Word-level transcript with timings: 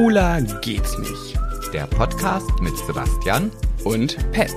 Schwuler 0.00 0.40
geht's 0.62 0.96
nicht. 0.96 1.38
Der 1.74 1.86
Podcast 1.86 2.48
mit 2.62 2.74
Sebastian 2.74 3.50
Und 3.84 4.16
Pet. 4.32 4.50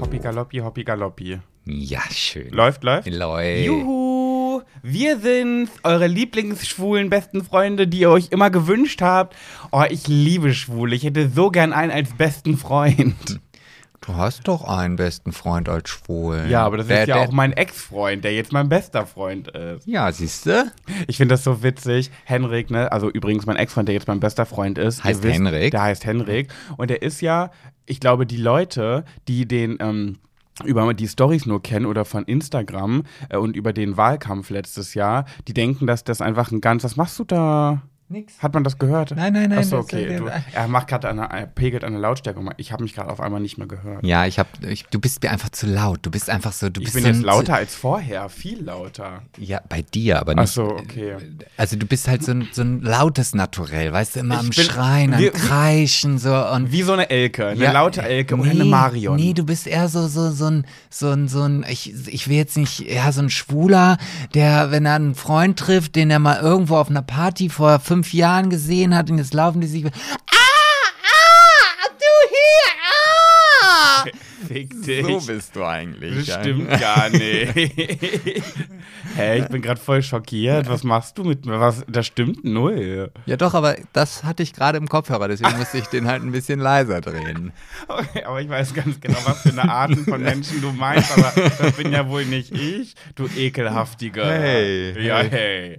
Hoppi 0.00 0.18
Galoppi, 0.20 0.58
Hoppi 0.60 0.84
Galoppi. 0.84 1.38
Ja, 1.66 2.00
schön. 2.10 2.48
Läuft, 2.48 2.82
läuft? 2.82 3.06
Loi. 3.10 3.62
Juhu! 3.62 4.62
Wir 4.82 5.18
sind 5.18 5.68
eure 5.82 6.06
Lieblingsschwulen 6.06 7.10
besten 7.10 7.44
Freunde, 7.44 7.86
die 7.86 7.98
ihr 8.00 8.10
euch 8.10 8.28
immer 8.30 8.48
gewünscht 8.48 9.02
habt. 9.02 9.36
Oh, 9.70 9.84
ich 9.86 10.08
liebe 10.08 10.54
Schwule. 10.54 10.96
Ich 10.96 11.04
hätte 11.04 11.28
so 11.28 11.50
gern 11.50 11.74
einen 11.74 11.92
als 11.92 12.08
besten 12.14 12.56
Freund. 12.56 13.38
Du 14.08 14.16
hast 14.16 14.48
doch 14.48 14.64
einen 14.64 14.96
besten 14.96 15.32
Freund 15.32 15.68
als 15.68 15.90
schwul. 15.90 16.46
Ja, 16.48 16.64
aber 16.64 16.78
das 16.78 16.86
Der- 16.86 17.02
ist 17.02 17.08
ja 17.08 17.16
der- 17.18 17.28
auch 17.28 17.32
mein 17.32 17.52
Ex-Freund, 17.52 18.24
der 18.24 18.32
jetzt 18.34 18.52
mein 18.54 18.70
bester 18.70 19.04
Freund 19.06 19.48
ist. 19.48 19.86
Ja, 19.86 20.10
siehst 20.10 20.46
du? 20.46 20.72
Ich 21.06 21.18
finde 21.18 21.34
das 21.34 21.44
so 21.44 21.62
witzig. 21.62 22.10
Henrik, 22.24 22.70
ne? 22.70 22.90
Also 22.90 23.10
übrigens 23.10 23.44
mein 23.44 23.56
Ex-Freund, 23.56 23.86
der 23.86 23.94
jetzt 23.94 24.08
mein 24.08 24.18
bester 24.18 24.46
Freund 24.46 24.78
ist. 24.78 25.04
Heißt 25.04 25.22
wisst, 25.22 25.34
Henrik? 25.34 25.72
Der 25.72 25.82
heißt 25.82 26.06
Henrik. 26.06 26.48
Und 26.78 26.88
der 26.88 27.02
ist 27.02 27.20
ja, 27.20 27.50
ich 27.84 28.00
glaube, 28.00 28.24
die 28.24 28.38
Leute, 28.38 29.04
die 29.28 29.46
den 29.46 29.76
ähm, 29.78 30.16
über 30.64 30.92
die 30.94 31.06
Stories 31.06 31.44
nur 31.44 31.62
kennen 31.62 31.84
oder 31.84 32.06
von 32.06 32.24
Instagram 32.24 33.02
äh, 33.28 33.36
und 33.36 33.56
über 33.56 33.74
den 33.74 33.98
Wahlkampf 33.98 34.48
letztes 34.48 34.94
Jahr, 34.94 35.26
die 35.46 35.52
denken, 35.54 35.86
dass 35.86 36.02
das 36.02 36.22
einfach 36.22 36.50
ein 36.50 36.62
ganz. 36.62 36.82
Was 36.82 36.96
machst 36.96 37.18
du 37.18 37.24
da? 37.24 37.82
Nix. 38.10 38.34
Hat 38.38 38.54
man 38.54 38.64
das 38.64 38.78
gehört? 38.78 39.10
Nein, 39.14 39.34
nein, 39.34 39.50
nein, 39.50 39.58
Achso, 39.58 39.76
das- 39.76 39.84
okay. 39.84 40.16
Du, 40.16 40.24
er 40.52 40.66
macht 40.68 40.88
gerade 40.88 41.08
eine, 41.10 41.24
er 41.30 41.46
pegelt 41.46 41.84
eine 41.84 41.98
Lautstärke. 41.98 42.40
Ich 42.56 42.72
habe 42.72 42.82
mich 42.82 42.94
gerade 42.94 43.10
auf 43.10 43.20
einmal 43.20 43.40
nicht 43.40 43.58
mehr 43.58 43.66
gehört. 43.66 44.02
Ja, 44.04 44.24
ich 44.24 44.38
hab, 44.38 44.46
ich, 44.64 44.86
du 44.86 44.98
bist 44.98 45.22
mir 45.22 45.30
einfach 45.30 45.50
zu 45.50 45.66
laut. 45.66 45.98
Du 46.02 46.10
bist 46.10 46.30
einfach 46.30 46.52
so, 46.52 46.70
du 46.70 46.80
Ich 46.80 46.86
bist 46.86 46.94
bin 46.94 47.02
so 47.04 47.08
jetzt 47.10 47.22
lauter 47.22 47.54
als 47.56 47.74
vorher, 47.74 48.30
viel 48.30 48.64
lauter. 48.64 49.22
Ja, 49.36 49.60
bei 49.68 49.82
dir, 49.82 50.20
aber 50.20 50.34
nicht. 50.34 50.42
Achso, 50.44 50.68
okay. 50.68 51.16
Also 51.58 51.76
du 51.76 51.84
bist 51.84 52.08
halt 52.08 52.24
so 52.24 52.32
ein, 52.32 52.48
so 52.50 52.62
ein 52.62 52.80
lautes 52.80 53.34
Naturell, 53.34 53.92
weißt 53.92 54.16
du, 54.16 54.20
immer 54.20 54.36
Ich 54.36 54.40
am 54.40 54.48
bin- 54.50 54.64
Schreien, 54.64 55.12
am 55.14 55.30
Kreischen 55.32 56.16
so 56.18 56.34
und 56.34 56.72
Wie 56.72 56.82
so 56.82 56.94
eine 56.94 57.10
Elke, 57.10 57.48
eine 57.48 57.60
Ja, 57.62 57.72
laute 57.72 58.00
Elke 58.02 58.36
oder 58.36 58.44
nee, 58.44 58.50
eine 58.52 58.64
Marion. 58.64 59.16
Nee, 59.16 59.34
du 59.34 59.44
bist 59.44 59.66
eher 59.66 59.88
so, 59.88 60.08
so, 60.08 60.30
so 60.30 60.46
ein, 60.46 60.66
so 60.88 61.10
ein, 61.10 61.28
so 61.28 61.42
ein, 61.42 61.64
ich, 61.68 61.92
ich 62.08 62.28
will 62.28 62.36
jetzt 62.38 62.56
nicht, 62.56 62.80
ja, 62.80 63.12
so 63.12 63.20
ein 63.20 63.28
Schwuler, 63.28 63.98
der, 64.32 64.70
wenn 64.70 64.86
er 64.86 64.94
einen 64.94 65.14
Freund 65.14 65.58
trifft, 65.58 65.94
den 65.94 66.10
er 66.10 66.20
mal 66.20 66.40
irgendwo 66.40 66.76
auf 66.76 66.88
einer 66.88 67.02
Party 67.02 67.50
vor 67.50 67.78
fünf 67.80 67.97
Jahren 68.12 68.50
gesehen 68.50 68.94
hat 68.96 69.10
und 69.10 69.18
jetzt 69.18 69.34
laufen 69.34 69.60
die 69.60 69.66
sich, 69.66 69.84
ah, 69.84 69.90
ah, 69.90 71.88
du 71.88 72.28
hier, 72.30 72.72
ah! 72.82 74.04
Fick 74.46 74.82
dich. 74.82 75.04
So 75.04 75.20
bist 75.20 75.56
du 75.56 75.64
eigentlich. 75.64 76.26
Das 76.26 76.40
stimmt 76.40 76.68
gar 76.80 77.10
nicht. 77.10 77.54
Hä, 79.16 79.38
ich 79.40 79.48
bin 79.48 79.60
gerade 79.62 79.80
voll 79.80 80.02
schockiert. 80.02 80.68
Was 80.68 80.84
machst 80.84 81.18
du 81.18 81.24
mit 81.24 81.44
mir? 81.44 81.58
Was, 81.60 81.84
das 81.88 82.06
stimmt 82.06 82.44
null. 82.44 83.10
Ja 83.26 83.36
doch, 83.36 83.54
aber 83.54 83.76
das 83.92 84.22
hatte 84.24 84.42
ich 84.42 84.52
gerade 84.52 84.78
im 84.78 84.88
Kopfhörer, 84.88 85.28
deswegen 85.28 85.58
musste 85.58 85.78
ich 85.78 85.86
den 85.86 86.06
halt 86.06 86.22
ein 86.22 86.30
bisschen 86.32 86.60
leiser 86.60 87.00
drehen. 87.00 87.52
Okay, 87.88 88.24
aber 88.24 88.40
ich 88.40 88.48
weiß 88.48 88.74
ganz 88.74 89.00
genau, 89.00 89.18
was 89.24 89.42
für 89.42 89.50
eine 89.50 89.70
Arten 89.70 90.04
von 90.04 90.22
Menschen 90.22 90.60
du 90.60 90.72
meinst, 90.72 91.10
aber 91.16 91.32
das 91.58 91.72
bin 91.72 91.92
ja 91.92 92.08
wohl 92.08 92.24
nicht 92.24 92.52
ich, 92.52 92.94
du 93.16 93.26
ekelhaftiger. 93.36 94.24
Hey, 94.30 95.06
Ja, 95.06 95.18
hey. 95.18 95.28
hey. 95.30 95.78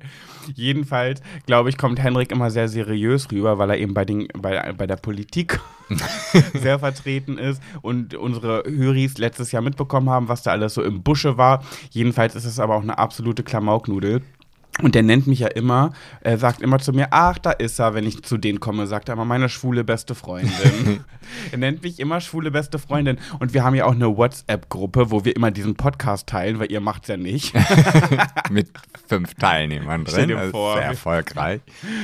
Jedenfalls, 0.56 1.22
glaube 1.46 1.70
ich, 1.70 1.78
kommt 1.78 2.02
Henrik 2.02 2.32
immer 2.32 2.52
sehr 2.52 2.68
seriös 2.68 3.32
rüber, 3.32 3.58
weil 3.58 3.70
er 3.72 3.78
eben 3.78 3.94
bei, 3.94 4.06
den, 4.06 4.28
bei, 4.38 4.74
bei 4.74 4.88
der 4.88 4.96
Politik 4.96 5.60
sehr 6.54 6.80
vertreten 6.80 7.38
ist 7.38 7.62
und 7.82 8.14
unsere 8.16 8.64
Höris 8.66 9.18
letztes 9.18 9.52
Jahr 9.52 9.62
mitbekommen 9.62 10.10
haben, 10.10 10.28
was 10.28 10.44
da 10.44 10.52
alles 10.52 10.74
so 10.74 10.84
im 10.84 11.04
Busche 11.04 11.38
war. 11.38 11.64
Jedenfalls 11.92 12.36
ist 12.36 12.46
es 12.46 12.60
aber 12.60 12.76
auch 12.76 12.84
eine 12.84 12.98
absolute 12.98 13.44
Klamauknudel. 13.44 14.22
Und 14.82 14.96
der 14.96 15.04
nennt 15.04 15.28
mich 15.28 15.40
ja 15.40 15.48
immer, 15.48 15.92
er 16.22 16.38
sagt 16.38 16.62
immer 16.62 16.80
zu 16.80 16.94
mir, 16.94 17.08
ach, 17.12 17.38
da 17.38 17.52
ist 17.52 17.80
er, 17.80 17.94
wenn 17.94 18.06
ich 18.06 18.24
zu 18.24 18.38
denen 18.38 18.60
komme, 18.60 18.88
sagt 18.88 19.10
er 19.10 19.14
immer, 19.14 19.26
meine 19.26 19.50
schwule 19.50 19.84
beste 19.84 20.16
Freundin. 20.16 20.52
er 21.52 21.58
nennt 21.58 21.84
mich 21.84 22.00
immer 22.00 22.22
schwule 22.22 22.52
beste 22.52 22.80
Freundin. 22.80 23.18
Und 23.40 23.54
wir 23.54 23.64
haben 23.64 23.76
ja 23.76 23.86
auch 23.86 23.94
eine 23.94 24.16
WhatsApp-Gruppe, 24.16 25.12
wo 25.12 25.26
wir 25.26 25.36
immer 25.36 25.52
diesen 25.52 25.76
Podcast 25.76 26.28
teilen, 26.28 26.60
weil 26.60 26.72
ihr 26.72 26.82
macht's 26.82 27.08
ja 27.08 27.18
nicht. 27.18 27.54
Mit 28.50 28.70
fünf 29.08 29.34
Teilnehmern 29.36 30.06
Stell 30.08 30.28
drin, 30.28 30.30
dir 30.30 30.38
also 30.40 30.52
vor. 30.52 30.74
sehr 30.76 30.84
erfolgreich. 30.84 31.62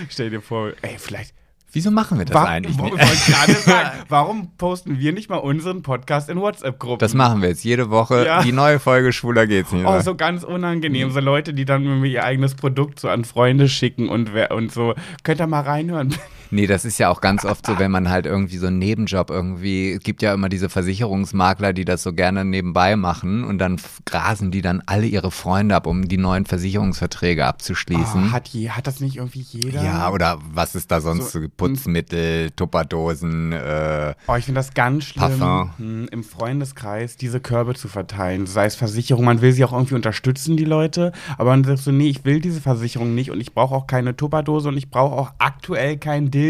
Stell 0.10 0.30
dir 0.30 0.42
vor, 0.42 0.72
ey, 0.82 0.96
vielleicht 0.98 1.34
Wieso 1.76 1.92
machen 1.92 2.18
wir 2.18 2.24
das 2.24 2.34
Wa- 2.34 2.46
eigentlich 2.46 2.78
nicht? 2.78 2.98
sagen, 3.66 4.00
warum 4.08 4.56
posten 4.58 4.98
wir 4.98 5.12
nicht 5.12 5.30
mal 5.30 5.40
unseren 5.40 5.82
Podcast 5.82 6.30
in 6.30 6.40
WhatsApp-Gruppen? 6.40 7.00
Das 7.00 7.14
machen 7.14 7.42
wir 7.42 7.50
jetzt 7.50 7.66
jede 7.66 7.90
Woche. 7.90 8.26
Ja. 8.26 8.42
Die 8.42 8.54
neue 8.54 8.80
Folge 8.80 9.12
Schwuler 9.12 9.46
geht's 9.46 9.74
nicht. 9.74 9.86
Oh, 9.86 10.00
so 10.00 10.16
ganz 10.16 10.46
unangenehm. 10.46 11.12
So 11.12 11.20
Leute, 11.20 11.54
die 11.54 11.66
dann 11.66 11.84
mir 12.00 12.08
ihr 12.08 12.24
eigenes 12.24 12.56
Produkt 12.56 13.02
so 13.02 13.10
an 13.10 13.26
Freunde 13.26 13.68
schicken 13.68 14.08
und, 14.08 14.34
wer, 14.34 14.52
und 14.52 14.72
so. 14.72 14.96
Könnt 15.24 15.42
ihr 15.42 15.48
mal 15.48 15.64
reinhören? 15.64 16.16
Nee, 16.56 16.68
das 16.68 16.86
ist 16.86 16.98
ja 17.00 17.10
auch 17.10 17.20
ganz 17.20 17.44
oft 17.44 17.66
so, 17.66 17.78
wenn 17.80 17.92
man 17.92 18.10
halt 18.10 18.26
irgendwie 18.26 18.56
so 18.56 18.68
einen 18.68 18.80
Nebenjob 18.80 19.30
irgendwie, 19.30 19.92
es 19.92 20.00
gibt 20.00 20.22
ja 20.22 20.34
immer 20.34 20.48
diese 20.48 20.70
Versicherungsmakler, 20.70 21.74
die 21.74 21.84
das 21.84 22.02
so 22.02 22.14
gerne 22.14 22.46
nebenbei 22.46 22.96
machen 22.96 23.44
und 23.44 23.58
dann 23.58 23.76
grasen 24.06 24.52
die 24.52 24.62
dann 24.62 24.82
alle 24.86 25.06
ihre 25.06 25.32
Freunde 25.32 25.76
ab, 25.76 25.86
um 25.86 26.08
die 26.08 26.16
neuen 26.18 26.46
Versicherungsverträge 26.46 27.46
abzuschließen. 27.46 28.28
Oh, 28.30 28.32
hat, 28.32 28.48
je, 28.48 28.70
hat 28.70 28.88
das 28.88 29.02
nicht 29.02 29.18
irgendwie 29.18 29.42
jeder? 29.42 29.84
ja, 29.84 30.10
oder 30.10 30.40
was 30.54 30.76
ist 30.76 30.92
da 30.92 31.02
sonst 31.02 31.34
So, 31.34 31.42
so, 31.42 31.48
Putzmittel, 31.58 32.52
Tupperdosen, 32.52 33.52
äh, 33.52 34.14
Oh, 34.28 34.36
ich 34.36 34.46
finde 34.46 34.60
das 34.60 34.74
ganz 34.74 35.04
schlimm, 35.04 35.40
Parfum. 35.40 35.72
hm, 35.78 36.08
im 36.10 36.24
Freundeskreis 36.24 37.18
diese 37.18 37.42
Körbe 37.42 37.74
zu 37.76 37.90
verteilen. 37.90 38.46
Sei 38.46 38.66
es 38.66 38.76
Versicherung, 38.76 39.26
man 39.26 39.42
will 39.42 39.52
sie 39.52 39.66
auch 39.66 39.74
irgendwie 39.74 39.96
unterstützen, 39.96 40.56
die 40.56 40.64
Leute. 40.64 41.12
Aber 41.38 41.50
dann 41.52 41.66
sagst 41.66 41.86
du, 41.86 41.92
nee, 41.92 42.08
ich 42.08 42.24
will 42.24 42.40
diese 42.40 42.62
Versicherung 42.62 43.14
nicht 43.14 43.30
und 43.30 43.42
ich 43.42 43.54
brauche 43.54 43.76
auch 43.76 43.88
keine 43.88 44.16
Tupperdose 44.16 44.70
und 44.70 44.78
ich 44.78 44.90
brauche 44.90 45.16
auch 45.16 45.34
aktuell 45.38 45.98
kein 45.98 46.32
Dildo. 46.32 46.45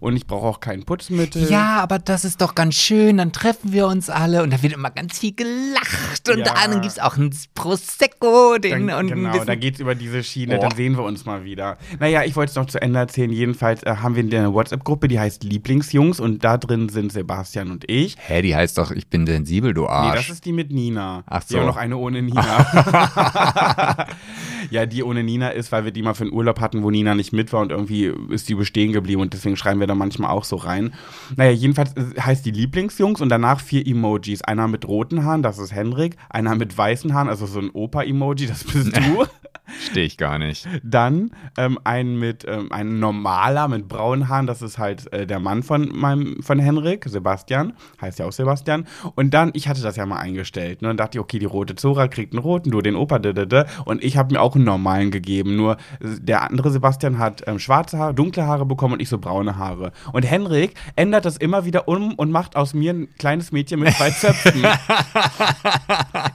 Und 0.00 0.16
ich 0.16 0.26
brauche 0.26 0.46
auch 0.46 0.60
kein 0.60 0.84
Putzmittel. 0.84 1.48
Ja, 1.50 1.80
aber 1.82 1.98
das 1.98 2.24
ist 2.24 2.40
doch 2.40 2.54
ganz 2.54 2.74
schön. 2.74 3.16
Dann 3.16 3.32
treffen 3.32 3.72
wir 3.72 3.86
uns 3.86 4.10
alle 4.10 4.42
und 4.42 4.52
da 4.52 4.62
wird 4.62 4.72
immer 4.72 4.90
ganz 4.90 5.18
viel 5.18 5.34
gelacht. 5.34 6.28
Und 6.30 6.38
Ja. 6.38 6.54
dann 6.54 6.80
gibt's 6.82 6.98
auch 6.98 7.16
ein 7.16 7.30
Prosecco. 7.54 8.58
Den, 8.58 8.86
Dann, 8.88 8.98
und 8.98 9.12
ein 9.12 9.16
genau, 9.16 9.30
bisschen- 9.32 9.46
da 9.46 9.54
geht's 9.54 9.80
über 9.80 9.94
diese 9.94 10.22
Schiene, 10.22 10.58
Oh. 10.58 10.62
dann 10.62 10.70
sehen 10.76 10.96
wir 10.96 11.04
uns 11.04 11.24
mal 11.24 11.44
wieder. 11.44 11.78
Naja, 11.98 12.22
ich 12.24 12.36
wollte 12.36 12.50
es 12.50 12.56
noch 12.56 12.66
zu 12.66 12.80
Ende 12.80 12.98
erzählen. 12.98 13.30
Jedenfalls 13.30 13.82
äh, 13.82 13.96
haben 13.96 14.16
wir 14.16 14.22
eine 14.22 14.52
WhatsApp-Gruppe, 14.52 15.08
die 15.08 15.18
heißt 15.20 15.44
Lieblingsjungs 15.44 16.20
und 16.20 16.44
da 16.44 16.58
drin 16.58 16.88
sind 16.88 17.12
Sebastian 17.12 17.70
und 17.70 17.84
ich. 17.90 18.16
Hä, 18.18 18.42
die 18.42 18.54
heißt 18.54 18.76
doch, 18.78 18.90
ich 18.90 19.08
bin 19.08 19.26
sensibel, 19.26 19.72
du 19.74 19.82
Nee, 19.82 19.88
Arsch. 19.88 20.28
das 20.28 20.36
ist 20.36 20.44
die 20.44 20.52
mit 20.52 20.70
Nina. 20.72 21.22
Ach 21.26 21.42
so. 21.46 21.58
noch 21.64 21.76
eine 21.76 21.96
ohne 21.96 22.22
Nina. 22.22 22.44
ja, 24.70 24.86
die 24.86 25.02
ohne 25.02 25.22
Nina 25.22 25.48
ist, 25.50 25.72
weil 25.72 25.84
wir 25.84 25.92
die 25.92 26.02
mal 26.02 26.14
für 26.14 26.24
einen 26.24 26.32
Urlaub 26.32 26.60
hatten, 26.60 26.82
wo 26.82 26.90
Nina 26.90 27.14
nicht 27.14 27.32
mit 27.32 27.52
war 27.52 27.60
und 27.60 27.70
irgendwie 27.70 28.12
ist 28.30 28.48
die 28.48 28.54
bestehen 28.54 28.92
geblieben 28.92 29.03
und 29.16 29.32
deswegen 29.32 29.56
schreiben 29.56 29.80
wir 29.80 29.86
da 29.86 29.94
manchmal 29.94 30.30
auch 30.30 30.44
so 30.44 30.56
rein. 30.56 30.94
Naja, 31.36 31.50
jedenfalls 31.52 31.92
äh, 31.94 32.20
heißt 32.20 32.44
die 32.46 32.50
Lieblingsjungs 32.50 33.20
und 33.20 33.28
danach 33.28 33.60
vier 33.60 33.86
Emojis. 33.86 34.42
Einer 34.42 34.68
mit 34.68 34.86
roten 34.86 35.24
Haaren, 35.24 35.42
das 35.42 35.58
ist 35.58 35.72
Henrik. 35.72 36.16
Einer 36.28 36.54
mit 36.54 36.76
weißen 36.76 37.14
Haaren, 37.14 37.28
also 37.28 37.46
so 37.46 37.60
ein 37.60 37.70
Opa-Emoji, 37.70 38.46
das 38.46 38.64
bist 38.64 38.96
du. 38.96 39.24
Stehe 39.80 40.06
ich 40.06 40.18
gar 40.18 40.38
nicht. 40.38 40.68
Dann 40.82 41.30
ähm, 41.56 41.78
ein 41.84 42.18
mit 42.18 42.44
ähm, 42.46 42.70
ein 42.70 42.98
normaler 42.98 43.66
mit 43.68 43.88
braunen 43.88 44.28
Haaren, 44.28 44.46
das 44.46 44.60
ist 44.60 44.78
halt 44.78 45.10
äh, 45.12 45.26
der 45.26 45.40
Mann 45.40 45.62
von 45.62 45.88
meinem 45.88 46.42
von 46.42 46.58
Henrik, 46.58 47.06
Sebastian, 47.08 47.72
heißt 48.00 48.18
ja 48.18 48.26
auch 48.26 48.32
Sebastian. 48.32 48.86
Und 49.14 49.32
dann, 49.32 49.52
ich 49.54 49.66
hatte 49.68 49.80
das 49.80 49.96
ja 49.96 50.04
mal 50.04 50.18
eingestellt, 50.18 50.82
ne? 50.82 50.90
Und 50.90 50.98
dachte 50.98 51.18
ich, 51.18 51.20
okay, 51.22 51.38
die 51.38 51.46
rote 51.46 51.76
Zora 51.76 52.08
kriegt 52.08 52.34
einen 52.34 52.42
roten, 52.42 52.70
du 52.70 52.82
den 52.82 52.94
Opa, 52.94 53.18
dödödö. 53.18 53.64
und 53.86 54.04
ich 54.04 54.16
habe 54.18 54.34
mir 54.34 54.42
auch 54.42 54.54
einen 54.54 54.64
normalen 54.64 55.10
gegeben. 55.10 55.56
Nur 55.56 55.78
äh, 56.00 56.20
der 56.20 56.42
andere 56.42 56.70
Sebastian 56.70 57.18
hat 57.18 57.42
ähm, 57.46 57.58
schwarze 57.58 57.98
Haare, 57.98 58.14
dunkle 58.14 58.46
Haare 58.46 58.66
bekommen 58.66 58.93
und 58.94 59.02
ich 59.02 59.08
so 59.08 59.18
braune 59.18 59.58
Haare. 59.58 59.92
Und 60.12 60.22
Henrik 60.22 60.74
ändert 60.96 61.24
das 61.24 61.36
immer 61.36 61.64
wieder 61.64 61.88
um 61.88 62.14
und 62.14 62.30
macht 62.30 62.56
aus 62.56 62.74
mir 62.74 62.92
ein 62.92 63.08
kleines 63.18 63.52
Mädchen 63.52 63.80
mit 63.80 63.94
zwei 63.94 64.10
Zöpfen. 64.10 64.64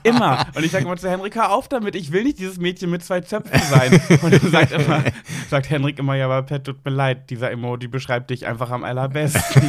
immer. 0.04 0.46
Und 0.54 0.64
ich 0.64 0.70
sage 0.70 0.84
immer 0.84 0.96
zu 0.96 1.10
Henrik, 1.10 1.34
hör 1.34 1.52
auf 1.52 1.68
damit, 1.68 1.96
ich 1.96 2.12
will 2.12 2.22
nicht 2.22 2.38
dieses 2.38 2.58
Mädchen 2.58 2.90
mit 2.90 3.02
zwei 3.02 3.20
Zöpfen 3.20 3.60
sein. 3.68 4.00
Und 4.22 4.32
dann 4.32 4.50
sagt, 4.50 4.72
immer, 4.72 5.02
sagt 5.48 5.70
Henrik 5.70 5.98
immer, 5.98 6.14
ja, 6.14 6.26
aber 6.26 6.42
Pet, 6.42 6.64
tut 6.64 6.84
mir 6.84 6.90
leid, 6.90 7.30
dieser 7.30 7.50
Emoji 7.50 7.88
beschreibt 7.88 8.30
dich 8.30 8.46
einfach 8.46 8.70
am 8.70 8.84
allerbesten. 8.84 9.62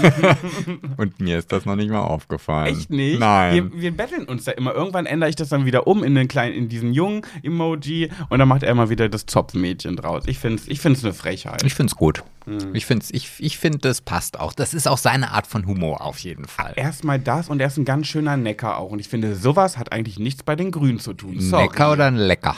Und 0.97 1.19
mir 1.19 1.37
ist 1.37 1.51
das 1.51 1.65
noch 1.65 1.75
nicht 1.75 1.89
mal 1.89 2.01
aufgefallen. 2.01 2.75
Echt 2.75 2.89
nicht? 2.89 3.19
Nein. 3.19 3.71
Wir, 3.73 3.81
wir 3.81 3.91
betteln 3.97 4.25
uns 4.25 4.43
da 4.43 4.51
immer. 4.51 4.73
Irgendwann 4.73 5.05
ändere 5.05 5.29
ich 5.29 5.35
das 5.35 5.49
dann 5.49 5.65
wieder 5.65 5.87
um 5.87 6.03
in 6.03 6.15
den 6.15 6.27
kleinen, 6.27 6.53
in 6.53 6.69
diesen 6.69 6.93
jungen 6.93 7.21
Emoji 7.41 8.11
und 8.29 8.39
dann 8.39 8.47
macht 8.47 8.63
er 8.63 8.69
immer 8.69 8.89
wieder 8.89 9.09
das 9.09 9.25
Zopfmädchen 9.25 9.95
draus. 9.95 10.23
Ich 10.27 10.39
finde 10.39 10.61
es 10.61 10.67
ich 10.67 10.79
find's 10.79 11.03
eine 11.03 11.13
Frechheit. 11.13 11.63
Ich 11.63 11.73
find's 11.73 11.95
gut. 11.95 12.23
Hm. 12.45 12.73
Ich 12.81 12.87
finde, 12.87 13.05
ich, 13.11 13.29
ich 13.37 13.59
find, 13.59 13.85
das 13.85 14.01
passt 14.01 14.39
auch. 14.39 14.53
Das 14.53 14.73
ist 14.73 14.87
auch 14.87 14.97
seine 14.97 15.29
Art 15.33 15.45
von 15.45 15.67
Humor 15.67 16.01
auf 16.01 16.17
jeden 16.17 16.45
Fall. 16.45 16.73
Erstmal 16.75 17.19
das 17.19 17.47
und 17.47 17.59
er 17.59 17.67
ist 17.67 17.77
ein 17.77 17.85
ganz 17.85 18.07
schöner 18.07 18.37
Necker 18.37 18.77
auch. 18.77 18.89
Und 18.89 18.97
ich 18.97 19.07
finde, 19.07 19.35
sowas 19.35 19.77
hat 19.77 19.91
eigentlich 19.91 20.17
nichts 20.17 20.41
bei 20.41 20.55
den 20.55 20.71
Grünen 20.71 20.97
zu 20.99 21.13
tun. 21.13 21.39
Sorry. 21.39 21.65
Lecker 21.65 21.91
oder 21.91 22.07
ein 22.07 22.15
lecker? 22.15 22.55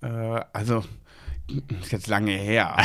Äh, 0.00 0.40
also, 0.54 0.82
ist 1.82 1.92
jetzt 1.92 2.06
lange 2.06 2.30
her, 2.32 2.78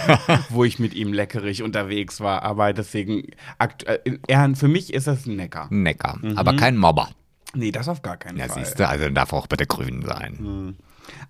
wo 0.48 0.64
ich 0.64 0.78
mit 0.78 0.94
ihm 0.94 1.12
leckerig 1.12 1.62
unterwegs 1.62 2.18
war. 2.22 2.44
Aber 2.44 2.72
deswegen, 2.72 3.24
äh, 3.58 3.98
er, 4.26 4.56
für 4.56 4.68
mich 4.68 4.94
ist 4.94 5.06
das 5.06 5.26
ein 5.26 5.36
Necker. 5.36 5.66
Necker. 5.68 6.16
Mhm. 6.22 6.38
Aber 6.38 6.56
kein 6.56 6.78
Mobber. 6.78 7.10
Nee, 7.52 7.72
das 7.72 7.88
auf 7.90 8.00
gar 8.00 8.16
keinen 8.16 8.38
Ja, 8.38 8.46
Fall. 8.48 8.64
siehst 8.64 8.80
du, 8.80 8.88
also 8.88 9.06
darf 9.10 9.34
auch 9.34 9.46
bei 9.48 9.56
der 9.56 9.66
Grünen 9.66 10.02
sein. 10.02 10.76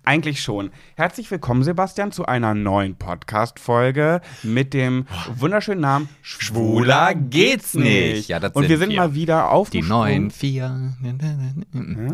Eigentlich 0.03 0.41
schon. 0.41 0.71
Herzlich 0.95 1.29
willkommen, 1.31 1.63
Sebastian, 1.63 2.11
zu 2.11 2.25
einer 2.25 2.53
neuen 2.53 2.95
Podcast-Folge 2.95 4.21
mit 4.43 4.73
dem 4.73 5.05
wunderschönen 5.35 5.81
Namen 5.81 6.09
Schwuler 6.21 7.13
geht's 7.15 7.73
nicht. 7.73 8.29
Ja, 8.29 8.39
das 8.39 8.53
Und 8.53 8.69
wir 8.69 8.77
sind 8.77 8.89
wir. 8.89 8.97
mal 8.97 9.13
wieder 9.13 9.51
auf 9.51 9.69
Die 9.69 9.81
neuen 9.81 10.31
vier. 10.31 10.93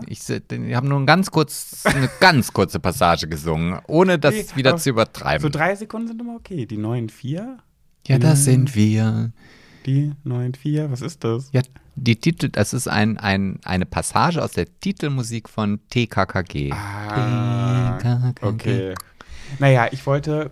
Ich, 0.08 0.22
ich 0.30 0.76
habe 0.76 0.88
nur 0.88 1.00
ein 1.00 1.06
ganz 1.06 1.32
kurz, 1.32 1.84
eine 1.86 2.10
ganz 2.20 2.52
kurze 2.54 2.80
Passage 2.80 3.28
gesungen, 3.28 3.80
ohne 3.88 4.20
das 4.20 4.34
Nee, 4.36 4.46
wieder 4.56 4.78
zu 4.78 4.90
übertreiben. 4.90 5.42
So 5.42 5.50
drei 5.50 5.76
Sekunden 5.76 6.08
sind 6.10 6.22
immer 6.22 6.36
okay. 6.36 6.66
Die 6.66 6.78
neuen 6.78 7.10
vier? 7.10 7.58
ja, 8.08 8.20
das 8.20 8.44
sind 8.46 8.76
wir. 8.76 9.32
Die 9.86 10.14
neuen 10.24 10.54
vier? 10.56 10.92
Was 10.92 11.02
ist 11.02 11.24
das? 11.24 11.50
Ja, 11.52 11.62
die 11.96 12.18
Titel, 12.18 12.50
das 12.50 12.74
ist 12.74 12.88
ein, 12.88 13.18
ein, 13.18 13.60
eine 13.64 13.86
Passage 13.86 14.44
aus 14.44 14.52
der 14.52 14.68
Titelmusik 14.80 15.50
von 15.50 15.80
TKKG. 15.90 16.72
Ah, 16.72 17.98
TKKG. 17.98 18.46
okay. 18.46 18.94
Naja, 19.60 19.88
ich 19.92 20.06
wollte 20.06 20.52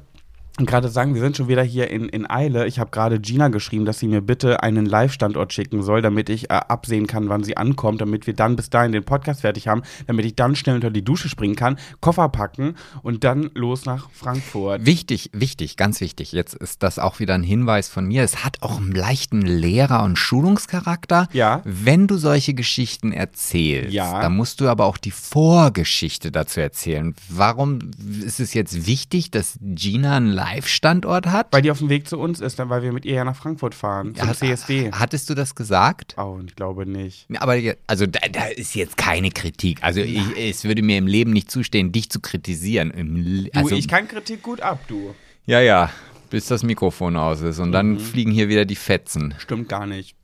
gerade 0.58 0.88
sagen, 0.90 1.16
wir 1.16 1.22
sind 1.22 1.36
schon 1.38 1.48
wieder 1.48 1.64
hier 1.64 1.90
in, 1.90 2.08
in 2.10 2.30
Eile. 2.30 2.68
Ich 2.68 2.78
habe 2.78 2.92
gerade 2.92 3.20
Gina 3.20 3.48
geschrieben, 3.48 3.86
dass 3.86 4.00
sie 4.00 4.08
mir 4.08 4.22
bitte 4.22 4.62
einen 4.62 4.86
Live-Standort 4.86 5.52
schicken 5.52 5.82
soll, 5.82 6.02
damit 6.04 6.30
ich 6.30 6.46
äh, 6.52 6.54
absehen 6.54 7.08
kann, 7.08 7.28
wann 7.30 7.44
sie 7.44 7.58
ankommt, 7.58 8.02
damit 8.02 8.28
wir 8.28 8.36
dann 8.36 8.56
bis 8.56 8.70
dahin 8.70 8.92
den 8.92 9.04
Podcast 9.04 9.42
fertig 9.42 9.68
haben, 9.68 9.82
damit 10.06 10.26
ich 10.26 10.36
dann 10.36 10.56
schnell 10.56 10.76
unter 10.76 10.92
die 10.92 11.04
Dusche 11.04 11.28
springen 11.28 11.56
kann, 11.56 11.78
Koffer 12.02 12.30
packen 12.30 12.76
und 13.02 13.24
dann 13.24 13.50
los 13.56 13.86
nach 13.86 14.10
Frankfurt. 14.12 14.86
Wichtig, 14.86 15.32
wichtig, 15.34 15.76
ganz 15.76 16.02
wichtig. 16.02 16.32
Jetzt 16.34 16.54
ist 16.54 16.84
das 16.84 17.00
auch 17.00 17.20
wieder 17.20 17.34
ein 17.34 17.44
Hinweis 17.44 17.90
von 17.90 18.06
mir. 18.06 18.24
Es 18.24 18.44
hat 18.46 18.62
auch 18.62 18.78
einen 18.78 18.92
leichten 18.92 19.42
Lehrer- 19.42 20.04
und 20.04 20.18
Schulungscharakter. 20.18 21.28
Ja. 21.34 21.62
Wenn 21.64 22.08
du 22.08 22.18
solche 22.18 22.54
Geschichten 22.54 23.12
erzählst, 23.12 23.92
Ja. 23.94 24.22
dann 24.22 24.36
musst 24.36 24.62
du 24.62 24.70
aber 24.70 24.86
auch 24.86 24.98
die 24.98 25.12
Vorgeschichte 25.12 26.32
dazu 26.32 26.60
erzählen. 26.60 27.16
Warum 27.30 27.80
ist 28.24 28.40
es 28.40 28.54
jetzt 28.54 28.86
wichtig, 28.86 29.32
dass 29.32 29.58
Gina 29.60 30.18
einen 30.18 30.43
Live-Standort 30.44 31.28
hat? 31.28 31.48
Weil 31.52 31.62
die 31.62 31.72
auf 31.72 31.80
dem 31.80 31.90
Weg 31.90 32.08
zu 32.08 32.18
uns 32.20 32.40
ist, 32.40 32.60
dann, 32.60 32.70
weil 32.70 32.82
wir 32.84 32.92
mit 32.92 33.06
ihr 33.06 33.16
ja 33.16 33.24
nach 33.24 33.36
Frankfurt 33.36 33.76
fahren, 33.76 34.16
zum 34.16 34.28
Hat- 34.28 34.38
CSD. 34.38 34.92
Hattest 34.92 35.30
du 35.30 35.34
das 35.36 35.56
gesagt? 35.56 36.16
Oh, 36.18 36.40
ich 36.46 36.56
glaube 36.56 36.86
nicht. 36.86 37.28
Aber 37.38 37.58
also 37.88 38.06
da, 38.06 38.20
da 38.32 38.46
ist 38.46 38.76
jetzt 38.76 38.98
keine 38.98 39.30
Kritik. 39.32 39.80
Also 39.82 40.02
ich, 40.02 40.22
es 40.38 40.64
würde 40.64 40.82
mir 40.82 40.98
im 40.98 41.08
Leben 41.08 41.32
nicht 41.32 41.50
zustehen, 41.52 41.92
dich 41.92 42.10
zu 42.10 42.20
kritisieren. 42.20 42.92
Im, 42.92 43.16
L- 43.16 43.44
Du, 43.54 43.60
also, 43.60 43.76
ich 43.76 43.88
kann 43.88 44.08
Kritik 44.08 44.42
gut 44.44 44.62
ab, 44.62 44.80
du. 44.88 45.14
ja, 45.46 45.60
ja, 45.62 45.90
bis 46.30 46.48
das 46.48 46.64
Mikrofon 46.64 47.16
aus 47.18 47.42
ist 47.42 47.60
und 47.60 47.70
Mhm. 47.70 47.74
dann 47.74 48.00
fliegen 48.00 48.32
hier 48.32 48.50
wieder 48.50 48.66
die 48.66 48.76
Fetzen. 48.76 49.34
Stimmt 49.38 49.70
gar 49.70 49.86
nicht. 49.86 50.16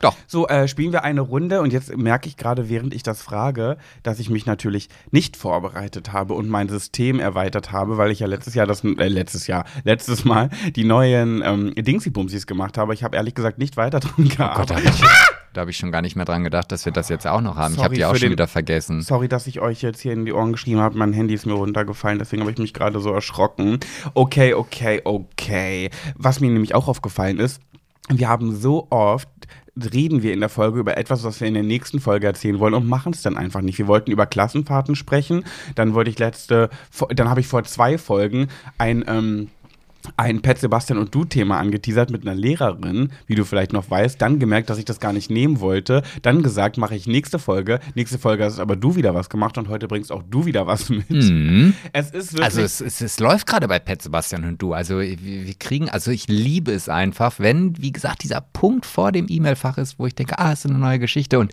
Doch. 0.00 0.16
So, 0.26 0.48
äh, 0.48 0.66
spielen 0.66 0.92
wir 0.92 1.04
eine 1.04 1.20
Runde 1.20 1.60
und 1.60 1.72
jetzt 1.72 1.96
merke 1.96 2.28
ich 2.28 2.36
gerade, 2.36 2.68
während 2.68 2.94
ich 2.94 3.02
das 3.02 3.22
frage, 3.22 3.76
dass 4.02 4.18
ich 4.18 4.30
mich 4.30 4.46
natürlich 4.46 4.88
nicht 5.10 5.36
vorbereitet 5.36 6.12
habe 6.12 6.34
und 6.34 6.48
mein 6.48 6.68
System 6.68 7.20
erweitert 7.20 7.70
habe, 7.72 7.98
weil 7.98 8.10
ich 8.10 8.20
ja 8.20 8.26
letztes 8.26 8.54
Jahr 8.54 8.66
das, 8.66 8.82
äh, 8.84 9.08
letztes 9.08 9.46
Jahr, 9.46 9.64
letztes 9.84 10.24
Mal 10.24 10.50
die 10.74 10.84
neuen 10.84 11.42
ähm, 11.44 11.74
Dingsy-Bumsis 11.74 12.46
gemacht 12.46 12.78
habe. 12.78 12.94
Ich 12.94 13.04
habe 13.04 13.16
ehrlich 13.16 13.34
gesagt 13.34 13.58
nicht 13.58 13.76
weiter 13.76 14.00
dran 14.00 14.12
Oh 14.18 14.22
Gott, 14.22 14.36
gearbeitet. 14.36 14.70
da 14.70 14.74
habe 14.76 14.88
ich, 14.88 15.02
da 15.52 15.60
hab 15.62 15.68
ich 15.68 15.76
schon 15.76 15.92
gar 15.92 16.00
nicht 16.02 16.16
mehr 16.16 16.24
dran 16.24 16.44
gedacht, 16.44 16.72
dass 16.72 16.84
wir 16.84 16.92
das 16.92 17.08
jetzt 17.08 17.26
auch 17.26 17.40
noch 17.40 17.56
haben. 17.56 17.74
ich 17.74 17.78
habe 17.80 17.88
Sorry 17.88 17.96
die 17.96 18.04
auch 18.04 18.10
schon 18.14 18.20
den- 18.28 18.32
wieder 18.32 18.48
vergessen. 18.48 19.02
Sorry, 19.02 19.28
dass 19.28 19.46
ich 19.46 19.60
euch 19.60 19.82
jetzt 19.82 20.00
hier 20.00 20.12
in 20.12 20.24
die 20.24 20.32
Ohren 20.32 20.52
geschrieben 20.52 20.80
habe. 20.80 20.96
Mein 20.96 21.12
Handy 21.12 21.34
ist 21.34 21.44
mir 21.46 21.52
runtergefallen, 21.54 22.18
deswegen 22.18 22.42
habe 22.42 22.52
ich 22.52 22.58
mich 22.58 22.72
gerade 22.72 23.00
so 23.00 23.12
erschrocken. 23.12 23.78
Okay, 24.14 24.54
okay, 24.54 25.02
okay. 25.04 25.90
Was 26.16 26.40
mir 26.40 26.50
nämlich 26.50 26.74
auch 26.74 26.88
aufgefallen 26.88 27.38
ist, 27.38 27.60
wir 28.08 28.28
haben 28.28 28.54
so 28.56 28.86
oft 28.90 29.28
reden 29.76 30.22
wir 30.22 30.32
in 30.32 30.40
der 30.40 30.48
Folge 30.48 30.80
über 30.80 30.96
etwas, 30.96 31.24
was 31.24 31.40
wir 31.40 31.48
in 31.48 31.54
der 31.54 31.62
nächsten 31.62 32.00
Folge 32.00 32.26
erzählen 32.26 32.58
wollen 32.58 32.74
und 32.74 32.88
machen 32.88 33.12
es 33.12 33.22
dann 33.22 33.36
einfach 33.36 33.60
nicht. 33.60 33.78
Wir 33.78 33.86
wollten 33.86 34.10
über 34.10 34.26
Klassenfahrten 34.26 34.96
sprechen, 34.96 35.44
dann 35.74 35.94
wollte 35.94 36.10
ich 36.10 36.18
letzte, 36.18 36.70
dann 37.10 37.28
habe 37.28 37.40
ich 37.40 37.46
vor 37.46 37.64
zwei 37.64 37.98
Folgen 37.98 38.48
ein 38.78 39.04
ähm, 39.06 39.48
ein 40.16 40.42
Pet 40.42 40.58
Sebastian 40.58 40.98
und 40.98 41.14
du 41.14 41.24
Thema 41.24 41.58
angeteasert 41.58 42.10
mit 42.10 42.26
einer 42.26 42.34
Lehrerin, 42.34 43.10
wie 43.26 43.34
du 43.34 43.44
vielleicht 43.44 43.72
noch 43.72 43.90
weißt, 43.90 44.20
dann 44.20 44.38
gemerkt, 44.38 44.70
dass 44.70 44.78
ich 44.78 44.84
das 44.84 45.00
gar 45.00 45.12
nicht 45.12 45.30
nehmen 45.30 45.60
wollte, 45.60 46.02
dann 46.22 46.42
gesagt, 46.42 46.78
mache 46.78 46.94
ich 46.94 47.06
nächste 47.06 47.38
Folge. 47.38 47.80
Nächste 47.94 48.18
Folge 48.18 48.44
hast 48.44 48.58
aber 48.58 48.76
du 48.76 48.96
wieder 48.96 49.14
was 49.14 49.30
gemacht 49.30 49.58
und 49.58 49.68
heute 49.68 49.88
bringst 49.88 50.12
auch 50.12 50.22
du 50.28 50.46
wieder 50.46 50.66
was 50.66 50.88
mit. 50.88 51.10
Mhm. 51.10 51.74
Es 51.92 52.10
ist 52.10 52.32
wirklich 52.32 52.44
Also 52.44 52.60
es, 52.62 52.80
es, 52.80 53.00
es 53.00 53.20
läuft 53.20 53.46
gerade 53.46 53.68
bei 53.68 53.78
Pet 53.78 54.02
Sebastian 54.02 54.44
und 54.44 54.60
du. 54.60 54.72
Also 54.72 55.00
wir, 55.00 55.16
wir 55.22 55.54
kriegen, 55.58 55.88
also 55.88 56.10
ich 56.10 56.28
liebe 56.28 56.72
es 56.72 56.88
einfach, 56.88 57.38
wenn, 57.38 57.80
wie 57.80 57.92
gesagt, 57.92 58.22
dieser 58.22 58.40
Punkt 58.40 58.86
vor 58.86 59.12
dem 59.12 59.26
E-Mail-Fach 59.28 59.78
ist, 59.78 59.98
wo 59.98 60.06
ich 60.06 60.14
denke, 60.14 60.38
ah, 60.38 60.52
ist 60.52 60.66
eine 60.66 60.78
neue 60.78 60.98
Geschichte 60.98 61.38
und 61.38 61.52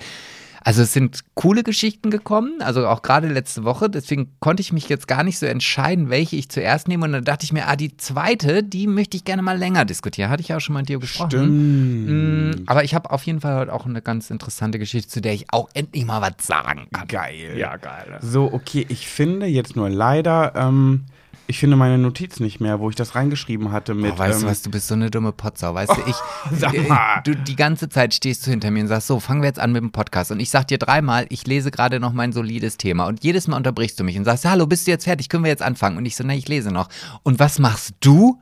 also 0.67 0.81
es 0.81 0.91
sind 0.91 1.21
coole 1.33 1.63
Geschichten 1.63 2.11
gekommen, 2.11 2.61
also 2.61 2.89
auch 2.89 3.01
gerade 3.01 3.29
letzte 3.29 3.63
Woche, 3.63 3.89
deswegen 3.89 4.35
konnte 4.41 4.59
ich 4.59 4.73
mich 4.73 4.89
jetzt 4.89 5.07
gar 5.07 5.23
nicht 5.23 5.39
so 5.39 5.45
entscheiden, 5.45 6.09
welche 6.09 6.35
ich 6.35 6.49
zuerst 6.49 6.89
nehme 6.89 7.05
und 7.05 7.13
dann 7.13 7.23
dachte 7.23 7.45
ich 7.45 7.53
mir, 7.53 7.69
ah, 7.69 7.77
die 7.77 7.95
zweite, 7.95 8.63
die 8.63 8.85
möchte 8.85 9.15
ich 9.15 9.23
gerne 9.23 9.43
mal 9.43 9.57
länger 9.57 9.85
diskutieren. 9.85 10.29
Hatte 10.29 10.41
ich 10.41 10.49
ja 10.49 10.57
auch 10.57 10.59
schon 10.59 10.73
mal 10.73 10.81
mit 10.81 10.89
dir 10.89 10.99
gesprochen. 10.99 11.29
Stimmt. 11.29 12.59
Mm, 12.59 12.63
Aber 12.65 12.83
ich 12.83 12.93
habe 12.93 13.11
auf 13.11 13.23
jeden 13.23 13.39
Fall 13.39 13.55
heute 13.55 13.71
auch 13.71 13.85
eine 13.85 14.01
ganz 14.01 14.29
interessante 14.29 14.77
Geschichte, 14.77 15.09
zu 15.09 15.21
der 15.21 15.33
ich 15.33 15.45
auch 15.53 15.69
endlich 15.73 16.03
mal 16.03 16.19
was 16.19 16.45
sagen 16.45 16.87
kann. 16.91 17.07
geil. 17.07 17.55
geil. 17.77 18.19
So, 18.19 18.51
okay, 18.51 18.85
ich 18.89 19.07
finde 19.07 19.45
jetzt 19.45 19.77
nur 19.77 19.89
leider, 19.89 20.51
ähm, 20.57 21.05
ich 21.47 21.59
finde 21.59 21.77
meine 21.77 21.97
Notiz 21.97 22.39
nicht 22.39 22.59
mehr, 22.59 22.79
wo 22.79 22.89
ich 22.89 22.95
das 22.95 23.15
reingeschrieben 23.15 23.71
hatte 23.71 23.93
mit. 23.93 24.13
Oh, 24.13 24.17
weißt 24.17 24.41
du 24.41 24.45
ähm, 24.45 24.51
was, 24.51 24.61
du 24.61 24.69
bist 24.69 24.87
so 24.87 24.95
eine 24.95 25.09
dumme 25.09 25.31
Potsau, 25.31 25.73
weißt 25.73 25.91
du, 25.91 26.01
ich, 26.05 26.15
sag 26.59 26.73
äh, 26.73 26.81
mal. 26.81 27.21
du, 27.23 27.35
die 27.35 27.55
ganze 27.55 27.89
Zeit 27.89 28.13
stehst 28.13 28.45
du 28.45 28.51
hinter 28.51 28.69
mir 28.69 28.81
und 28.81 28.87
sagst, 28.87 29.07
so, 29.07 29.19
fangen 29.19 29.41
wir 29.41 29.47
jetzt 29.47 29.59
an 29.59 29.71
mit 29.71 29.81
dem 29.81 29.91
Podcast 29.91 30.31
und 30.31 30.39
ich 30.39 30.49
sag 30.49 30.67
dir 30.67 30.77
dreimal, 30.77 31.25
ich 31.29 31.47
lese 31.47 31.71
gerade 31.71 31.99
noch 31.99 32.13
mein 32.13 32.33
solides 32.33 32.77
Thema 32.77 33.05
und 33.05 33.23
jedes 33.23 33.47
Mal 33.47 33.57
unterbrichst 33.57 33.99
du 33.99 34.03
mich 34.03 34.17
und 34.17 34.25
sagst, 34.25 34.45
hallo, 34.45 34.67
bist 34.67 34.87
du 34.87 34.91
jetzt 34.91 35.05
fertig, 35.05 35.29
können 35.29 35.43
wir 35.43 35.51
jetzt 35.51 35.63
anfangen 35.63 35.97
und 35.97 36.05
ich 36.05 36.15
so, 36.15 36.23
na, 36.25 36.33
ich 36.35 36.47
lese 36.47 36.71
noch 36.71 36.89
und 37.23 37.39
was 37.39 37.59
machst 37.59 37.95
du? 38.01 38.39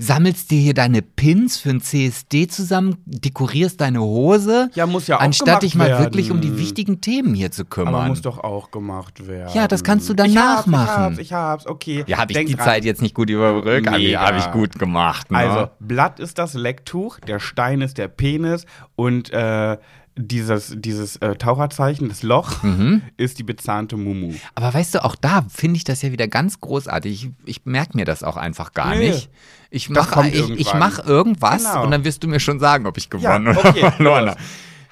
Sammelst 0.00 0.52
dir 0.52 0.60
hier 0.60 0.74
deine 0.74 1.02
Pins 1.02 1.56
für 1.56 1.70
ein 1.70 1.80
CSD 1.80 2.46
zusammen, 2.46 2.98
dekorierst 3.04 3.80
deine 3.80 4.00
Hose, 4.00 4.70
Ja, 4.74 4.86
muss 4.86 5.08
ja 5.08 5.16
auch 5.16 5.20
anstatt 5.20 5.62
dich 5.64 5.74
mal 5.74 5.88
werden. 5.88 6.04
wirklich 6.04 6.30
um 6.30 6.40
die 6.40 6.56
wichtigen 6.56 7.00
Themen 7.00 7.34
hier 7.34 7.50
zu 7.50 7.64
kümmern. 7.64 7.94
aber 7.96 8.06
muss 8.06 8.22
doch 8.22 8.38
auch 8.38 8.70
gemacht 8.70 9.26
werden. 9.26 9.50
Ja, 9.54 9.66
das 9.66 9.82
kannst 9.82 10.08
du 10.08 10.14
danach 10.14 10.30
ich 10.30 10.38
hab's, 10.38 10.66
machen. 10.68 10.88
Ich 10.88 10.98
hab's, 10.98 11.18
ich 11.18 11.32
hab's, 11.32 11.66
okay. 11.66 12.04
ja, 12.06 12.18
habe 12.18 12.30
ich 12.30 12.36
Denk 12.36 12.48
die 12.48 12.54
dran. 12.54 12.64
Zeit 12.64 12.84
jetzt 12.84 13.02
nicht 13.02 13.14
gut 13.16 13.28
überbrückt, 13.28 13.88
habe 13.88 14.00
ich, 14.00 14.16
hab 14.16 14.38
ich 14.38 14.50
gut 14.52 14.78
gemacht. 14.78 15.32
Ne? 15.32 15.38
Also, 15.38 15.68
Blatt 15.80 16.20
ist 16.20 16.38
das 16.38 16.54
Lecktuch, 16.54 17.18
der 17.18 17.40
Stein 17.40 17.80
ist 17.80 17.98
der 17.98 18.06
Penis 18.06 18.66
und 18.94 19.32
äh, 19.32 19.78
dieses, 20.20 20.74
dieses 20.76 21.16
äh, 21.16 21.34
Taucherzeichen, 21.34 22.08
das 22.08 22.22
Loch, 22.22 22.62
Mhm. 22.62 23.02
ist 23.16 23.38
die 23.40 23.44
bezahnte 23.44 23.96
Mumu. 23.96 24.32
Aber 24.54 24.72
weißt 24.72 24.94
du, 24.94 25.04
auch 25.04 25.16
da 25.16 25.44
finde 25.48 25.76
ich 25.76 25.84
das 25.84 26.02
ja 26.02 26.12
wieder 26.12 26.28
ganz 26.28 26.60
großartig. 26.60 27.12
Ich, 27.24 27.30
ich 27.44 27.66
merke 27.66 27.96
mir 27.96 28.04
das 28.04 28.22
auch 28.22 28.36
einfach 28.36 28.72
gar 28.72 28.94
Nee. 28.94 29.10
nicht. 29.10 29.28
Ich 29.70 29.90
mache 29.90 30.28
ich, 30.28 30.48
ich 30.50 30.74
mach 30.74 31.04
irgendwas 31.06 31.64
Genau. 31.64 31.84
und 31.84 31.90
dann 31.90 32.04
wirst 32.04 32.22
du 32.24 32.28
mir 32.28 32.40
schon 32.40 32.58
sagen, 32.58 32.86
ob 32.86 32.96
ich 32.96 33.10
gewonnen 33.10 33.46
Ja, 33.46 33.50
oder 33.60 33.68
okay, 33.70 33.90
verloren 33.92 34.24
los. 34.26 34.34
habe. 34.34 34.40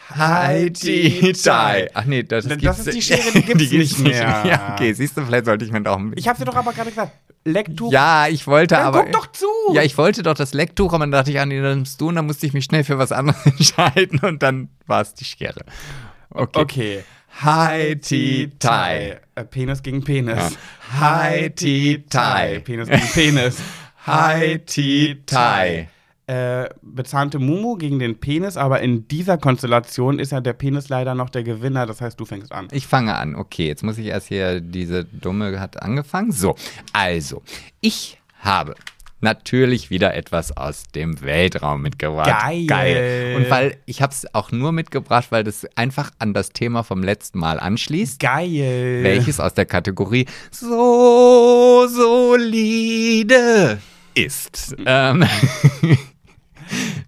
Hi, 0.08 0.70
Ti, 0.70 1.32
Tai. 1.32 1.88
Ach 1.94 2.04
nee, 2.04 2.22
das, 2.22 2.46
Das 2.46 2.58
gibt's, 2.58 2.78
ist 2.86 2.94
die 2.94 3.02
Schere, 3.02 3.32
die 3.34 3.42
gibt's 3.42 3.70
nicht 3.70 3.98
mehr. 3.98 4.44
Ja, 4.46 4.72
okay, 4.74 4.92
siehst 4.92 5.16
du, 5.16 5.24
vielleicht 5.24 5.46
sollte 5.46 5.64
ich 5.64 5.72
mir 5.72 5.80
doch 5.82 5.98
ein 5.98 6.12
Ich 6.16 6.28
hab's 6.28 6.38
dir 6.38 6.44
doch 6.44 6.54
aber 6.54 6.72
gerade 6.72 6.90
gesagt. 6.90 7.12
Lecktuch. 7.44 7.92
Ja, 7.92 8.26
ich 8.28 8.46
wollte 8.46 8.74
Dann 8.76 8.84
aber. 8.86 9.02
guck 9.04 9.12
doch 9.12 9.26
zu. 9.32 9.46
Ja, 9.72 9.82
ich 9.82 9.96
wollte 9.98 10.22
doch 10.22 10.34
das 10.34 10.52
Lecktuch, 10.54 10.92
aber 10.92 11.00
dann 11.04 11.12
dachte 11.12 11.30
ich, 11.30 11.38
ah, 11.40 11.46
nee, 11.46 11.60
dann 11.60 11.76
nimmst 11.78 12.00
du 12.00 12.08
und 12.08 12.16
dann 12.16 12.26
musste 12.26 12.46
ich 12.46 12.52
mich 12.52 12.64
schnell 12.64 12.82
für 12.84 12.98
was 12.98 13.12
anderes 13.12 13.44
entscheiden 13.46 14.18
und 14.20 14.42
dann 14.42 14.68
war 14.86 15.00
es 15.02 15.14
die 15.14 15.24
Schere. 15.24 15.64
Okay. 16.30 16.60
Okay. 16.60 17.04
Hi, 17.42 17.96
Ti, 17.96 18.52
Tai. 18.58 19.20
Penis 19.50 19.82
gegen 19.82 20.02
Penis. 20.02 20.56
Hi, 20.98 21.50
Ti, 21.50 22.04
Tai. 22.08 22.60
Penis 22.64 22.88
gegen 22.88 23.06
Penis. 23.12 23.56
Hi, 24.06 24.60
Ti, 24.60 25.20
Tai. 25.26 25.88
Äh, 26.28 26.68
bezahnte 26.80 27.40
Mumu 27.40 27.74
gegen 27.76 27.98
den 27.98 28.20
Penis, 28.20 28.56
aber 28.56 28.80
in 28.80 29.08
dieser 29.08 29.36
Konstellation 29.36 30.20
ist 30.20 30.30
ja 30.30 30.40
der 30.40 30.52
Penis 30.52 30.88
leider 30.88 31.16
noch 31.16 31.28
der 31.28 31.42
Gewinner. 31.42 31.86
Das 31.86 32.00
heißt, 32.00 32.20
du 32.20 32.24
fängst 32.24 32.52
an. 32.52 32.68
Ich 32.70 32.86
fange 32.86 33.16
an. 33.16 33.34
Okay, 33.34 33.66
jetzt 33.66 33.82
muss 33.82 33.98
ich 33.98 34.06
erst 34.06 34.28
hier, 34.28 34.60
diese 34.60 35.04
Dumme 35.04 35.58
hat 35.58 35.82
angefangen. 35.82 36.30
So, 36.30 36.54
also, 36.92 37.42
ich 37.80 38.20
habe 38.38 38.76
natürlich 39.20 39.90
wieder 39.90 40.14
etwas 40.14 40.56
aus 40.56 40.84
dem 40.94 41.20
Weltraum 41.22 41.82
mitgebracht. 41.82 42.30
Geil. 42.30 42.66
Geil. 42.66 43.34
Und 43.36 43.50
weil, 43.50 43.76
ich 43.86 44.02
habe 44.02 44.12
es 44.12 44.32
auch 44.34 44.52
nur 44.52 44.70
mitgebracht, 44.70 45.26
weil 45.30 45.42
das 45.42 45.66
einfach 45.74 46.12
an 46.20 46.32
das 46.32 46.50
Thema 46.50 46.84
vom 46.84 47.02
letzten 47.02 47.40
Mal 47.40 47.58
anschließt. 47.58 48.20
Geil. 48.20 49.00
Welches 49.02 49.40
aus 49.40 49.54
der 49.54 49.66
Kategorie 49.66 50.26
so 50.52 51.88
solide 51.88 53.80
ist. 54.16 54.76
Ähm, 54.88 55.24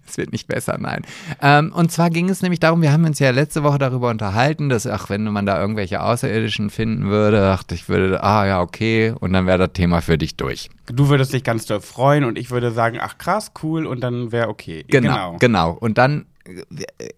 es 0.07 0.17
wird 0.17 0.31
nicht 0.31 0.47
besser, 0.47 0.77
nein. 0.79 1.01
Ähm, 1.41 1.71
und 1.73 1.91
zwar 1.91 2.09
ging 2.09 2.29
es 2.29 2.41
nämlich 2.41 2.59
darum, 2.59 2.81
wir 2.81 2.91
haben 2.91 3.05
uns 3.05 3.19
ja 3.19 3.29
letzte 3.31 3.63
Woche 3.63 3.77
darüber 3.77 4.09
unterhalten, 4.09 4.69
dass, 4.69 4.87
ach, 4.87 5.09
wenn 5.09 5.23
man 5.25 5.45
da 5.45 5.59
irgendwelche 5.59 6.01
Außerirdischen 6.01 6.69
finden 6.69 7.09
würde, 7.09 7.37
dachte 7.37 7.75
ich 7.75 7.89
würde, 7.89 8.23
ah 8.23 8.45
ja, 8.45 8.61
okay, 8.61 9.13
und 9.19 9.33
dann 9.33 9.47
wäre 9.47 9.57
das 9.57 9.73
Thema 9.73 10.01
für 10.01 10.17
dich 10.17 10.35
durch. 10.35 10.69
Du 10.87 11.09
würdest 11.09 11.33
dich 11.33 11.43
ganz 11.43 11.65
doll 11.65 11.81
freuen 11.81 12.23
und 12.23 12.37
ich 12.37 12.51
würde 12.51 12.71
sagen, 12.71 12.99
ach 13.01 13.17
krass, 13.17 13.51
cool 13.63 13.85
und 13.85 14.01
dann 14.01 14.31
wäre 14.31 14.49
okay. 14.49 14.85
Genau, 14.87 15.37
genau. 15.39 15.71
Und 15.71 15.97
dann, 15.97 16.25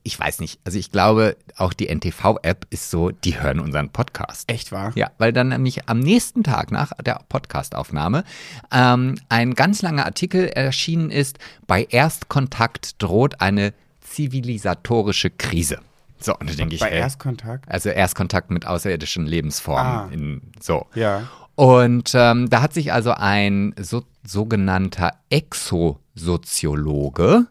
ich 0.03 0.19
weiß 0.19 0.39
nicht, 0.39 0.59
also 0.63 0.77
ich 0.77 0.91
glaube, 0.91 1.35
auch 1.55 1.73
die 1.73 1.87
NTV-App 1.93 2.67
ist 2.69 2.91
so, 2.91 3.09
die 3.11 3.41
hören 3.41 3.59
unseren 3.59 3.89
Podcast. 3.89 4.49
Echt 4.49 4.71
wahr? 4.71 4.91
Ja, 4.95 5.11
weil 5.17 5.33
dann 5.33 5.49
nämlich 5.49 5.89
am 5.89 5.99
nächsten 5.99 6.43
Tag 6.43 6.71
nach 6.71 6.93
der 7.03 7.21
Podcastaufnahme 7.29 8.23
ähm, 8.71 9.19
ein 9.29 9.53
ganz 9.53 9.81
langer 9.81 10.05
Artikel 10.05 10.47
erschienen 10.47 11.09
ist, 11.11 11.39
bei 11.67 11.85
Erstkontakt 11.89 13.01
droht 13.01 13.41
eine 13.41 13.73
zivilisatorische 14.01 15.29
Krise. 15.29 15.79
So, 16.19 16.35
und 16.37 16.49
da 16.49 16.53
denke 16.53 16.75
ich, 16.75 16.81
Bei 16.81 16.89
ey, 16.89 16.99
Erstkontakt? 16.99 17.69
also 17.69 17.89
Erstkontakt 17.89 18.51
mit 18.51 18.67
außerirdischen 18.67 19.25
Lebensformen. 19.25 19.93
Ah. 19.93 20.09
In, 20.11 20.41
so. 20.59 20.85
Ja. 20.93 21.29
Und 21.55 22.11
ähm, 22.15 22.49
da 22.49 22.61
hat 22.61 22.73
sich 22.73 22.91
also 22.93 23.11
ein 23.11 23.75
so, 23.79 24.03
sogenannter 24.23 25.13
Exosoziologe 25.29 27.47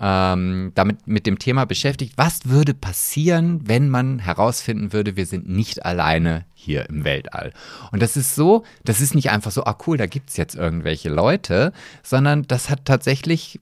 ähm, 0.00 0.72
damit 0.74 1.06
mit 1.06 1.26
dem 1.26 1.38
Thema 1.38 1.64
beschäftigt, 1.64 2.14
was 2.16 2.48
würde 2.48 2.74
passieren, 2.74 3.66
wenn 3.66 3.88
man 3.88 4.18
herausfinden 4.18 4.92
würde, 4.92 5.16
wir 5.16 5.26
sind 5.26 5.48
nicht 5.48 5.84
alleine 5.84 6.44
hier 6.54 6.88
im 6.88 7.04
Weltall. 7.04 7.52
Und 7.90 8.00
das 8.02 8.16
ist 8.16 8.34
so, 8.34 8.64
das 8.84 9.00
ist 9.00 9.14
nicht 9.14 9.30
einfach 9.30 9.50
so, 9.50 9.64
ah 9.64 9.76
cool, 9.86 9.96
da 9.96 10.06
gibt 10.06 10.30
es 10.30 10.36
jetzt 10.36 10.54
irgendwelche 10.54 11.08
Leute, 11.08 11.72
sondern 12.02 12.44
das 12.44 12.70
hat 12.70 12.84
tatsächlich 12.84 13.60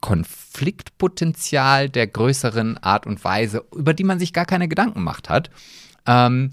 Konfliktpotenzial 0.00 1.88
der 1.88 2.06
größeren 2.06 2.78
Art 2.78 3.06
und 3.06 3.24
Weise, 3.24 3.64
über 3.74 3.94
die 3.94 4.04
man 4.04 4.18
sich 4.18 4.32
gar 4.32 4.44
keine 4.44 4.68
Gedanken 4.68 4.94
gemacht 4.94 5.28
hat. 5.28 5.50
Ähm, 6.06 6.52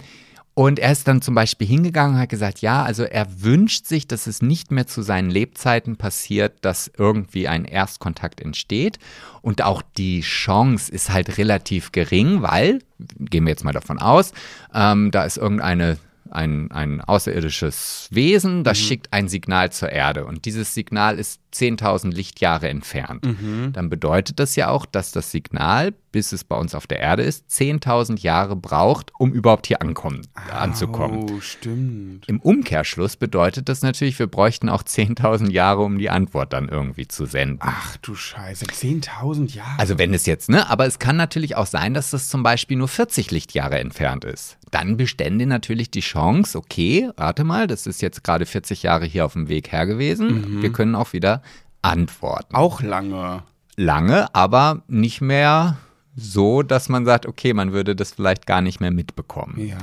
und 0.55 0.77
er 0.77 0.91
ist 0.91 1.07
dann 1.07 1.21
zum 1.21 1.33
Beispiel 1.33 1.65
hingegangen 1.65 2.15
und 2.15 2.21
hat 2.21 2.29
gesagt, 2.29 2.59
ja, 2.59 2.83
also 2.83 3.03
er 3.03 3.41
wünscht 3.41 3.87
sich, 3.87 4.07
dass 4.07 4.27
es 4.27 4.43
nicht 4.43 4.71
mehr 4.71 4.85
zu 4.85 5.01
seinen 5.01 5.31
Lebzeiten 5.31 5.97
passiert, 5.97 6.53
dass 6.61 6.91
irgendwie 6.95 7.47
ein 7.47 7.65
Erstkontakt 7.65 8.39
entsteht. 8.39 8.99
Und 9.41 9.63
auch 9.63 9.81
die 9.97 10.21
Chance 10.21 10.91
ist 10.91 11.09
halt 11.09 11.39
relativ 11.39 11.91
gering, 11.91 12.43
weil, 12.43 12.79
gehen 13.19 13.45
wir 13.45 13.49
jetzt 13.49 13.63
mal 13.63 13.71
davon 13.71 13.97
aus, 13.97 14.31
ähm, 14.73 15.09
da 15.09 15.23
ist 15.23 15.37
irgendeine 15.37 15.97
ein, 16.29 16.71
ein 16.71 17.01
außerirdisches 17.01 18.07
Wesen, 18.11 18.63
das 18.63 18.79
schickt 18.79 19.11
ein 19.11 19.27
Signal 19.27 19.71
zur 19.71 19.89
Erde 19.89 20.25
und 20.25 20.45
dieses 20.45 20.73
Signal 20.73 21.19
ist 21.19 21.39
10.000 21.53 22.13
Lichtjahre 22.13 22.69
entfernt. 22.69 23.25
Dann 23.73 23.89
bedeutet 23.89 24.39
das 24.39 24.55
ja 24.55 24.69
auch, 24.69 24.85
dass 24.85 25.11
das 25.11 25.31
Signal, 25.31 25.93
bis 26.11 26.31
es 26.31 26.43
bei 26.43 26.55
uns 26.55 26.75
auf 26.75 26.87
der 26.87 26.99
Erde 26.99 27.23
ist, 27.23 27.49
10.000 27.49 28.19
Jahre 28.19 28.55
braucht, 28.55 29.11
um 29.17 29.31
überhaupt 29.31 29.67
hier 29.67 29.81
ankommen, 29.81 30.21
anzukommen. 30.51 31.25
Oh, 31.29 31.39
stimmt. 31.41 32.27
Im 32.27 32.39
Umkehrschluss 32.39 33.15
bedeutet 33.15 33.69
das 33.69 33.81
natürlich, 33.81 34.19
wir 34.19 34.27
bräuchten 34.27 34.69
auch 34.69 34.83
10.000 34.83 35.51
Jahre, 35.51 35.81
um 35.81 35.97
die 35.97 36.09
Antwort 36.09 36.53
dann 36.53 36.69
irgendwie 36.69 37.07
zu 37.07 37.25
senden. 37.25 37.59
Ach 37.61 37.97
du 37.97 38.15
Scheiße, 38.15 38.65
10.000 38.65 39.55
Jahre. 39.55 39.79
Also 39.79 39.97
wenn 39.97 40.13
es 40.13 40.25
jetzt, 40.25 40.49
ne? 40.49 40.69
Aber 40.69 40.85
es 40.85 40.99
kann 40.99 41.15
natürlich 41.15 41.55
auch 41.55 41.67
sein, 41.67 41.93
dass 41.93 42.11
das 42.11 42.29
zum 42.29 42.43
Beispiel 42.43 42.77
nur 42.77 42.87
40 42.87 43.31
Lichtjahre 43.31 43.79
entfernt 43.79 44.25
ist. 44.25 44.57
Dann 44.71 44.97
bestände 44.97 45.45
natürlich 45.45 45.91
die 45.91 45.99
Chance, 45.99 46.57
okay, 46.57 47.11
warte 47.15 47.43
mal, 47.43 47.67
das 47.67 47.85
ist 47.85 48.01
jetzt 48.01 48.23
gerade 48.23 48.47
40 48.47 48.81
Jahre 48.81 49.05
hier 49.05 49.23
auf 49.25 49.33
dem 49.33 49.47
Weg 49.47 49.71
her 49.71 49.85
gewesen. 49.85 50.61
Wir 50.63 50.71
können 50.71 50.95
auch 50.95 51.13
wieder 51.13 51.42
antworten. 51.83 52.55
auch 52.55 52.81
lange. 52.81 53.43
Lange, 53.75 54.33
aber 54.35 54.83
nicht 54.87 55.21
mehr 55.21 55.77
so, 56.15 56.61
dass 56.61 56.89
man 56.89 57.05
sagt, 57.05 57.25
okay, 57.25 57.53
man 57.53 57.73
würde 57.73 57.95
das 57.95 58.11
vielleicht 58.11 58.45
gar 58.45 58.61
nicht 58.61 58.79
mehr 58.79 58.91
mitbekommen. 58.91 59.59
Ja. 59.59 59.77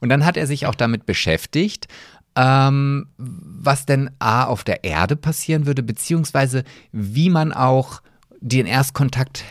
Und 0.00 0.08
dann 0.08 0.24
hat 0.24 0.36
er 0.36 0.46
sich 0.46 0.66
auch 0.66 0.74
damit 0.74 1.06
beschäftigt, 1.06 1.88
ähm, 2.36 3.08
was 3.16 3.86
denn 3.86 4.10
A 4.18 4.44
auf 4.44 4.64
der 4.64 4.84
Erde 4.84 5.16
passieren 5.16 5.66
würde, 5.66 5.82
beziehungsweise 5.82 6.64
wie 6.92 7.30
man 7.30 7.52
auch 7.52 8.00
den 8.40 8.66
Erstkontakt 8.66 9.44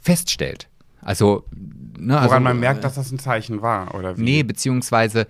feststellt. 0.00 0.68
Also, 1.00 1.44
ne, 2.06 2.16
also 2.18 2.30
Woran 2.30 2.42
man 2.42 2.60
merkt, 2.60 2.84
dass 2.84 2.94
das 2.94 3.10
ein 3.10 3.18
Zeichen 3.18 3.62
war, 3.62 3.94
oder 3.94 4.16
wie? 4.16 4.22
Nee, 4.22 4.42
beziehungsweise 4.42 5.26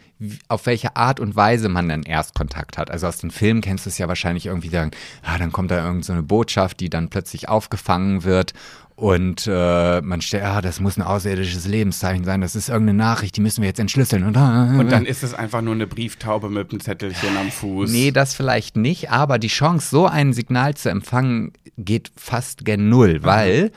auf 0.49 0.67
welche 0.67 0.97
Art 0.97 1.21
und 1.21 1.37
Weise 1.37 1.69
man 1.69 1.89
dann 1.89 2.03
Erstkontakt 2.03 2.79
hat. 2.79 2.91
Also 2.91 3.07
aus 3.07 3.19
den 3.19 3.31
Filmen 3.31 3.61
kennst 3.61 3.87
du 3.87 3.91
es 3.91 3.99
ja 3.99 4.09
wahrscheinlich 4.09 4.47
irgendwie 4.47 4.69
sagen, 4.69 4.91
ah, 5.23 5.39
dann 5.39 5.53
kommt 5.53 5.71
da 5.71 5.77
irgendeine 5.77 6.03
so 6.03 6.13
eine 6.13 6.23
Botschaft, 6.23 6.81
die 6.81 6.91
dann 6.91 7.09
plötzlich 7.09 7.49
aufgefangen 7.49 8.25
wird 8.25 8.55
und 9.03 9.49
äh, 9.49 10.01
man 10.01 10.21
stellt, 10.21 10.45
ah, 10.45 10.61
das 10.61 10.79
muss 10.79 10.97
ein 10.97 11.03
außerirdisches 11.03 11.67
Lebenszeichen 11.67 12.25
sein, 12.25 12.41
das 12.41 12.55
ist 12.55 12.69
irgendeine 12.69 12.99
Nachricht, 12.99 13.37
die 13.37 13.41
müssen 13.41 13.63
wir 13.63 13.69
jetzt 13.69 13.81
entschlüsseln. 13.81 14.23
Und, 14.23 14.37
Und 14.37 14.93
dann 14.93 15.07
ist 15.07 15.23
es 15.23 15.35
einfach 15.35 15.63
nur 15.63 15.75
eine 15.75 15.87
Brieftaube 15.87 16.49
mit 16.49 16.71
einem 16.71 16.81
Zettelchen 16.81 17.37
am 17.37 17.51
Fuß. 17.51 17.91
Nee, 17.91 18.13
das 18.13 18.35
vielleicht 18.35 18.77
nicht, 18.77 19.11
aber 19.11 19.39
die 19.39 19.49
Chance, 19.49 19.89
so 19.91 20.07
ein 20.07 20.33
Signal 20.33 20.75
zu 20.75 20.91
empfangen, 20.91 21.53
geht 21.79 22.13
fast 22.17 22.65
gen 22.65 22.91
Null, 22.91 23.25
weil 23.25 23.73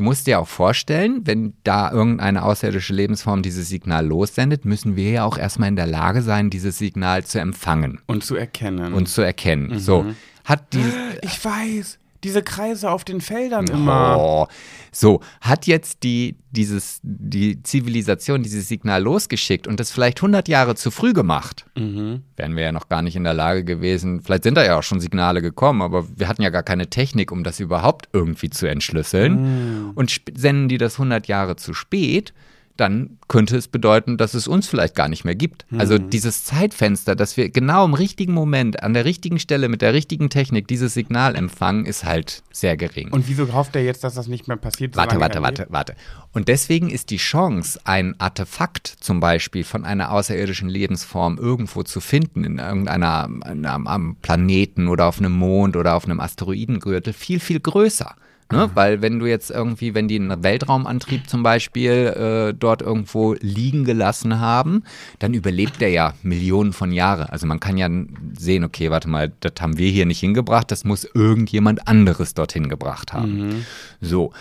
du 0.00 0.04
musst 0.04 0.26
dir 0.26 0.40
auch 0.40 0.48
vorstellen, 0.48 1.20
wenn 1.26 1.52
da 1.62 1.92
irgendeine 1.92 2.42
außerirdische 2.42 2.94
Lebensform 2.94 3.42
dieses 3.42 3.68
Signal 3.68 4.06
lossendet, 4.06 4.64
müssen 4.64 4.96
wir 4.96 5.10
ja 5.10 5.24
auch 5.24 5.36
erstmal 5.36 5.68
in 5.68 5.76
der 5.76 5.86
Lage 5.86 6.22
sein, 6.22 6.48
dieses 6.48 6.78
Signal 6.78 7.24
zu 7.24 7.38
empfangen 7.38 8.00
Und 8.06 8.24
zu 8.24 8.34
erkennen. 8.34 8.94
und 8.94 9.10
zu 9.10 9.20
erkennen. 9.20 9.78
So, 9.78 10.06
hat 10.46 10.72
die. 10.72 10.82
ich 11.20 11.44
weiß, 11.44 11.98
diese 12.24 12.42
Kreise 12.42 12.90
auf 12.90 13.04
den 13.04 13.20
Feldern 13.20 13.66
immer. 13.66 14.16
Oh. 14.18 14.46
So, 14.92 15.20
hat 15.40 15.66
jetzt 15.66 16.02
die, 16.02 16.36
dieses, 16.50 17.00
die 17.02 17.62
Zivilisation 17.62 18.42
dieses 18.42 18.68
Signal 18.68 19.02
losgeschickt 19.02 19.66
und 19.66 19.78
das 19.80 19.90
vielleicht 19.90 20.18
100 20.18 20.48
Jahre 20.48 20.74
zu 20.74 20.90
früh 20.90 21.12
gemacht, 21.12 21.66
Mhm. 21.76 22.22
wären 22.36 22.56
wir 22.56 22.64
ja 22.64 22.72
noch 22.72 22.88
gar 22.88 23.02
nicht 23.02 23.16
in 23.16 23.24
der 23.24 23.34
Lage 23.34 23.64
gewesen. 23.64 24.20
Vielleicht 24.22 24.42
sind 24.42 24.56
da 24.56 24.64
ja 24.64 24.78
auch 24.78 24.82
schon 24.82 25.00
Signale 25.00 25.40
gekommen, 25.42 25.80
aber 25.82 26.06
wir 26.16 26.28
hatten 26.28 26.42
ja 26.42 26.50
gar 26.50 26.62
keine 26.62 26.88
Technik, 26.90 27.30
um 27.32 27.44
das 27.44 27.60
überhaupt 27.60 28.08
irgendwie 28.12 28.50
zu 28.50 28.66
entschlüsseln. 28.66 29.92
Und 29.94 30.10
sp- 30.12 30.34
senden 30.36 30.68
die 30.68 30.78
das 30.78 30.94
100 30.94 31.28
Jahre 31.28 31.56
zu 31.56 31.72
spät, 31.74 32.32
dann 32.80 33.18
könnte 33.28 33.56
es 33.56 33.68
bedeuten, 33.68 34.16
dass 34.16 34.34
es 34.34 34.48
uns 34.48 34.66
vielleicht 34.66 34.94
gar 34.94 35.08
nicht 35.08 35.24
mehr 35.24 35.34
gibt. 35.34 35.66
Also 35.76 35.98
dieses 35.98 36.44
Zeitfenster, 36.44 37.14
dass 37.14 37.36
wir 37.36 37.50
genau 37.50 37.84
im 37.84 37.94
richtigen 37.94 38.32
Moment, 38.32 38.82
an 38.82 38.94
der 38.94 39.04
richtigen 39.04 39.38
Stelle, 39.38 39.68
mit 39.68 39.82
der 39.82 39.92
richtigen 39.92 40.30
Technik 40.30 40.66
dieses 40.66 40.94
Signal 40.94 41.36
empfangen, 41.36 41.86
ist 41.86 42.04
halt 42.04 42.42
sehr 42.50 42.76
gering. 42.76 43.10
Und 43.10 43.28
wieso 43.28 43.52
hofft 43.52 43.76
er 43.76 43.84
jetzt, 43.84 44.02
dass 44.02 44.14
das 44.14 44.26
nicht 44.26 44.48
mehr 44.48 44.56
passiert? 44.56 44.96
Warte, 44.96 45.20
warte, 45.20 45.42
warte, 45.42 45.66
warte. 45.68 45.94
Und 46.32 46.48
deswegen 46.48 46.90
ist 46.90 47.10
die 47.10 47.18
Chance, 47.18 47.80
ein 47.84 48.18
Artefakt 48.18 48.86
zum 49.00 49.20
Beispiel 49.20 49.64
von 49.64 49.84
einer 49.84 50.12
außerirdischen 50.12 50.68
Lebensform 50.68 51.38
irgendwo 51.38 51.82
zu 51.82 52.00
finden, 52.00 52.44
in 52.44 52.58
irgendeiner 52.58 53.28
einem, 53.42 53.86
am 53.86 54.16
Planeten 54.22 54.88
oder 54.88 55.06
auf 55.06 55.18
einem 55.18 55.32
Mond 55.32 55.76
oder 55.76 55.94
auf 55.94 56.04
einem 56.04 56.20
Asteroidengürtel, 56.20 57.12
viel, 57.12 57.40
viel 57.40 57.60
größer. 57.60 58.14
Ne? 58.52 58.70
Weil 58.74 59.02
wenn 59.02 59.18
du 59.18 59.26
jetzt 59.26 59.50
irgendwie, 59.50 59.94
wenn 59.94 60.08
die 60.08 60.16
einen 60.18 60.42
Weltraumantrieb 60.42 61.28
zum 61.28 61.42
Beispiel 61.42 61.90
äh, 61.90 62.54
dort 62.54 62.82
irgendwo 62.82 63.34
liegen 63.40 63.84
gelassen 63.84 64.40
haben, 64.40 64.82
dann 65.18 65.34
überlebt 65.34 65.80
der 65.80 65.90
ja 65.90 66.14
Millionen 66.22 66.72
von 66.72 66.92
Jahren. 66.92 67.28
Also 67.28 67.46
man 67.46 67.60
kann 67.60 67.76
ja 67.76 67.88
sehen, 68.36 68.64
okay, 68.64 68.90
warte 68.90 69.08
mal, 69.08 69.32
das 69.40 69.52
haben 69.60 69.78
wir 69.78 69.90
hier 69.90 70.06
nicht 70.06 70.20
hingebracht, 70.20 70.70
das 70.70 70.84
muss 70.84 71.04
irgendjemand 71.04 71.86
anderes 71.86 72.34
dorthin 72.34 72.68
gebracht 72.68 73.12
haben. 73.12 73.64
So. 74.00 74.32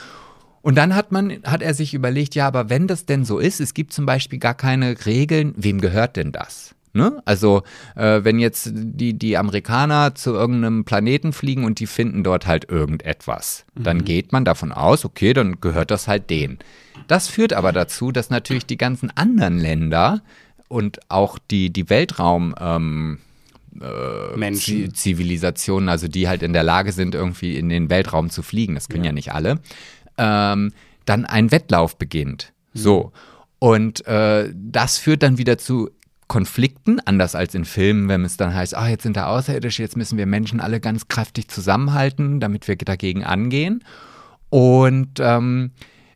Und 0.62 0.76
dann 0.76 0.96
hat 0.96 1.12
man, 1.12 1.42
hat 1.44 1.62
er 1.62 1.74
sich 1.74 1.94
überlegt, 1.94 2.36
ja, 2.36 2.48
aber 2.48 2.70
wenn 2.70 2.88
das 2.88 3.06
denn 3.06 3.24
so 3.26 3.40
ist, 3.40 3.62
es 3.62 3.74
gibt 3.74 3.94
zum 3.94 4.06
Beispiel 4.06 4.40
gar 4.40 4.56
keine 4.56 5.06
Regeln, 5.06 5.54
wem 5.56 5.80
gehört 5.80 6.16
denn 6.18 6.32
das? 6.32 6.76
Ne? 6.92 7.22
Also, 7.26 7.62
äh, 7.96 8.24
wenn 8.24 8.40
jetzt 8.40 8.72
die, 8.74 9.14
die 9.14 9.38
Amerikaner 9.38 10.16
zu 10.16 10.34
irgendeinem 10.34 10.86
Planeten 10.86 11.34
fliegen 11.34 11.64
und 11.64 11.80
die 11.80 11.86
finden 11.86 12.24
dort 12.24 12.48
halt 12.48 12.70
irgendetwas, 12.70 13.66
dann 13.76 14.04
geht 14.06 14.32
man 14.32 14.44
davon 14.44 14.72
aus, 14.72 15.06
okay, 15.06 15.34
dann 15.34 15.62
gehört 15.62 15.92
das 15.92 16.08
halt 16.08 16.30
denen. 16.32 16.58
Das 17.08 17.28
führt 17.28 17.54
aber 17.54 17.74
dazu, 17.74 18.12
dass 18.12 18.32
natürlich 18.32 18.66
die 18.66 18.78
ganzen 18.78 19.12
anderen 19.16 19.60
Länder 19.60 20.22
und 20.68 21.00
auch 21.10 21.38
die, 21.52 21.72
die 21.72 21.90
Weltraum, 21.90 22.56
ähm. 22.60 23.20
Zi- 24.56 24.92
Zivilisationen, 24.92 25.90
also 25.90 26.08
die 26.08 26.28
halt 26.28 26.42
in 26.42 26.54
der 26.54 26.64
Lage 26.64 26.92
sind, 26.92 27.14
irgendwie 27.14 27.56
in 27.56 27.70
den 27.70 27.90
Weltraum 27.92 28.32
zu 28.32 28.42
fliegen, 28.42 28.74
das 28.74 28.90
können 28.90 29.04
ja, 29.04 29.12
nicht 29.12 29.32
alle, 29.32 29.60
ähm, 30.18 30.74
dann 31.06 31.26
ein 31.26 31.52
Wettlauf 31.52 31.98
beginnt. 31.98 32.52
So. 32.74 33.12
Und 33.60 34.06
äh, 34.08 34.52
das 34.56 34.98
führt 34.98 35.22
dann 35.22 35.38
wieder 35.38 35.58
zu 35.58 35.92
Konflikten, 36.30 37.00
anders 37.02 37.34
als 37.34 37.56
in 37.56 37.66
Filmen, 37.66 38.08
wenn 38.08 38.24
es 38.24 38.38
dann 38.38 38.54
heißt, 38.54 38.78
ah, 38.78 38.88
jetzt 38.88 39.04
sind 39.04 39.18
da 39.18 39.28
Außerirdische, 39.28 39.82
jetzt 39.82 39.98
müssen 39.98 40.18
wir 40.18 40.28
Menschen 40.28 40.62
alle 40.62 40.80
ganz 40.80 41.08
kräftig 41.08 41.50
zusammenhalten, 41.50 42.40
damit 42.40 42.68
wir 42.68 42.78
dagegen 42.78 43.26
angehen. 43.26 43.84
Und 44.50 45.20
ähm, 45.20 45.72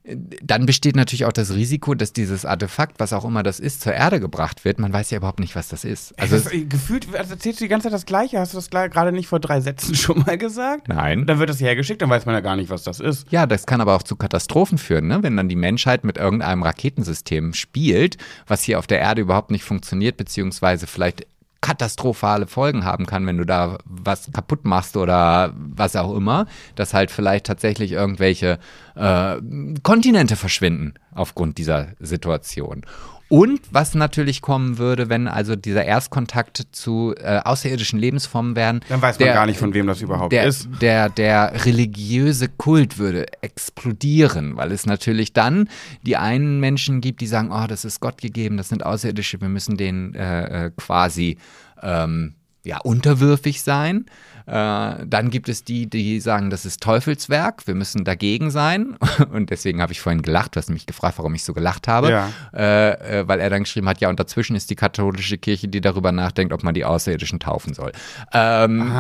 dann 0.06 0.66
besteht 0.66 0.98
natürlich 0.98 1.24
auch 1.26 1.32
das 1.32 1.54
Risiko, 1.54 1.94
dass 1.94 2.12
dieses 2.12 2.46
Artefakt, 2.46 3.00
was 3.00 3.14
auch 3.14 3.24
immer 3.24 3.42
das 3.42 3.62
ist, 3.62 3.82
zur 3.82 3.94
Erde 3.94 4.20
gebracht 4.20 4.66
wird. 4.66 4.78
Man 4.78 4.92
weiß 4.92 5.12
ja 5.12 5.18
überhaupt 5.18 5.40
nicht, 5.40 5.56
was 5.56 5.70
das 5.70 5.86
ist. 5.86 6.20
Also 6.20 6.36
das, 6.36 6.52
äh, 6.52 6.66
gefühlt 6.66 7.08
also 7.16 7.34
erzählst 7.34 7.62
du 7.62 7.66
die 7.66 7.70
ganze 7.70 7.86
Zeit 7.86 7.94
das 7.94 8.06
Gleiche. 8.06 8.38
Hast 8.40 8.54
du 8.54 8.58
das 8.58 8.70
gerade 8.70 9.14
nicht 9.14 9.28
vor 9.28 9.40
drei 9.40 9.62
Sätzen 9.62 9.96
schon 9.96 10.20
mal 10.20 10.38
gesagt? 10.38 10.90
Nein. 10.90 11.26
Dann 11.26 11.40
wird 11.40 11.50
das 11.50 11.62
hergeschickt, 11.62 12.02
dann 12.02 12.10
weiß 12.10 12.26
man 12.26 12.36
ja 12.36 12.42
gar 12.42 12.58
nicht, 12.58 12.70
was 12.70 12.84
das 12.84 13.00
ist. 13.00 13.32
Ja, 13.32 13.46
das 13.46 13.66
kann 13.66 13.80
aber 13.80 13.96
auch 13.96 14.04
zu 14.04 14.18
Katastrophen 14.18 14.78
führen, 14.78 15.08
ne? 15.08 15.24
wenn 15.24 15.38
dann 15.38 15.48
die 15.48 15.56
Menschheit 15.56 16.04
mit 16.04 16.18
irgendeinem 16.18 16.64
Raketensystem 16.64 17.54
spielt, 17.54 18.18
was 18.46 18.62
hier 18.64 18.80
auf 18.80 18.88
der 18.88 19.00
Erde 19.00 19.22
überhaupt 19.22 19.52
nicht 19.52 19.64
funktioniert, 19.64 20.18
beziehungsweise 20.18 20.86
vielleicht 20.86 21.26
katastrophale 21.64 22.46
Folgen 22.46 22.84
haben 22.84 23.06
kann, 23.06 23.26
wenn 23.26 23.38
du 23.38 23.46
da 23.46 23.78
was 23.86 24.30
kaputt 24.34 24.66
machst 24.66 24.98
oder 24.98 25.54
was 25.56 25.96
auch 25.96 26.14
immer, 26.14 26.46
dass 26.76 26.94
halt 26.94 27.10
vielleicht 27.10 27.46
tatsächlich 27.46 27.94
irgendwelche 27.94 28.60
äh, 28.96 29.38
Kontinente 29.82 30.36
verschwinden 30.36 30.94
aufgrund 31.16 31.58
dieser 31.58 31.94
Situation. 32.00 32.86
Und 33.30 33.62
was 33.72 33.96
natürlich 33.96 34.42
kommen 34.42 34.78
würde, 34.78 35.10
wenn 35.10 35.28
also 35.28 35.56
dieser 35.56 35.86
Erstkontakt 35.86 36.68
zu 36.72 37.16
äh, 37.18 37.40
außerirdischen 37.40 37.98
Lebensformen 37.98 38.56
wären. 38.56 38.82
Dann 38.90 39.02
weiß 39.02 39.20
man 39.20 39.30
gar 39.30 39.46
nicht, 39.46 39.58
von 39.58 39.74
wem 39.74 39.88
das 39.88 40.02
überhaupt 40.02 40.32
der, 40.32 40.46
ist. 40.46 40.68
Der, 40.82 41.10
der 41.10 41.66
religiöse 41.66 42.48
Kult 42.48 42.98
würde 43.00 43.26
explodieren, 43.42 44.56
weil 44.56 44.72
es 44.72 44.86
natürlich 44.86 45.34
dann 45.34 45.68
die 46.04 46.18
einen 46.18 46.60
Menschen 46.60 47.02
gibt, 47.02 47.22
die 47.22 47.28
sagen, 47.28 47.50
oh, 47.52 47.66
das 47.68 47.86
ist 47.86 48.00
Gott 48.02 48.22
gegeben, 48.22 48.58
das 48.58 48.70
sind 48.70 48.86
Außerirdische, 48.86 49.42
wir 49.42 49.50
müssen 49.50 49.78
denen 49.78 50.14
äh, 50.14 50.66
äh, 50.66 50.72
quasi 50.76 51.38
ähm, 51.82 52.36
ja, 52.64 52.80
unterwürfig 52.80 53.62
sein. 53.62 54.06
Äh, 54.46 55.06
dann 55.06 55.30
gibt 55.30 55.48
es 55.50 55.64
die, 55.64 55.90
die 55.90 56.20
sagen, 56.20 56.50
das 56.50 56.66
ist 56.66 56.82
Teufelswerk, 56.82 57.66
wir 57.68 57.76
müssen 57.76 58.04
dagegen 58.04 58.52
sein. 58.52 58.98
Und 59.32 59.50
deswegen 59.50 59.82
habe 59.82 59.92
ich 59.94 60.02
vorhin 60.02 60.22
gelacht, 60.22 60.56
du 60.56 60.60
hast 60.60 60.70
mich 60.70 60.86
gefragt, 60.86 61.18
warum 61.18 61.34
ich 61.36 61.44
so 61.44 61.54
gelacht 61.54 61.88
habe. 61.88 62.10
Ja. 62.12 62.30
Äh, 62.54 63.20
äh, 63.22 63.28
weil 63.28 63.40
er 63.40 63.50
dann 63.50 63.64
geschrieben 63.64 63.88
hat, 63.88 64.00
ja, 64.02 64.10
und 64.10 64.20
dazwischen 64.20 64.56
ist 64.56 64.70
die 64.70 64.76
katholische 64.76 65.38
Kirche, 65.38 65.68
die 65.68 65.82
darüber 65.82 66.12
nachdenkt, 66.12 66.54
ob 66.54 66.64
man 66.64 66.74
die 66.74 66.86
Außerirdischen 66.86 67.40
taufen 67.40 67.74
soll. 67.74 67.92
Ähm, 68.34 68.92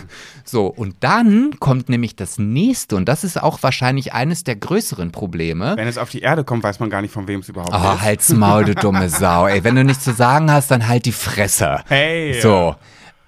so, 0.44 0.66
und 0.66 0.96
dann 1.00 1.58
kommt 1.58 1.88
nämlich 1.88 2.16
das 2.16 2.38
nächste, 2.38 2.96
und 2.96 3.08
das 3.08 3.24
ist 3.24 3.42
auch 3.42 3.62
wahrscheinlich 3.62 4.12
eines 4.12 4.44
der 4.44 4.56
größeren 4.56 5.12
Probleme. 5.12 5.74
Wenn 5.76 5.88
es 5.88 5.98
auf 5.98 6.10
die 6.10 6.20
Erde 6.20 6.44
kommt, 6.44 6.62
weiß 6.62 6.80
man 6.80 6.90
gar 6.90 7.02
nicht, 7.02 7.12
von 7.12 7.26
wem 7.28 7.40
es 7.40 7.48
überhaupt 7.48 7.72
Oh, 7.74 7.94
ist. 7.94 8.02
halt's 8.02 8.28
Maul, 8.30 8.64
du 8.64 8.74
dumme 8.74 9.08
Sau. 9.08 9.46
Ey, 9.46 9.64
wenn 9.64 9.74
du 9.74 9.84
nichts 9.84 10.04
zu 10.04 10.12
sagen 10.12 10.50
hast, 10.50 10.70
dann 10.70 10.86
halt 10.88 11.06
die 11.06 11.12
Fresse. 11.12 11.80
Hey. 11.88 12.40
So. 12.40 12.76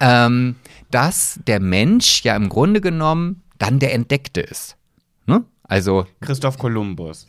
Ähm, 0.00 0.56
dass 0.94 1.40
der 1.46 1.58
Mensch 1.58 2.22
ja 2.22 2.36
im 2.36 2.48
Grunde 2.48 2.80
genommen 2.80 3.42
dann 3.58 3.80
der 3.80 3.92
Entdeckte 3.92 4.40
ist. 4.40 4.76
Ne? 5.26 5.44
Also 5.64 6.06
Christoph 6.20 6.56
Kolumbus. 6.56 7.26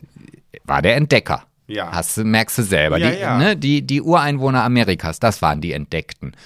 war 0.64 0.82
der 0.82 0.94
Entdecker. 0.94 1.44
Ja. 1.66 1.90
Hast, 1.90 2.16
merkst 2.18 2.58
du 2.58 2.62
selber. 2.62 2.98
Ja, 2.98 3.10
die, 3.10 3.18
ja. 3.18 3.38
Ne, 3.38 3.56
die, 3.56 3.82
die 3.82 4.00
Ureinwohner 4.00 4.62
Amerikas, 4.62 5.18
das 5.18 5.42
waren 5.42 5.60
die 5.60 5.72
Entdeckten. 5.72 6.36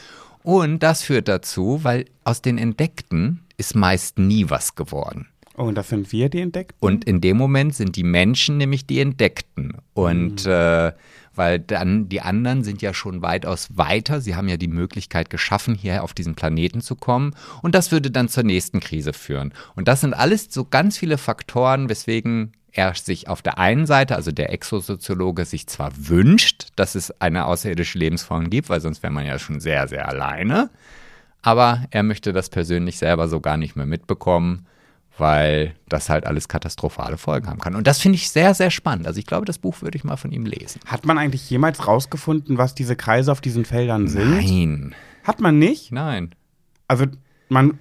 Und 0.42 0.82
das 0.82 1.02
führt 1.02 1.28
dazu, 1.28 1.80
weil 1.82 2.06
aus 2.24 2.40
den 2.40 2.56
Entdeckten 2.56 3.44
ist 3.58 3.76
meist 3.76 4.18
nie 4.18 4.48
was 4.48 4.74
geworden. 4.74 5.28
Oh, 5.58 5.64
und 5.64 5.74
das 5.74 5.90
sind 5.90 6.10
wir, 6.12 6.30
die 6.30 6.40
entdeckt? 6.40 6.74
Und 6.80 7.04
in 7.04 7.20
dem 7.20 7.36
Moment 7.36 7.74
sind 7.74 7.96
die 7.96 8.02
Menschen 8.02 8.56
nämlich 8.56 8.86
die 8.86 8.98
Entdeckten. 8.98 9.74
Und 9.92 10.46
äh, 10.46 10.92
weil 11.34 11.58
dann 11.58 12.08
die 12.08 12.20
anderen 12.20 12.64
sind 12.64 12.82
ja 12.82 12.92
schon 12.92 13.22
weitaus 13.22 13.76
weiter. 13.76 14.20
Sie 14.20 14.34
haben 14.34 14.48
ja 14.48 14.56
die 14.56 14.68
Möglichkeit 14.68 15.30
geschaffen, 15.30 15.74
hier 15.74 16.02
auf 16.02 16.14
diesen 16.14 16.34
Planeten 16.34 16.80
zu 16.80 16.96
kommen. 16.96 17.34
Und 17.62 17.74
das 17.74 17.92
würde 17.92 18.10
dann 18.10 18.28
zur 18.28 18.42
nächsten 18.42 18.80
Krise 18.80 19.12
führen. 19.12 19.52
Und 19.74 19.88
das 19.88 20.00
sind 20.00 20.14
alles 20.14 20.48
so 20.50 20.64
ganz 20.64 20.98
viele 20.98 21.18
Faktoren, 21.18 21.88
weswegen 21.88 22.52
er 22.72 22.94
sich 22.94 23.28
auf 23.28 23.42
der 23.42 23.58
einen 23.58 23.86
Seite, 23.86 24.16
also 24.16 24.32
der 24.32 24.52
Exosoziologe, 24.52 25.44
sich 25.44 25.66
zwar 25.66 25.90
wünscht, 25.96 26.68
dass 26.76 26.94
es 26.94 27.20
eine 27.20 27.46
außerirdische 27.46 27.98
Lebensform 27.98 28.50
gibt, 28.50 28.68
weil 28.68 28.80
sonst 28.80 29.02
wäre 29.02 29.12
man 29.12 29.26
ja 29.26 29.38
schon 29.38 29.60
sehr, 29.60 29.88
sehr 29.88 30.08
alleine. 30.08 30.70
Aber 31.42 31.84
er 31.90 32.02
möchte 32.02 32.32
das 32.32 32.50
persönlich 32.50 32.98
selber 32.98 33.28
so 33.28 33.40
gar 33.40 33.56
nicht 33.56 33.76
mehr 33.76 33.86
mitbekommen, 33.86 34.66
weil 35.20 35.74
das 35.88 36.08
halt 36.10 36.26
alles 36.26 36.48
katastrophale 36.48 37.16
Folgen 37.18 37.46
haben 37.48 37.60
kann. 37.60 37.76
Und 37.76 37.86
das 37.86 38.00
finde 38.00 38.16
ich 38.16 38.30
sehr, 38.30 38.54
sehr 38.54 38.70
spannend. 38.70 39.06
Also 39.06 39.18
ich 39.20 39.26
glaube, 39.26 39.44
das 39.46 39.58
Buch 39.58 39.82
würde 39.82 39.96
ich 39.96 40.04
mal 40.04 40.16
von 40.16 40.32
ihm 40.32 40.46
lesen. 40.46 40.80
Hat 40.86 41.06
man 41.06 41.18
eigentlich 41.18 41.48
jemals 41.48 41.86
rausgefunden, 41.86 42.58
was 42.58 42.74
diese 42.74 42.96
Kreise 42.96 43.30
auf 43.30 43.40
diesen 43.40 43.64
Feldern 43.64 44.08
sind? 44.08 44.30
Nein, 44.30 44.94
Hat 45.22 45.40
man 45.40 45.58
nicht? 45.58 45.92
nein. 45.92 46.34
Also, 46.88 47.04
man. 47.48 47.78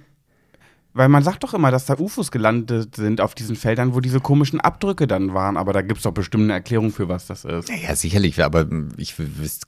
Weil 0.92 1.08
man 1.08 1.22
sagt 1.22 1.44
doch 1.44 1.54
immer, 1.54 1.70
dass 1.70 1.86
da 1.86 1.94
UFOs 1.98 2.32
gelandet 2.32 2.96
sind 2.96 3.20
auf 3.20 3.36
diesen 3.36 3.54
Feldern, 3.54 3.94
wo 3.94 4.00
diese 4.00 4.18
komischen 4.18 4.60
Abdrücke 4.60 5.06
dann 5.06 5.34
waren. 5.34 5.56
Aber 5.56 5.72
da 5.72 5.82
gibt 5.82 5.98
es 5.98 6.02
doch 6.02 6.10
bestimmt 6.12 6.44
eine 6.44 6.52
Erklärung 6.54 6.90
für, 6.90 7.08
was 7.08 7.26
das 7.26 7.44
ist. 7.44 7.68
Ja, 7.68 7.94
sicherlich, 7.94 8.42
aber 8.42 8.66
ich 8.96 9.14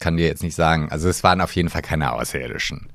kann 0.00 0.16
dir 0.16 0.26
jetzt 0.26 0.42
nicht 0.42 0.56
sagen. 0.56 0.88
Also 0.90 1.08
es 1.08 1.22
waren 1.22 1.40
auf 1.40 1.54
jeden 1.54 1.68
Fall 1.68 1.82
keine 1.82 2.12
Außerirdischen. 2.12 2.88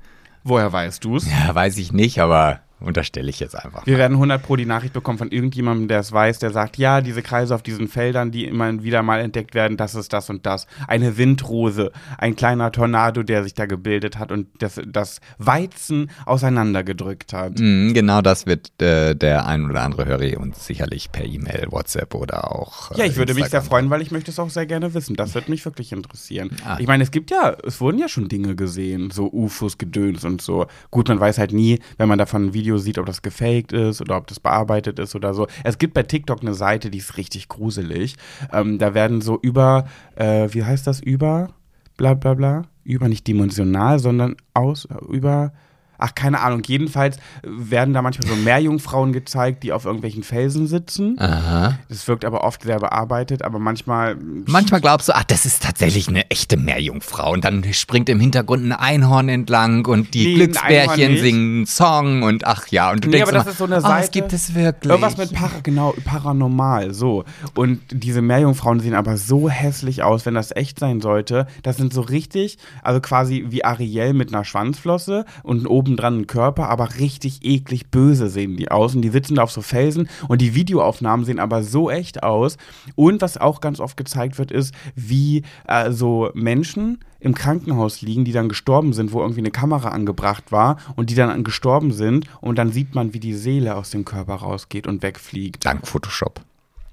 Woher 0.43 0.71
weißt 0.73 1.03
du's? 1.05 1.25
Ja, 1.29 1.55
weiß 1.55 1.77
ich 1.77 1.93
nicht, 1.93 2.19
aber 2.19 2.59
unterstelle 2.79 3.29
ich 3.29 3.39
jetzt 3.39 3.55
einfach. 3.55 3.85
Wir 3.85 3.97
werden 3.97 4.13
100 4.13 4.41
pro 4.41 4.55
die 4.55 4.65
Nachricht 4.65 4.93
bekommen 4.93 5.17
von 5.17 5.31
irgendjemandem, 5.31 5.87
der 5.87 5.99
es 5.99 6.11
weiß, 6.11 6.39
der 6.39 6.51
sagt, 6.51 6.77
ja, 6.77 7.01
diese 7.01 7.21
Kreise 7.21 7.55
auf 7.55 7.63
diesen 7.63 7.87
Feldern, 7.87 8.31
die 8.31 8.45
immer 8.45 8.83
wieder 8.83 9.03
mal 9.03 9.19
entdeckt 9.19 9.55
werden, 9.55 9.77
das 9.77 9.95
ist 9.95 10.13
das 10.13 10.29
und 10.29 10.45
das. 10.45 10.67
Eine 10.87 11.17
Windrose, 11.17 11.91
ein 12.17 12.35
kleiner 12.35 12.71
Tornado, 12.71 13.23
der 13.23 13.43
sich 13.43 13.53
da 13.53 13.65
gebildet 13.65 14.19
hat 14.19 14.31
und 14.31 14.47
das, 14.59 14.79
das 14.85 15.19
Weizen 15.37 16.09
auseinandergedrückt 16.25 17.33
hat. 17.33 17.59
Mhm, 17.59 17.93
genau 17.93 18.21
das 18.21 18.45
wird 18.45 18.71
äh, 18.81 19.15
der 19.15 19.45
ein 19.45 19.65
oder 19.69 19.81
andere 19.83 20.05
Hörer 20.05 20.39
uns 20.39 20.65
sicherlich 20.65 21.11
per 21.11 21.25
E-Mail, 21.25 21.67
WhatsApp 21.69 22.13
oder 22.15 22.51
auch. 22.51 22.91
äh, 22.91 22.99
Ja, 22.99 23.05
ich 23.05 23.15
würde 23.15 23.33
mich 23.33 23.45
sehr 23.45 23.61
freuen, 23.61 23.89
weil 23.89 24.01
ich 24.01 24.11
möchte 24.11 24.31
es 24.31 24.39
auch 24.39 24.49
sehr 24.49 24.65
gerne 24.65 24.93
wissen. 24.93 25.15
Das 25.15 25.35
wird 25.35 25.47
mich 25.49 25.63
wirklich 25.65 25.91
interessieren. 25.91 26.49
Ah. 26.65 26.77
Ich 26.79 26.87
meine, 26.87 27.03
es 27.03 27.11
gibt 27.11 27.31
ja, 27.31 27.55
es 27.65 27.79
wurden 27.79 27.99
ja 27.99 28.07
schon 28.09 28.27
Dinge 28.27 28.55
gesehen, 28.55 29.11
so 29.11 29.31
UFOs, 29.31 29.77
Gedöns 29.77 30.23
und 30.25 30.41
so. 30.41 30.67
Gut, 30.91 31.07
man 31.09 31.19
weiß 31.19 31.37
halt 31.37 31.53
nie, 31.53 31.79
wenn 31.97 32.09
man 32.09 32.17
davon 32.17 32.47
ein 32.47 32.53
Video 32.53 32.66
sieht, 32.75 32.97
ob 32.97 33.05
das 33.05 33.21
gefaked 33.21 33.71
ist 33.71 34.01
oder 34.01 34.17
ob 34.17 34.27
das 34.27 34.39
bearbeitet 34.39 34.99
ist 34.99 35.15
oder 35.15 35.33
so. 35.33 35.47
Es 35.63 35.77
gibt 35.77 35.93
bei 35.93 36.03
TikTok 36.03 36.41
eine 36.41 36.53
Seite, 36.53 36.89
die 36.89 36.97
ist 36.97 37.17
richtig 37.17 37.47
gruselig. 37.47 38.17
Ähm, 38.51 38.77
da 38.77 38.93
werden 38.93 39.21
so 39.21 39.39
über, 39.41 39.85
äh, 40.15 40.49
wie 40.51 40.63
heißt 40.63 40.85
das, 40.85 40.99
über, 40.99 41.49
bla 41.95 42.13
bla 42.13 42.33
bla, 42.33 42.63
über 42.83 43.07
nicht 43.07 43.25
dimensional, 43.27 43.99
sondern 43.99 44.35
aus, 44.53 44.87
über, 45.09 45.53
ach, 45.97 46.15
keine 46.15 46.41
Ahnung. 46.41 46.61
Jedenfalls 46.65 47.17
werden 47.43 47.93
da 47.93 48.01
manchmal 48.01 48.27
so 48.27 48.35
Meerjungfrauen 48.35 49.13
gezeigt, 49.13 49.63
die 49.63 49.71
auf 49.71 49.85
irgendwelchen 49.85 50.23
Felsen 50.23 50.67
sitzen. 50.67 51.15
Aha. 51.19 51.79
Das 51.89 52.07
wirkt 52.07 52.25
aber 52.25 52.43
oft 52.43 52.63
sehr 52.63 52.79
bearbeitet, 52.79 53.41
aber 53.41 53.59
manchmal. 53.59 54.15
Manchmal 54.45 54.81
glaubst 54.81 55.09
du, 55.09 55.15
ach, 55.15 55.23
das 55.23 55.45
ist 55.45 55.63
tatsächlich 55.63 56.07
eine 56.07 56.29
echte 56.29 56.57
Meerjungfrau. 56.57 57.31
Und 57.33 57.43
dann 57.43 57.63
springt 57.73 58.09
im 58.09 58.19
Hintergrund 58.19 58.65
ein 58.65 58.71
Einhorn 58.73 59.29
entlang 59.29 59.85
und 59.85 60.13
die 60.13 60.27
Nee, 60.27 60.35
Glücksbärchen 60.35 61.17
singen 61.17 61.57
einen 61.57 61.65
Song 61.65 62.23
und 62.23 62.45
ach 62.45 62.67
ja, 62.67 62.91
und 62.91 63.03
du 63.03 63.09
Nee, 63.09 63.17
denkst 63.17 63.29
aber 63.29 63.37
das 63.37 63.43
immer, 63.45 63.51
ist 63.51 63.57
so 63.57 63.63
eine 63.65 63.77
oh, 63.77 63.81
Seite. 63.81 64.01
das 64.01 64.11
gibt 64.11 64.33
es 64.33 64.55
wirklich. 64.55 64.91
Irgendwas 64.91 65.17
mit 65.17 65.33
Para, 65.33 65.59
genau, 65.63 65.93
paranormal, 66.05 66.93
so. 66.93 67.23
Und 67.55 67.81
diese 67.91 68.21
Meerjungfrauen 68.21 68.79
sehen 68.79 68.93
aber 68.93 69.17
so 69.17 69.49
hässlich 69.49 70.03
aus, 70.03 70.25
wenn 70.25 70.33
das 70.33 70.55
echt 70.55 70.79
sein 70.79 71.01
sollte. 71.01 71.47
Das 71.63 71.77
sind 71.77 71.93
so 71.93 72.01
richtig, 72.01 72.57
also 72.83 72.99
quasi 73.01 73.45
wie 73.49 73.63
Ariel 73.63 74.13
mit 74.13 74.33
einer 74.33 74.43
Schwanzflosse 74.45 75.25
und 75.43 75.67
obendran 75.87 76.15
einen 76.15 76.27
Körper, 76.27 76.69
aber 76.69 76.99
richtig 76.99 77.43
eklig 77.43 77.89
böse 77.89 78.29
sehen 78.29 78.57
die 78.57 78.69
aus. 78.69 78.95
Und 78.95 79.01
die 79.01 79.09
sitzen 79.09 79.35
da 79.35 79.43
auf 79.43 79.51
so 79.51 79.61
Felsen 79.61 80.09
und 80.27 80.41
die 80.41 80.53
Videoaufnahmen 80.53 81.25
sehen 81.25 81.39
aber 81.39 81.63
so 81.63 81.89
echt 81.89 82.23
aus. 82.23 82.57
Und 82.95 83.21
was 83.21 83.37
auch 83.37 83.61
ganz 83.61 83.79
oft 83.79 83.97
gezeigt 83.97 84.37
wird, 84.37 84.51
ist, 84.51 84.73
wie 84.95 85.43
äh, 85.67 85.91
so 85.91 86.29
Menschen 86.33 86.99
im 87.19 87.33
Krankenhaus 87.33 88.01
liegen, 88.01 88.25
die 88.25 88.31
dann 88.31 88.49
gestorben 88.49 88.93
sind, 88.93 89.11
wo 89.11 89.21
irgendwie 89.21 89.41
eine 89.41 89.51
Kamera 89.51 89.89
angebracht 89.89 90.51
war 90.51 90.77
und 90.95 91.09
die 91.09 91.15
dann 91.15 91.43
gestorben 91.43 91.91
sind 91.91 92.27
und 92.41 92.57
dann 92.57 92.71
sieht 92.71 92.93
man, 92.93 93.13
wie 93.13 93.19
die 93.19 93.33
Seele 93.33 93.75
aus 93.75 93.89
dem 93.89 94.05
Körper 94.05 94.35
rausgeht 94.35 94.87
und 94.87 95.01
wegfliegt. 95.01 95.65
Dank 95.65 95.87
Photoshop. 95.87 96.46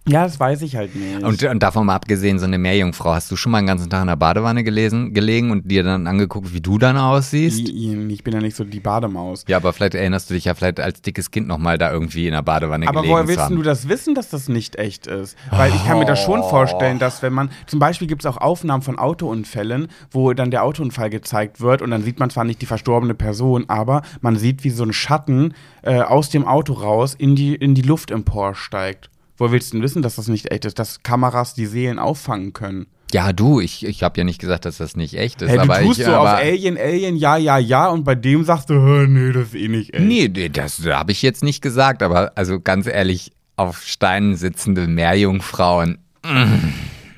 Ja, 0.07 0.25
das 0.25 0.38
weiß 0.38 0.61
ich 0.62 0.77
halt 0.77 0.95
nicht. 0.95 1.23
Und, 1.23 1.43
und 1.43 1.62
davon 1.62 1.87
mal 1.87 1.95
abgesehen, 1.95 2.38
so 2.38 2.45
eine 2.45 2.59
Meerjungfrau, 2.59 3.14
hast 3.14 3.31
du 3.31 3.37
schon 3.37 3.53
mal 3.53 3.61
den 3.62 3.67
ganzen 3.67 3.88
Tag 3.88 4.03
in 4.03 4.09
der 4.09 4.17
Badewanne 4.17 4.62
gelesen, 4.62 5.14
gelegen 5.14 5.51
und 5.51 5.71
dir 5.71 5.83
dann 5.83 6.07
angeguckt, 6.07 6.53
wie 6.53 6.61
du 6.61 6.77
dann 6.77 6.99
aussiehst? 6.99 7.59
ich, 7.59 7.75
ich 7.75 8.23
bin 8.23 8.35
ja 8.35 8.40
nicht 8.40 8.55
so 8.55 8.64
die 8.64 8.81
Bademaus. 8.81 9.45
Ja, 9.49 9.57
aber 9.57 9.73
vielleicht 9.73 9.95
erinnerst 9.95 10.29
du 10.29 10.35
dich 10.35 10.45
ja 10.45 10.55
vielleicht 10.55 10.79
als 10.79 11.01
dickes 11.01 11.31
Kind 11.31 11.49
nochmal 11.49 11.79
da 11.79 11.90
irgendwie 11.90 12.27
in 12.27 12.33
der 12.33 12.43
Badewanne 12.43 12.87
Aber 12.87 13.01
gelegen 13.01 13.14
woher 13.14 13.25
zu 13.25 13.29
willst 13.29 13.43
haben. 13.45 13.57
du 13.57 13.62
das 13.62 13.88
wissen, 13.88 14.14
dass 14.14 14.29
das 14.29 14.51
nicht 14.51 14.77
echt 14.77 15.07
ist? 15.07 15.38
Weil 15.51 15.75
ich 15.75 15.87
kann 15.87 15.99
mir 15.99 16.05
das 16.05 16.21
schon 16.23 16.43
vorstellen, 16.43 16.99
dass 16.99 17.23
wenn 17.23 17.33
man, 17.33 17.49
zum 17.67 17.79
Beispiel 17.79 18.07
gibt 18.07 18.23
es 18.23 18.27
auch 18.27 18.37
Aufnahmen 18.37 18.83
von 18.83 18.99
Autounfällen, 18.99 19.88
wo 20.11 20.35
dann 20.35 20.51
der 20.51 20.64
Autounfall 20.64 21.09
gezeigt 21.09 21.62
wird 21.62 21.81
und 21.81 21.90
dann 21.90 22.03
sieht 22.03 22.19
man 22.21 22.29
zwar 22.29 22.45
nicht 22.45 22.61
die 22.61 22.67
verstorbene 22.67 23.14
Person, 23.14 23.64
aber 23.69 24.03
man 24.21 24.37
sieht, 24.37 24.64
wie 24.64 24.71
so 24.71 24.85
ein 24.85 24.93
Schatten 24.93 25.55
äh, 25.81 26.01
aus 26.01 26.29
dem 26.29 26.47
Auto 26.47 26.75
raus 26.75 27.14
in 27.14 27.37
die, 27.37 27.55
in 27.55 27.75
die 27.75 27.83
Luft 27.83 28.11
emporsteigt. 28.11 29.09
Woher 29.37 29.53
willst 29.53 29.73
du 29.73 29.77
denn 29.77 29.83
wissen, 29.83 30.03
dass 30.03 30.16
das 30.16 30.29
nicht 30.29 30.51
echt 30.53 30.64
ist, 30.64 30.79
dass 30.79 31.03
Kameras 31.03 31.55
die 31.55 31.66
Seelen 31.66 31.99
auffangen 31.99 32.53
können? 32.53 32.87
Ja, 33.12 33.33
du, 33.33 33.61
ich, 33.61 33.85
ich 33.87 34.03
habe 34.03 34.18
ja 34.18 34.25
nicht 34.25 34.40
gesagt, 34.40 34.64
dass 34.64 34.79
das 34.79 34.97
nicht 34.97 35.14
echt 35.14 35.40
ist. 35.42 35.49
Hey, 35.49 35.57
du 35.59 35.62
aber 35.62 35.81
tust 35.81 36.01
ich, 36.01 36.07
so 36.07 36.12
aber, 36.12 36.35
auf 36.35 36.38
Alien, 36.40 36.77
Alien, 36.77 37.16
ja, 37.16 37.37
ja, 37.37 37.59
ja 37.59 37.88
und 37.88 38.05
bei 38.05 38.14
dem 38.16 38.44
sagst 38.44 38.70
du, 38.70 38.75
"Hä, 38.75 39.07
nee, 39.07 39.33
das 39.33 39.49
ist 39.49 39.55
eh 39.55 39.68
nicht 39.68 39.94
echt. 39.94 40.05
Nee, 40.05 40.29
nee, 40.35 40.49
das 40.49 40.85
habe 40.85 41.12
ich 41.12 41.23
jetzt 41.23 41.44
nicht 41.44 41.62
gesagt, 41.62 42.03
aber 42.03 42.33
also 42.35 42.61
ganz 42.61 42.87
ehrlich, 42.87 43.31
auf 43.57 43.83
Steinen 43.83 44.35
sitzende 44.37 44.87
Meerjungfrauen. 44.88 45.99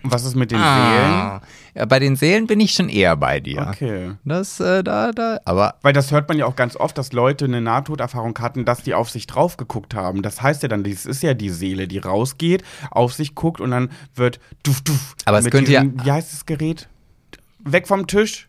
Was 0.03 0.25
ist 0.25 0.35
mit 0.37 0.51
den 0.51 0.59
Ah. 0.59 1.41
Ja, 1.77 1.85
bei 1.85 1.99
den 1.99 2.17
Seelen 2.17 2.47
bin 2.47 2.59
ich 2.59 2.73
schon 2.73 2.89
eher 2.89 3.17
bei 3.17 3.39
dir. 3.39 3.67
Okay. 3.71 4.13
Das, 4.25 4.61
äh, 4.61 4.83
da, 4.83 5.13
da, 5.13 5.41
aber 5.45 5.75
Weil 5.83 5.93
das 5.93 6.11
hört 6.11 6.27
man 6.27 6.39
ja 6.39 6.47
auch 6.47 6.57
ganz 6.57 6.75
oft, 6.75 6.97
dass 6.97 7.13
Leute 7.13 7.45
eine 7.45 7.61
Nahtoderfahrung 7.61 8.39
hatten, 8.39 8.65
dass 8.65 8.83
die 8.83 8.95
auf 8.95 9.11
sich 9.11 9.27
drauf 9.27 9.59
geguckt 9.59 9.95
haben. 9.95 10.23
Das 10.23 10.41
heißt 10.41 10.63
ja 10.63 10.69
dann, 10.71 10.85
das 10.85 11.05
ist 11.05 11.23
ja 11.23 11.35
die 11.35 11.51
Seele, 11.51 11.87
die 11.87 11.99
rausgeht, 11.99 12.65
auf 12.91 13.13
sich 13.13 13.35
guckt 13.35 13.61
und 13.61 13.73
dann 13.73 13.91
wird 14.15 14.41
duf, 14.63 14.81
duf. 14.81 15.15
Aber 15.27 15.39
es 15.39 15.51
könnte 15.51 15.71
ja- 15.73 15.83
diesem- 15.85 16.03
Wie 16.03 16.11
heißt 16.13 16.33
das 16.33 16.47
Gerät? 16.47 16.89
Weg 17.59 17.87
vom 17.87 18.07
Tisch. 18.07 18.49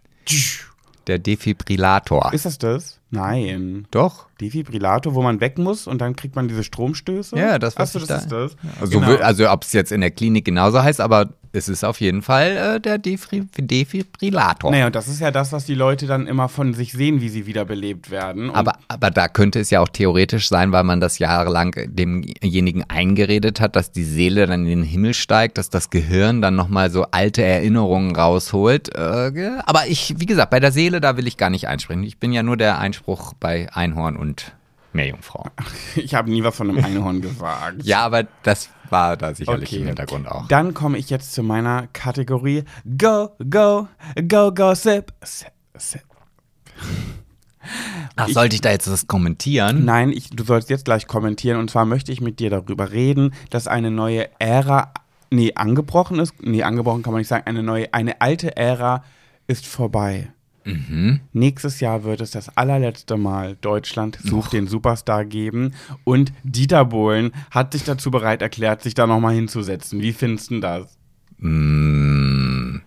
der 1.07 1.19
Defibrillator. 1.19 2.33
Ist 2.33 2.45
das 2.45 2.57
das? 2.57 2.99
Nein. 3.09 3.87
Doch. 3.91 4.25
Defibrillator, 4.41 5.15
wo 5.15 5.21
man 5.21 5.39
weg 5.39 5.57
muss 5.57 5.87
und 5.87 5.99
dann 6.01 6.15
kriegt 6.15 6.35
man 6.35 6.47
diese 6.47 6.63
Stromstöße? 6.63 7.37
Ja, 7.37 7.57
das, 7.57 7.77
was 7.77 7.95
Achso, 7.95 7.99
das 8.05 8.07
da- 8.07 8.17
ist 8.17 8.31
das. 8.31 8.57
Also, 8.81 8.99
Genau. 8.99 9.15
also 9.23 9.49
ob 9.49 9.63
es 9.63 9.73
jetzt 9.73 9.91
in 9.91 10.01
der 10.01 10.11
Klinik 10.11 10.45
genauso 10.45 10.83
heißt, 10.83 10.99
aber 11.01 11.29
es 11.53 11.69
ist 11.69 11.83
auf 11.83 12.01
jeden 12.01 12.21
Fall 12.21 12.75
äh, 12.75 12.79
der 12.79 12.97
Defri 12.99 13.47
Defibrillator. 13.57 14.69
Naja, 14.69 14.87
und 14.87 14.95
das 14.95 15.07
ist 15.07 15.21
ja 15.21 15.31
das, 15.31 15.51
was 15.53 15.65
die 15.65 15.73
Leute 15.73 16.05
dann 16.05 16.27
immer 16.27 16.49
von 16.49 16.73
sich 16.73 16.91
sehen, 16.91 17.21
wie 17.21 17.29
sie 17.29 17.47
wiederbelebt 17.47 18.11
werden. 18.11 18.49
Und 18.49 18.55
Aber, 18.55 18.73
aber 18.89 19.09
da 19.09 19.27
könnte 19.27 19.59
es 19.59 19.69
ja 19.71 19.79
auch 19.79 19.87
theoretisch 19.87 20.49
sein, 20.49 20.71
weil 20.71 20.83
man 20.83 20.99
das 20.99 21.17
jahrelang 21.17 21.73
demjenigen 21.87 22.83
eingeredet 22.89 23.59
hat, 23.59 23.75
dass 23.75 23.91
die 23.91 24.03
Seele 24.03 24.45
dann 24.45 24.61
in 24.67 24.81
den 24.81 24.83
Himmel 24.83 25.13
steigt, 25.15 25.57
dass 25.57 25.69
das 25.69 25.89
Gehirn 25.89 26.41
dann 26.41 26.55
nochmal 26.55 26.91
so 26.91 27.05
alte 27.11 27.41
Erinnerungen 27.43 28.15
rausholt. 28.15 28.93
Äh, 28.95 29.31
aber 29.65 29.87
ich, 29.87 30.15
wie 30.19 30.25
gesagt, 30.25 30.51
bei 30.51 30.59
der 30.59 30.71
Seele, 30.71 31.01
da 31.01 31.17
will 31.17 31.25
ich 31.27 31.37
gar 31.37 31.49
nicht 31.49 31.67
einspringen. 31.67 32.03
Ich 32.03 32.19
bin 32.19 32.33
ja 32.33 32.43
nur 32.43 32.57
der 32.57 32.77
Einspruch 32.77 32.96
bei 33.39 33.71
Einhorn 33.73 34.17
und 34.17 34.53
Meerjungfrau. 34.93 35.45
ich 35.95 36.15
habe 36.15 36.29
nie 36.29 36.43
was 36.43 36.55
von 36.55 36.69
einem 36.69 36.83
Einhorn 36.83 37.21
gesagt. 37.21 37.83
Ja, 37.83 38.01
aber 38.05 38.23
das 38.43 38.69
war 38.89 39.17
da 39.17 39.33
sicherlich 39.33 39.69
Okay. 39.69 39.81
im 39.81 39.87
Hintergrund 39.87 40.27
auch. 40.27 40.47
Dann 40.47 40.73
komme 40.73 40.97
ich 40.97 41.09
jetzt 41.09 41.33
zu 41.33 41.43
meiner 41.43 41.87
Kategorie 41.87 42.63
Go, 42.97 43.29
Go, 43.49 43.87
Go, 44.27 44.53
Go, 44.53 44.73
Sip, 44.73 45.13
Sip, 45.23 45.51
Sip. 45.77 46.01
Ach, 48.15 48.29
sollte 48.29 48.55
ich 48.55 48.61
da 48.61 48.71
jetzt 48.71 48.89
was 48.89 49.07
kommentieren? 49.07 49.83
Nein, 49.85 50.11
ich, 50.11 50.29
du 50.29 50.43
sollst 50.43 50.69
jetzt 50.69 50.85
gleich 50.85 51.05
kommentieren 51.07 51.59
und 51.59 51.69
zwar 51.69 51.85
möchte 51.85 52.11
ich 52.11 52.21
mit 52.21 52.39
dir 52.39 52.49
darüber 52.49 52.91
reden, 52.91 53.33
dass 53.49 53.67
eine 53.67 53.91
neue 53.91 54.29
Ära, 54.39 54.93
nee, 55.29 55.53
angebrochen 55.53 56.19
ist. 56.19 56.33
Nee, 56.41 56.63
angebrochen 56.63 57.03
kann 57.03 57.11
man 57.13 57.19
nicht 57.19 57.27
sagen. 57.27 57.45
Eine 57.45 57.63
neue, 57.63 57.93
eine 57.93 58.21
alte 58.21 58.55
Ära 58.55 59.03
ist 59.47 59.65
vorbei. 59.67 60.31
Nächstes 61.33 61.79
Jahr 61.79 62.03
wird 62.03 62.21
es 62.21 62.31
das 62.31 62.55
allerletzte 62.57 63.17
Mal 63.17 63.57
Deutschland 63.61 64.17
sucht 64.23 64.53
den 64.53 64.67
Superstar 64.67 65.25
geben 65.25 65.73
und 66.03 66.33
Dieter 66.43 66.85
Bohlen 66.85 67.31
hat 67.51 67.73
sich 67.73 67.83
dazu 67.83 68.11
bereit 68.11 68.41
erklärt, 68.41 68.81
sich 68.83 68.93
da 68.93 69.07
nochmal 69.07 69.35
hinzusetzen. 69.35 70.01
Wie 70.01 70.13
findest 70.13 70.51
du 70.51 70.59
das? 70.59 70.97
Mm, 71.39 72.77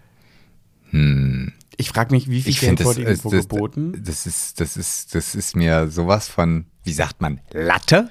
hm. 0.90 1.53
Ich 1.77 1.88
frage 1.88 2.12
mich, 2.14 2.29
wie 2.29 2.43
viel 2.43 2.51
Ich 2.51 2.61
Geld 2.61 2.85
wurde 2.85 3.05
das, 3.05 3.23
geboten? 3.23 4.03
das, 4.05 4.27
ist, 4.27 4.61
das, 4.61 4.77
ist, 4.77 5.14
das 5.14 5.35
ist 5.35 5.57
mir 5.57 5.88
sowas 5.88 6.29
von, 6.29 6.66
wie 6.85 6.93
sagt 6.93 7.23
man, 7.23 7.40
Latte? 7.53 8.11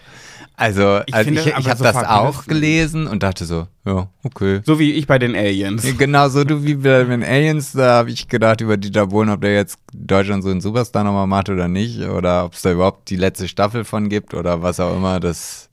Also, 0.60 1.00
Ich 1.06 1.14
also 1.14 1.32
ich, 1.32 1.46
ich 1.46 1.70
habe 1.70 1.78
so 1.78 1.84
das 1.86 1.96
auch 1.96 2.46
gelesen 2.46 3.08
und 3.08 3.24
dachte 3.24 3.46
so, 3.46 3.68
ja, 3.86 4.10
okay. 4.24 4.60
So 4.66 4.78
wie 4.78 4.92
ich 4.92 5.08
bei 5.08 5.18
den 5.18 5.34
Aliens. 5.34 5.86
Ja, 5.86 5.94
Genau 5.98 6.28
so 6.28 6.44
du 6.44 6.64
wie 6.66 6.76
bei 6.76 7.06
den 7.06 7.24
Aliens, 7.24 7.72
da 7.72 8.00
habe 8.00 8.12
ich 8.12 8.28
gedacht 8.28 8.60
über 8.60 8.76
Dieter 8.76 9.08
Bohlen, 9.08 9.30
ob 9.30 9.40
der 9.40 9.56
jetzt 9.56 9.80
Deutschland 9.94 10.44
so 10.44 10.50
einen 10.50 10.60
Superstar 10.60 11.06
nochmal 11.06 11.28
macht 11.28 11.50
oder 11.50 11.70
nicht, 11.70 12.02
oder 12.02 12.44
ob 12.44 12.54
es 12.54 12.62
da 12.62 12.74
überhaupt 12.74 13.10
die 13.10 13.16
letzte 13.16 13.48
Staffel 13.48 13.86
von 13.86 14.10
gibt 14.10 14.34
oder 14.34 14.62
was 14.62 14.82
auch 14.82 14.96
immer, 14.96 15.22
das 15.22 15.70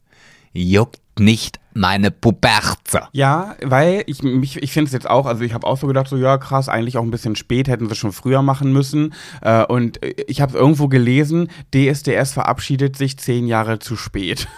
juckt 0.53 1.01
nicht 1.19 1.59
meine 1.75 2.11
Puberze. 2.11 3.03
Ja, 3.13 3.57
weil 3.63 4.05
ich, 4.07 4.23
mich, 4.23 4.63
ich 4.63 4.73
finde 4.73 4.89
es 4.89 4.93
jetzt 4.93 5.09
auch, 5.09 5.27
also 5.27 5.43
ich 5.43 5.53
habe 5.53 5.67
auch 5.67 5.77
so 5.77 5.87
gedacht, 5.87 6.09
so 6.09 6.17
ja 6.17 6.39
krass, 6.39 6.69
eigentlich 6.69 6.97
auch 6.97 7.03
ein 7.03 7.11
bisschen 7.11 7.37
spät, 7.37 7.69
hätten 7.69 7.89
sie 7.89 7.95
schon 7.95 8.13
früher 8.13 8.43
machen 8.43 8.73
müssen. 8.73 9.15
Äh, 9.43 9.65
und 9.65 10.03
äh, 10.03 10.15
ich 10.27 10.41
habe 10.41 10.57
irgendwo 10.57 10.89
gelesen, 10.89 11.49
DSDS 11.75 12.33
verabschiedet 12.33 12.97
sich 12.97 13.19
zehn 13.19 13.47
Jahre 13.47 13.79
zu 13.79 13.97
spät. 13.97 14.49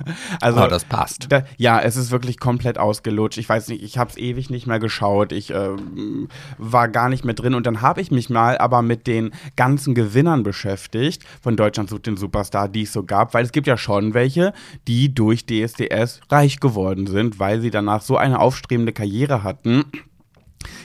Also, 0.40 0.62
Oh, 0.62 0.66
das 0.66 0.84
passt. 0.84 1.26
Da, 1.30 1.44
ja, 1.56 1.80
es 1.80 1.96
ist 1.96 2.10
wirklich 2.10 2.38
komplett 2.38 2.78
ausgelutscht. 2.78 3.38
Ich 3.38 3.48
weiß 3.48 3.68
nicht, 3.68 3.82
ich 3.82 3.98
habe 3.98 4.10
es 4.10 4.16
ewig 4.16 4.50
nicht 4.50 4.66
mehr 4.66 4.78
geschaut. 4.78 5.32
Ich 5.32 5.50
ähm, 5.50 6.28
war 6.58 6.88
gar 6.88 7.08
nicht 7.08 7.24
mehr 7.24 7.34
drin. 7.34 7.54
Und 7.54 7.66
dann 7.66 7.80
habe 7.80 8.00
ich 8.00 8.10
mich 8.10 8.30
mal 8.30 8.58
aber 8.58 8.82
mit 8.82 9.06
den 9.06 9.32
ganzen 9.56 9.94
Gewinnern 9.94 10.42
beschäftigt 10.42 11.24
von 11.40 11.56
Deutschland 11.56 11.88
sucht 11.88 12.06
den 12.06 12.16
Superstar, 12.16 12.68
die 12.68 12.82
es 12.82 12.92
so 12.92 13.02
gab. 13.02 13.34
Weil 13.34 13.44
es 13.44 13.52
gibt 13.52 13.66
ja 13.66 13.76
schon 13.76 14.14
welche, 14.14 14.52
die 14.86 15.14
durch 15.14 15.46
DSDS 15.46 16.20
reich 16.30 16.60
geworden 16.60 17.06
sind, 17.06 17.38
weil 17.38 17.60
sie 17.60 17.70
danach 17.70 18.02
so 18.02 18.16
eine 18.16 18.40
aufstrebende 18.40 18.92
Karriere 18.92 19.42
hatten 19.42 19.84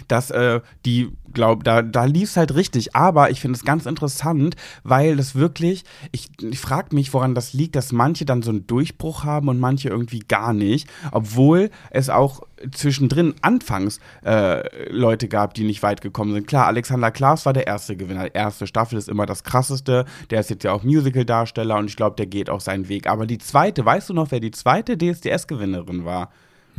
dass 0.07 0.31
äh, 0.31 0.61
die, 0.85 1.09
glaub, 1.33 1.63
da, 1.63 1.81
da 1.81 2.05
lief 2.05 2.29
es 2.29 2.37
halt 2.37 2.55
richtig. 2.55 2.95
Aber 2.95 3.31
ich 3.31 3.39
finde 3.41 3.57
es 3.57 3.65
ganz 3.65 3.85
interessant, 3.85 4.55
weil 4.83 5.15
das 5.15 5.35
wirklich, 5.35 5.83
ich, 6.11 6.29
ich 6.41 6.59
frage 6.59 6.95
mich, 6.95 7.13
woran 7.13 7.35
das 7.35 7.53
liegt, 7.53 7.75
dass 7.75 7.91
manche 7.91 8.25
dann 8.25 8.41
so 8.41 8.51
einen 8.51 8.67
Durchbruch 8.67 9.23
haben 9.23 9.47
und 9.47 9.59
manche 9.59 9.89
irgendwie 9.89 10.19
gar 10.19 10.53
nicht. 10.53 10.87
Obwohl 11.11 11.69
es 11.89 12.09
auch 12.09 12.41
zwischendrin 12.71 13.33
anfangs 13.41 13.99
äh, 14.23 14.91
Leute 14.91 15.27
gab, 15.27 15.53
die 15.53 15.63
nicht 15.63 15.81
weit 15.83 16.01
gekommen 16.01 16.33
sind. 16.33 16.47
Klar, 16.47 16.67
Alexander 16.67 17.11
Klaas 17.11 17.45
war 17.45 17.53
der 17.53 17.67
erste 17.67 17.95
Gewinner. 17.95 18.25
Die 18.25 18.35
erste 18.35 18.67
Staffel 18.67 18.97
ist 18.97 19.09
immer 19.09 19.25
das 19.25 19.43
krasseste. 19.43 20.05
Der 20.29 20.41
ist 20.41 20.49
jetzt 20.49 20.63
ja 20.63 20.73
auch 20.73 20.83
Musical-Darsteller 20.83 21.77
und 21.77 21.87
ich 21.87 21.95
glaube, 21.95 22.15
der 22.15 22.27
geht 22.27 22.49
auch 22.49 22.61
seinen 22.61 22.87
Weg. 22.87 23.07
Aber 23.07 23.25
die 23.25 23.39
zweite, 23.39 23.83
weißt 23.83 24.09
du 24.09 24.13
noch, 24.13 24.31
wer 24.31 24.39
die 24.39 24.51
zweite 24.51 24.97
DSDS-Gewinnerin 24.97 26.05
war? 26.05 26.29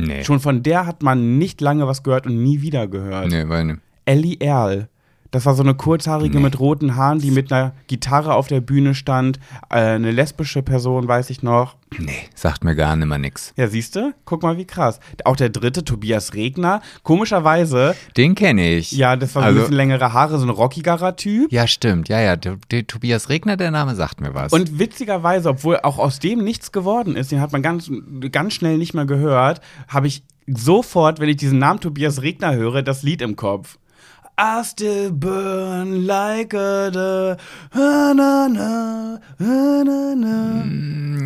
Nee. 0.03 0.25
Schon 0.25 0.41
von 0.41 0.63
der 0.63 0.87
hat 0.87 1.03
man 1.03 1.39
nicht 1.39 1.61
lange 1.61 1.87
was 1.87 2.03
gehört 2.03 2.27
und 2.27 2.43
nie 2.43 2.61
wieder 2.61 2.89
gehört. 2.89 3.29
Nee, 3.29 3.49
weil, 3.49 3.65
ne. 3.65 3.79
Ellie 4.05 4.37
Erl. 4.41 4.89
Das 5.33 5.47
war 5.47 5.55
so 5.55 5.63
eine 5.63 5.75
kurzhaarige 5.75 6.37
Nee. 6.37 6.43
mit 6.45 6.61
roten 6.61 6.95
Haaren, 6.95 7.19
die 7.19 7.31
mit 7.31 7.51
einer 7.53 7.73
Gitarre 7.89 8.35
auf 8.35 8.47
der 8.49 8.61
Bühne 8.61 8.95
stand. 8.95 9.39
Äh, 9.71 9.77
eine 9.79 10.11
lesbische 10.13 10.63
Person, 10.63 11.09
weiß 11.09 11.31
ich 11.31 11.43
noch. 11.43 11.77
nee, 11.99 12.13
sagt 12.35 12.65
mir 12.65 12.75
gar 12.75 12.95
nimmer 12.97 13.19
nix. 13.19 13.53
Ja, 13.57 13.67
siehst 13.67 13.97
du? 13.97 14.13
Guck 14.27 14.43
mal, 14.43 14.57
wie 14.59 14.67
krass. 14.67 15.01
Auch 15.25 15.37
der 15.37 15.49
dritte, 15.49 15.85
Tobias 15.85 16.35
Regner. 16.35 16.81
Komischerweise, 17.03 17.95
Den 18.17 18.35
kenne 18.35 18.75
ich. 18.77 18.93
ja, 18.93 19.17
das 19.17 19.35
war 19.35 19.43
so 19.43 19.45
ein 19.45 19.49
Also- 19.49 19.61
bisschen 19.61 19.77
längere 19.77 20.13
Haare, 20.13 20.39
so 20.39 20.45
ein 20.47 20.51
rockigerer 20.51 21.17
Typ. 21.17 21.51
Ja, 21.53 21.67
stimmt. 21.67 22.09
Ja, 22.09 22.21
ja. 22.21 22.37
Der, 22.37 22.57
der 22.71 22.87
Tobias 22.87 23.29
Regner, 23.29 23.57
der 23.57 23.71
Name 23.71 23.95
sagt 23.95 24.21
mir 24.21 24.35
was. 24.35 24.53
Und 24.53 24.79
witzigerweise, 24.79 25.49
obwohl 25.51 25.79
auch 25.83 25.99
aus 25.99 26.19
dem 26.19 26.45
nichts 26.45 26.73
geworden 26.73 27.17
ist, 27.17 27.33
den 27.33 27.41
hat 27.41 27.53
man 27.53 27.63
ganz, 27.63 27.91
ganz 28.31 28.53
schnell 28.55 28.77
nicht 28.79 28.93
mehr 28.95 29.07
gehört, 29.07 29.61
habe 29.89 30.07
ich 30.09 30.23
sofort, 30.47 31.21
wenn 31.21 31.29
ich 31.29 31.37
diesen 31.37 31.59
Namen 31.59 31.81
Tobias 31.81 32.21
Regner 32.23 32.55
höre, 32.55 32.83
das 32.83 33.03
Lied 33.03 33.23
im 33.23 33.37
Kopf. 33.37 33.79
I 34.39 34.63
still 34.65 35.13
burn 35.13 36.07
like 36.07 36.55
a 36.55 36.91
the, 36.91 37.37
na, 37.75 38.15
na, 38.15 38.49
na, 38.49 39.85
na, 39.85 40.15
na. 40.15 40.65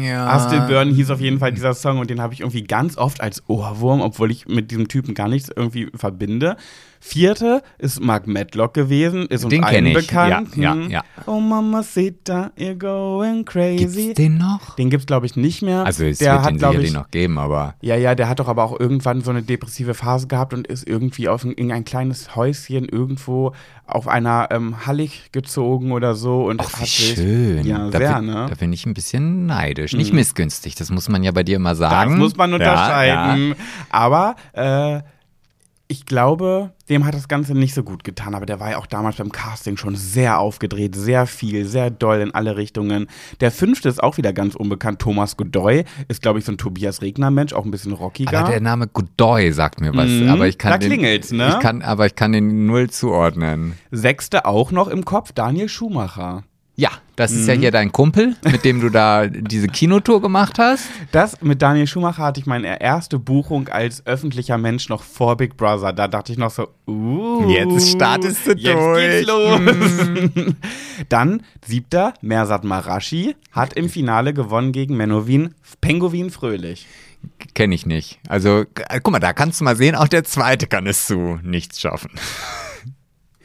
ja. 0.06 0.36
I 0.36 0.40
Still 0.40 0.66
Burn 0.66 0.90
hieß 0.90 1.10
auf 1.10 1.20
jeden 1.20 1.38
Fall 1.38 1.52
dieser 1.52 1.74
Song 1.74 1.98
und 1.98 2.10
den 2.10 2.20
habe 2.20 2.34
ich 2.34 2.40
irgendwie 2.40 2.64
ganz 2.64 2.96
oft 2.96 3.20
als 3.20 3.42
Ohrwurm, 3.48 4.00
obwohl 4.00 4.30
ich 4.30 4.46
mit 4.46 4.70
diesem 4.70 4.88
Typen 4.88 5.14
gar 5.14 5.28
nichts 5.28 5.50
irgendwie 5.54 5.88
verbinde. 5.94 6.56
Vierte 7.00 7.62
ist 7.78 8.00
Mark 8.00 8.26
Medlock 8.26 8.74
gewesen, 8.74 9.26
ist 9.26 9.44
uns 9.44 9.50
Den 9.52 9.64
allen 9.64 9.74
kenn 9.74 9.86
ich. 9.86 9.94
bekannt. 9.94 10.56
Ja, 10.56 10.62
ja, 10.62 10.72
Hm. 10.74 10.90
ja. 10.90 11.04
Oh 11.26 11.40
Mamacita, 11.40 12.50
you're 12.58 12.74
going 12.74 13.44
crazy. 13.44 14.06
Gibt's 14.06 14.14
den 14.16 14.38
noch? 14.38 14.76
Den 14.76 14.90
gibt's 14.90 15.06
glaube 15.06 15.26
ich 15.26 15.36
nicht 15.36 15.62
mehr. 15.62 15.84
Also 15.84 16.04
es 16.04 16.18
der 16.18 16.32
wird 16.34 16.42
hat 16.42 16.50
den 16.52 16.58
sicherlich 16.58 16.88
ich 16.88 16.92
noch 16.94 17.10
geben, 17.10 17.38
aber 17.38 17.74
ja, 17.80 17.96
ja, 17.96 18.14
der 18.14 18.28
hat 18.28 18.40
doch 18.40 18.48
aber 18.48 18.64
auch 18.64 18.78
irgendwann 18.78 19.20
so 19.22 19.30
eine 19.30 19.42
depressive 19.42 19.94
Phase 19.94 20.26
gehabt 20.26 20.52
und 20.54 20.66
ist 20.66 20.86
irgendwie 20.88 21.28
auf 21.28 21.44
ein, 21.44 21.52
in 21.52 21.70
ein 21.72 21.84
kleines 21.84 22.34
Häuschen 22.36 22.88
irgendwo 22.88 23.52
auf 23.86 24.08
einer 24.08 24.48
ähm, 24.50 24.84
Hallig 24.86 25.30
gezogen 25.32 25.92
oder 25.92 26.14
so 26.14 26.44
und 26.46 26.60
ach, 26.60 26.68
wie 26.70 26.80
hat 26.80 26.88
sich 26.88 27.14
schön. 27.14 27.64
ja 27.66 27.88
da, 27.90 27.98
sehr, 27.98 28.14
bin, 28.16 28.26
ne? 28.26 28.46
da 28.48 28.54
bin 28.56 28.72
ich 28.72 28.84
ein 28.86 28.94
bisschen 28.94 29.46
neidisch. 29.46 29.92
Nicht 29.92 30.12
missgünstig, 30.12 30.74
das 30.74 30.90
muss 30.90 31.08
man 31.08 31.22
ja 31.22 31.30
bei 31.30 31.42
dir 31.44 31.56
immer 31.56 31.70
Das 31.70 31.78
sagen. 31.78 32.18
muss 32.18 32.36
man 32.36 32.50
Ja, 32.50 32.56
unterscheiden. 32.56 33.48
Ja, 33.50 33.54
Aber 33.90 34.34
äh, 34.52 35.00
ich 35.88 36.04
glaube, 36.04 36.72
dem 36.88 37.04
hat 37.04 37.14
das 37.14 37.28
Ganze 37.28 37.54
nicht 37.54 37.74
so 37.74 37.84
gut 37.84 38.02
getan. 38.02 38.34
Aber 38.34 38.46
der 38.46 38.58
war 38.58 38.70
ja 38.70 38.78
auch 38.78 38.86
damals 38.86 39.16
beim 39.16 39.30
Casting 39.30 39.76
schon 39.76 39.94
sehr 39.94 40.38
aufgedreht, 40.38 40.96
sehr 40.96 41.26
viel, 41.26 41.64
sehr 41.64 41.90
doll 41.90 42.20
in 42.20 42.34
alle 42.34 42.56
Richtungen. 42.56 43.06
Der 43.40 43.52
fünfte 43.52 43.88
ist 43.88 44.02
auch 44.02 44.16
wieder 44.16 44.32
ganz 44.32 44.56
unbekannt. 44.56 45.00
Thomas 45.00 45.36
Godoy 45.36 45.84
ist, 46.08 46.22
glaube 46.22 46.40
ich, 46.40 46.44
so 46.44 46.52
ein 46.52 46.58
Tobias 46.58 47.02
Regner-Mensch, 47.02 47.52
auch 47.52 47.64
ein 47.64 47.70
bisschen 47.70 47.92
rockiger. 47.92 48.38
Aber 48.38 48.50
der 48.50 48.60
Name 48.60 48.88
Godoy 48.88 49.52
sagt 49.52 49.80
mir 49.80 49.94
was. 49.94 50.08
Mhm, 50.08 50.28
aber 50.28 50.48
ich 50.48 50.58
kann 50.58 50.72
da 50.72 50.78
den, 50.78 50.88
klingelt's, 50.88 51.30
ne? 51.30 51.50
Ich 51.50 51.60
kann, 51.60 51.82
aber 51.82 52.06
ich 52.06 52.16
kann 52.16 52.32
den 52.32 52.66
null 52.66 52.90
zuordnen. 52.90 53.74
Sechste 53.92 54.44
auch 54.44 54.72
noch 54.72 54.88
im 54.88 55.04
Kopf, 55.04 55.32
Daniel 55.32 55.68
Schumacher. 55.68 56.42
Ja, 56.74 56.90
das 57.16 57.32
ist 57.32 57.42
Mhm. 57.42 57.48
ja 57.48 57.54
hier 57.54 57.70
dein 57.70 57.92
Kumpel, 57.92 58.36
mit 58.44 58.64
dem 58.64 58.80
du 58.80 58.90
da 58.90 59.26
diese 59.26 59.66
Kinotour 59.66 60.20
gemacht 60.22 60.58
hast. 60.58 60.84
Das 61.12 61.40
mit 61.42 61.60
Daniel 61.62 61.86
Schumacher 61.86 62.22
hatte 62.22 62.40
ich 62.40 62.46
meine 62.46 62.80
erste 62.80 63.18
Buchung 63.18 63.68
als 63.68 64.06
öffentlicher 64.06 64.58
Mensch 64.58 64.88
noch 64.88 65.02
vor 65.02 65.36
Big 65.36 65.56
Brother. 65.56 65.92
Da 65.92 66.08
dachte 66.08 66.32
ich 66.32 66.38
noch 66.38 66.50
so, 66.50 66.68
uh, 66.86 67.48
Jetzt 67.50 67.90
startest 67.90 68.46
du 68.46 68.52
jetzt 68.52 68.64
durch. 68.74 69.10
geht's 69.10 69.26
los. 69.26 69.60
Dann 71.08 71.42
siebter, 71.66 72.14
Mersat 72.20 72.64
Marashi 72.64 73.34
hat 73.52 73.72
im 73.74 73.88
Finale 73.88 74.32
gewonnen 74.34 74.72
gegen 74.72 74.96
Menowin 74.96 75.54
Penguin 75.80 76.30
Fröhlich. 76.30 76.86
Kenne 77.54 77.74
ich 77.74 77.86
nicht. 77.86 78.20
Also, 78.28 78.64
guck 79.02 79.10
mal, 79.10 79.18
da 79.18 79.32
kannst 79.32 79.60
du 79.60 79.64
mal 79.64 79.74
sehen, 79.76 79.94
auch 79.96 80.06
der 80.08 80.22
zweite 80.24 80.66
kann 80.66 80.86
es 80.86 81.06
zu 81.06 81.38
nichts 81.42 81.80
schaffen. 81.80 82.10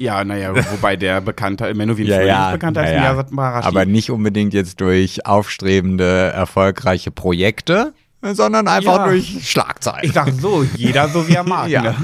Ja, 0.02 0.24
naja, 0.24 0.54
wobei 0.72 0.96
der 0.96 1.22
bekannter, 1.22 1.72
Menowin 1.76 2.08
Fröhlich 2.08 2.32
ist 2.32 2.52
bekannter 2.54 2.82
als 2.82 2.90
ja, 2.90 2.96
ja. 2.96 3.02
Mersat 3.02 3.32
Marashi. 3.32 3.68
Aber 3.68 3.86
nicht 3.86 4.10
unbedingt 4.10 4.54
jetzt 4.54 4.82
durch 4.82 5.26
aufstrebende, 5.28 6.32
erfolgreiche 6.34 7.12
Projekte, 7.12 7.94
sondern 8.24 8.68
einfach 8.68 8.98
Ja. 8.98 9.08
durch 9.08 9.48
Schlagzeilen. 9.50 10.00
Ich 10.04 10.14
sag 10.14 10.32
so, 10.32 10.64
jeder 10.76 11.08
so 11.08 11.28
wie 11.28 11.34
er 11.36 11.44
mag. 11.44 11.70
Ja. 11.70 11.82
ne? 11.84 11.96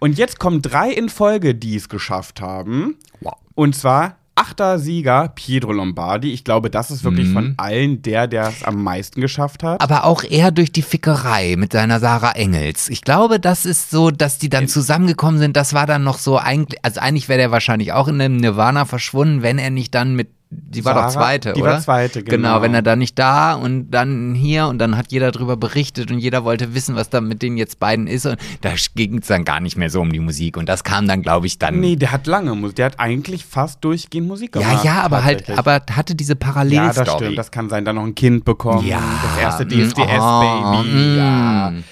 Und 0.00 0.18
jetzt 0.18 0.38
kommen 0.38 0.60
drei 0.62 0.90
in 0.90 1.08
Folge, 1.08 1.54
die 1.54 1.76
es 1.76 1.88
geschafft 1.88 2.40
haben. 2.42 2.96
Wow. 3.20 3.34
Und 3.54 3.74
zwar 3.74 4.16
achter 4.34 4.78
Sieger, 4.78 5.28
Pietro 5.34 5.72
Lombardi. 5.72 6.32
Ich 6.32 6.44
glaube, 6.44 6.70
das 6.70 6.90
ist 6.90 7.04
wirklich 7.04 7.28
Mhm. 7.28 7.32
von 7.34 7.54
allen 7.58 8.02
der, 8.02 8.26
der 8.26 8.48
es 8.48 8.62
am 8.64 8.82
meisten 8.82 9.20
geschafft 9.20 9.62
hat. 9.62 9.80
Aber 9.82 10.04
auch 10.04 10.22
eher 10.24 10.50
durch 10.50 10.72
die 10.72 10.82
Fickerei 10.82 11.56
mit 11.56 11.72
seiner 11.72 12.00
Sarah 12.00 12.32
Engels. 12.32 12.88
Ich 12.88 13.02
glaube, 13.02 13.38
das 13.40 13.66
ist 13.66 13.90
so, 13.90 14.10
dass 14.10 14.38
die 14.38 14.48
dann 14.48 14.68
zusammengekommen 14.68 15.38
sind. 15.38 15.56
Das 15.56 15.74
war 15.74 15.86
dann 15.86 16.04
noch 16.04 16.18
so 16.18 16.38
eigentlich, 16.38 16.78
also 16.82 17.00
eigentlich 17.00 17.28
wäre 17.28 17.38
der 17.38 17.50
wahrscheinlich 17.50 17.92
auch 17.92 18.08
in 18.08 18.20
einem 18.20 18.36
Nirvana 18.38 18.84
verschwunden, 18.86 19.42
wenn 19.42 19.58
er 19.58 19.70
nicht 19.70 19.94
dann 19.94 20.14
mit, 20.14 20.28
die 20.52 20.84
war 20.84 20.94
doch 20.94 21.02
Sarah? 21.10 21.12
zweite, 21.12 21.52
Die 21.52 21.62
oder? 21.62 21.72
war 21.74 21.80
zweite, 21.80 22.24
genau. 22.24 22.36
Genau, 22.36 22.62
wenn 22.62 22.74
er 22.74 22.82
dann 22.82 22.98
nicht 22.98 23.16
da 23.18 23.54
und 23.54 23.90
dann 23.92 24.34
hier 24.34 24.66
und 24.66 24.78
dann 24.78 24.96
hat 24.96 25.12
jeder 25.12 25.30
drüber 25.30 25.56
berichtet 25.56 26.10
und 26.10 26.18
jeder 26.18 26.42
wollte 26.42 26.74
wissen, 26.74 26.96
was 26.96 27.08
da 27.08 27.20
mit 27.20 27.40
den 27.40 27.56
jetzt 27.56 27.78
beiden 27.78 28.08
ist 28.08 28.26
und 28.26 28.36
da 28.60 28.70
ging 28.96 29.18
es 29.18 29.28
dann 29.28 29.44
gar 29.44 29.60
nicht 29.60 29.76
mehr 29.76 29.90
so 29.90 30.00
um 30.00 30.12
die 30.12 30.18
Musik 30.18 30.56
und 30.56 30.68
das 30.68 30.82
kam 30.82 31.06
dann, 31.06 31.22
glaube 31.22 31.46
ich, 31.46 31.58
dann. 31.60 31.78
Nee, 31.78 31.94
der 31.94 32.10
hat 32.10 32.26
lange 32.26 32.54
Musik. 32.56 32.76
Der 32.76 32.86
hat 32.86 32.98
eigentlich 32.98 33.44
fast 33.46 33.84
durchgehend 33.84 34.26
Musik 34.26 34.56
ja, 34.56 34.62
gemacht. 34.62 34.84
ja, 34.84 35.02
aber 35.02 35.22
halt, 35.22 35.48
aber 35.56 35.82
hatte 35.92 36.16
diese 36.16 36.32
Ja, 36.32 36.38
Parallelstory. 36.40 37.04
das 37.06 37.14
stimmt. 37.14 37.38
Das 37.38 37.50
kann 37.52 37.68
sein. 37.68 37.84
Dann 37.84 37.94
noch 37.96 38.04
ein 38.04 38.16
Kind 38.16 38.44
bekommen. 38.44 38.84
Ja, 38.86 39.00
Das 39.22 39.38
erste 39.42 39.64
mm, 39.66 39.68
DSDS-Baby. 39.68 40.18
oh, 40.20 41.16
ja. 41.16 41.70
mm. 41.70 41.84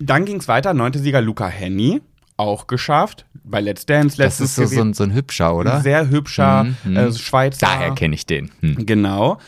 Dann 0.00 0.24
ging 0.26 0.36
es 0.36 0.48
weiter. 0.48 0.74
Neunte 0.74 0.98
Sieger 0.98 1.22
Luca 1.22 1.46
Henny. 1.46 2.02
Auch 2.36 2.66
geschafft. 2.66 3.24
Bei 3.44 3.60
Let's 3.60 3.86
Dance 3.86 4.16
das 4.16 4.18
letztens 4.18 4.50
ist 4.50 4.56
so, 4.56 4.66
so, 4.66 4.80
ein, 4.80 4.94
so 4.94 5.02
ein 5.04 5.12
hübscher, 5.14 5.54
oder? 5.54 5.80
Sehr 5.80 6.08
hübscher 6.08 6.64
Mhm, 6.64 6.96
äh, 6.96 7.06
mhm. 7.06 7.12
Schweizer. 7.14 7.66
Daher 7.66 7.92
kenne 7.94 8.14
ich 8.14 8.26
den. 8.26 8.50
Hm. 8.60 8.86
Genau. 8.86 9.38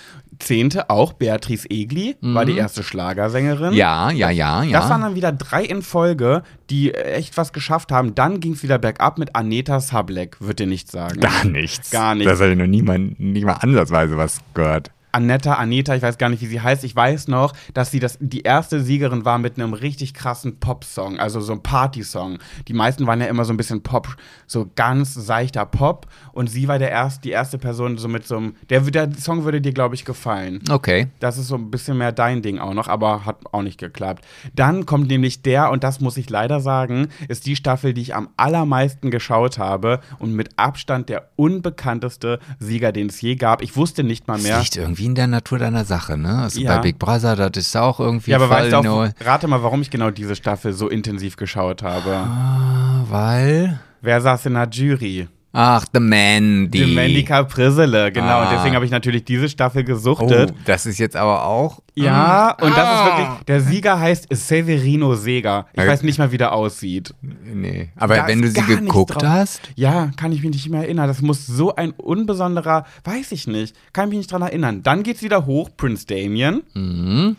Zehnte 0.41 0.91
auch 0.91 1.13
Beatrice 1.13 1.71
Egli, 1.71 2.17
war 2.21 2.45
die 2.45 2.57
erste 2.57 2.83
Schlagersängerin. 2.83 3.71
Mhm. 3.71 3.77
Ja, 3.77 4.11
ja, 4.11 4.31
ja, 4.31 4.65
ja. 4.65 4.81
Das 4.81 4.91
waren 4.91 5.03
dann 5.03 5.15
wieder 5.15 5.31
drei 5.31 5.65
in 5.65 5.81
Folge, 5.83 6.43
die 6.71 6.93
echt 6.93 7.37
was 7.37 7.53
geschafft 7.53 7.93
haben. 7.93 8.15
Dann 8.17 8.41
ging 8.41 8.53
es 8.55 8.63
wieder 8.65 8.79
bergab 8.79 9.19
mit 9.19 9.37
Aneta 9.37 9.79
Sablek, 9.81 10.37
wird 10.41 10.59
dir 10.59 10.67
nichts 10.67 10.91
sagen. 10.91 11.21
Gar 11.21 11.45
nichts. 11.45 11.91
Gar 11.91 12.17
nichts. 12.17 12.33
Das 12.33 12.41
habe 12.41 12.51
ich 12.51 12.59
noch 12.59 12.67
nie 12.67 12.83
mal, 12.83 12.99
nie 12.99 13.45
mal 13.45 13.55
ansatzweise 13.55 14.17
was 14.17 14.41
gehört. 14.55 14.91
Annetta, 15.15 15.55
Aneta, 15.55 15.95
ich 15.95 16.03
weiß 16.03 16.19
gar 16.19 16.29
nicht, 16.29 16.43
wie 16.43 16.47
sie 16.47 16.61
heißt. 16.61 16.83
Ich 16.85 16.95
weiß 16.97 17.29
noch, 17.29 17.53
dass 17.73 17.91
sie 17.91 18.01
das, 18.01 18.19
die 18.21 18.41
erste 18.43 18.81
Siegerin 18.83 19.25
war 19.25 19.39
mit 19.39 19.57
einem 19.59 19.73
richtig 19.73 20.13
krassen 20.13 20.59
Pop-Song, 20.59 21.19
also 21.21 21.41
so 21.41 21.53
ein 21.53 21.63
Party-Song. 21.63 22.39
Die 22.69 22.73
meisten 22.73 23.07
waren 23.07 23.21
ja 23.21 23.27
immer 23.29 23.45
so 23.45 23.53
ein 23.53 23.57
bisschen 23.57 23.83
Pop, 23.83 24.17
so 24.47 24.71
ganz 24.75 25.15
seichter 25.15 25.67
Pop. 25.67 26.07
Und 26.33 26.51
sie 26.51 26.67
war 26.69 26.79
der 26.79 26.91
erst, 26.91 27.25
die 27.25 27.31
erste 27.31 27.59
Person 27.59 27.97
so 27.97 28.09
mit 28.09 28.27
so 28.27 28.37
einem, 28.39 28.57
der, 28.71 28.81
der 28.81 29.11
Song 29.17 29.45
würde 29.45 29.61
dir, 29.61 29.73
glaube 29.73 29.95
ich, 29.95 30.05
gefallen. 30.05 30.61
Okay. 30.69 31.07
Das 31.21 31.39
ist 31.39 31.47
so 31.49 31.55
ein 31.55 31.71
bisschen 31.71 31.97
mehr 31.97 32.11
dein 32.13 32.43
Ding 32.43 32.59
auch 32.59 32.75
noch, 32.75 32.89
aber 32.89 33.25
hat 33.25 33.37
auch 33.53 33.63
nicht 33.63 33.79
geklappt. 33.79 34.25
Dann 34.55 34.85
kommt 34.85 35.09
nämlich 35.09 35.43
der, 35.43 35.71
und 35.71 35.85
das 35.85 36.01
muss 36.01 36.17
ich 36.17 36.29
leider 36.29 36.61
sagen, 36.61 37.09
ist 37.29 37.47
die 37.47 37.55
Staffel, 37.57 37.95
die 37.95 38.01
ich 38.03 38.15
am 38.15 38.31
allermeisten 38.37 39.11
geschaut 39.11 39.59
habe 39.59 40.01
und 40.19 40.35
mit 40.35 40.51
Abstand 40.57 41.09
der 41.09 41.29
unbekannteste 41.37 42.39
Sieger, 42.59 42.93
den 42.93 43.09
es 43.09 43.21
je 43.21 43.37
gab. 43.37 43.63
Ich 43.63 43.77
wusste 43.77 44.05
nicht 44.05 44.27
mal 44.29 44.35
Das 44.35 44.43
mehr. 44.43 44.59
liegt 44.59 44.77
irgendwie 44.77 45.04
in 45.05 45.15
der 45.15 45.27
Natur 45.27 45.59
deiner 45.59 45.85
Sache, 45.85 46.17
ne? 46.17 46.43
Also 46.43 46.61
Ja. 46.61 46.77
bei 46.77 46.83
Big 46.83 46.99
Brother, 46.99 47.37
das 47.37 47.67
ist 47.67 47.77
auch 47.77 48.01
irgendwie 48.01 48.31
Ja, 48.33 48.37
aber 48.39 48.49
voll 48.49 48.57
weißt 48.57 48.73
du 48.73 48.77
auch, 48.91 49.09
rate 49.25 49.47
mal, 49.49 49.63
warum 49.63 49.83
ich 49.83 49.91
genau 49.91 50.11
diese 50.11 50.35
Staffel 50.37 50.73
so 50.73 50.89
intensiv 50.89 51.37
geschaut 51.37 51.83
habe. 51.83 52.15
Ah, 52.17 53.05
Weil. 53.09 53.81
Wer 54.01 54.21
saß 54.21 54.47
in 54.47 54.55
der 54.55 54.69
Jury? 54.69 55.29
Ach, 55.57 55.87
The 55.95 56.01
Mandy. 56.01 56.85
Die 56.85 56.95
Mandy 56.95 57.23
Caprisele, 57.25 58.11
genau. 58.11 58.27
Ah. 58.27 58.43
Und 58.49 58.57
deswegen 58.57 58.75
habe 58.75 58.85
ich 58.85 58.91
natürlich 58.91 59.25
diese 59.25 59.49
Staffel 59.49 59.83
Oh, 59.83 59.87
gesuchtet. 59.87 60.53
das 60.65 60.85
ist 60.85 60.99
jetzt 60.99 61.15
aber 61.15 61.45
auch. 61.47 61.79
Ja, 61.95 62.51
und 62.61 62.77
das 62.77 62.79
ist 62.79 63.01
Ah. 63.01 63.07
wirklich, 63.07 63.45
der 63.47 63.61
Sieger 63.61 64.01
heißt 64.01 64.27
Severino 64.33 65.15
Seger. 65.15 65.67
Ich 65.73 65.81
Ja. 65.85 65.89
weiß 65.89 66.03
nicht 66.03 66.19
mal, 66.19 66.33
wie 66.33 66.39
der 66.39 66.53
aussieht. 66.53 67.15
Nee. 67.23 67.91
Aber 67.95 68.17
Da 68.17 68.27
wenn 68.27 68.43
du 68.43 68.49
sie 68.49 68.61
geguckt 68.63 69.23
hast. 69.25 69.61
Ja, 69.77 70.11
kann 70.17 70.33
ich 70.33 70.43
mich 70.43 70.51
nicht 70.51 70.69
mehr 70.71 70.81
erinnern. 70.83 71.07
Das 71.07 71.23
muss 71.23 71.47
so 71.47 71.73
ein 71.77 71.93
unbesonderer, 71.93 72.85
weiß 73.05 73.31
ich 73.31 73.47
nicht, 73.47 73.77
kann 73.93 74.07
ich 74.07 74.11
mich 74.11 74.19
nicht 74.19 74.33
dran 74.33 74.43
erinnern. 74.43 74.83
Dann 74.83 75.05
geht's 75.05 75.23
wieder 75.23 75.47
hoch, 75.47 75.71
Prince 75.77 76.05
Damien. 76.05 76.63
Mhm. 76.75 77.37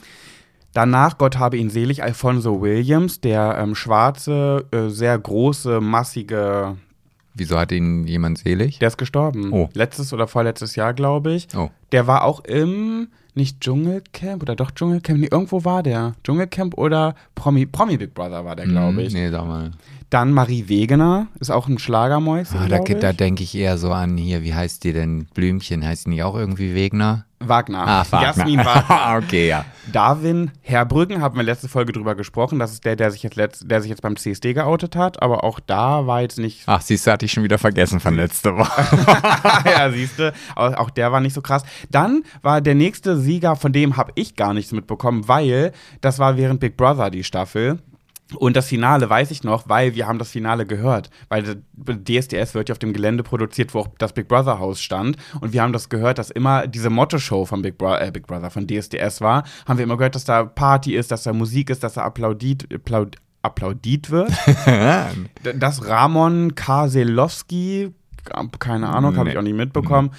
Danach, 0.74 1.18
Gott 1.18 1.38
habe 1.38 1.58
ihn 1.58 1.70
selig, 1.70 2.02
Alfonso 2.02 2.62
Williams, 2.62 3.20
der 3.20 3.58
ähm, 3.60 3.76
schwarze, 3.76 4.66
äh, 4.72 4.88
sehr 4.90 5.18
große, 5.20 5.80
massige, 5.82 6.78
Wieso 7.36 7.60
hat 7.60 7.72
ihn 7.72 8.08
jemand 8.08 8.38
selig? 8.40 8.80
der 8.80 8.88
ist 8.88 8.98
gestorben. 8.98 9.52
Oh. 9.52 9.70
Letztes 9.74 10.14
oder 10.14 10.28
vorletztes 10.28 10.76
Jahr, 10.76 10.94
glaube 10.94 11.34
ich. 11.34 11.48
Oh. 11.56 11.70
Der 11.92 12.08
war 12.08 12.24
auch 12.24 12.44
im, 12.46 13.10
nicht 13.34 13.60
Dschungelcamp 13.62 14.42
oder 14.42 14.56
doch 14.56 14.72
Dschungelcamp, 14.72 15.20
nee, 15.20 15.28
irgendwo 15.30 15.66
war 15.66 15.84
der. 15.84 16.14
Dschungelcamp 16.24 16.78
oder 16.78 17.14
Promi, 17.36 17.66
Promi 17.66 17.98
Big 17.98 18.14
Brother 18.14 18.46
war 18.46 18.56
der, 18.56 18.66
glaube 18.66 19.04
ich. 19.04 19.14
Mhm. 19.14 19.20
Nee, 19.20 19.30
sag 19.30 19.46
mal. 19.46 19.72
Dann 20.10 20.32
Marie 20.32 20.70
Wegener, 20.70 21.28
ist 21.40 21.50
auch 21.52 21.68
ein 21.68 21.80
Schlagermäuschen, 21.80 22.60
Ah, 22.60 22.68
da 22.68 22.80
da 22.80 23.12
denke 23.14 23.44
ich 23.44 23.56
eher 23.56 23.78
so 23.78 23.92
an 23.92 24.18
hier, 24.18 24.44
wie 24.44 24.54
heißt 24.54 24.84
die 24.84 24.94
denn? 24.94 25.26
Blümchen, 25.34 25.84
heißt 25.86 26.06
die 26.06 26.12
nicht 26.12 26.24
auch 26.24 26.36
irgendwie 26.36 26.76
Wegner? 26.76 27.26
Wagner. 27.40 27.86
Ah, 27.86 28.06
Wagner. 28.10 28.28
Jasmin 28.28 28.60
Wagner. 28.66 29.18
okay, 29.24 29.48
ja. 29.50 29.66
Darwin 29.92 30.52
Herbrücken, 30.62 31.22
haben 31.22 31.36
wir 31.36 31.44
letzte 31.44 31.68
Folge 31.68 31.92
drüber 31.92 32.16
gesprochen. 32.16 32.60
Das 32.60 32.72
ist 32.72 32.86
der, 32.86 32.96
der 32.96 33.12
sich 33.12 33.24
jetzt, 33.24 33.36
letzt, 33.36 33.70
der 33.70 33.82
sich 33.82 33.90
jetzt 33.90 34.02
beim 34.02 34.16
CSD 34.16 34.54
geoutet 34.54 34.96
hat. 34.96 35.22
Aber 35.22 35.44
auch 35.44 35.60
da 35.60 36.08
war 36.08 36.22
jetzt 36.22 36.40
nicht. 36.40 36.64
Ach, 36.66 36.82
siehst 36.82 37.06
du, 37.06 37.12
hatte 37.12 37.26
ich 37.26 37.32
schon 37.32 37.44
wieder 37.44 37.58
vergessen 37.58 38.00
von 38.00 38.16
letzter 38.16 38.58
Woche. 38.58 38.82
ja, 39.70 39.92
siehst 39.92 40.18
du. 40.20 40.34
Auch 40.56 40.90
der 40.90 41.12
war 41.12 41.20
nicht 41.20 41.34
so 41.34 41.42
krass. 41.42 41.64
Dann 41.92 42.24
war 42.42 42.62
der 42.62 42.76
nächste 42.76 43.18
Sieger, 43.18 43.56
von 43.56 43.74
dem 43.74 43.98
habe 43.98 44.12
ich 44.16 44.36
gar 44.36 44.54
nichts 44.54 44.72
mitbekommen, 44.72 45.28
weil 45.28 45.72
das 46.02 46.20
war 46.20 46.38
während 46.38 46.60
Big 46.60 46.78
Brother 46.78 47.10
die 47.10 47.24
Staffel. 47.24 47.80
Und 48.40 48.56
das 48.56 48.68
Finale 48.68 49.08
weiß 49.08 49.30
ich 49.30 49.44
noch, 49.44 49.70
weil 49.70 49.94
wir 49.94 50.08
haben 50.08 50.18
das 50.18 50.32
Finale 50.32 50.66
gehört. 50.66 51.12
Weil 51.30 51.62
DSDS 51.78 52.56
wird 52.56 52.70
ja 52.70 52.74
auf 52.74 52.80
dem 52.80 52.92
Gelände 52.92 53.22
produziert, 53.22 53.74
wo 53.76 53.82
auch 53.82 53.88
das 54.00 54.14
Big 54.14 54.28
Brother 54.28 54.58
Haus 54.58 54.82
stand. 54.82 55.16
Und 55.42 55.54
wir 55.54 55.62
haben 55.62 55.74
das 55.74 55.90
gehört, 55.90 56.18
dass 56.18 56.32
immer 56.32 56.66
diese 56.66 56.90
Motto-Show 56.90 57.46
von 57.46 57.62
Big, 57.62 57.78
Bro 57.78 57.98
äh, 57.98 58.10
Big 58.12 58.26
Brother, 58.26 58.50
von 58.50 58.66
DSDS 58.68 59.22
war. 59.22 59.44
Haben 59.68 59.78
wir 59.78 59.84
immer 59.84 59.98
gehört, 59.98 60.16
dass 60.16 60.26
da 60.26 60.44
Party 60.44 60.96
ist, 60.96 61.12
dass 61.12 61.22
da 61.24 61.34
Musik 61.34 61.70
ist, 61.70 61.84
dass 61.84 61.94
da 61.94 62.02
applaudit, 62.04 62.74
applaud, 62.74 63.16
applaudit 63.44 64.10
wird. 64.10 64.32
Dass 65.60 65.88
Ramon 65.88 66.56
Karselowski, 66.56 67.94
keine 68.60 68.90
Ahnung, 68.90 69.18
habe 69.18 69.30
ich 69.30 69.36
Nee. 69.36 69.40
auch 69.40 69.44
nicht 69.44 69.56
mitbekommen. 69.56 70.12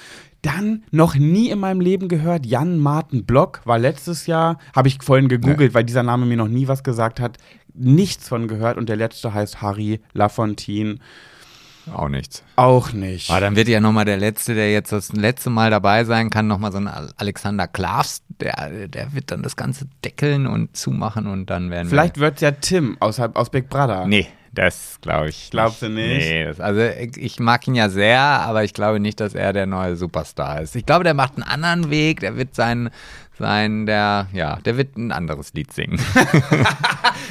Dann 0.42 0.84
noch 0.92 1.16
nie 1.16 1.50
in 1.50 1.58
meinem 1.58 1.80
Leben 1.80 2.06
gehört, 2.06 2.46
Jan 2.46 2.78
Martin 2.78 3.24
Block 3.26 3.62
war 3.64 3.80
letztes 3.80 4.26
Jahr, 4.28 4.58
habe 4.76 4.86
ich 4.86 5.02
vorhin 5.02 5.28
gegoogelt, 5.28 5.74
weil 5.74 5.82
dieser 5.82 6.04
Name 6.04 6.24
mir 6.24 6.36
noch 6.36 6.46
nie 6.46 6.68
was 6.68 6.84
gesagt 6.84 7.18
hat. 7.18 7.36
Nichts 7.78 8.28
von 8.28 8.48
gehört 8.48 8.76
und 8.78 8.88
der 8.88 8.96
letzte 8.96 9.32
heißt 9.34 9.60
Harry 9.62 10.00
Lafontaine. 10.12 10.96
Auch 11.94 12.08
nichts. 12.08 12.42
Auch 12.56 12.92
nicht. 12.92 13.30
Aber 13.30 13.38
dann 13.40 13.54
wird 13.54 13.68
ja 13.68 13.78
nochmal 13.78 14.04
der 14.04 14.16
Letzte, 14.16 14.56
der 14.56 14.72
jetzt 14.72 14.90
das 14.90 15.12
letzte 15.12 15.50
Mal 15.50 15.70
dabei 15.70 16.02
sein 16.04 16.30
kann, 16.30 16.48
nochmal 16.48 16.72
so 16.72 16.78
ein 16.78 16.88
Al- 16.88 17.12
Alexander 17.16 17.68
Klavs, 17.68 18.22
der, 18.40 18.88
der 18.88 19.12
wird 19.14 19.30
dann 19.30 19.44
das 19.44 19.54
Ganze 19.54 19.86
deckeln 20.04 20.48
und 20.48 20.76
zumachen 20.76 21.28
und 21.28 21.46
dann 21.48 21.70
werden 21.70 21.88
Vielleicht 21.88 22.18
wird 22.18 22.36
es 22.36 22.40
ja 22.40 22.50
Tim 22.50 22.96
aus, 22.98 23.20
aus 23.20 23.50
Big 23.50 23.68
Brother. 23.68 24.00
wir. 24.00 24.06
Nee, 24.08 24.26
das 24.52 24.98
glaube 25.00 25.28
ich. 25.28 25.48
Glaubst 25.52 25.82
du 25.82 25.88
nicht? 25.88 26.26
Nee, 26.26 26.46
das, 26.46 26.58
also 26.58 26.80
ich, 26.80 27.16
ich 27.18 27.38
mag 27.38 27.68
ihn 27.68 27.76
ja 27.76 27.88
sehr, 27.88 28.18
aber 28.20 28.64
ich 28.64 28.74
glaube 28.74 28.98
nicht, 28.98 29.20
dass 29.20 29.36
er 29.36 29.52
der 29.52 29.66
neue 29.66 29.94
Superstar 29.94 30.62
ist. 30.62 30.74
Ich 30.74 30.86
glaube, 30.86 31.04
der 31.04 31.14
macht 31.14 31.34
einen 31.34 31.44
anderen 31.44 31.90
Weg, 31.90 32.18
der 32.18 32.36
wird 32.36 32.56
sein, 32.56 32.90
sein, 33.38 33.86
der, 33.86 34.28
ja, 34.32 34.56
der 34.64 34.76
wird 34.76 34.96
ein 34.96 35.12
anderes 35.12 35.52
Lied 35.54 35.72
singen. 35.72 36.00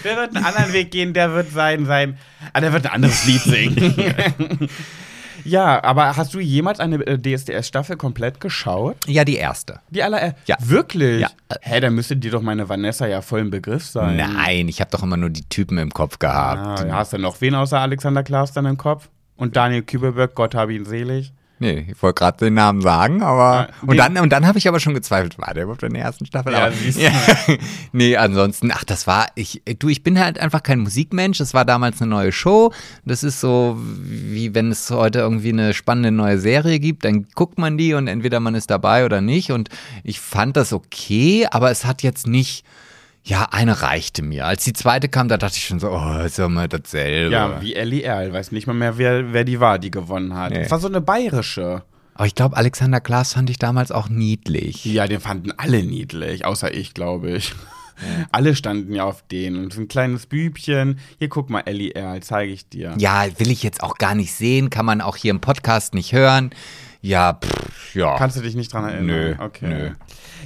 Der 0.03 0.17
wird 0.17 0.35
einen 0.35 0.45
anderen 0.45 0.71
Weg 0.73 0.91
gehen, 0.91 1.13
der 1.13 1.33
wird 1.33 1.51
sein, 1.51 1.85
sein. 1.87 2.17
Ah, 2.53 2.61
der 2.61 2.71
wird 2.73 2.85
ein 2.85 2.91
anderes 2.91 3.25
Lied 3.25 3.41
singen. 3.41 4.69
ja, 5.43 5.83
aber 5.83 6.15
hast 6.15 6.33
du 6.35 6.39
jemals 6.39 6.79
eine 6.79 6.97
äh, 7.07 7.17
DSDS-Staffel 7.19 7.97
komplett 7.97 8.39
geschaut? 8.39 8.97
ja, 9.07 9.23
die 9.25 9.35
erste. 9.37 9.79
Die 9.89 10.03
aller. 10.03 10.21
Äh, 10.21 10.33
Ja. 10.45 10.57
Wirklich? 10.59 11.21
Ja. 11.21 11.29
Hä, 11.61 11.79
dann 11.79 11.95
müsste 11.95 12.15
dir 12.17 12.31
doch 12.31 12.41
meine 12.41 12.69
Vanessa 12.69 13.07
ja 13.07 13.21
voll 13.21 13.39
im 13.41 13.49
Begriff 13.49 13.85
sein. 13.85 14.17
Nein, 14.17 14.67
ich 14.67 14.79
habe 14.79 14.91
doch 14.91 15.01
immer 15.01 15.17
nur 15.17 15.29
die 15.31 15.47
Typen 15.49 15.77
im 15.79 15.91
Kopf 15.91 16.19
gehabt. 16.19 16.81
Ah, 16.81 16.87
ja, 16.87 16.93
hast 16.95 17.13
du 17.13 17.17
noch 17.17 17.41
wen 17.41 17.55
außer 17.55 17.79
Alexander 17.79 18.21
Klaas 18.23 18.51
dann 18.53 18.65
im 18.65 18.77
Kopf? 18.77 19.09
Und 19.37 19.55
Daniel 19.55 19.81
Kübelberg, 19.81 20.35
Gott 20.35 20.53
habe 20.55 20.73
ihn 20.75 20.85
selig. 20.85 21.33
Nee, 21.57 21.87
ich 21.89 22.03
wollte 22.03 22.19
gerade 22.19 22.37
den 22.37 22.53
Namen 22.53 22.81
sagen, 22.81 23.23
aber. 23.23 23.69
Ja, 23.69 23.87
und 23.87 23.97
dann, 23.97 24.17
und 24.17 24.29
dann 24.29 24.45
habe 24.45 24.57
ich 24.57 24.67
aber 24.67 24.81
schon 24.81 24.93
gezweifelt, 24.93 25.37
war 25.39 25.53
der 25.53 25.63
überhaupt 25.63 25.83
in 25.83 25.93
der 25.93 26.03
ersten 26.03 26.25
Staffel? 26.25 26.51
Ja, 26.51 26.65
aber, 26.65 26.71
siehst 26.73 26.97
du. 26.97 27.03
ja. 27.03 27.11
Nee, 27.93 28.17
ansonsten, 28.17 28.71
ach, 28.73 28.83
das 28.83 29.07
war, 29.07 29.27
ich, 29.35 29.61
du, 29.79 29.87
ich 29.87 30.03
bin 30.03 30.19
halt 30.19 30.37
einfach 30.37 30.63
kein 30.63 30.79
Musikmensch. 30.79 31.37
Das 31.37 31.53
war 31.53 31.63
damals 31.63 32.01
eine 32.01 32.09
neue 32.09 32.33
Show. 32.33 32.73
Das 33.05 33.23
ist 33.23 33.39
so, 33.39 33.77
wie 33.79 34.53
wenn 34.53 34.69
es 34.69 34.91
heute 34.91 35.19
irgendwie 35.19 35.49
eine 35.49 35.73
spannende 35.73 36.11
neue 36.11 36.39
Serie 36.39 36.79
gibt, 36.79 37.05
dann 37.05 37.27
guckt 37.35 37.57
man 37.57 37.77
die 37.77 37.93
und 37.93 38.07
entweder 38.07 38.41
man 38.41 38.55
ist 38.55 38.69
dabei 38.69 39.05
oder 39.05 39.21
nicht. 39.21 39.51
Und 39.51 39.69
ich 40.03 40.19
fand 40.19 40.57
das 40.57 40.73
okay, 40.73 41.47
aber 41.49 41.71
es 41.71 41.85
hat 41.85 42.03
jetzt 42.03 42.27
nicht. 42.27 42.65
Ja, 43.27 43.47
eine 43.49 43.81
reichte 43.81 44.21
mir. 44.21 44.45
Als 44.45 44.63
die 44.63 44.73
zweite 44.73 45.09
kam, 45.09 45.27
da 45.27 45.37
dachte 45.37 45.57
ich 45.57 45.65
schon 45.65 45.79
so, 45.79 45.89
oh, 45.89 46.19
ist 46.23 46.37
ja 46.37 46.47
mal 46.47 46.67
dasselbe. 46.67 47.31
Ja, 47.31 47.59
wie 47.59 47.73
Ellie 47.73 48.03
Erl. 48.03 48.31
Weiß 48.31 48.51
nicht 48.51 48.67
mal 48.67 48.73
mehr, 48.73 48.99
wer, 48.99 49.33
wer 49.33 49.43
die 49.43 49.59
war, 49.59 49.79
die 49.79 49.89
gewonnen 49.89 50.35
hat. 50.35 50.51
Nee. 50.51 50.59
Das 50.59 50.69
war 50.69 50.79
so 50.79 50.87
eine 50.87 51.01
bayerische. 51.01 51.81
Aber 52.13 52.27
ich 52.27 52.35
glaube, 52.35 52.55
Alexander 52.55 53.01
Klaas 53.01 53.33
fand 53.33 53.49
ich 53.49 53.57
damals 53.57 53.91
auch 53.91 54.09
niedlich. 54.09 54.85
Ja, 54.85 55.07
den 55.07 55.19
fanden 55.19 55.51
alle 55.57 55.83
niedlich, 55.83 56.45
außer 56.45 56.71
ich, 56.71 56.93
glaube 56.93 57.31
ich. 57.31 57.55
Alle 58.31 58.55
standen 58.55 58.93
ja 58.93 59.05
auf 59.05 59.23
den. 59.23 59.55
Und 59.55 59.73
so 59.73 59.81
ein 59.81 59.87
kleines 59.87 60.27
Bübchen. 60.27 60.99
Hier, 61.17 61.29
guck 61.29 61.49
mal, 61.49 61.61
Ellie 61.61 61.91
Erl, 61.91 62.21
zeige 62.21 62.51
ich 62.51 62.69
dir. 62.69 62.93
Ja, 62.99 63.25
will 63.37 63.49
ich 63.49 63.63
jetzt 63.63 63.81
auch 63.81 63.95
gar 63.97 64.13
nicht 64.13 64.33
sehen, 64.33 64.69
kann 64.69 64.85
man 64.85 65.01
auch 65.01 65.15
hier 65.15 65.31
im 65.31 65.41
Podcast 65.41 65.95
nicht 65.95 66.13
hören. 66.13 66.51
Ja, 67.01 67.33
pff, 67.33 67.95
ja. 67.95 68.17
Kannst 68.17 68.37
du 68.37 68.41
dich 68.41 68.55
nicht 68.55 68.71
dran 68.71 68.83
erinnern? 68.83 69.05
Nö, 69.05 69.35
okay. 69.39 69.67
nö. 69.67 69.91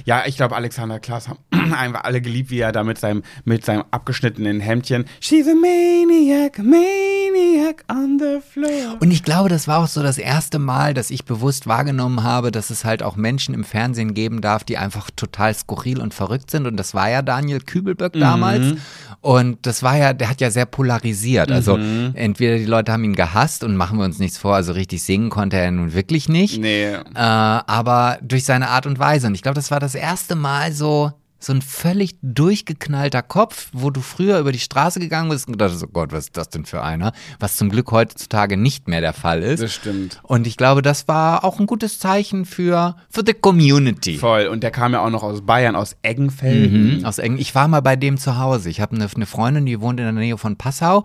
Ja, 0.04 0.24
ich 0.26 0.36
glaube, 0.36 0.56
Alexander 0.56 1.00
Klaas 1.00 1.28
haben 1.28 1.38
einfach 1.72 2.04
alle 2.04 2.20
geliebt, 2.20 2.50
wie 2.50 2.60
er 2.60 2.72
da 2.72 2.84
mit 2.84 2.98
seinem, 2.98 3.22
mit 3.44 3.64
seinem 3.64 3.84
abgeschnittenen 3.90 4.60
Hemdchen 4.60 5.04
She's 5.20 5.46
a 5.46 5.54
maniac, 5.54 6.58
maniac 6.58 7.84
on 7.90 8.18
the 8.18 8.40
floor. 8.40 8.96
Und 9.00 9.10
ich 9.10 9.22
glaube, 9.22 9.48
das 9.48 9.68
war 9.68 9.78
auch 9.82 9.88
so 9.88 10.02
das 10.02 10.18
erste 10.18 10.58
Mal, 10.58 10.94
dass 10.94 11.10
ich 11.10 11.24
bewusst 11.24 11.66
wahrgenommen 11.66 12.22
habe, 12.22 12.50
dass 12.50 12.70
es 12.70 12.84
halt 12.84 13.02
auch 13.02 13.16
Menschen 13.16 13.54
im 13.54 13.64
Fernsehen 13.64 14.14
geben 14.14 14.40
darf, 14.40 14.64
die 14.64 14.78
einfach 14.78 15.10
total 15.14 15.54
skurril 15.54 16.00
und 16.00 16.14
verrückt 16.14 16.50
sind. 16.50 16.66
Und 16.66 16.76
das 16.76 16.94
war 16.94 17.10
ja 17.10 17.22
Daniel 17.22 17.60
Kübelböck 17.60 18.14
damals. 18.14 18.74
Und 19.22 19.66
das 19.66 19.82
war 19.82 19.96
ja, 19.96 20.12
der 20.14 20.30
hat 20.30 20.40
ja 20.40 20.50
sehr 20.50 20.64
polarisiert. 20.64 21.52
Also 21.52 21.78
entweder 22.14 22.56
die 22.56 22.64
Leute 22.64 22.92
haben 22.92 23.04
ihn 23.04 23.14
gehasst 23.14 23.62
und 23.64 23.76
machen 23.76 23.98
wir 23.98 24.04
uns 24.06 24.18
nichts 24.18 24.38
vor, 24.38 24.54
also 24.54 24.72
richtig 24.72 25.02
singen 25.02 25.28
konnte 25.28 25.58
er 25.58 25.70
nun 25.70 25.92
wirklich 25.92 26.28
nicht. 26.28 26.58
Nee. 26.58 26.94
Äh, 26.94 27.00
aber 27.14 28.18
durch 28.22 28.44
seine 28.44 28.68
Art 28.68 28.86
und 28.86 28.98
Weise. 28.98 29.26
Und 29.26 29.34
ich 29.34 29.42
glaube, 29.42 29.56
das 29.56 29.70
war 29.70 29.78
das 29.78 29.94
erste 29.94 30.36
Mal 30.36 30.72
so, 30.72 31.12
so 31.40 31.52
ein 31.52 31.62
völlig 31.62 32.16
durchgeknallter 32.22 33.22
Kopf, 33.22 33.68
wo 33.72 33.90
du 33.90 34.00
früher 34.00 34.38
über 34.38 34.52
die 34.52 34.58
Straße 34.58 35.00
gegangen 35.00 35.30
bist 35.30 35.48
und 35.48 35.54
gedacht 35.54 35.72
hast, 35.72 35.82
oh 35.82 35.88
Gott, 35.92 36.12
was 36.12 36.24
ist 36.24 36.36
das 36.36 36.50
denn 36.50 36.66
für 36.66 36.82
einer? 36.82 37.12
Was 37.38 37.56
zum 37.56 37.70
Glück 37.70 37.90
heutzutage 37.90 38.56
nicht 38.56 38.88
mehr 38.88 39.00
der 39.00 39.14
Fall 39.14 39.42
ist. 39.42 39.62
Das 39.62 39.74
stimmt. 39.74 40.20
Und 40.22 40.46
ich 40.46 40.56
glaube, 40.56 40.82
das 40.82 41.08
war 41.08 41.44
auch 41.44 41.58
ein 41.58 41.66
gutes 41.66 41.98
Zeichen 41.98 42.44
für, 42.44 42.96
für 43.08 43.24
die 43.24 43.34
Community. 43.34 44.18
Voll. 44.18 44.46
Und 44.46 44.62
der 44.62 44.70
kam 44.70 44.92
ja 44.92 45.00
auch 45.00 45.10
noch 45.10 45.22
aus 45.22 45.40
Bayern, 45.40 45.76
aus 45.76 45.96
Eggenfelden. 46.02 46.98
Mhm, 46.98 47.04
aus 47.04 47.18
Eng 47.18 47.38
ich 47.38 47.54
war 47.54 47.68
mal 47.68 47.80
bei 47.80 47.96
dem 47.96 48.18
zu 48.18 48.38
Hause. 48.38 48.68
Ich 48.68 48.80
habe 48.80 48.94
eine, 48.94 49.08
eine 49.14 49.26
Freundin, 49.26 49.64
die 49.64 49.80
wohnt 49.80 49.98
in 49.98 50.04
der 50.04 50.12
Nähe 50.12 50.36
von 50.36 50.56
Passau 50.56 51.04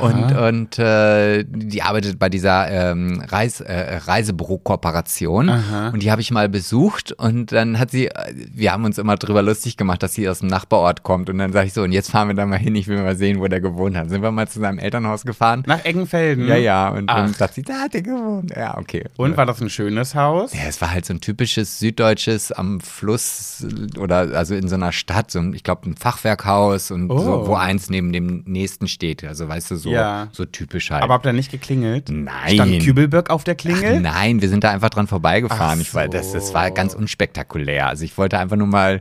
und, 0.00 0.32
und 0.36 0.78
äh, 0.78 1.44
die 1.46 1.82
arbeitet 1.82 2.18
bei 2.18 2.30
dieser 2.30 2.70
ähm, 2.70 3.22
Reis, 3.28 3.60
äh, 3.60 3.98
Reisebürokooperation 3.98 5.50
und 5.92 6.02
die 6.02 6.10
habe 6.10 6.22
ich 6.22 6.30
mal 6.30 6.48
besucht 6.48 7.12
und 7.12 7.52
dann 7.52 7.78
hat 7.78 7.90
sie, 7.90 8.06
äh, 8.06 8.34
wir 8.52 8.72
haben 8.72 8.84
uns 8.84 8.98
immer 8.98 9.16
drüber 9.16 9.42
lustig 9.42 9.73
gemacht, 9.76 10.02
dass 10.02 10.14
sie 10.14 10.28
aus 10.28 10.40
dem 10.40 10.48
Nachbarort 10.48 11.02
kommt 11.02 11.30
und 11.30 11.38
dann 11.38 11.52
sage 11.52 11.66
ich 11.66 11.72
so, 11.72 11.82
und 11.82 11.92
jetzt 11.92 12.10
fahren 12.10 12.28
wir 12.28 12.34
da 12.34 12.46
mal 12.46 12.58
hin, 12.58 12.74
ich 12.74 12.88
will 12.88 13.02
mal 13.02 13.16
sehen, 13.16 13.40
wo 13.40 13.48
der 13.48 13.60
gewohnt 13.60 13.96
hat. 13.96 14.08
Sind 14.10 14.22
wir 14.22 14.30
mal 14.30 14.48
zu 14.48 14.60
seinem 14.60 14.78
Elternhaus 14.78 15.24
gefahren? 15.24 15.62
Nach 15.66 15.84
Eggenfelden. 15.84 16.46
Ja, 16.48 16.56
ja, 16.56 16.88
und 16.90 17.06
dann 17.08 17.32
sagt 17.34 17.54
sie, 17.54 17.62
da 17.62 17.74
hat 17.80 17.94
er 17.94 18.02
gewohnt. 18.02 18.52
Ja, 18.56 18.76
okay. 18.78 19.04
Und 19.16 19.36
war 19.36 19.46
das 19.46 19.60
ein 19.60 19.70
schönes 19.70 20.14
Haus? 20.14 20.52
Ja, 20.54 20.62
es 20.68 20.80
war 20.80 20.90
halt 20.92 21.04
so 21.06 21.14
ein 21.14 21.20
typisches 21.20 21.78
süddeutsches 21.78 22.52
am 22.52 22.80
Fluss 22.80 23.66
oder 23.98 24.16
also 24.36 24.54
in 24.54 24.68
so 24.68 24.74
einer 24.74 24.92
Stadt, 24.92 25.30
so 25.30 25.38
ein, 25.38 25.52
ich 25.54 25.62
glaube 25.64 25.88
ein 25.90 25.96
Fachwerkhaus 25.96 26.90
und 26.90 27.10
Oh. 27.10 27.18
so, 27.18 27.46
wo 27.48 27.54
eins 27.54 27.90
neben 27.90 28.12
dem 28.12 28.42
nächsten 28.46 28.88
steht. 28.88 29.24
Also 29.24 29.48
weißt 29.48 29.70
du, 29.72 29.76
so, 29.76 29.90
Ja. 29.90 30.28
so 30.32 30.44
typisch 30.44 30.90
halt. 30.90 31.02
Aber 31.02 31.14
habt 31.14 31.26
ihr 31.26 31.32
nicht 31.32 31.50
geklingelt? 31.50 32.08
Nein. 32.10 32.54
Stand 32.54 32.82
Kübelböck 32.82 33.30
auf 33.30 33.44
der 33.44 33.54
Klingel? 33.54 33.96
Ach, 33.98 34.00
nein, 34.00 34.40
wir 34.40 34.48
sind 34.48 34.64
da 34.64 34.70
einfach 34.70 34.90
dran 34.90 35.06
vorbeigefahren. 35.06 35.78
Ach 35.78 35.82
Ich 35.82 35.94
war, 35.94 36.08
das, 36.08 36.32
das 36.32 36.48
so. 36.48 36.54
war 36.54 36.70
ganz 36.70 36.94
unspektakulär. 36.94 37.88
Also 37.88 38.04
ich 38.04 38.16
wollte 38.18 38.38
einfach 38.38 38.56
nur 38.56 38.66
mal 38.66 39.00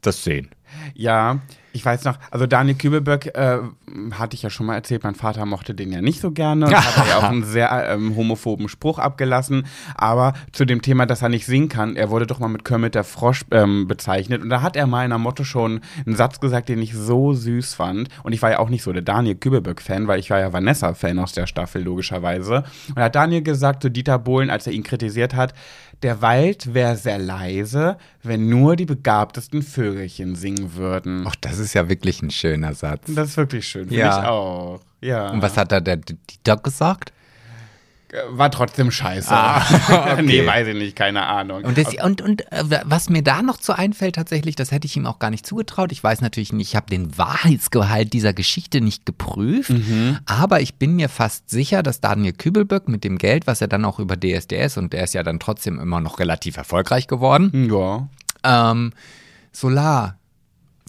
das 0.00 0.24
sehen. 0.24 0.50
Ja, 0.94 1.40
ich 1.72 1.84
weiß 1.84 2.04
noch, 2.04 2.18
also 2.30 2.46
Daniel 2.46 2.76
Kübelböck 2.76 3.26
äh, 3.34 3.58
hatte 4.12 4.34
ich 4.34 4.42
ja 4.42 4.50
schon 4.50 4.66
mal 4.66 4.74
erzählt, 4.74 5.04
mein 5.04 5.14
Vater 5.14 5.46
mochte 5.46 5.74
den 5.74 5.92
ja 5.92 6.00
nicht 6.00 6.20
so 6.20 6.32
gerne 6.32 6.66
und 6.66 6.74
hat 6.74 7.08
ja 7.08 7.18
auch 7.18 7.24
einen 7.24 7.44
sehr 7.44 7.88
ähm, 7.88 8.16
homophoben 8.16 8.68
Spruch 8.68 8.98
abgelassen. 8.98 9.66
Aber 9.94 10.34
zu 10.52 10.64
dem 10.64 10.82
Thema, 10.82 11.06
dass 11.06 11.22
er 11.22 11.28
nicht 11.28 11.46
singen 11.46 11.68
kann, 11.68 11.96
er 11.96 12.10
wurde 12.10 12.26
doch 12.26 12.40
mal 12.40 12.48
mit 12.48 12.64
Kermit 12.64 12.94
der 12.94 13.04
Frosch 13.04 13.44
ähm, 13.52 13.86
bezeichnet 13.86 14.42
und 14.42 14.50
da 14.50 14.62
hat 14.62 14.76
er 14.76 14.86
mal 14.86 15.04
in 15.04 15.12
einer 15.12 15.18
Motto 15.18 15.44
schon 15.44 15.80
einen 16.06 16.16
Satz 16.16 16.40
gesagt, 16.40 16.68
den 16.68 16.82
ich 16.82 16.94
so 16.94 17.32
süß 17.32 17.74
fand. 17.74 18.08
Und 18.24 18.32
ich 18.32 18.42
war 18.42 18.50
ja 18.50 18.58
auch 18.58 18.68
nicht 18.68 18.82
so 18.82 18.92
der 18.92 19.02
Daniel 19.02 19.36
Kübelböck-Fan, 19.36 20.08
weil 20.08 20.18
ich 20.18 20.30
war 20.30 20.40
ja 20.40 20.52
Vanessa-Fan 20.52 21.18
aus 21.18 21.32
der 21.32 21.46
Staffel, 21.46 21.82
logischerweise. 21.82 22.64
Und 22.88 22.96
da 22.96 23.04
hat 23.04 23.14
Daniel 23.14 23.42
gesagt 23.42 23.82
zu 23.82 23.90
Dieter 23.90 24.18
Bohlen, 24.18 24.50
als 24.50 24.66
er 24.66 24.72
ihn 24.72 24.82
kritisiert 24.82 25.34
hat, 25.34 25.54
der 26.02 26.22
Wald 26.22 26.72
wäre 26.74 26.96
sehr 26.96 27.18
leise, 27.18 27.96
wenn 28.22 28.48
nur 28.48 28.76
die 28.76 28.86
begabtesten 28.86 29.62
Vögelchen 29.62 30.34
singen 30.34 30.74
würden. 30.74 31.24
Ach, 31.26 31.36
das 31.40 31.58
ist 31.58 31.74
ja 31.74 31.88
wirklich 31.88 32.22
ein 32.22 32.30
schöner 32.30 32.74
Satz. 32.74 33.02
Das 33.14 33.30
ist 33.30 33.36
wirklich 33.36 33.66
schön. 33.66 33.88
Finde 33.88 34.00
Ja. 34.00 34.20
ich 34.22 34.26
auch. 34.28 34.80
Ja. 35.02 35.30
Und 35.30 35.42
was 35.42 35.56
hat 35.56 35.72
da 35.72 35.80
der 35.80 35.96
Dieter 35.96 36.56
gesagt? 36.56 37.12
War 38.28 38.50
trotzdem 38.50 38.90
scheiße. 38.90 39.30
Ah, 39.32 39.64
okay. 40.12 40.22
nee, 40.22 40.46
weiß 40.46 40.68
ich 40.68 40.74
nicht, 40.74 40.96
keine 40.96 41.26
Ahnung. 41.26 41.64
Und, 41.64 41.78
das, 41.78 41.94
und, 42.02 42.20
und 42.20 42.50
äh, 42.52 42.64
was 42.84 43.08
mir 43.08 43.22
da 43.22 43.42
noch 43.42 43.58
zu 43.58 43.72
einfällt 43.72 44.16
tatsächlich, 44.16 44.56
das 44.56 44.72
hätte 44.72 44.86
ich 44.86 44.96
ihm 44.96 45.06
auch 45.06 45.18
gar 45.18 45.30
nicht 45.30 45.46
zugetraut. 45.46 45.92
Ich 45.92 46.02
weiß 46.02 46.20
natürlich 46.20 46.52
nicht, 46.52 46.70
ich 46.70 46.76
habe 46.76 46.86
den 46.90 47.16
Wahrheitsgehalt 47.16 48.12
dieser 48.12 48.32
Geschichte 48.32 48.80
nicht 48.80 49.06
geprüft, 49.06 49.72
aber 50.26 50.60
ich 50.60 50.76
bin 50.76 50.96
mir 50.96 51.08
fast 51.08 51.50
sicher, 51.50 51.82
dass 51.82 52.00
Daniel 52.00 52.32
Kübelböck 52.32 52.88
mit 52.88 53.04
dem 53.04 53.18
Geld, 53.18 53.46
was 53.46 53.60
er 53.60 53.68
dann 53.68 53.84
auch 53.84 53.98
über 53.98 54.16
DSDS, 54.16 54.76
und 54.76 54.92
der 54.92 55.04
ist 55.04 55.14
ja 55.14 55.22
dann 55.22 55.38
trotzdem 55.38 55.78
immer 55.78 56.00
noch 56.00 56.18
relativ 56.18 56.56
erfolgreich 56.56 57.06
geworden, 57.06 57.68
ja. 57.70 58.08
ähm, 58.44 58.92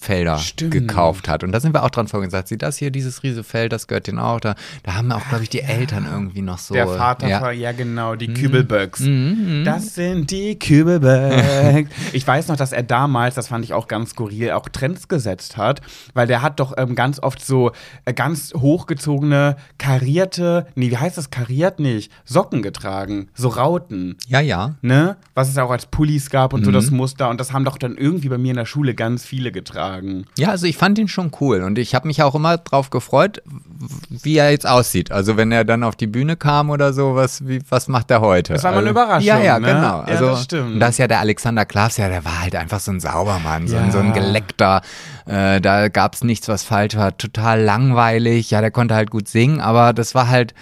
Solarfelder 0.01 0.37
Stimmt. 0.39 0.71
gekauft 0.71 1.29
hat. 1.29 1.43
Und 1.43 1.51
da 1.51 1.59
sind 1.59 1.73
wir 1.73 1.83
auch 1.83 1.89
dran 1.89 2.07
vorgegangen. 2.07 2.31
Sagt 2.31 2.47
sie, 2.47 2.57
das 2.57 2.77
hier, 2.77 2.91
dieses 2.91 3.23
Riesefeld, 3.23 3.71
das 3.71 3.87
gehört 3.87 4.07
denen 4.07 4.19
auch. 4.19 4.39
Da, 4.39 4.55
da 4.83 4.95
haben 4.95 5.11
auch, 5.11 5.27
glaube 5.29 5.43
ich, 5.43 5.49
die 5.49 5.61
Eltern 5.61 6.07
irgendwie 6.11 6.41
noch 6.41 6.57
so. 6.57 6.73
Der 6.73 6.87
Vater 6.87 7.27
ja. 7.27 7.39
Mhm. 7.39 7.43
war, 7.43 7.51
ja 7.53 7.71
genau, 7.71 8.15
die 8.15 8.33
Kübelböcks. 8.33 9.03
Das 9.63 9.95
sind 9.95 10.31
die 10.31 10.57
Kübelböcks. 10.57 11.89
ich 12.13 12.25
weiß 12.27 12.47
noch, 12.47 12.55
dass 12.57 12.71
er 12.71 12.83
damals, 12.83 13.35
das 13.35 13.47
fand 13.47 13.63
ich 13.65 13.73
auch 13.73 13.87
ganz 13.87 14.11
skurril, 14.11 14.51
auch 14.51 14.67
Trends 14.69 15.07
gesetzt 15.07 15.57
hat, 15.57 15.81
weil 16.13 16.27
der 16.27 16.41
hat 16.41 16.59
doch 16.59 16.73
ähm, 16.77 16.95
ganz 16.95 17.19
oft 17.19 17.43
so 17.45 17.71
äh, 18.05 18.13
ganz 18.13 18.53
hochgezogene, 18.55 19.55
karierte, 19.77 20.67
nee, 20.75 20.89
wie 20.91 20.97
heißt 20.97 21.17
das, 21.17 21.29
kariert 21.29 21.79
nicht, 21.79 22.11
Socken 22.25 22.61
getragen, 22.61 23.29
so 23.33 23.49
Rauten. 23.49 24.17
ja, 24.27 24.39
ja. 24.39 24.75
Ne? 24.81 25.17
Was 25.35 25.49
es 25.49 25.57
auch 25.57 25.71
als 25.71 25.85
Pullis 25.85 26.29
gab 26.29 26.53
und 26.53 26.63
so 26.63 26.71
Mhm. 26.71 26.75
das 26.75 26.91
Muster. 26.91 27.29
Und 27.29 27.39
das 27.39 27.51
haben 27.53 27.65
doch 27.65 27.77
dann 27.77 27.95
irgendwie 27.97 28.29
bei 28.29 28.37
mir 28.37 28.51
in 28.51 28.55
der 28.57 28.65
Schule 28.65 28.95
ganz 28.95 29.25
viele 29.25 29.51
getragen. 29.51 29.90
Ja, 30.38 30.49
also 30.49 30.65
ich 30.65 30.77
fand 30.77 30.97
ihn 30.99 31.08
schon 31.08 31.32
cool 31.41 31.62
und 31.63 31.77
ich 31.77 31.93
habe 31.95 32.08
mich 32.08 32.21
auch 32.23 32.36
immer 32.36 32.58
drauf 32.58 32.89
gefreut, 32.89 33.41
wie 34.10 34.38
er 34.38 34.51
jetzt 34.51 34.67
aussieht. 34.67 35.12
Also 35.12 35.38
wenn 35.38 35.51
er 35.51 35.65
dann 35.65 35.84
auf 35.84 35.95
die 35.95 36.08
Bühne 36.08 36.36
kam 36.38 36.69
oder 36.69 36.93
so, 36.93 37.15
was, 37.15 37.47
wie, 37.47 37.62
was 37.69 37.88
macht 37.88 38.12
er 38.12 38.21
heute? 38.21 38.54
Das 38.54 38.63
war 38.63 38.71
mal 38.71 38.77
eine 38.80 38.89
also, 38.89 38.99
Überraschung, 38.99 39.27
Ja, 39.27 39.39
ja, 39.39 39.60
ne? 39.60 39.67
genau. 39.67 39.82
Ja, 39.82 40.04
Also, 40.04 40.25
das 40.27 40.43
stimmt. 40.43 40.73
Und 40.73 40.80
das 40.80 40.91
ist 40.91 40.97
ja 40.99 41.08
der 41.08 41.19
Alexander 41.19 41.65
Klaas, 41.65 41.97
ja, 41.97 42.08
der 42.10 42.23
war 42.25 42.41
halt 42.41 42.56
einfach 42.56 42.80
so 42.80 42.91
ein 42.91 42.99
Saubermann, 42.99 43.67
so, 43.67 43.77
ein, 43.77 43.86
Ja. 43.88 43.91
so 43.91 43.99
ein 43.99 44.13
Geleckter. 44.13 44.82
Äh, 45.25 45.62
da 45.62 45.88
gab's 45.89 46.23
nichts, 46.23 46.47
was 46.47 46.63
falsch 46.63 46.95
war. 46.95 47.17
Total 47.17 47.62
langweilig. 47.62 48.51
Ja, 48.51 48.62
der 48.62 48.71
konnte 48.71 48.95
halt 48.95 49.12
gut 49.12 49.27
singen, 49.27 49.62
aber 49.62 49.93
das 49.93 50.15
war 50.15 50.27
halt, 50.30 50.54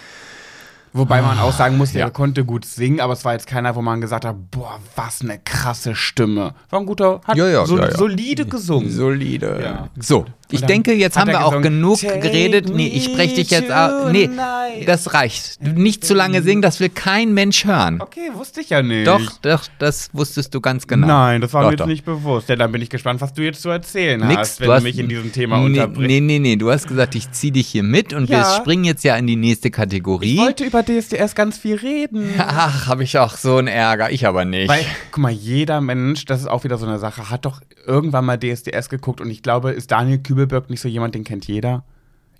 Wobei 0.92 1.22
man 1.22 1.38
auch 1.38 1.52
sagen 1.52 1.76
muss, 1.76 1.92
Ja. 1.92 2.10
konnte 2.10 2.44
gut 2.44 2.64
singen, 2.64 3.00
aber 3.00 3.12
es 3.12 3.24
war 3.24 3.32
jetzt 3.34 3.46
keiner, 3.46 3.76
wo 3.76 3.82
man 3.82 4.00
gesagt 4.00 4.24
hat, 4.24 4.34
boah, 4.50 4.78
was 4.96 5.20
eine 5.22 5.38
krasse 5.38 5.94
Stimme. 5.94 6.54
War 6.70 6.80
ein 6.80 6.86
guter, 6.86 7.20
hat 7.24 7.36
Ja, 7.36 7.46
ja, 7.48 7.64
so, 7.64 7.78
solide 7.92 8.44
gesungen. 8.46 8.90
solide. 8.90 9.60
Ja. 9.62 9.88
So, 10.00 10.24
ich 10.50 10.62
denke, 10.62 10.92
jetzt 10.92 11.16
haben 11.18 11.28
wir 11.30 11.44
auch 11.44 11.60
genug 11.62 12.00
"Take 12.00 12.20
geredet. 12.20 12.68
Nee, 12.74 12.88
ich 12.88 13.04
spreche 13.04 13.36
dich 13.36 13.50
jetzt 13.50 13.70
aus. 13.70 14.10
Nee, 14.12 14.26
tonight." 14.26 14.86
das 14.86 15.14
reicht. 15.14 15.62
Nicht 15.62 16.04
zu 16.04 16.14
lange 16.14 16.42
singen, 16.42 16.62
das 16.62 16.80
will 16.80 16.88
kein 16.88 17.32
Mensch 17.34 17.64
hören. 17.64 18.00
Okay, 18.00 18.30
wusste 18.34 18.60
ich 18.60 18.70
ja 18.70 18.82
nicht. 18.82 19.06
Doch, 19.06 19.20
doch, 19.42 19.64
das 19.78 20.10
wusstest 20.12 20.54
du 20.54 20.60
ganz 20.60 20.86
genau. 20.86 21.06
Nein, 21.06 21.40
das 21.40 21.52
war 21.52 21.62
Doch, 21.62 21.68
mir 21.68 21.72
jetzt 21.74 21.80
doch. 21.80 21.86
nicht 21.86 22.04
bewusst. 22.04 22.48
Ja, 22.48 22.56
dann 22.56 22.72
bin 22.72 22.82
ich 22.82 22.90
gespannt, 22.90 23.20
was 23.20 23.32
du 23.34 23.42
jetzt 23.42 23.62
zu 23.62 23.68
erzählen 23.68 24.20
Nix, 24.20 24.36
hast, 24.38 24.60
wenn 24.60 24.68
du 24.68 24.72
hast, 24.74 24.82
mich 24.82 24.98
in 24.98 25.08
diesem 25.08 25.32
Thema 25.32 25.58
nee, 25.58 25.66
unterbrichst. 25.66 26.00
Nee, 26.08 26.20
nee, 26.20 26.38
nee, 26.38 26.56
du 26.56 26.70
hast 26.70 26.88
gesagt, 26.88 27.14
ich 27.14 27.30
zieh 27.32 27.50
dich 27.50 27.68
hier 27.68 27.82
mit 27.82 28.12
und 28.14 28.28
wir 28.28 28.38
Ja. 28.38 28.56
springen 28.56 28.84
jetzt 28.84 29.04
ja 29.04 29.16
in 29.16 29.26
die 29.26 29.36
nächste 29.36 29.70
Kategorie. 29.70 30.34
Ich 30.34 30.40
wollte 30.40 30.64
über 30.64 30.82
DSDS 30.84 31.34
ganz 31.34 31.58
viel 31.58 31.76
reden. 31.76 32.30
Ach, 32.38 32.86
habe 32.86 33.02
ich 33.04 33.18
auch 33.18 33.36
so 33.36 33.56
einen 33.56 33.68
Ärger, 33.68 34.10
ich 34.10 34.26
aber 34.26 34.44
nicht. 34.44 34.68
Weil, 34.68 34.84
guck 35.10 35.22
mal, 35.22 35.30
jeder 35.32 35.80
Mensch, 35.80 36.24
das 36.24 36.40
ist 36.40 36.46
auch 36.48 36.64
wieder 36.64 36.78
so 36.78 36.86
eine 36.86 36.98
Sache, 36.98 37.30
hat 37.30 37.44
doch 37.44 37.60
irgendwann 37.86 38.24
mal 38.24 38.38
DSDS 38.38 38.88
geguckt 38.88 39.20
und 39.20 39.30
ich 39.30 39.42
glaube, 39.42 39.70
ist 39.72 39.90
Daniel 39.90 40.18
Kübelberg 40.40 40.70
nicht 40.70 40.80
so 40.80 40.88
jemand, 40.88 41.14
den 41.14 41.24
kennt 41.24 41.46
jeder? 41.46 41.84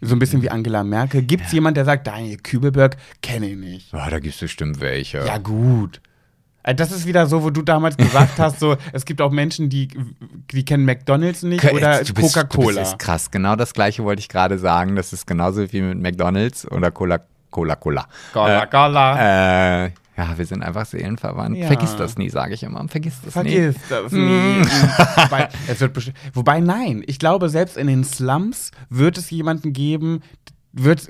So 0.01 0.15
ein 0.15 0.19
bisschen 0.19 0.41
wie 0.41 0.51
Angela 0.51 0.83
Merkel. 0.83 1.23
Gibt 1.23 1.45
es 1.47 1.53
jemand, 1.53 1.77
der 1.77 1.85
sagt, 1.85 2.07
Daniel 2.07 2.39
Kübelberg 2.39 2.97
kenne 3.23 3.51
ich 3.51 3.57
nicht? 3.59 3.93
Ah, 3.95 4.09
da 4.09 4.19
gibt 4.19 4.35
es 4.35 4.41
bestimmt 4.41 4.81
welche. 4.81 5.19
Ja, 5.27 5.37
gut. 5.37 6.01
Äh, 6.63 6.75
Das 6.75 6.91
ist 6.91 7.07
wieder 7.07 7.27
so, 7.27 7.43
wo 7.43 7.51
du 7.51 7.61
damals 7.61 7.99
gesagt 7.99 8.39
hast, 8.39 8.61
so, 8.61 8.77
es 8.95 9.05
gibt 9.05 9.21
auch 9.21 9.31
Menschen, 9.31 9.69
die, 9.69 9.89
die 10.53 10.65
kennen 10.65 10.87
McDonalds 10.87 11.43
nicht 11.43 11.63
oder 11.71 12.03
Coca-Cola. 12.05 12.81
bist 12.81 12.99
krass, 12.99 13.31
genau 13.31 13.57
das 13.57 13.75
gleiche 13.75 14.03
wollte 14.05 14.21
ich 14.21 14.29
gerade 14.31 14.59
sagen. 14.59 14.97
Das 14.97 15.13
ist 15.13 15.27
genauso 15.27 15.71
wie 15.71 15.83
mit 15.83 16.01
McDonalds 16.01 16.67
oder 16.71 16.91
Cola, 16.91 17.21
Cola, 17.51 17.77
Cola. 17.77 18.07
Cola, 18.33 18.65
Cola. 18.67 19.85
Äh, 19.85 19.91
ja, 20.21 20.37
wir 20.37 20.45
sind 20.45 20.63
einfach 20.63 20.85
seelenverwandt. 20.85 21.57
Ja. 21.57 21.67
Vergiss 21.67 21.97
das 21.97 22.19
nie, 22.19 22.29
sage 22.29 22.55
ich 22.55 22.63
immer. 22.63 22.87
Vergiss 22.89 23.21
das 23.25 23.35
nie. 23.43 23.51
Vergiss 23.51 23.77
das 23.89 24.13
nie. 24.13 24.63
Wobei, 25.17 25.49
es 25.69 25.81
wird 25.81 26.13
Wobei, 26.35 26.61
nein, 26.61 27.03
ich 27.07 27.19
glaube, 27.19 27.49
selbst 27.49 27.77
in 27.77 27.87
den 27.87 28.05
Slums 28.05 28.71
wird 28.91 29.17
es 29.17 29.31
jemanden 29.31 29.73
geben, 29.73 30.21
wird, 30.73 31.09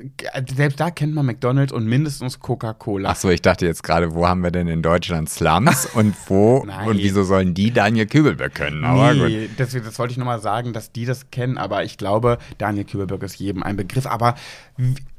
selbst 0.55 0.81
da 0.81 0.91
kennt 0.91 1.15
man 1.15 1.27
McDonalds 1.27 1.73
und 1.73 1.87
mindestens 1.87 2.39
Coca-Cola. 2.39 3.11
Ach 3.11 3.17
so, 3.17 3.29
ich 3.29 3.43
dachte 3.43 3.67
jetzt 3.67 3.83
gerade, 3.83 4.15
wo 4.15 4.27
haben 4.27 4.43
wir 4.43 4.51
denn 4.51 4.69
in 4.69 4.81
Deutschland 4.81 5.29
Slums 5.29 5.87
und 5.95 6.15
wo 6.29 6.59
und 6.59 6.99
wieso 6.99 7.25
sollen 7.25 7.53
die 7.53 7.73
Daniel 7.73 8.07
Kübelberg 8.07 8.55
können? 8.55 8.85
Aber 8.85 9.13
gut. 9.15 9.29
Nee, 9.29 9.51
deswegen, 9.59 9.85
das 9.85 9.99
wollte 9.99 10.13
ich 10.13 10.19
nochmal 10.19 10.41
sagen, 10.41 10.73
dass 10.73 10.93
die 10.93 11.05
das 11.05 11.31
kennen, 11.31 11.59
aber 11.59 11.85
ich 11.85 11.99
glaube, 11.99 12.39
Daniel 12.59 12.85
Kübelberg 12.85 13.23
ist 13.23 13.37
jedem 13.37 13.63
ein 13.63 13.77
Begriff. 13.77 14.07
Aber 14.07 14.35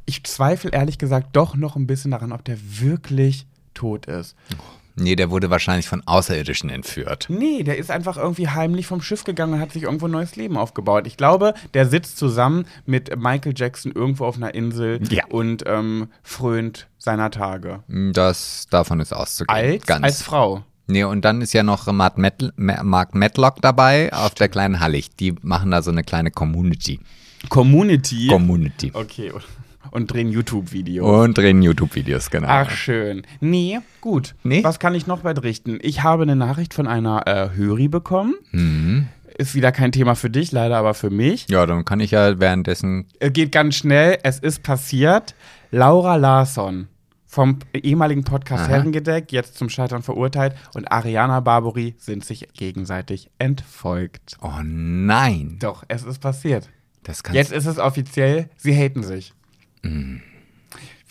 ich 0.05 0.23
zweifle 0.23 0.71
ehrlich 0.71 0.97
gesagt 0.97 1.29
doch 1.33 1.55
noch 1.55 1.75
ein 1.75 1.85
bisschen 1.85 2.11
daran, 2.11 2.31
ob 2.31 2.43
der 2.43 2.57
wirklich 2.59 3.45
tot 3.73 4.05
ist. 4.05 4.35
Nee, 4.95 5.15
der 5.15 5.31
wurde 5.31 5.49
wahrscheinlich 5.49 5.87
von 5.87 6.05
Außerirdischen 6.05 6.69
entführt. 6.69 7.27
Nee, 7.29 7.63
der 7.63 7.77
ist 7.77 7.89
einfach 7.89 8.17
irgendwie 8.17 8.49
heimlich 8.49 8.87
vom 8.87 9.01
Schiff 9.01 9.23
gegangen 9.23 9.53
und 9.53 9.59
hat 9.61 9.71
sich 9.71 9.83
irgendwo 9.83 10.05
ein 10.05 10.11
neues 10.11 10.35
Leben 10.35 10.57
aufgebaut. 10.57 11.07
Ich 11.07 11.15
glaube, 11.15 11.53
der 11.73 11.87
sitzt 11.87 12.17
zusammen 12.17 12.65
mit 12.85 13.15
Michael 13.17 13.53
Jackson 13.55 13.93
irgendwo 13.93 14.25
auf 14.25 14.35
einer 14.35 14.53
Insel 14.53 14.99
Ja. 15.09 15.25
und 15.29 15.63
ähm, 15.65 16.09
frönt 16.23 16.87
seiner 16.97 17.31
Tage. 17.31 17.83
Das 17.87 18.67
davon 18.69 18.99
ist 18.99 19.13
auszugehen. 19.13 19.55
Als, 19.55 19.85
Ganz. 19.85 20.03
als 20.03 20.21
Frau. 20.21 20.63
Nee, 20.87 21.05
und 21.05 21.23
dann 21.23 21.41
ist 21.41 21.53
ja 21.53 21.63
noch 21.63 21.89
Mark, 21.91 22.17
Met 22.17 22.51
Mark 22.57 23.15
Matlock 23.15 23.61
dabei 23.61 24.11
auf 24.11 24.33
der 24.35 24.49
kleinen 24.49 24.81
Hallig. 24.81 25.15
Die 25.15 25.33
machen 25.41 25.71
da 25.71 25.81
so 25.81 25.89
eine 25.91 26.03
kleine 26.03 26.31
Community. 26.31 26.99
Community. 27.49 28.27
Community. 28.27 28.91
okay. 28.93 29.31
Und 29.91 30.11
drehen 30.11 30.29
YouTube-Videos. 30.29 31.25
Und 31.25 31.37
drehen 31.37 31.61
YouTube-Videos, 31.61 32.29
genau. 32.29 32.47
Ach, 32.49 32.69
schön. 32.71 33.23
Nee, 33.41 33.79
gut. 33.99 34.35
Nee? 34.43 34.63
Was 34.63 34.79
kann 34.79 34.95
ich 34.95 35.05
noch 35.05 35.19
berichten? 35.21 35.79
Ich 35.81 36.01
habe 36.01 36.23
eine 36.23 36.35
Nachricht 36.35 36.73
von 36.73 36.87
einer 36.87 37.27
äh, 37.27 37.49
Höri 37.55 37.89
bekommen. 37.89 38.35
Mhm. 38.51 39.09
Ist 39.37 39.53
wieder 39.53 39.71
kein 39.71 39.91
Thema 39.91 40.15
für 40.15 40.29
dich, 40.29 40.51
leider 40.51 40.77
aber 40.77 40.93
für 40.93 41.09
mich. 41.09 41.47
Ja, 41.49 41.65
dann 41.65 41.85
kann 41.85 41.99
ich 41.99 42.11
ja 42.11 42.39
währenddessen. 42.39 43.07
Es 43.19 43.33
geht 43.33 43.51
ganz 43.51 43.75
schnell. 43.75 44.17
Es 44.23 44.39
ist 44.39 44.63
passiert. 44.63 45.35
Laura 45.71 46.15
Larsson 46.15 46.87
vom 47.31 47.59
ehemaligen 47.73 48.25
Podcast 48.25 48.65
Aha. 48.65 48.71
Herrengedeck, 48.71 49.31
jetzt 49.31 49.55
zum 49.55 49.69
Scheitern 49.69 50.03
verurteilt, 50.03 50.53
und 50.73 50.91
Ariana 50.91 51.39
Barbori 51.39 51.95
sind 51.97 52.25
sich 52.25 52.49
gegenseitig 52.53 53.29
entfolgt. 53.39 54.35
Oh 54.41 54.59
nein. 54.61 55.55
Doch, 55.61 55.85
es 55.87 56.03
ist 56.03 56.19
passiert. 56.19 56.69
Das 57.03 57.23
Jetzt 57.31 57.53
ist 57.53 57.65
es 57.67 57.79
offiziell, 57.79 58.49
sie 58.57 58.75
haten 58.75 59.03
sich. 59.03 59.33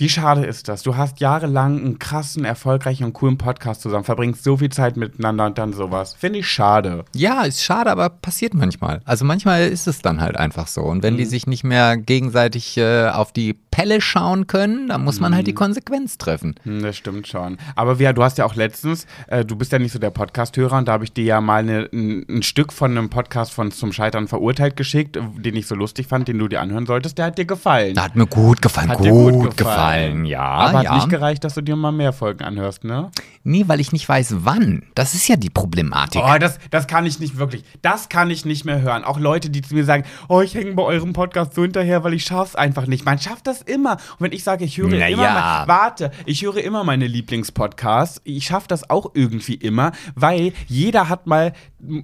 Wie 0.00 0.08
schade 0.08 0.46
ist 0.46 0.68
das? 0.68 0.82
Du 0.82 0.96
hast 0.96 1.20
jahrelang 1.20 1.78
einen 1.78 1.98
krassen, 1.98 2.46
erfolgreichen 2.46 3.04
und 3.04 3.12
coolen 3.12 3.36
Podcast 3.36 3.82
zusammen, 3.82 4.04
verbringst 4.04 4.42
so 4.42 4.56
viel 4.56 4.70
Zeit 4.70 4.96
miteinander 4.96 5.44
und 5.44 5.58
dann 5.58 5.74
sowas. 5.74 6.14
Finde 6.18 6.38
ich 6.38 6.48
schade. 6.48 7.04
Ja, 7.14 7.42
ist 7.42 7.62
schade, 7.62 7.90
aber 7.90 8.08
passiert 8.08 8.54
manchmal. 8.54 9.02
Also 9.04 9.26
manchmal 9.26 9.68
ist 9.68 9.86
es 9.86 10.00
dann 10.00 10.22
halt 10.22 10.38
einfach 10.38 10.68
so. 10.68 10.80
Und 10.80 11.02
wenn 11.02 11.18
die 11.18 11.26
sich 11.26 11.46
nicht 11.46 11.64
mehr 11.64 11.98
gegenseitig 11.98 12.78
äh, 12.78 13.08
auf 13.08 13.32
die 13.32 13.52
Pelle 13.70 14.00
schauen 14.00 14.46
können, 14.46 14.88
dann 14.88 15.04
muss 15.04 15.20
man 15.20 15.34
halt 15.34 15.46
die 15.46 15.54
Konsequenz 15.54 16.18
treffen. 16.18 16.54
Hm, 16.64 16.82
Das 16.82 16.96
stimmt 16.96 17.26
schon. 17.28 17.56
Aber 17.76 17.94
ja, 17.96 18.12
du 18.12 18.22
hast 18.22 18.38
ja 18.38 18.44
auch 18.44 18.54
letztens, 18.56 19.06
äh, 19.28 19.44
du 19.44 19.56
bist 19.56 19.72
ja 19.72 19.78
nicht 19.78 19.92
so 19.92 19.98
der 19.98 20.10
Podcast-Hörer 20.10 20.78
und 20.78 20.88
da 20.88 20.92
habe 20.92 21.04
ich 21.04 21.12
dir 21.12 21.24
ja 21.24 21.40
mal 21.40 21.60
eine, 21.60 21.88
ein, 21.92 22.26
ein 22.28 22.42
Stück 22.42 22.72
von 22.72 22.90
einem 22.90 23.10
Podcast 23.10 23.52
von 23.52 23.70
Zum 23.70 23.92
Scheitern 23.92 24.28
verurteilt 24.28 24.76
geschickt, 24.76 25.16
äh, 25.16 25.20
den 25.36 25.54
ich 25.56 25.66
so 25.66 25.74
lustig 25.74 26.06
fand, 26.08 26.28
den 26.28 26.38
du 26.38 26.48
dir 26.48 26.60
anhören 26.60 26.86
solltest. 26.86 27.18
Der 27.18 27.26
hat 27.26 27.38
dir 27.38 27.44
gefallen. 27.44 28.00
Hat 28.00 28.16
mir 28.16 28.26
gut 28.26 28.60
gefallen. 28.62 28.88
Hat 28.88 28.98
gut, 28.98 29.06
dir 29.06 29.12
gefallen. 29.12 29.38
gut 29.40 29.56
gefallen. 29.56 30.24
ja. 30.26 30.40
Aber 30.42 30.82
ja. 30.82 30.90
hat 30.90 30.96
nicht 30.96 31.08
gereicht, 31.10 31.44
dass 31.44 31.54
du 31.54 31.60
dir 31.62 31.76
mal 31.76 31.92
mehr 31.92 32.12
Folgen 32.12 32.44
anhörst, 32.44 32.84
ne? 32.84 33.10
Nee, 33.44 33.64
weil 33.68 33.80
ich 33.80 33.92
nicht 33.92 34.08
weiß, 34.08 34.36
wann. 34.40 34.82
Das 34.94 35.14
ist 35.14 35.28
ja 35.28 35.36
die 35.36 35.48
Problematik. 35.50 36.20
Oh, 36.24 36.38
das, 36.38 36.58
das 36.70 36.86
kann 36.86 37.06
ich 37.06 37.20
nicht 37.20 37.38
wirklich. 37.38 37.64
Das 37.82 38.08
kann 38.08 38.30
ich 38.30 38.44
nicht 38.44 38.64
mehr 38.64 38.82
hören. 38.82 39.04
Auch 39.04 39.18
Leute, 39.18 39.48
die 39.48 39.62
zu 39.62 39.74
mir 39.74 39.84
sagen, 39.84 40.04
oh, 40.28 40.40
ich 40.40 40.54
hänge 40.54 40.72
bei 40.72 40.82
eurem 40.82 41.12
Podcast 41.12 41.54
so 41.54 41.62
hinterher, 41.62 42.04
weil 42.04 42.12
ich 42.14 42.24
schaff's 42.24 42.54
einfach 42.54 42.86
nicht. 42.86 43.04
Man 43.04 43.18
schafft 43.18 43.46
das 43.46 43.59
immer. 43.62 43.92
Und 43.92 44.20
wenn 44.20 44.32
ich 44.32 44.44
sage, 44.44 44.64
ich 44.64 44.78
höre 44.78 44.88
Na 44.88 45.08
immer, 45.08 45.22
ja. 45.22 45.58
mein, 45.60 45.68
warte, 45.68 46.10
ich 46.26 46.42
höre 46.42 46.58
immer 46.58 46.84
meine 46.84 47.06
Lieblingspodcasts. 47.06 48.20
Ich 48.24 48.46
schaffe 48.46 48.68
das 48.68 48.88
auch 48.90 49.12
irgendwie 49.14 49.54
immer, 49.54 49.92
weil 50.14 50.52
jeder 50.66 51.08
hat 51.08 51.26
mal 51.26 51.52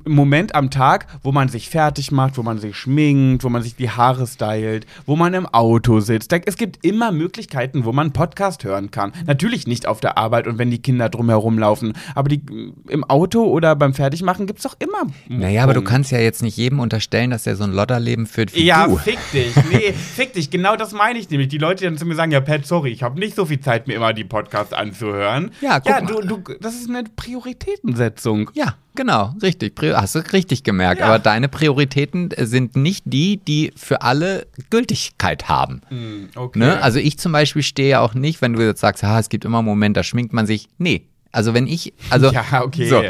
Moment 0.05 0.55
am 0.55 0.71
Tag, 0.71 1.07
wo 1.23 1.33
man 1.33 1.49
sich 1.49 1.69
fertig 1.69 2.11
macht, 2.13 2.39
wo 2.39 2.43
man 2.43 2.59
sich 2.59 2.77
schminkt, 2.77 3.45
wo 3.45 3.49
man 3.49 3.63
sich 3.63 3.77
die 3.77 3.91
Haare 3.91 4.27
stylt, 4.27 4.87
wo 5.05 5.17
man 5.17 5.35
im 5.35 5.47
Auto 5.47 6.01
sitzt. 6.01 6.33
Es 6.33 6.57
gibt 6.57 6.85
immer 6.85 7.13
Möglichkeiten, 7.13 7.85
wo 7.85 7.93
man 7.93 8.13
Podcast 8.13 8.65
hören 8.65 8.91
kann. 8.91 9.13
Natürlich 9.27 9.67
nicht 9.67 9.87
auf 9.87 10.01
der 10.01 10.19
Arbeit 10.19 10.47
und 10.47 10.59
wenn 10.59 10.71
die 10.71 10.81
Kinder 10.81 11.09
drumherum 11.09 11.59
laufen, 11.59 11.93
aber 12.15 12.29
die, 12.29 12.43
im 12.89 13.05
Auto 13.05 13.45
oder 13.45 13.77
beim 13.77 13.95
Fertigmachen 13.95 14.47
gibt 14.47 14.59
es 14.59 14.63
doch 14.65 14.77
immer. 14.79 15.11
Naja, 15.29 15.63
aber 15.63 15.75
du 15.75 15.83
kannst 15.83 16.11
ja 16.11 16.19
jetzt 16.19 16.43
nicht 16.43 16.57
jedem 16.57 16.81
unterstellen, 16.81 17.31
dass 17.31 17.47
er 17.47 17.57
so 17.57 17.65
ein 17.65 17.73
Lodderleben 17.73 18.27
führt 18.27 18.55
wie 18.55 18.65
Ja, 18.65 18.87
du. 18.87 18.97
fick 18.97 19.19
dich. 19.33 19.55
Nee, 19.71 19.93
fick 19.93 20.33
dich. 20.33 20.51
Genau 20.51 20.77
das 20.77 20.93
meine 20.93 21.19
ich 21.19 21.31
nämlich. 21.31 21.49
Die 21.49 21.59
Leute, 21.59 21.81
die 21.81 21.85
dann 21.85 21.99
zu 21.99 22.07
mir 22.07 22.15
sagen, 22.15 22.33
ja, 22.33 22.41
Pat, 22.41 22.67
sorry, 22.67 22.91
ich 22.91 23.03
habe 23.03 23.19
nicht 23.19 23.37
so 23.37 23.45
viel 23.47 23.61
Zeit, 23.61 23.87
mir 23.87 23.95
immer 23.95 24.13
die 24.13 24.25
Podcasts 24.25 24.73
anzuhören. 24.73 25.51
Ja, 25.61 25.81
guck 25.81 25.91
ja 25.91 26.01
du, 26.01 26.21
du, 26.21 26.55
das 26.61 26.75
ist 26.75 26.89
eine 26.89 27.05
Prioritätensetzung. 27.15 28.51
Ja, 28.55 28.75
genau, 28.97 29.35
richtig. 29.43 29.75
Hast 29.81 30.17
du 30.17 30.19
richtig 30.33 30.65
gemerkt. 30.65 31.01
Ja. 31.01 31.07
Aber 31.07 31.19
deine 31.21 31.49
Prioritäten 31.49 32.33
äh, 32.33 32.47
sind 32.47 32.75
nicht 32.75 33.05
die, 33.07 33.37
die 33.37 33.73
für 33.77 34.03
alle 34.03 34.47
Gültigkeit 34.71 35.49
haben. 35.49 35.83
Okay. 36.35 36.59
Ne? 36.59 36.83
Also 36.83 36.99
ich 36.99 37.19
zum 37.19 37.33
Beispiel 37.33 37.63
stehe 37.63 37.91
ja 37.91 38.01
auch 38.01 38.15
nicht, 38.15 38.43
wenn 38.43 38.55
du 38.55 38.67
jetzt 38.67 38.81
sagst, 38.81 39.05
ah, 39.05 39.21
es 39.21 39.29
gibt 39.29 39.45
immer 39.45 39.59
einen 39.59 39.67
Moment, 39.67 39.97
da 39.97 40.03
schminkt 40.03 40.33
man 40.33 40.47
sich. 40.47 40.69
Nee. 40.79 41.07
Also 41.31 41.53
wenn 41.55 41.67
ich, 41.67 41.93
also 42.11 42.33
Ja, 42.33 42.63
okay. 42.63 42.89
so, 42.89 43.03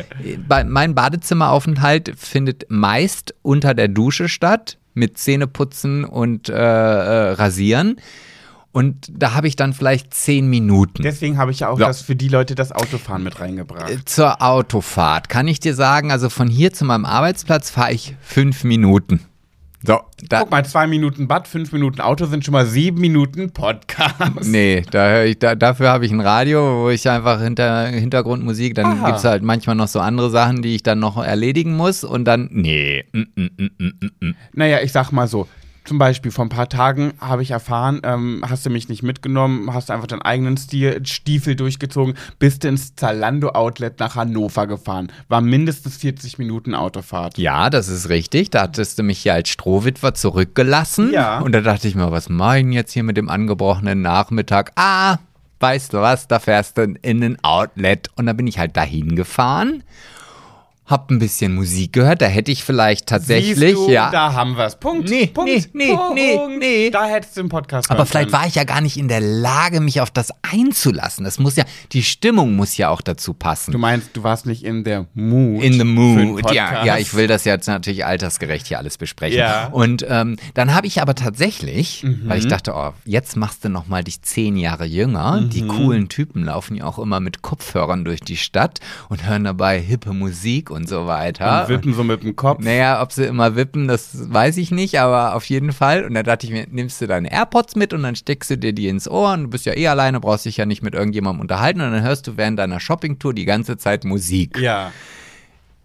mein 0.66 0.95
Badezimmeraufenthalt 0.95 2.12
findet 2.16 2.66
meist 2.68 3.34
unter 3.43 3.72
der 3.72 3.89
Dusche 3.89 4.28
statt, 4.28 4.78
mit 4.95 5.18
Zähneputzen 5.18 6.05
und 6.05 6.49
äh, 6.49 6.55
äh, 6.55 7.30
Rasieren. 7.32 7.97
Und 8.77 9.11
da 9.11 9.33
habe 9.33 9.49
ich 9.49 9.57
dann 9.57 9.72
vielleicht 9.72 10.12
zehn 10.12 10.49
Minuten. 10.51 11.03
Deswegen 11.03 11.39
habe 11.39 11.51
ich 11.51 11.61
ja 11.61 11.70
auch 11.70 11.79
Ja. 11.79 11.87
das 11.87 12.03
für 12.03 12.14
die 12.14 12.29
Leute 12.29 12.55
das 12.55 12.72
Autofahren 12.72 13.22
mit 13.22 13.41
reingebracht. 13.41 14.07
Zur 14.07 14.43
Autofahrt 14.43 15.31
kann 15.31 15.49
ich 15.49 15.61
dir 15.61 15.74
sagen, 15.74 16.12
also 16.12 16.29
von 16.29 16.47
hier 16.47 16.74
zu 16.74 16.85
meinem 16.85 17.07
Arbeitsplatz 17.07 17.70
fahre 17.70 17.95
ich 17.95 18.16
fünf 18.20 18.64
Minuten. 18.64 19.20
So, 19.83 20.01
da, 20.29 20.41
Guck 20.41 20.51
mal, 20.51 20.62
zwei 20.66 20.87
Minuten 20.87 21.27
Bad, 21.27 21.49
fünf 21.49 21.72
Minuten 21.72 22.03
Auto 22.03 22.27
sind 22.27 22.45
schon 22.45 22.53
mal 22.53 22.66
sieben 22.66 23.01
Minuten 23.01 23.51
Podcast. 23.51 24.45
nee, 24.45 24.83
da 24.91 25.22
ich, 25.22 25.39
da, 25.39 25.55
dafür 25.55 25.89
habe 25.89 26.05
ich 26.05 26.12
ein 26.12 26.20
Radio, 26.20 26.83
wo 26.85 26.91
ich 26.91 27.09
einfach 27.09 27.41
hinter 27.41 27.87
Hintergrundmusik, 27.87 28.74
dann 28.74 29.03
gibt 29.03 29.16
es 29.16 29.24
halt 29.24 29.43
manchmal 29.43 29.77
noch 29.77 29.89
so 29.89 30.01
andere 30.01 30.29
Sachen, 30.29 30.61
die 30.61 30.74
ich 30.74 30.83
dann 30.83 30.99
noch 30.99 31.16
erledigen 31.16 31.79
muss 31.79 32.05
und 32.05 32.27
dann, 32.27 32.51
nee, 32.53 33.07
mm, 33.12 33.20
mm, 33.20 33.49
mm, 33.57 33.70
mm, 33.79 33.93
mm, 34.01 34.27
mm. 34.29 34.35
Naja, 34.53 34.81
ich 34.83 34.93
sag 34.93 35.12
mal 35.12 35.27
so. 35.27 35.49
Zum 35.87 35.99
Beispiel 35.99 36.32
vor 36.32 36.45
ein 36.45 36.49
paar 36.49 36.68
Tagen 36.68 37.14
habe 37.20 37.43
ich 37.43 37.53
erfahren, 37.53 38.01
ähm, 38.03 38.45
hast 38.47 38.66
du 38.66 38.70
mich 38.70 38.89
nicht 38.89 39.03
mitgenommen, 39.03 39.72
hast 39.72 39.91
einfach 39.91 40.09
deinen 40.09 40.22
eigenen 40.22 40.57
Stil, 40.57 41.07
Stiefel 41.07 41.55
durchgezogen, 41.55 42.14
bist 42.39 42.64
ins 42.64 42.97
Zalando-Outlet 42.97 44.01
nach 44.01 44.16
Hannover 44.16 44.66
gefahren. 44.66 45.12
War 45.28 45.41
mindestens 45.41 45.97
40 45.99 46.39
Minuten 46.39 46.74
Autofahrt. 46.74 47.39
Ja, 47.39 47.70
das 47.70 47.89
ist 47.89 48.09
richtig. 48.09 48.51
Da 48.51 48.62
hattest 48.62 48.99
du 48.99 49.05
mich 49.05 49.22
ja 49.24 49.34
als 49.34 49.49
Strohwitwer 49.49 50.14
zurückgelassen. 50.14 51.12
Ja. 51.12 51.39
Und 51.39 51.53
da 51.53 51.61
dachte 51.61 51.87
ich 51.87 51.95
mir, 51.95 52.11
was 52.11 52.26
denn 52.26 52.72
jetzt 52.72 52.93
hier 52.93 53.05
mit 53.05 53.16
dem 53.16 53.28
angebrochenen 53.28 54.03
Nachmittag? 54.03 54.72
Ah, 54.74 55.18
weißt 55.61 55.93
du 55.93 55.99
was, 55.99 56.26
da 56.28 56.39
fährst 56.39 56.78
du 56.78 56.95
in 57.03 57.22
ein 57.22 57.39
Outlet. 57.45 58.11
Und 58.16 58.26
da 58.26 58.32
bin 58.32 58.47
ich 58.47 58.59
halt 58.59 58.76
dahin 58.76 59.14
gefahren, 59.14 59.82
hab 60.87 61.11
ein 61.11 61.18
bisschen 61.18 61.55
Musik 61.55 61.93
gehört. 61.93 62.22
Da 62.22 62.26
hätte 62.26 62.53
ich 62.53 62.62
vielleicht 62.64 63.07
tatsächlich, 63.07 63.74
du, 63.74 63.91
ja. 63.91 64.11
da 64.11 64.32
haben 64.32 64.57
wir 64.57 64.64
es. 64.66 64.76
Punkt. 64.76 65.09
Nee, 65.11 65.26
Punkt. 65.26 65.51
nee, 65.51 65.64
nee, 65.72 65.95
Punkt. 65.97 66.14
nee, 66.14 66.39
nee. 66.59 66.91
Da 66.91 67.07
hättest 67.07 67.37
du 67.37 67.43
den 67.43 67.49
Podcast 67.49 67.91
aber 67.91 68.07
vielleicht 68.07 68.30
können. 68.30 68.41
war 68.41 68.49
ich 68.49 68.55
ja 68.55 68.64
gar 68.64 68.80
nicht 68.80 68.97
in 68.97 69.09
der 69.09 69.20
Lage, 69.20 69.80
mich 69.80 70.01
auf 70.01 70.11
das 70.11 70.30
einzulassen. 70.43 71.24
Das 71.24 71.39
muss 71.39 71.57
ja, 71.57 71.64
die 71.93 72.03
Stimmung 72.03 72.55
muss 72.57 72.76
ja 72.76 72.89
auch 72.89 73.01
dazu 73.01 73.34
passen. 73.34 73.72
Du 73.72 73.78
meinst, 73.78 74.11
du 74.16 74.22
warst 74.22 74.47
nicht 74.47 74.64
in 74.64 74.84
der 74.84 75.07
Mood. 75.14 75.62
In 75.62 75.72
the 75.74 75.84
mood. 75.84 76.53
Ja, 76.53 76.84
ja, 76.84 76.99
ich 76.99 77.14
will 77.14 77.26
das 77.26 77.45
jetzt 77.45 77.66
natürlich 77.66 78.05
altersgerecht 78.07 78.66
hier 78.66 78.78
alles 78.78 78.97
besprechen. 78.99 79.39
Ja. 79.39 79.66
Und 79.66 80.07
ähm, 80.09 80.37
dann 80.55 80.74
habe 80.74 80.87
ich 80.87 81.03
aber 81.03 81.14
tatsächlich, 81.14 82.05
Mhm. 82.05 82.22
weil 82.28 82.39
ich 82.39 82.47
dachte, 82.47 82.72
oh, 82.74 82.93
jetzt 83.05 83.37
machst 83.37 83.64
du 83.64 83.68
noch 83.68 83.87
mal 83.89 84.05
dich 84.05 84.22
zehn 84.22 84.57
Jahre 84.57 84.84
jünger. 84.84 85.41
Mhm. 85.41 85.51
Die 85.51 85.66
coolen 85.66 86.09
Typen 86.09 86.45
laufen 86.45 86.76
ja 86.76 86.84
auch 86.84 86.99
immer 86.99 87.20
mit 87.20 87.43
Kopfhörern 87.43 88.05
durch 88.05 88.20
die 88.20 88.37
Stadt 88.37 88.80
und 89.09 89.26
hören 89.26 89.45
dabei 89.45 89.80
hippe 89.80 90.12
Musik 90.12 90.70
und 90.77 90.89
so 90.89 91.07
weiter. 91.07 91.62
Und 91.62 91.68
wippen 91.68 91.95
so 91.95 92.05
mit 92.05 92.22
dem 92.22 92.37
Kopf. 92.37 92.62
Naja, 92.62 93.03
ob 93.03 93.11
sie 93.11 93.24
immer 93.24 93.57
wippen, 93.57 93.89
das 93.89 94.31
weiß 94.31 94.59
ich 94.59 94.70
nicht, 94.70 95.01
aber 95.01 95.35
auf 95.35 95.45
jeden 95.47 95.72
Fall. 95.72 96.05
Und 96.05 96.14
da 96.14 96.22
dachte 96.22 96.47
ich 96.47 96.53
mir, 96.53 96.66
nimmst 96.70 97.01
du 97.01 97.07
deine 97.07 97.33
AirPods 97.33 97.74
mit 97.74 97.93
und 97.93 98.03
dann 98.03 98.14
steckst 98.14 98.51
du 98.51 98.59
dir 98.59 98.72
die 98.72 98.89
ins 98.89 99.09
Ohr 99.09 99.33
und 99.33 99.45
du 99.45 99.49
bist 99.49 99.66
ja 99.66 99.77
eh 99.77 99.89
alleine, 99.89 100.20
brauchst 100.20 100.45
dich 100.45 100.59
ja 100.59 100.66
nicht 100.66 100.83
mit 100.83 100.95
irgendjemandem 100.95 101.41
unterhalten 101.41 101.81
und 101.81 101.91
dann 101.91 102.03
hörst 102.03 102.27
du 102.27 102.37
während 102.37 102.59
deiner 102.59 102.79
Shoppingtour 102.79 103.35
die 103.35 103.47
ganze 103.47 103.77
Zeit 103.77 104.05
Musik. 104.05 104.59
Ja. 104.59 104.93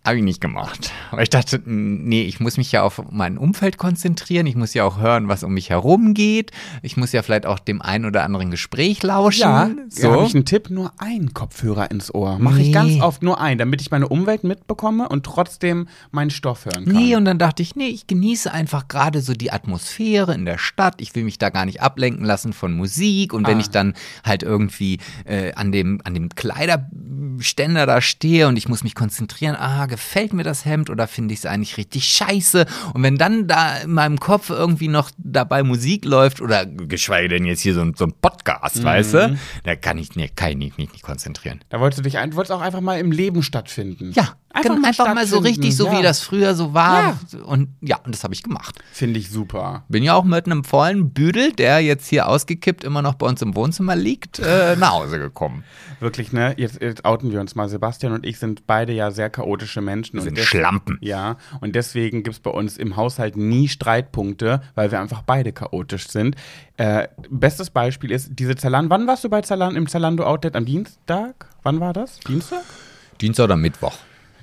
Habe 0.04 0.18
ich 0.18 0.24
nicht 0.24 0.42
gemacht. 0.42 0.92
Aber 1.12 1.22
ich 1.22 1.30
dachte, 1.30 1.62
nee, 1.64 2.24
ich 2.24 2.40
muss 2.40 2.58
mich 2.58 2.72
ja 2.72 2.82
auf 2.82 3.04
mein 3.12 3.38
Umfeld 3.38 3.78
konzentrieren. 3.78 4.48
Ich 4.48 4.56
muss 4.56 4.74
ja 4.74 4.84
auch 4.84 5.00
hören, 5.00 5.28
was 5.28 5.44
um 5.44 5.54
mich 5.54 5.70
herum 5.70 6.16
geht. 6.16 6.50
Ich 6.82 6.98
muss 6.98 7.12
ja 7.12 7.22
vielleicht 7.22 7.46
auch 7.46 7.60
dem 7.60 7.84
einen 7.84 8.06
oder 8.06 8.24
anderen 8.24 8.50
Gespräch 8.50 9.04
lauschen. 9.04 9.42
Ja, 9.42 9.70
so. 9.90 10.12
habe 10.12 10.26
ich 10.26 10.34
einen 10.34 10.46
Tipp, 10.46 10.72
nur 10.72 10.92
einen 10.98 11.36
Kopfhörer 11.36 11.92
ins 11.92 12.12
Ohr. 12.16 12.40
Mache 12.40 12.62
ich 12.62 12.68
Nee. 12.70 12.74
ganz 12.74 13.00
oft 13.02 13.22
nur 13.22 13.40
einen, 13.40 13.60
damit 13.60 13.80
ich 13.82 13.92
meine 13.92 14.08
Umwelt 14.08 14.44
mitbekomme 14.44 15.08
und 15.08 15.24
trotzdem 15.24 15.88
meinen 16.10 16.32
Stoff 16.32 16.66
hören 16.66 16.86
kann. 16.86 16.96
Nee, 16.96 17.16
und 17.16 17.26
dann 17.26 17.38
dachte 17.38 17.62
ich, 17.62 17.76
nee, 17.76 17.88
ich 17.90 18.08
genieße 18.08 18.52
einfach 18.52 18.88
gerade 18.88 19.22
so 19.22 19.34
die 19.34 19.52
Atmosphäre 19.52 20.34
in 20.34 20.46
der 20.46 20.58
Stadt. 20.58 20.96
Ich 21.00 21.14
will 21.14 21.26
mich 21.26 21.38
da 21.38 21.52
gar 21.52 21.66
nicht 21.66 21.84
ablenken 21.84 22.26
lassen 22.26 22.54
von 22.54 22.74
Musik. 22.74 23.34
Und 23.34 23.46
wenn 23.46 23.58
Ah. 23.58 23.62
ich 23.62 23.70
dann 23.70 23.94
halt 24.26 24.42
irgendwie 24.42 24.98
äh, 25.26 25.54
an 25.54 25.72
dem, 25.72 26.02
an 26.06 26.16
dem 26.16 26.30
Ständer 27.40 27.86
da 27.86 28.02
stehe 28.02 28.48
und 28.48 28.58
ich 28.58 28.68
muss 28.68 28.84
mich 28.84 28.96
konzentrieren, 28.96 29.56
ah, 29.56 29.86
gefällt 29.92 30.34
mir 30.34 30.44
das 30.44 30.66
Hemd 30.66 30.90
oder 30.90 31.08
finde 31.08 31.34
ich 31.34 31.42
es 31.42 31.46
eigentlich 31.46 31.78
richtig 31.78 32.06
scheiße? 32.06 32.66
Und 32.96 33.04
wenn 33.04 33.18
dann 33.18 33.48
da 33.48 33.78
in 33.78 33.92
meinem 33.92 34.20
Kopf 34.20 34.50
irgendwie 34.50 34.88
noch 34.88 35.12
dabei 35.18 35.62
Musik 35.62 36.06
läuft 36.06 36.42
oder 36.42 36.66
geschweige 36.66 37.28
denn 37.30 37.46
jetzt 37.46 37.62
hier 37.62 37.76
so, 37.76 37.82
ein- 37.82 37.94
so 37.96 38.06
ein 38.06 38.14
Podcast, 38.20 38.84
weißt 38.84 39.14
du, 39.14 39.38
da 39.64 39.76
kann 39.76 39.98
ich, 40.00 40.16
nee, 40.16 40.30
kann 40.36 40.50
ich 40.52 40.58
mich 40.58 40.78
nicht, 40.78 40.94
nicht 40.94 41.04
konzentrieren. 41.04 41.60
Da 41.70 41.80
wolltest 41.80 42.00
du 42.00 42.04
dich 42.04 42.18
ein, 42.18 42.34
wolltest 42.36 42.52
auch 42.54 42.62
einfach 42.62 42.82
mal 42.82 43.00
im 43.00 43.12
Leben 43.12 43.44
stattfinden. 43.44 44.12
Ja, 44.14 44.30
einfach, 44.54 44.78
mal, 44.78 44.88
einfach 44.88 45.14
mal 45.14 45.26
so 45.26 45.40
richtig, 45.40 45.76
so 45.76 45.88
ja. 45.88 45.98
wie 45.98 46.02
das 46.02 46.22
früher 46.22 46.56
so 46.56 46.74
war. 46.74 47.20
Und 47.46 47.70
ja, 47.82 47.98
und 48.04 48.14
das 48.14 48.24
habe 48.24 48.34
ich 48.34 48.44
gemacht. 48.44 48.80
Finde 48.92 49.20
ich 49.20 49.30
super. 49.30 49.84
Bin 49.90 50.04
ja 50.04 50.14
auch 50.16 50.24
mit 50.24 50.46
einem 50.46 50.64
vollen 50.64 51.12
Büdel, 51.12 51.52
der 51.54 51.80
jetzt 51.80 52.08
hier 52.08 52.28
ausgekippt 52.28 52.84
immer 52.84 53.02
noch 53.02 53.16
bei 53.16 53.28
uns 53.28 53.42
im 53.42 53.56
Wohnzimmer 53.56 53.96
liegt, 53.96 54.40
äh, 54.40 54.76
nach 54.76 54.92
Hause 54.94 55.20
gekommen. 55.20 55.64
Wirklich, 56.00 56.32
ne? 56.34 56.54
Jetzt, 56.58 56.82
jetzt 56.82 57.06
outen 57.06 57.32
wir 57.32 57.40
uns 57.40 57.56
mal. 57.56 57.70
Sebastian 57.70 58.14
und 58.14 58.26
ich 58.26 58.40
sind 58.40 58.66
beide 58.68 58.92
ja 58.94 59.12
sehr 59.12 59.30
chaotische 59.30 59.82
Menschen. 59.82 60.14
Wir 60.14 60.22
und 60.22 60.26
sind 60.26 60.38
des- 60.38 60.46
Schlampen. 60.46 60.98
Ja, 61.02 61.38
und 61.62 61.76
deswegen 61.76 62.24
gibt 62.24 62.36
es 62.36 62.40
bei 62.40 62.52
uns 62.52 62.78
im 62.78 62.96
Haushalt 62.96 63.38
nie 63.38 63.68
Streitpunkte, 63.68 64.62
weil 64.76 64.92
wir 64.92 65.00
einfach 65.00 65.22
beide 65.22 65.52
chaotisch 65.54 66.08
sind. 66.10 66.36
Äh, 66.78 67.08
bestes 67.30 67.70
Beispiel 67.70 68.12
ist 68.12 68.32
diese 68.32 68.56
Zalando. 68.56 68.90
Wann 68.90 69.08
warst 69.08 69.24
du 69.24 69.30
bei 69.30 69.42
Zalando 69.42 69.78
im 69.78 69.88
Zalando 69.88 70.24
Outlet? 70.24 70.56
Am 70.56 70.66
Dienstag? 70.66 71.48
Wann 71.64 71.80
war 71.80 71.94
das? 71.94 72.20
Dienstag? 72.22 72.64
Dienstag 73.20 73.44
oder 73.46 73.58
Mittwoch. 73.58 73.94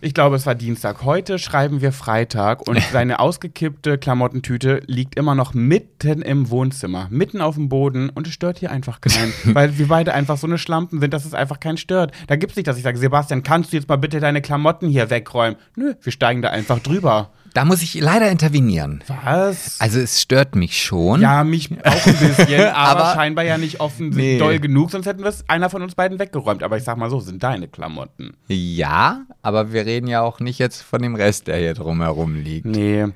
Ich 0.00 0.14
glaube, 0.14 0.36
es 0.36 0.46
war 0.46 0.54
Dienstag. 0.54 1.02
Heute 1.02 1.38
schreiben 1.38 1.80
wir 1.80 1.92
Freitag 1.92 2.68
und 2.68 2.80
seine 2.92 3.18
ausgekippte 3.18 3.98
Klamottentüte 3.98 4.80
liegt 4.86 5.16
immer 5.16 5.34
noch 5.34 5.54
mitten 5.54 6.22
im 6.22 6.50
Wohnzimmer, 6.50 7.08
mitten 7.10 7.40
auf 7.40 7.56
dem 7.56 7.68
Boden 7.68 8.08
und 8.10 8.26
es 8.26 8.32
stört 8.32 8.58
hier 8.58 8.70
einfach 8.70 9.00
keinen, 9.00 9.32
weil 9.54 9.78
wir 9.78 9.88
beide 9.88 10.14
einfach 10.14 10.38
so 10.38 10.46
eine 10.46 10.58
Schlampen 10.58 11.00
sind, 11.00 11.12
dass 11.12 11.24
es 11.24 11.34
einfach 11.34 11.58
keinen 11.58 11.78
stört. 11.78 12.12
Da 12.28 12.36
gibt 12.36 12.52
es 12.52 12.56
nicht, 12.56 12.68
dass 12.68 12.76
ich 12.76 12.84
sage, 12.84 12.98
Sebastian, 12.98 13.42
kannst 13.42 13.72
du 13.72 13.76
jetzt 13.76 13.88
mal 13.88 13.96
bitte 13.96 14.20
deine 14.20 14.40
Klamotten 14.40 14.88
hier 14.88 15.10
wegräumen? 15.10 15.56
Nö, 15.76 15.94
wir 16.00 16.12
steigen 16.12 16.42
da 16.42 16.50
einfach 16.50 16.78
drüber. 16.78 17.32
Da 17.54 17.64
muss 17.64 17.82
ich 17.82 17.94
leider 17.94 18.30
intervenieren. 18.30 19.02
Was? 19.24 19.80
Also 19.80 19.98
es 20.00 20.20
stört 20.20 20.54
mich 20.54 20.82
schon. 20.82 21.20
Ja, 21.20 21.44
mich 21.44 21.70
auch 21.84 22.06
ein 22.06 22.16
bisschen, 22.16 22.60
aber, 22.74 23.00
Aber- 23.04 23.14
scheinbar 23.14 23.44
ja 23.44 23.58
nicht 23.58 23.80
offen 23.80 24.10
Nee. 24.10 24.38
doll 24.38 24.58
genug, 24.60 24.90
sonst 24.90 25.06
hätten 25.06 25.22
wir 25.22 25.28
es 25.30 25.44
einer 25.48 25.70
von 25.70 25.82
uns 25.82 25.94
beiden 25.94 26.18
weggeräumt. 26.18 26.62
Aber 26.62 26.76
ich 26.76 26.84
sag 26.84 26.96
mal 26.98 27.10
so, 27.10 27.20
sind 27.20 27.42
deine 27.42 27.68
Klamotten. 27.68 28.34
Ja, 28.48 29.22
aber 29.42 29.72
wir 29.72 29.86
reden 29.86 30.06
ja 30.08 30.20
auch 30.22 30.40
nicht 30.40 30.58
jetzt 30.58 30.82
von 30.82 31.02
dem 31.02 31.14
Rest, 31.14 31.46
der 31.46 31.56
hier 31.58 31.74
drumherum 31.74 32.34
liegt. 32.36 32.66
Nee. 32.66 33.06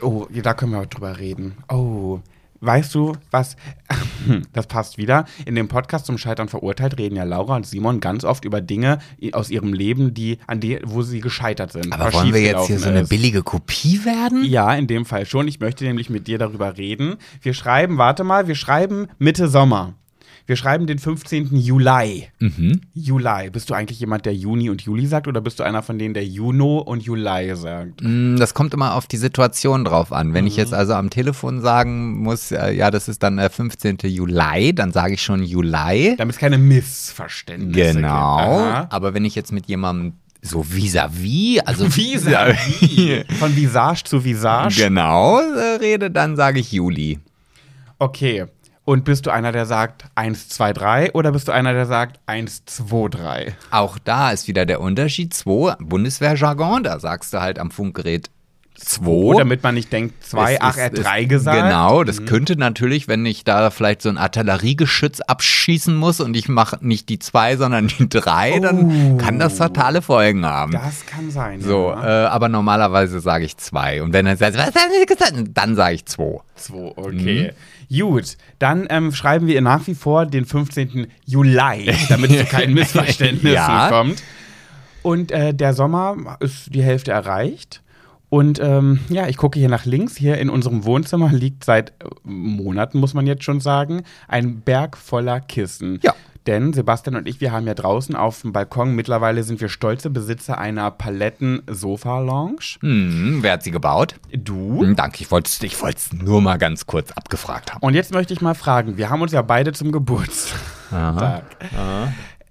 Oh, 0.00 0.26
da 0.30 0.54
können 0.54 0.72
wir 0.72 0.80
auch 0.80 0.86
drüber 0.86 1.18
reden. 1.18 1.54
Oh. 1.68 2.20
Weißt 2.60 2.94
du, 2.94 3.12
was? 3.30 3.56
Das 4.52 4.66
passt 4.66 4.98
wieder. 4.98 5.24
In 5.44 5.54
dem 5.54 5.68
Podcast 5.68 6.06
zum 6.06 6.18
Scheitern 6.18 6.48
verurteilt 6.48 6.98
reden 6.98 7.14
ja 7.14 7.22
Laura 7.22 7.54
und 7.54 7.64
Simon 7.64 8.00
ganz 8.00 8.24
oft 8.24 8.44
über 8.44 8.60
Dinge 8.60 8.98
aus 9.32 9.50
ihrem 9.50 9.72
Leben, 9.72 10.14
die 10.14 10.38
an 10.48 10.58
die, 10.58 10.80
wo 10.84 11.02
sie 11.02 11.20
gescheitert 11.20 11.70
sind. 11.70 11.92
Aber 11.92 12.12
wollen 12.12 12.34
wir 12.34 12.40
jetzt 12.40 12.66
hier 12.66 12.80
so 12.80 12.88
eine 12.88 13.02
ist. 13.02 13.08
billige 13.08 13.44
Kopie 13.44 14.04
werden? 14.04 14.44
Ja, 14.44 14.74
in 14.74 14.88
dem 14.88 15.04
Fall 15.04 15.26
schon. 15.26 15.46
Ich 15.46 15.60
möchte 15.60 15.84
nämlich 15.84 16.10
mit 16.10 16.26
dir 16.26 16.38
darüber 16.38 16.76
reden. 16.76 17.16
Wir 17.40 17.54
schreiben, 17.54 17.98
warte 17.98 18.24
mal, 18.24 18.48
wir 18.48 18.56
schreiben 18.56 19.06
Mitte 19.18 19.46
Sommer. 19.46 19.94
Wir 20.48 20.54
schreiben 20.54 20.86
den 20.86 20.98
15. 21.00 21.56
Juli. 21.56 22.28
Mhm. 22.38 22.80
Juli. 22.94 23.50
Bist 23.50 23.68
du 23.68 23.74
eigentlich 23.74 23.98
jemand, 23.98 24.26
der 24.26 24.34
Juni 24.34 24.70
und 24.70 24.80
Juli 24.82 25.06
sagt 25.06 25.26
oder 25.26 25.40
bist 25.40 25.58
du 25.58 25.64
einer 25.64 25.82
von 25.82 25.98
denen, 25.98 26.14
der 26.14 26.24
Juno 26.24 26.78
und 26.78 27.02
Juli 27.02 27.52
sagt? 27.56 28.00
Mm, 28.02 28.36
Das 28.36 28.54
kommt 28.54 28.72
immer 28.72 28.94
auf 28.94 29.08
die 29.08 29.16
Situation 29.16 29.84
drauf 29.84 30.12
an. 30.12 30.34
Wenn 30.34 30.46
ich 30.46 30.56
jetzt 30.56 30.72
also 30.72 30.94
am 30.94 31.10
Telefon 31.10 31.62
sagen 31.62 32.18
muss, 32.22 32.52
äh, 32.52 32.70
ja, 32.72 32.92
das 32.92 33.08
ist 33.08 33.24
dann 33.24 33.38
der 33.38 33.50
15. 33.50 33.98
Juli, 34.04 34.72
dann 34.72 34.92
sage 34.92 35.14
ich 35.14 35.22
schon 35.22 35.42
Juli. 35.42 36.14
Damit 36.16 36.36
es 36.36 36.38
keine 36.40 36.58
Missverständnisse 36.58 37.94
Genau. 37.94 38.86
Aber 38.88 39.14
wenn 39.14 39.24
ich 39.24 39.34
jetzt 39.34 39.50
mit 39.52 39.66
jemandem 39.66 40.12
so 40.42 40.62
vis-à-vis, 40.62 41.58
also 41.66 41.86
Vis-à-vis. 41.90 43.24
Von 43.40 43.56
Visage 43.56 44.04
zu 44.04 44.24
Visage. 44.24 44.76
genau 44.80 45.40
äh, 45.40 45.76
rede, 45.80 46.08
dann 46.10 46.36
sage 46.36 46.60
ich 46.60 46.70
Juli. 46.70 47.18
Okay. 47.98 48.44
Und 48.86 49.04
bist 49.04 49.26
du 49.26 49.30
einer, 49.30 49.50
der 49.50 49.66
sagt 49.66 50.04
1, 50.14 50.48
2, 50.48 50.72
3 50.72 51.12
oder 51.12 51.32
bist 51.32 51.48
du 51.48 51.52
einer, 51.52 51.72
der 51.72 51.86
sagt 51.86 52.20
1, 52.26 52.64
2, 52.66 53.08
3? 53.08 53.54
Auch 53.72 53.98
da 53.98 54.30
ist 54.30 54.46
wieder 54.46 54.64
der 54.64 54.80
Unterschied. 54.80 55.34
2, 55.34 55.74
Bundeswehrjargon, 55.80 56.84
da 56.84 57.00
sagst 57.00 57.34
du 57.34 57.40
halt 57.40 57.58
am 57.58 57.72
Funkgerät 57.72 58.30
2. 58.78 59.38
Damit 59.38 59.62
man 59.62 59.74
nicht 59.74 59.90
denkt 59.92 60.22
2, 60.24 60.58
ach, 60.60 60.76
er 60.76 60.84
hat 60.86 60.98
3 60.98 61.24
gesagt. 61.24 61.56
Genau, 61.56 62.04
das 62.04 62.26
könnte 62.26 62.56
natürlich, 62.56 63.08
wenn 63.08 63.24
ich 63.26 63.42
da 63.42 63.70
vielleicht 63.70 64.02
so 64.02 64.08
ein 64.10 64.18
Artilleriegeschütz 64.18 65.20
abschießen 65.20 65.96
muss 65.96 66.20
und 66.20 66.36
ich 66.36 66.48
mache 66.48 66.78
nicht 66.82 67.08
die 67.08 67.18
2, 67.18 67.56
sondern 67.56 67.88
die 67.88 68.08
3, 68.08 68.60
dann 68.60 69.14
Oh. 69.14 69.16
kann 69.16 69.38
das 69.40 69.56
fatale 69.56 70.00
Folgen 70.02 70.44
haben. 70.46 70.72
Das 70.72 71.06
kann 71.06 71.30
sein. 71.30 71.60
so, 71.60 71.88
ja. 71.90 72.24
äh, 72.24 72.28
aber 72.28 72.48
normalerweise 72.48 73.18
sage 73.20 73.46
ich 73.46 73.56
2. 73.56 74.02
Und 74.02 74.12
wenn 74.12 74.26
er 74.26 74.36
sagt, 74.36 74.56
was 74.56 74.66
haben 74.66 74.92
Sie 75.00 75.06
gesagt? 75.06 75.32
Dann 75.54 75.74
sage 75.74 75.94
ich 75.96 76.06
2. 76.06 76.40
2, 76.56 76.74
okay. 76.96 77.52
Gut, 77.90 78.36
dann 78.58 78.86
ähm, 78.90 79.12
schreiben 79.12 79.46
wir 79.46 79.60
nach 79.60 79.86
wie 79.86 79.94
vor 79.94 80.26
den 80.26 80.44
15. 80.44 81.06
Juli, 81.24 81.92
damit 82.08 82.30
es 82.30 82.38
zu 82.38 82.44
keinen 82.46 82.74
Missverständnissen 82.74 83.52
Ja. 83.54 83.88
kommt. 83.90 84.22
Und 85.02 85.30
äh, 85.30 85.54
der 85.54 85.72
Sommer 85.72 86.36
ist 86.40 86.74
die 86.74 86.82
Hälfte 86.82 87.12
erreicht. 87.12 87.82
Und 88.28 88.58
ähm, 88.60 88.98
ja, 89.08 89.28
ich 89.28 89.36
gucke 89.36 89.56
hier 89.58 89.68
nach 89.68 89.84
links. 89.84 90.16
Hier 90.16 90.36
in 90.38 90.50
unserem 90.50 90.84
Wohnzimmer 90.84 91.32
liegt 91.32 91.64
seit 91.64 91.92
Monaten, 92.24 92.98
muss 92.98 93.14
man 93.14 93.24
jetzt 93.26 93.44
schon 93.44 93.60
sagen, 93.60 94.02
ein 94.26 94.62
Berg 94.62 94.96
voller 94.96 95.38
Kissen. 95.40 96.00
Ja. 96.02 96.12
Denn 96.46 96.72
Sebastian 96.72 97.16
und 97.16 97.26
ich, 97.26 97.40
wir 97.40 97.50
haben 97.50 97.66
ja 97.66 97.74
draußen 97.74 98.14
auf 98.14 98.42
dem 98.42 98.52
Balkon, 98.52 98.94
mittlerweile 98.94 99.42
sind 99.42 99.60
wir 99.60 99.68
stolze 99.68 100.10
Besitzer 100.10 100.58
einer 100.58 100.90
Paletten-Sofa-Lounge. 100.92 102.78
Hm, 102.80 103.38
wer 103.42 103.54
hat 103.54 103.64
sie 103.64 103.72
gebaut? 103.72 104.14
Du? 104.32 104.82
Hm, 104.82 104.94
danke, 104.94 105.22
ich 105.22 105.30
wollte 105.30 105.48
es 105.48 105.60
ich 105.62 105.80
wollt's 105.82 106.12
nur 106.12 106.40
mal 106.40 106.56
ganz 106.56 106.86
kurz 106.86 107.10
abgefragt 107.10 107.74
haben. 107.74 107.82
Und 107.82 107.94
jetzt 107.94 108.12
möchte 108.12 108.32
ich 108.32 108.40
mal 108.40 108.54
fragen, 108.54 108.96
wir 108.96 109.10
haben 109.10 109.22
uns 109.22 109.32
ja 109.32 109.42
beide 109.42 109.72
zum 109.72 109.90
Geburtstag. 109.90 110.60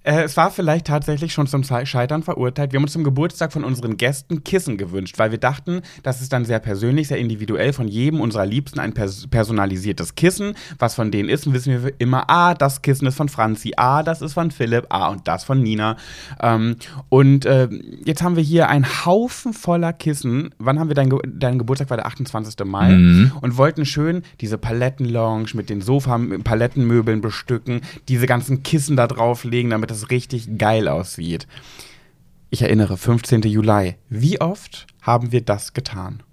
Äh, 0.06 0.22
es 0.22 0.38
war 0.38 0.52
vielleicht 0.52 0.86
tatsächlich 0.88 1.34
schon 1.34 1.48
zum 1.48 1.64
Scheitern 1.64 2.22
verurteilt. 2.22 2.72
Wir 2.72 2.78
haben 2.78 2.84
uns 2.84 2.94
zum 2.94 3.04
Geburtstag 3.04 3.52
von 3.52 3.64
unseren 3.64 3.98
Gästen 3.98 4.44
Kissen 4.44 4.78
gewünscht, 4.78 5.18
weil 5.18 5.32
wir 5.32 5.40
dachten, 5.40 5.82
das 6.04 6.22
ist 6.22 6.32
dann 6.32 6.46
sehr 6.46 6.60
persönlich, 6.60 7.08
sehr 7.08 7.18
individuell 7.18 7.74
von 7.74 7.88
jedem 7.88 8.22
unserer 8.22 8.46
Liebsten 8.46 8.80
ein 8.80 8.94
pers 8.94 9.28
personalisiertes 9.28 10.14
Kissen. 10.14 10.56
Was 10.78 10.94
von 10.94 11.10
denen 11.10 11.28
ist, 11.28 11.52
wissen 11.52 11.84
wir 11.84 11.94
immer, 11.98 12.30
ah, 12.30 12.54
das 12.54 12.84
Kissen 12.84 13.08
ist 13.08 13.16
von 13.16 13.30
Franzi, 13.30 13.74
ah, 13.78 14.04
das 14.04 14.22
ist 14.22 14.34
von 14.34 14.52
Philipp, 14.52 14.86
ah, 14.90 15.10
und 15.10 15.28
das 15.28 15.44
von 15.44 15.64
Nina. 15.64 15.98
Ähm, 16.40 16.76
und 17.10 17.46
äh, 17.46 17.68
jetzt 18.06 18.22
haben 18.22 18.36
wir 18.36 18.44
hier 18.44 18.70
einen 18.70 18.86
Haufen 19.06 19.54
voller 19.54 19.92
Kissen. 19.92 20.54
Wann 20.60 20.80
haben 20.80 20.90
wir 20.90 20.96
dein, 20.96 21.10
Ge 21.10 21.20
dein 21.26 21.58
Geburtstag? 21.58 21.90
War 21.90 21.98
der 21.98 22.06
28. 22.06 22.64
Mai. 22.66 22.94
Und 23.42 23.58
wollten 23.58 23.86
schön 23.86 24.22
diese 24.42 24.58
Palettenlounge 24.58 25.48
mit 25.54 25.70
den 25.70 25.82
Sofa-Palettenmöbeln 25.82 27.22
bestücken, 27.22 27.82
diese 28.08 28.28
ganzen 28.28 28.62
Kissen 28.62 28.96
da 28.96 29.08
drauflegen, 29.08 29.72
damit 29.72 29.90
das 29.95 29.95
richtig 30.10 30.58
geil 30.58 30.88
aussieht. 30.88 31.48
Ich 32.50 32.62
erinnere, 32.62 32.98
15. 32.98 33.42
Juli. 33.44 33.96
Wie 34.10 34.40
oft 34.40 34.88
haben 35.02 35.32
wir 35.32 35.42
das 35.42 35.74
getan? 35.74 36.24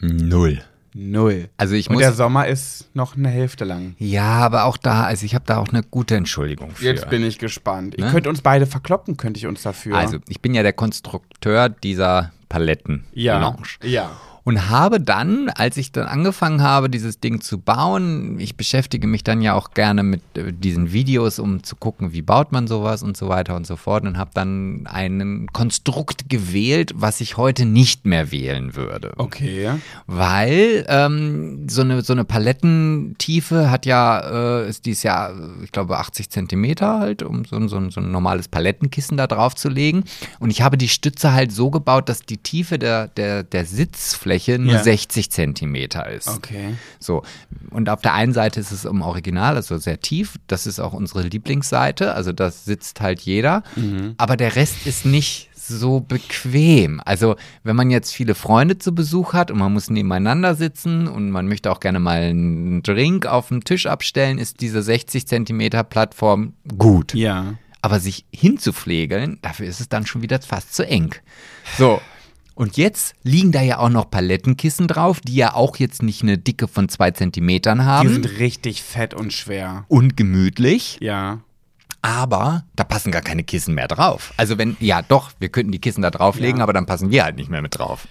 Null. 0.00 0.62
Null. 0.94 1.50
Also 1.58 1.74
ich 1.74 1.88
Und 1.90 1.94
muss. 1.96 2.02
der 2.02 2.14
Sommer 2.14 2.46
ist 2.46 2.88
noch 2.94 3.16
eine 3.16 3.28
Hälfte 3.28 3.64
lang. 3.66 3.94
ja, 3.98 4.24
aber 4.38 4.64
auch 4.64 4.78
da, 4.78 5.02
also 5.04 5.26
ich 5.26 5.34
habe 5.34 5.44
da 5.46 5.58
auch 5.58 5.68
eine 5.68 5.82
gute 5.82 6.16
Entschuldigung 6.16 6.70
für. 6.70 6.84
Jetzt 6.86 7.10
bin 7.10 7.22
ich 7.22 7.38
gespannt. 7.38 7.94
Ihr 7.98 8.06
Ne? 8.06 8.10
könnt 8.12 8.26
uns 8.26 8.40
beide 8.40 8.64
verkloppen, 8.66 9.18
könnte 9.18 9.36
ich 9.38 9.46
uns 9.46 9.60
dafür. 9.62 9.96
Also, 9.96 10.18
ich 10.28 10.40
bin 10.40 10.54
ja 10.54 10.62
der 10.62 10.72
Konstrukteur 10.72 11.68
dieser 11.68 12.32
Paletten 12.48 13.04
ja. 13.12 13.38
Lounge. 13.38 13.68
Ja. 13.82 14.10
Und 14.46 14.70
habe 14.70 15.00
dann, 15.00 15.48
als 15.48 15.76
ich 15.76 15.90
dann 15.90 16.06
angefangen 16.06 16.62
habe, 16.62 16.88
dieses 16.88 17.18
Ding 17.18 17.40
zu 17.40 17.58
bauen, 17.58 18.38
ich 18.38 18.56
beschäftige 18.56 19.08
mich 19.08 19.24
dann 19.24 19.42
ja 19.42 19.54
auch 19.54 19.72
gerne 19.72 20.04
mit 20.04 20.22
äh, 20.36 20.52
diesen 20.52 20.92
Videos, 20.92 21.40
um 21.40 21.64
zu 21.64 21.74
gucken, 21.74 22.12
wie 22.12 22.22
baut 22.22 22.52
man 22.52 22.68
sowas 22.68 23.02
und 23.02 23.16
so 23.16 23.28
weiter 23.28 23.56
und 23.56 23.66
so 23.66 23.74
fort 23.74 24.04
und 24.04 24.16
habe 24.18 24.30
dann 24.34 24.86
einen 24.86 25.48
Konstrukt 25.52 26.28
gewählt, 26.30 26.92
was 26.94 27.20
ich 27.20 27.36
heute 27.36 27.66
nicht 27.66 28.06
mehr 28.06 28.30
wählen 28.30 28.76
würde. 28.76 29.14
Okay. 29.16 29.62
Weil 30.06 30.86
ähm, 30.88 31.68
so, 31.68 31.80
eine, 31.82 32.02
so 32.02 32.12
eine 32.12 32.24
Palettentiefe 32.24 33.68
hat 33.68 33.84
ja, 33.84 34.60
äh, 34.62 34.68
ist 34.68 34.86
dies 34.86 35.02
ja, 35.02 35.32
ich 35.64 35.72
glaube, 35.72 35.98
80 35.98 36.30
Zentimeter 36.30 37.00
halt, 37.00 37.24
um 37.24 37.44
so, 37.44 37.56
ein- 37.56 37.68
so, 37.68 37.78
ein- 37.78 37.90
so 37.90 38.00
ein 38.00 38.12
normales 38.12 38.46
Palettenkissen 38.46 39.16
da 39.16 39.26
drauf 39.26 39.56
zu 39.56 39.68
legen. 39.68 40.04
Und 40.38 40.50
ich 40.50 40.62
habe 40.62 40.78
die 40.78 40.88
Stütze 40.88 41.32
halt 41.32 41.50
so 41.50 41.70
gebaut, 41.72 42.08
dass 42.08 42.20
die 42.22 42.38
Tiefe 42.38 42.78
der, 42.78 43.08
der, 43.08 43.42
der 43.42 43.64
Sitzfläche 43.64 44.35
nur 44.58 44.74
Ja. 44.74 44.82
60 44.82 45.30
Zentimeter 45.30 46.08
ist. 46.10 46.28
Okay. 46.28 46.74
So, 46.98 47.22
und 47.70 47.88
auf 47.88 48.00
der 48.02 48.14
einen 48.14 48.32
Seite 48.32 48.60
ist 48.60 48.72
es 48.72 48.84
im 48.84 49.02
Original, 49.02 49.56
also 49.56 49.78
sehr 49.78 50.00
tief. 50.00 50.36
Das 50.46 50.66
ist 50.66 50.80
auch 50.80 50.92
unsere 50.92 51.22
Lieblingsseite, 51.22 52.14
also 52.14 52.32
das 52.32 52.64
sitzt 52.64 53.00
halt 53.00 53.20
jeder. 53.20 53.62
Aber 54.18 54.36
der 54.36 54.56
Rest 54.56 54.86
ist 54.86 55.04
nicht 55.06 55.50
so 55.54 55.98
bequem. 56.00 57.00
Also, 57.04 57.34
wenn 57.64 57.74
man 57.74 57.90
jetzt 57.90 58.12
viele 58.12 58.36
Freunde 58.36 58.78
zu 58.78 58.94
Besuch 58.94 59.32
hat 59.32 59.50
und 59.50 59.58
man 59.58 59.72
muss 59.72 59.90
nebeneinander 59.90 60.54
sitzen 60.54 61.08
und 61.08 61.30
man 61.30 61.48
möchte 61.48 61.72
auch 61.72 61.80
gerne 61.80 61.98
mal 61.98 62.20
einen 62.22 62.82
Drink 62.84 63.26
auf 63.26 63.48
dem 63.48 63.64
Tisch 63.64 63.86
abstellen, 63.86 64.38
ist 64.38 64.60
diese 64.60 64.80
60 64.82 65.26
Zentimeter 65.26 65.82
Plattform 65.82 66.52
gut. 66.78 67.14
Ja. 67.14 67.54
aber 67.82 67.98
sich 68.00 68.24
hinzuflegeln, 68.32 69.38
dafür 69.42 69.66
ist 69.66 69.80
es 69.80 69.88
dann 69.88 70.06
schon 70.06 70.22
wieder 70.22 70.40
fast 70.40 70.74
zu 70.74 70.86
eng. 70.86 71.14
So. 71.78 72.00
Und 72.56 72.76
jetzt 72.78 73.14
liegen 73.22 73.52
da 73.52 73.60
ja 73.60 73.78
auch 73.78 73.90
noch 73.90 74.10
Palettenkissen 74.10 74.88
drauf, 74.88 75.20
die 75.20 75.34
ja 75.36 75.52
auch 75.54 75.76
jetzt 75.76 76.02
nicht 76.02 76.22
eine 76.22 76.38
Dicke 76.38 76.66
von 76.68 76.88
zwei 76.88 77.10
Zentimetern 77.12 77.78
Die 77.78 77.84
haben. 77.84 78.08
sind 78.08 78.38
richtig 78.38 78.82
fett 78.82 79.12
und 79.14 79.32
schwer. 79.32 79.84
und 79.88 80.16
gemütlich, 80.16 80.96
Ja. 81.02 81.40
aber 82.00 82.64
da 82.74 82.84
passen 82.84 83.12
gar 83.12 83.20
keine 83.20 83.44
Kissen 83.44 83.74
mehr 83.74 83.88
drauf. 83.88 84.32
Also 84.38 84.56
wenn, 84.56 84.76
ja 84.80 85.02
doch, 85.02 85.32
wir 85.38 85.50
könnten 85.50 85.70
die 85.70 85.80
Kissen 85.80 86.00
da 86.00 86.10
drauflegen, 86.10 86.58
Ja. 86.58 86.62
aber 86.62 86.72
dann 86.72 86.86
passen 86.86 87.10
wir 87.10 87.24
halt 87.24 87.36
nicht 87.36 87.50
mehr 87.50 87.60
mit 87.62 87.78
drauf. 87.78 88.08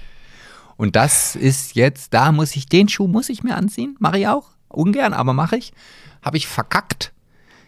Und 0.78 0.96
das 0.96 1.36
ist 1.36 1.74
jetzt, 1.76 2.14
da 2.14 2.32
muss 2.32 2.56
ich, 2.56 2.68
den 2.68 2.88
Schuh 2.88 3.08
muss 3.08 3.30
ich 3.30 3.42
mir 3.42 3.56
anziehen, 3.56 3.96
mache 4.00 4.20
ich 4.20 4.28
auch, 4.28 4.52
ungern, 4.68 5.14
aber 5.14 5.34
mache 5.34 5.58
ich. 5.58 5.74
Habe 6.22 6.38
ich 6.38 6.48
verkackt. 6.48 7.14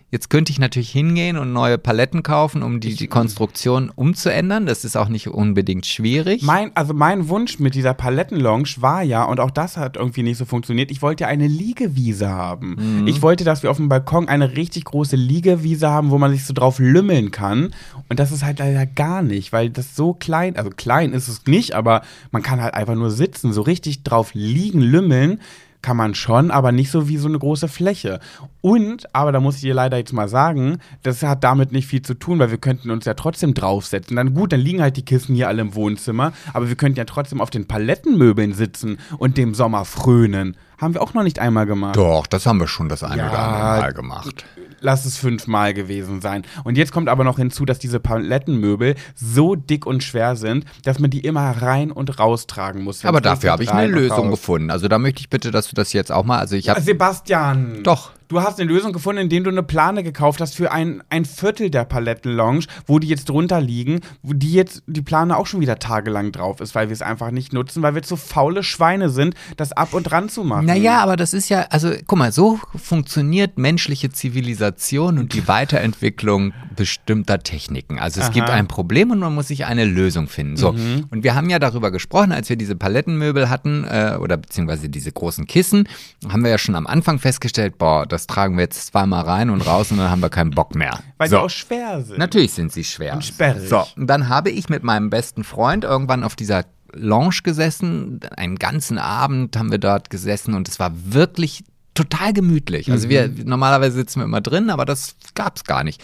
Jetzt 0.09 0.29
könnte 0.29 0.53
ich 0.53 0.59
natürlich 0.59 0.89
hingehen 0.89 1.37
und 1.37 1.51
neue 1.51 1.77
Paletten 1.77 2.23
kaufen, 2.23 2.63
um 2.63 2.79
die, 2.79 2.95
die 2.95 3.07
Konstruktion 3.07 3.91
umzuändern. 3.93 4.65
Das 4.65 4.85
ist 4.85 4.95
auch 4.95 5.09
nicht 5.09 5.27
unbedingt 5.27 5.85
schwierig. 5.85 6.43
Mein, 6.43 6.71
also 6.75 6.93
mein 6.93 7.27
Wunsch 7.27 7.59
mit 7.59 7.75
dieser 7.75 7.93
Palettenlounge 7.93 8.69
war 8.77 9.03
ja, 9.03 9.25
und 9.25 9.41
auch 9.41 9.51
das 9.51 9.75
hat 9.75 9.97
irgendwie 9.97 10.23
nicht 10.23 10.37
so 10.37 10.45
funktioniert, 10.45 10.91
ich 10.91 11.01
wollte 11.01 11.25
ja 11.25 11.27
eine 11.27 11.47
Liegewiese 11.47 12.29
haben. 12.29 13.01
Mhm. 13.01 13.07
Ich 13.07 13.21
wollte, 13.21 13.43
dass 13.43 13.63
wir 13.63 13.69
auf 13.69 13.75
dem 13.75 13.89
Balkon 13.89 14.29
eine 14.29 14.55
richtig 14.55 14.85
große 14.85 15.17
Liegewiese 15.17 15.89
haben, 15.89 16.09
wo 16.09 16.17
man 16.17 16.31
sich 16.31 16.45
so 16.45 16.53
drauf 16.53 16.79
lümmeln 16.79 17.31
kann. 17.31 17.73
Und 18.07 18.19
das 18.19 18.31
ist 18.31 18.45
halt 18.45 18.59
leider 18.59 18.85
gar 18.85 19.21
nicht, 19.21 19.51
weil 19.51 19.69
das 19.69 19.97
so 19.97 20.13
klein, 20.13 20.55
also 20.55 20.69
klein 20.69 21.11
ist 21.11 21.27
es 21.27 21.45
nicht, 21.47 21.73
aber 21.75 22.01
man 22.31 22.43
kann 22.43 22.61
halt 22.61 22.75
einfach 22.75 22.95
nur 22.95 23.11
sitzen, 23.11 23.51
so 23.51 23.61
richtig 23.61 24.03
drauf 24.03 24.33
liegen, 24.33 24.79
lümmeln. 24.79 25.41
Kann 25.81 25.97
man 25.97 26.15
schon, 26.15 26.51
aber 26.51 26.71
nicht 26.71 26.91
so 26.91 27.07
wie 27.07 27.17
so 27.17 27.27
eine 27.27 27.39
große 27.39 27.67
Fläche. 27.67 28.19
Und, 28.61 29.13
aber 29.15 29.31
da 29.31 29.39
muss 29.39 29.55
ich 29.55 29.61
dir 29.61 29.73
leider 29.73 29.97
jetzt 29.97 30.11
mal 30.11 30.27
sagen, 30.27 30.79
das 31.03 31.23
hat 31.23 31.43
damit 31.43 31.71
nicht 31.71 31.87
viel 31.87 32.01
zu 32.01 32.15
tun, 32.15 32.39
weil 32.39 32.51
wir 32.51 32.57
könnten 32.57 32.89
uns 32.89 33.05
ja 33.05 33.13
trotzdem 33.13 33.53
draufsetzen. 33.53 34.15
Dann 34.15 34.33
gut, 34.33 34.51
dann 34.51 34.59
liegen 34.59 34.81
halt 34.81 34.97
die 34.97 35.05
Kissen 35.05 35.35
hier 35.35 35.47
alle 35.47 35.61
im 35.61 35.75
Wohnzimmer, 35.75 36.33
aber 36.53 36.67
wir 36.67 36.75
könnten 36.75 36.97
ja 36.97 37.05
trotzdem 37.05 37.41
auf 37.41 37.51
den 37.51 37.67
Palettenmöbeln 37.67 38.53
sitzen 38.53 38.97
und 39.17 39.37
dem 39.37 39.53
Sommer 39.53 39.85
frönen. 39.85 40.57
Haben 40.77 40.93
wir 40.93 41.01
auch 41.01 41.13
noch 41.13 41.23
nicht 41.23 41.39
einmal 41.39 41.65
gemacht. 41.65 41.95
Doch, 41.95 42.27
das 42.27 42.45
haben 42.45 42.59
wir 42.59 42.67
schon 42.67 42.87
das 42.87 43.03
eine 43.03 43.23
Ja. 43.23 43.29
oder 43.29 43.39
andere 43.39 43.81
Mal 43.81 43.93
gemacht. 43.93 44.45
Lass 44.79 45.05
es 45.05 45.17
fünfmal 45.17 45.73
gewesen 45.73 46.21
sein. 46.21 46.43
Und 46.63 46.77
jetzt 46.77 46.91
kommt 46.91 47.09
aber 47.09 47.23
noch 47.23 47.37
hinzu, 47.37 47.65
dass 47.65 47.79
diese 47.79 47.99
Palettenmöbel 47.99 48.93
so 49.15 49.55
dick 49.55 49.87
und 49.87 50.03
schwer 50.03 50.35
sind, 50.35 50.65
dass 50.83 50.99
man 50.99 51.09
die 51.09 51.21
immer 51.21 51.49
rein 51.49 51.91
und 51.91 52.19
raustragen 52.19 52.83
muss. 52.83 53.03
Aber 53.03 53.21
dafür 53.21 53.51
habe 53.53 53.63
ich 53.63 53.71
eine 53.71 53.91
Lösung 53.91 54.29
gefunden. 54.29 54.69
Also 54.69 54.87
da 54.87 54.99
möchte 54.99 55.21
ich 55.21 55.29
bitte, 55.29 55.49
dass 55.49 55.67
du 55.67 55.75
das 55.75 55.93
jetzt 55.93 56.11
auch 56.11 56.25
mal, 56.25 56.37
also 56.37 56.55
ich 56.55 56.69
habe 56.69 56.79
Sebastian. 56.81 57.81
Doch. 57.83 58.11
Du 58.27 58.41
hast 58.41 58.59
eine 58.59 58.69
Lösung 58.69 58.91
gefunden, 58.91 59.21
indem 59.21 59.45
du 59.45 59.49
eine 59.49 59.63
Plane 59.63 60.03
gekauft 60.03 60.41
hast 60.41 60.55
für 60.55 60.71
ein, 60.71 61.01
ein 61.09 61.23
Viertel 61.23 61.69
der 61.69 61.85
Palettenlounge, 61.85 62.65
wo 62.85 62.99
die 62.99 63.07
jetzt 63.07 63.29
drunter 63.29 63.61
liegen, 63.61 64.01
wo 64.21 64.33
die 64.33 64.51
jetzt 64.51 64.83
die 64.85 65.01
Plane 65.01 65.37
auch 65.37 65.47
schon 65.47 65.61
wieder 65.61 65.79
tagelang 65.79 66.33
drauf 66.33 66.59
ist, 66.59 66.75
weil 66.75 66.89
wir 66.89 66.93
es 66.93 67.01
einfach 67.01 67.31
nicht 67.31 67.53
nutzen, 67.53 67.83
weil 67.83 67.95
wir 67.95 68.03
zu 68.03 68.17
faule 68.17 68.63
Schweine 68.63 69.09
sind, 69.09 69.35
das 69.55 69.71
ab 69.71 69.93
und 69.93 70.03
dran 70.03 70.27
zu 70.27 70.43
machen. 70.43 70.65
Naja, 70.65 70.99
aber 70.99 71.15
das 71.15 71.33
ist 71.33 71.47
ja, 71.47 71.67
also 71.69 71.93
guck 72.05 72.19
mal, 72.19 72.33
so 72.33 72.59
funktioniert 72.75 73.57
menschliche 73.57 74.09
Zivilisation 74.09 75.19
und 75.19 75.33
die 75.33 75.47
Weiterentwicklung 75.47 76.53
bestimmter 76.75 77.39
Techniken. 77.39 77.97
Also 77.97 78.19
es 78.19 78.27
Aha. 78.27 78.33
gibt 78.33 78.49
ein 78.49 78.67
Problem 78.67 79.11
und 79.11 79.19
man 79.19 79.33
muss 79.33 79.47
sich 79.47 79.65
eine 79.65 79.85
Lösung 79.85 80.27
finden. 80.27 80.57
So, 80.57 80.69
und 80.69 81.23
wir 81.23 81.33
haben 81.33 81.49
ja 81.49 81.59
darüber 81.59 81.91
gesprochen, 81.91 82.31
als 82.31 82.49
wir 82.49 82.55
diese 82.55 82.75
Palettenmöbel 82.75 83.49
hatten 83.49 83.85
äh, 83.85 84.17
oder 84.19 84.37
beziehungsweise 84.37 84.89
diese 84.89 85.11
großen 85.11 85.45
Kissen, 85.47 85.87
haben 86.27 86.43
wir 86.43 86.51
ja 86.51 86.57
schon 86.57 86.75
am 86.75 86.87
Anfang 86.87 87.19
festgestellt, 87.19 87.77
boah, 87.77 88.05
das 88.05 88.16
tragen 88.25 88.55
wir 88.55 88.63
jetzt 88.63 88.87
zweimal 88.87 89.23
rein 89.23 89.49
und 89.49 89.61
raus 89.61 89.91
und 89.91 89.97
dann 89.97 90.09
haben 90.09 90.21
wir 90.21 90.29
keinen 90.29 90.51
Bock 90.51 90.73
mehr. 90.73 90.99
weil 91.17 91.29
so. 91.29 91.35
die 91.35 91.41
auch 91.43 91.49
schwer 91.49 92.01
sind. 92.01 92.17
Natürlich 92.17 92.53
sind 92.53 92.71
sie 92.71 92.83
schwer. 92.83 93.13
Und 93.13 93.25
sperrig. 93.25 93.69
So, 93.69 93.85
und 93.95 94.07
dann 94.07 94.29
habe 94.29 94.49
ich 94.49 94.69
mit 94.69 94.83
meinem 94.83 95.09
besten 95.09 95.43
Freund 95.43 95.83
irgendwann 95.83 96.23
auf 96.23 96.35
dieser 96.35 96.63
Lounge 96.93 97.41
gesessen. 97.43 98.19
Einen 98.35 98.55
ganzen 98.55 98.97
Abend 98.97 99.55
haben 99.57 99.71
wir 99.71 99.77
dort 99.77 100.09
gesessen 100.09 100.53
und 100.55 100.67
es 100.67 100.79
war 100.79 100.91
wirklich 100.93 101.63
total 101.93 102.33
gemütlich. 102.33 102.91
Also 102.91 103.09
wir 103.09 103.29
normalerweise 103.43 103.95
sitzen 103.95 104.19
wir 104.19 104.25
immer 104.25 104.41
drin, 104.41 104.69
aber 104.69 104.85
das 104.85 105.15
gab 105.35 105.57
es 105.57 105.63
gar 105.63 105.83
nicht. 105.83 106.03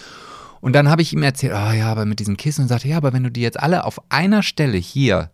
Und 0.60 0.74
dann 0.74 0.90
habe 0.90 1.02
ich 1.02 1.14
ihm 1.14 1.24
erzählt, 1.24 1.54
oh 1.54 1.72
ja, 1.72 1.88
aber 1.88 2.06
mit 2.06 2.20
diesen 2.20 2.38
Kissen 2.38 2.62
und 2.62 2.68
sagte, 2.68 2.88
ja, 2.88 2.98
aber 2.98 3.14
wenn 3.14 3.24
du 3.24 3.30
die 3.30 3.42
jetzt 3.42 3.60
alle 3.60 3.86
auf 3.86 4.02
einer 4.10 4.44
Stelle 4.44 4.78
hier 4.78 5.30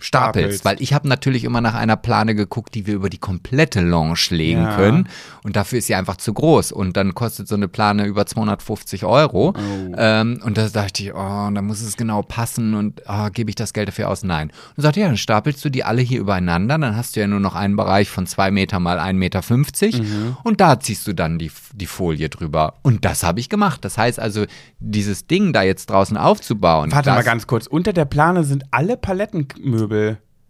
stapelst, 0.00 0.64
weil 0.64 0.80
ich 0.80 0.92
habe 0.94 1.08
natürlich 1.08 1.44
immer 1.44 1.60
nach 1.60 1.74
einer 1.74 1.96
Plane 1.96 2.34
geguckt, 2.34 2.74
die 2.74 2.86
wir 2.86 2.94
über 2.94 3.10
die 3.10 3.18
komplette 3.18 3.80
Lounge 3.80 4.18
legen 4.30 4.62
Ja. 4.62 4.76
können 4.76 5.08
und 5.44 5.56
dafür 5.56 5.78
ist 5.78 5.86
sie 5.86 5.94
einfach 5.94 6.16
zu 6.16 6.32
groß 6.32 6.72
und 6.72 6.96
dann 6.96 7.14
kostet 7.14 7.48
so 7.48 7.54
eine 7.54 7.68
Plane 7.68 8.04
über 8.06 8.26
250 8.26 9.04
Euro 9.04 9.54
ähm, 9.96 10.40
und 10.44 10.58
da 10.58 10.68
dachte 10.68 11.02
ich, 11.02 11.12
oh, 11.14 11.50
da 11.52 11.62
muss 11.62 11.80
es 11.80 11.96
genau 11.96 12.22
passen 12.22 12.74
und 12.74 13.02
oh, 13.08 13.28
gebe 13.32 13.50
ich 13.50 13.56
das 13.56 13.72
Geld 13.72 13.88
dafür 13.88 14.08
aus? 14.08 14.22
Nein. 14.22 14.50
Und 14.76 14.82
sagte, 14.82 15.00
ja, 15.00 15.06
dann 15.06 15.16
stapelst 15.16 15.64
du 15.64 15.70
die 15.70 15.84
alle 15.84 16.02
hier 16.02 16.20
übereinander, 16.20 16.78
dann 16.78 16.96
hast 16.96 17.16
du 17.16 17.20
ja 17.20 17.26
nur 17.26 17.40
noch 17.40 17.54
einen 17.54 17.76
Bereich 17.76 18.08
von 18.08 18.26
zwei 18.26 18.50
Meter 18.50 18.78
mal 18.80 18.98
1,50 18.98 19.14
Meter 19.14 19.42
und 20.44 20.60
da 20.60 20.80
ziehst 20.80 21.06
du 21.06 21.14
dann 21.14 21.38
die, 21.38 21.50
die 21.72 21.86
Folie 21.86 22.28
drüber 22.28 22.74
und 22.82 23.04
das 23.04 23.22
habe 23.22 23.40
ich 23.40 23.48
gemacht. 23.48 23.84
Das 23.84 23.98
heißt 23.98 24.18
also, 24.20 24.44
dieses 24.78 25.26
Ding 25.26 25.52
da 25.52 25.62
jetzt 25.62 25.90
draußen 25.90 26.16
aufzubauen. 26.16 26.92
Warte 26.92 27.10
mal 27.10 27.22
ganz 27.24 27.46
kurz. 27.46 27.66
Unter 27.66 27.92
der 27.92 28.04
Plane 28.04 28.44
sind 28.44 28.64
alle 28.70 28.96
Palettenmöbel. 28.96 29.87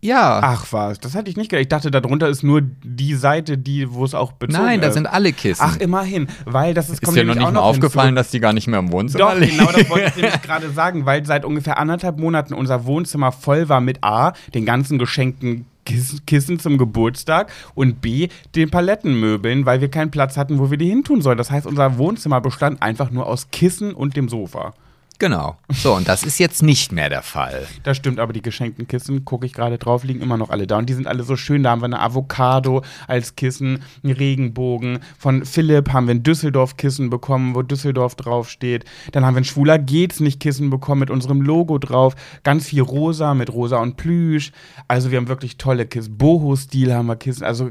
Ja. 0.00 0.40
Ach 0.42 0.66
was, 0.70 1.00
das 1.00 1.16
hatte 1.16 1.28
ich 1.28 1.36
nicht 1.36 1.50
gedacht. 1.50 1.62
Ich 1.62 1.68
dachte, 1.68 1.90
darunter 1.90 2.28
ist 2.28 2.44
nur 2.44 2.62
die 2.62 3.14
Seite, 3.14 3.58
die, 3.58 3.92
wo 3.92 4.04
es 4.04 4.14
auch 4.14 4.30
bezogen 4.32 4.64
Nein, 4.64 4.80
da 4.80 4.88
ist. 4.88 4.94
sind 4.94 5.06
alle 5.06 5.32
Kissen. 5.32 5.60
Ach, 5.64 5.76
immerhin, 5.78 6.28
weil 6.44 6.72
das 6.72 6.88
ist, 6.88 7.02
ist 7.02 7.16
dir 7.16 7.24
noch 7.24 7.34
nicht 7.34 7.42
mal 7.42 7.48
hinzu. 7.48 7.60
aufgefallen, 7.62 8.14
dass 8.14 8.30
die 8.30 8.38
gar 8.38 8.52
nicht 8.52 8.68
mehr 8.68 8.78
im 8.78 8.92
Wohnzimmer 8.92 9.32
Doch, 9.32 9.38
liegen? 9.38 9.58
genau, 9.58 9.72
das 9.72 9.90
wollte 9.90 10.08
ich 10.10 10.16
nämlich 10.16 10.42
gerade 10.42 10.70
sagen, 10.70 11.04
weil 11.04 11.26
seit 11.26 11.44
ungefähr 11.44 11.78
anderthalb 11.78 12.18
Monaten 12.20 12.54
unser 12.54 12.84
Wohnzimmer 12.86 13.32
voll 13.32 13.68
war 13.68 13.80
mit 13.80 14.04
A, 14.04 14.34
den 14.54 14.64
ganzen 14.64 14.98
geschenkten 14.98 15.66
Kissen, 15.84 16.24
Kissen 16.26 16.58
zum 16.60 16.78
Geburtstag 16.78 17.50
und 17.74 18.00
B, 18.00 18.28
den 18.54 18.70
Palettenmöbeln, 18.70 19.66
weil 19.66 19.80
wir 19.80 19.88
keinen 19.90 20.12
Platz 20.12 20.36
hatten, 20.36 20.60
wo 20.60 20.70
wir 20.70 20.78
die 20.78 20.88
hintun 20.88 21.22
sollen. 21.22 21.38
Das 21.38 21.50
heißt, 21.50 21.66
unser 21.66 21.98
Wohnzimmer 21.98 22.40
bestand 22.40 22.82
einfach 22.82 23.10
nur 23.10 23.26
aus 23.26 23.50
Kissen 23.50 23.94
und 23.94 24.14
dem 24.14 24.28
Sofa. 24.28 24.74
Genau. 25.20 25.56
So, 25.68 25.94
und 25.94 26.06
das 26.06 26.22
ist 26.22 26.38
jetzt 26.38 26.62
nicht 26.62 26.92
mehr 26.92 27.08
der 27.08 27.22
Fall. 27.22 27.66
Das 27.82 27.96
stimmt, 27.96 28.20
aber 28.20 28.32
die 28.32 28.40
geschenkten 28.40 28.86
Kissen, 28.86 29.24
gucke 29.24 29.46
ich 29.46 29.52
gerade 29.52 29.76
drauf, 29.76 30.04
liegen 30.04 30.20
immer 30.20 30.36
noch 30.36 30.50
alle 30.50 30.68
da. 30.68 30.78
Und 30.78 30.88
die 30.88 30.94
sind 30.94 31.08
alle 31.08 31.24
so 31.24 31.34
schön. 31.34 31.64
Da 31.64 31.70
haben 31.70 31.80
wir 31.80 31.86
eine 31.86 32.00
Avocado 32.00 32.82
als 33.08 33.34
Kissen, 33.34 33.82
einen 34.04 34.12
Regenbogen. 34.12 35.00
Von 35.18 35.44
Philipp 35.44 35.92
haben 35.92 36.06
wir 36.06 36.14
ein 36.14 36.22
Düsseldorf-Kissen 36.22 37.10
bekommen, 37.10 37.56
wo 37.56 37.62
Düsseldorf 37.62 38.14
draufsteht. 38.14 38.84
Dann 39.10 39.26
haben 39.26 39.34
wir 39.34 39.40
ein 39.40 39.44
Schwuler 39.44 39.78
geht's 39.78 40.20
nicht 40.20 40.38
Kissen 40.38 40.70
bekommen 40.70 41.00
mit 41.00 41.10
unserem 41.10 41.42
Logo 41.42 41.78
drauf. 41.78 42.14
Ganz 42.44 42.68
viel 42.68 42.82
rosa 42.82 43.34
mit 43.34 43.52
rosa 43.52 43.78
und 43.78 43.96
Plüsch. 43.96 44.52
Also 44.86 45.10
wir 45.10 45.18
haben 45.18 45.28
wirklich 45.28 45.58
tolle 45.58 45.86
Kissen. 45.86 46.16
Boho-Stil 46.16 46.94
haben 46.94 47.06
wir 47.06 47.16
Kissen. 47.16 47.42
Also 47.42 47.70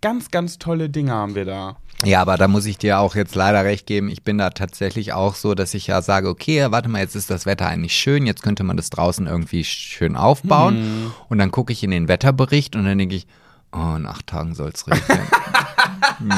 ganz, 0.00 0.30
ganz 0.30 0.58
tolle 0.58 0.88
Dinge 0.88 1.12
haben 1.12 1.34
wir 1.34 1.44
da. 1.44 1.76
Ja, 2.04 2.20
aber 2.20 2.36
da 2.36 2.46
muss 2.46 2.64
ich 2.66 2.78
dir 2.78 3.00
auch 3.00 3.16
jetzt 3.16 3.34
leider 3.34 3.64
recht 3.64 3.86
geben. 3.86 4.08
Ich 4.08 4.22
bin 4.22 4.38
da 4.38 4.50
tatsächlich 4.50 5.12
auch 5.12 5.34
so, 5.34 5.54
dass 5.56 5.74
ich 5.74 5.88
ja 5.88 6.00
sage, 6.00 6.28
okay, 6.28 6.66
warte 6.70 6.88
mal, 6.88 7.00
jetzt 7.00 7.16
ist 7.16 7.28
das 7.28 7.44
Wetter 7.44 7.66
eigentlich 7.66 7.94
schön, 7.94 8.24
jetzt 8.24 8.42
könnte 8.42 8.62
man 8.62 8.76
das 8.76 8.90
draußen 8.90 9.26
irgendwie 9.26 9.64
schön 9.64 10.14
aufbauen. 10.14 11.12
Und 11.28 11.38
dann 11.38 11.50
gucke 11.50 11.72
ich 11.72 11.82
in 11.82 11.90
den 11.90 12.06
Wetterbericht 12.06 12.76
und 12.76 12.84
dann 12.84 12.98
denke 12.98 13.16
ich, 13.16 13.26
oh, 13.72 13.96
in 13.96 14.06
acht 14.06 14.28
Tagen 14.28 14.54
soll 14.54 14.70
es 14.72 14.86
regnen. 14.86 15.26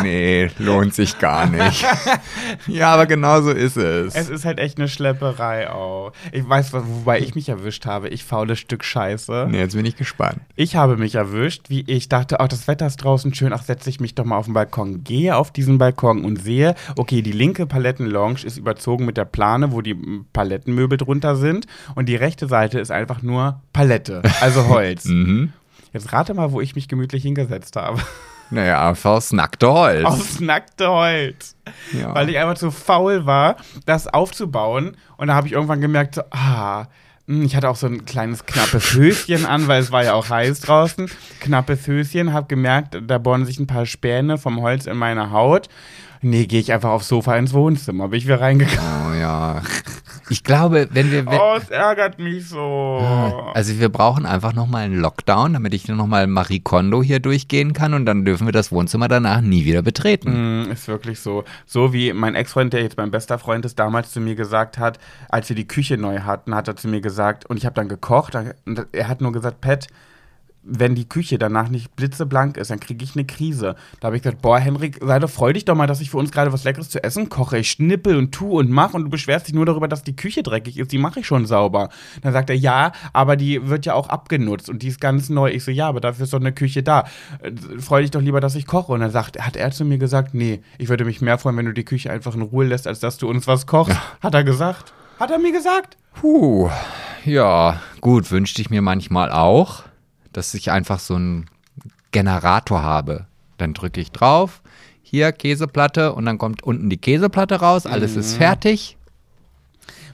nee, 0.03 0.51
lohnt 0.59 0.95
sich 0.95 1.19
gar 1.19 1.47
nicht. 1.47 1.85
ja, 2.67 2.93
aber 2.93 3.07
genau 3.07 3.41
so 3.41 3.51
ist 3.51 3.77
es. 3.77 4.15
Es 4.15 4.29
ist 4.29 4.45
halt 4.45 4.59
echt 4.59 4.79
eine 4.79 4.89
Schlepperei 4.89 5.71
auch. 5.71 6.13
Ich 6.33 6.49
weiß, 6.49 6.73
wobei 6.73 7.21
ich 7.21 7.35
mich 7.35 7.49
erwischt 7.49 7.87
habe. 7.87 8.09
Ich 8.09 8.25
faules 8.25 8.59
Stück 8.59 8.85
Scheiße. 8.85 9.49
nee, 9.51 9.59
jetzt 9.59 9.75
bin 9.75 9.85
ich 9.85 9.97
gespannt. 9.97 10.41
Ich 10.57 10.77
habe 10.77 10.97
mich 10.97 11.15
erwischt, 11.15 11.71
wie 11.71 11.83
ich 11.87 12.09
dachte, 12.09 12.41
ach, 12.41 12.49
das 12.49 12.69
Wetter 12.69 12.87
ist 12.87 12.99
draußen 12.99 13.35
schön, 13.35 13.53
ach, 13.53 13.63
setze 13.63 13.91
ich 13.91 14.01
mich 14.01 14.15
doch 14.15 14.25
mal 14.25 14.37
auf 14.37 14.47
den 14.47 14.55
Balkon. 14.55 15.05
Gehe 15.05 15.37
auf 15.37 15.51
diesen 15.53 15.79
Balkon 15.79 16.25
und 16.25 16.43
sehe, 16.43 16.75
okay, 16.97 17.23
die 17.23 17.33
linke 17.33 17.67
Palettenlounge 17.67 18.45
ist 18.45 18.59
überzogen 18.59 19.05
mit 19.07 19.17
der 19.17 19.25
Plane, 19.25 19.73
wo 19.73 19.81
die 19.81 19.97
Palettenmöbel 20.33 20.99
drunter 20.99 21.37
sind. 21.37 21.67
Und 21.95 22.09
die 22.09 22.17
rechte 22.17 22.47
Seite 22.49 22.79
ist 22.81 22.91
einfach 22.91 23.23
nur 23.23 23.61
Palette, 23.73 24.23
also 24.41 24.69
Holz. 24.69 25.05
Mhm. 25.11 25.53
Jetzt 25.93 26.13
rate 26.13 26.35
mal, 26.35 26.53
wo 26.53 26.61
ich 26.61 26.77
mich 26.77 26.87
gemütlich 26.89 27.23
hingesetzt 27.25 27.75
habe. 27.77 28.01
Naja, 28.51 28.89
einfach 28.89 29.13
aufs 29.13 29.33
nackte 29.33 29.71
Holz. 29.71 30.05
Aufs 30.05 30.41
nackte 30.41 30.89
Holz. 30.89 31.57
Ja. 31.93 32.15
Weil 32.15 32.29
ich 32.29 32.39
einfach 32.39 32.55
zu 32.55 32.71
faul 32.71 33.27
war, 33.27 33.57
das 33.87 34.09
aufzubauen. 34.09 34.97
Und 35.17 35.29
da 35.29 35.35
habe 35.35 35.47
ich 35.47 35.53
irgendwann 35.53 35.81
gemerkt, 35.81 36.17
so, 36.17 36.23
ah, 36.31 36.87
mh, 37.27 37.45
ich 37.45 37.57
hatte 37.57 37.69
auch 37.69 37.77
so 37.77 37.87
ein 37.87 38.05
kleines 38.05 38.45
knappes 38.47 38.95
Höschen 38.95 39.47
an, 39.47 39.69
weil 39.69 39.81
es 39.81 39.93
war 39.93 40.05
ja 40.05 40.15
auch 40.15 40.29
heiß 40.29 40.61
draußen. 40.61 41.11
Knappes 41.41 41.87
Höschen, 41.87 42.33
habe 42.33 42.49
gemerkt, 42.49 42.99
da 43.07 43.19
bohren 43.19 43.47
sich 43.47 43.61
ein 43.61 43.67
paar 43.67 43.87
Späne 43.87 44.37
vom 44.39 44.61
Holz 44.61 44.87
in 44.87 44.97
meine 44.97 45.31
Haut. 45.31 45.69
Nee, 46.23 46.47
gehe 46.47 46.61
ich 46.61 46.73
einfach 46.73 46.91
aufs 46.91 47.09
Sofa 47.09 47.37
ins 47.37 47.55
Wohnzimmer, 47.55 48.09
bin 48.09 48.19
ich 48.19 48.27
wieder 48.27 48.41
reingegangen. 48.41 49.11
Oh 49.11 49.15
ja. 49.19 49.63
Ich 50.31 50.45
glaube, 50.45 50.89
wenn 50.93 51.11
wir. 51.11 51.27
Wenn, 51.27 51.39
Oh, 51.39 51.55
es 51.57 51.69
ärgert 51.71 52.19
mich 52.19 52.49
so. 52.49 52.99
also 53.55 53.79
wir 53.79 53.89
brauchen 53.89 54.27
einfach 54.27 54.53
nochmal 54.53 54.85
einen 54.85 54.99
Lockdown, 55.01 55.53
damit 55.55 55.75
ich 55.75 55.89
nochmal 55.89 56.27
Marie 56.27 56.61
Kondo 56.61 57.03
hier 57.03 57.21
durchgehen 57.21 57.73
kann 57.73 57.95
und 57.95 58.07
dann 58.07 58.25
dürfen 58.25 58.47
wir 58.47 58.53
das 58.53 58.73
Wohnzimmer 58.73 59.09
danach 59.09 59.41
nie 59.41 59.65
wieder 59.65 59.83
betreten. 59.83 60.65
Mm, 60.69 60.71
Ist 60.71 60.89
wirklich 60.89 61.21
so. 61.21 61.45
So 61.67 61.93
wie 61.93 62.13
mein 62.13 62.35
Ex-Freund, 62.35 62.73
der 62.73 62.83
jetzt 62.83 62.97
mein 62.97 63.11
bester 63.11 63.39
Freund 63.39 63.65
ist, 63.65 63.79
damals 63.79 64.13
zu 64.13 64.21
mir 64.21 64.35
gesagt 64.37 64.79
hat, 64.79 64.99
als 65.29 65.49
wir 65.49 65.57
die 65.57 65.67
Küche 65.69 65.97
neu 65.97 66.21
hatten, 66.21 66.55
hat 66.55 66.69
er 66.69 66.77
zu 66.77 66.89
mir 66.89 67.01
gesagt, 67.01 67.47
und 67.47 67.57
ich 67.57 67.67
habe 67.67 67.75
dann 67.75 67.89
gekocht, 67.89 68.35
er 68.35 69.09
hat 69.09 69.21
nur 69.21 69.33
gesagt, 69.33 69.61
Pat, 69.61 69.89
wenn 70.63 70.95
die 70.95 71.09
Küche 71.09 71.39
danach 71.39 71.69
nicht 71.69 71.97
blitzeblank 71.97 72.57
ist, 72.57 72.71
dann 72.71 72.81
kriege 72.81 73.03
ich 73.05 73.15
eine 73.15 73.25
Krise. 73.25 73.77
Da 74.01 74.07
habe 74.07 74.17
ich 74.17 74.23
gesagt, 74.23 74.43
boah, 74.43 74.59
Henrik, 74.59 74.99
sei 75.03 75.19
doch, 75.19 75.31
freu 75.31 75.53
dich 75.53 75.65
doch 75.65 75.75
mal, 75.75 75.87
dass 75.87 76.01
ich 76.01 76.11
für 76.11 76.19
uns 76.19 76.31
gerade 76.31 76.53
was 76.53 76.65
Leckeres 76.65 76.91
zu 76.91 77.03
essen 77.03 77.29
koche. 77.29 77.59
Ich 77.59 77.71
schnippel 77.71 78.17
und 78.17 78.33
tu 78.33 78.59
und 78.59 78.71
mach 78.71 78.93
und 78.93 79.05
du 79.05 79.11
beschwerst 79.11 79.49
dich 79.49 79.55
nur 79.55 79.65
darüber, 79.65 79.89
dass 79.89 80.03
die 80.03 80.17
Küche 80.17 80.43
dreckig 80.43 80.79
ist. 80.79 80.93
Die 80.93 80.99
mache 80.99 81.21
ich 81.21 81.27
schon 81.27 81.47
sauber. 81.47 81.89
Dann 82.23 82.33
sagt 82.33 82.51
er, 82.51 82.57
ja, 82.57 82.93
aber 83.13 83.37
die 83.37 83.69
wird 83.69 83.87
ja 83.87 83.95
auch 83.95 84.09
abgenutzt 84.09 84.69
und 84.69 84.83
die 84.83 84.89
ist 84.89 85.01
ganz 85.01 85.31
neu. 85.31 85.51
Ich 85.51 85.65
so, 85.65 85.71
ja, 85.71 85.89
aber 85.89 86.01
dafür 86.01 86.25
ist 86.25 86.33
doch 86.33 86.41
eine 86.41 86.53
Küche 86.53 86.83
da. 86.83 87.05
Freu 87.79 88.03
dich 88.03 88.11
doch 88.11 88.21
lieber, 88.21 88.41
dass 88.41 88.55
ich 88.55 88.67
koche. 88.67 88.93
Und 88.93 89.01
dann 89.01 89.11
sagt, 89.11 89.41
hat 89.41 89.57
er 89.57 89.71
zu 89.71 89.85
mir 89.85 89.99
gesagt, 89.99 90.35
nee, 90.35 90.61
ich 90.79 90.89
würde 90.89 91.05
mich 91.05 91.21
mehr 91.21 91.39
freuen, 91.39 91.57
wenn 91.57 91.67
du 91.67 91.73
die 91.73 91.85
Küche 91.85 92.11
einfach 92.11 92.35
in 92.35 92.43
Ruhe 92.43 92.67
lässt, 92.67 92.87
als 92.87 93.01
dass 93.01 93.17
du 93.17 93.29
uns 93.29 93.47
was 93.47 93.67
kochst. 93.67 93.97
Hat 94.21 94.35
er 94.35 94.45
gesagt. 94.45 94.93
Hat 95.19 95.31
er 95.31 95.39
mir 95.39 95.53
gesagt. 95.53 95.97
Puh, 96.15 96.69
ja, 97.25 97.81
gut, 98.01 98.31
wünschte 98.31 98.61
ich 98.61 98.71
mir 98.71 98.83
manchmal 98.83 99.31
auch, 99.31 99.85
dass 100.33 100.55
ich 100.55 100.71
einfach 100.71 100.99
so 100.99 101.15
einen 101.15 101.47
Generator 102.13 102.83
habe. 102.83 103.27
Dann 103.59 103.75
drücke 103.75 104.01
ich 104.01 104.13
drauf, 104.13 104.63
hier 105.03 105.33
Käseplatte 105.33 106.13
und 106.13 106.25
dann 106.25 106.39
kommt 106.39 106.63
unten 106.63 106.89
die 106.89 106.97
Käseplatte 106.97 107.57
raus, 107.57 107.87
alles 107.87 108.17
ist 108.17 108.37
fertig. 108.37 108.97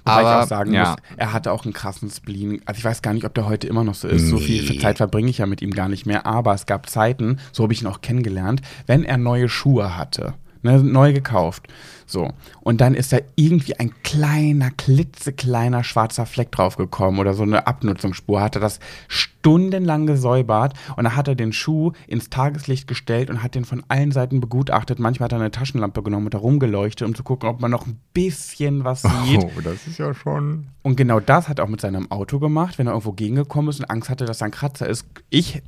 Wobei 0.06 0.20
ich 0.20 0.26
Aber, 0.26 0.42
auch 0.42 0.46
sagen 0.46 0.72
ja. 0.72 0.90
muss, 0.90 0.96
er 1.16 1.32
hatte 1.32 1.50
auch 1.50 1.64
einen 1.64 1.72
krassen 1.72 2.10
Spleen. 2.10 2.62
Also 2.64 2.78
ich 2.78 2.84
weiß 2.84 3.02
gar 3.02 3.12
nicht, 3.12 3.24
ob 3.24 3.34
der 3.34 3.46
heute 3.46 3.66
immer 3.66 3.82
noch 3.82 3.96
so 3.96 4.06
ist. 4.06 4.28
So 4.28 4.38
viel 4.38 4.80
Zeit 4.80 4.98
verbringe 4.98 5.28
ich 5.28 5.38
ja 5.38 5.46
mit 5.46 5.62
ihm 5.62 5.72
gar 5.72 5.88
nicht 5.88 6.06
mehr. 6.06 6.26
Aber 6.26 6.54
es 6.54 6.66
gab 6.66 6.88
Zeiten, 6.88 7.40
so 7.50 7.64
habe 7.64 7.72
ich 7.72 7.82
ihn 7.82 7.88
auch 7.88 8.02
kennengelernt, 8.02 8.62
wenn 8.86 9.02
er 9.02 9.16
neue 9.16 9.48
Schuhe 9.48 9.96
hatte, 9.96 10.34
ne, 10.62 10.80
neu 10.80 11.12
gekauft. 11.12 11.66
So. 12.06 12.30
Und 12.60 12.80
dann 12.80 12.94
ist 12.94 13.12
da 13.12 13.18
irgendwie 13.34 13.78
ein 13.78 13.92
kleiner, 14.02 14.70
klitzekleiner 14.70 15.82
schwarzer 15.82 16.24
Fleck 16.24 16.52
draufgekommen 16.52 17.20
oder 17.20 17.34
so 17.34 17.42
eine 17.42 17.66
Abnutzungsspur. 17.66 18.40
Hat 18.40 18.54
er 18.54 18.60
das 18.60 18.78
stundenlang 19.08 20.06
gesäubert 20.06 20.74
und 20.96 21.04
dann 21.04 21.16
hat 21.16 21.28
er 21.28 21.34
den 21.34 21.52
Schuh 21.52 21.92
ins 22.06 22.30
Tageslicht 22.30 22.86
gestellt 22.86 23.28
und 23.28 23.42
hat 23.42 23.54
den 23.54 23.64
von 23.64 23.82
allen 23.88 24.12
Seiten 24.12 24.40
begutachtet. 24.40 24.98
Manchmal 24.98 25.26
hat 25.26 25.32
er 25.32 25.40
eine 25.40 25.50
Taschenlampe 25.50 26.02
genommen 26.02 26.26
und 26.26 26.34
da 26.34 26.38
rumgeleuchtet, 26.38 27.06
um 27.06 27.14
zu 27.14 27.24
gucken, 27.24 27.48
ob 27.48 27.60
man 27.60 27.70
noch 27.70 27.86
ein 27.86 27.98
bisschen 28.12 28.84
was 28.84 29.02
sieht. 29.02 29.44
Oh, 29.44 29.60
das 29.62 29.86
ist 29.86 29.98
ja 29.98 30.14
schon. 30.14 30.68
Und 30.82 30.96
genau 30.96 31.18
das 31.18 31.48
hat 31.48 31.58
er 31.58 31.64
auch 31.64 31.68
mit 31.68 31.80
seinem 31.80 32.10
Auto 32.10 32.38
gemacht, 32.38 32.78
wenn 32.78 32.86
er 32.86 32.92
irgendwo 32.92 33.12
gegengekommen 33.12 33.70
ist 33.70 33.80
und 33.80 33.90
Angst 33.90 34.10
hatte, 34.10 34.24
dass 34.24 34.38
da 34.38 34.44
ein 34.44 34.52
Kratzer 34.52 34.88
ist. 34.88 35.04
Ich, 35.30 35.62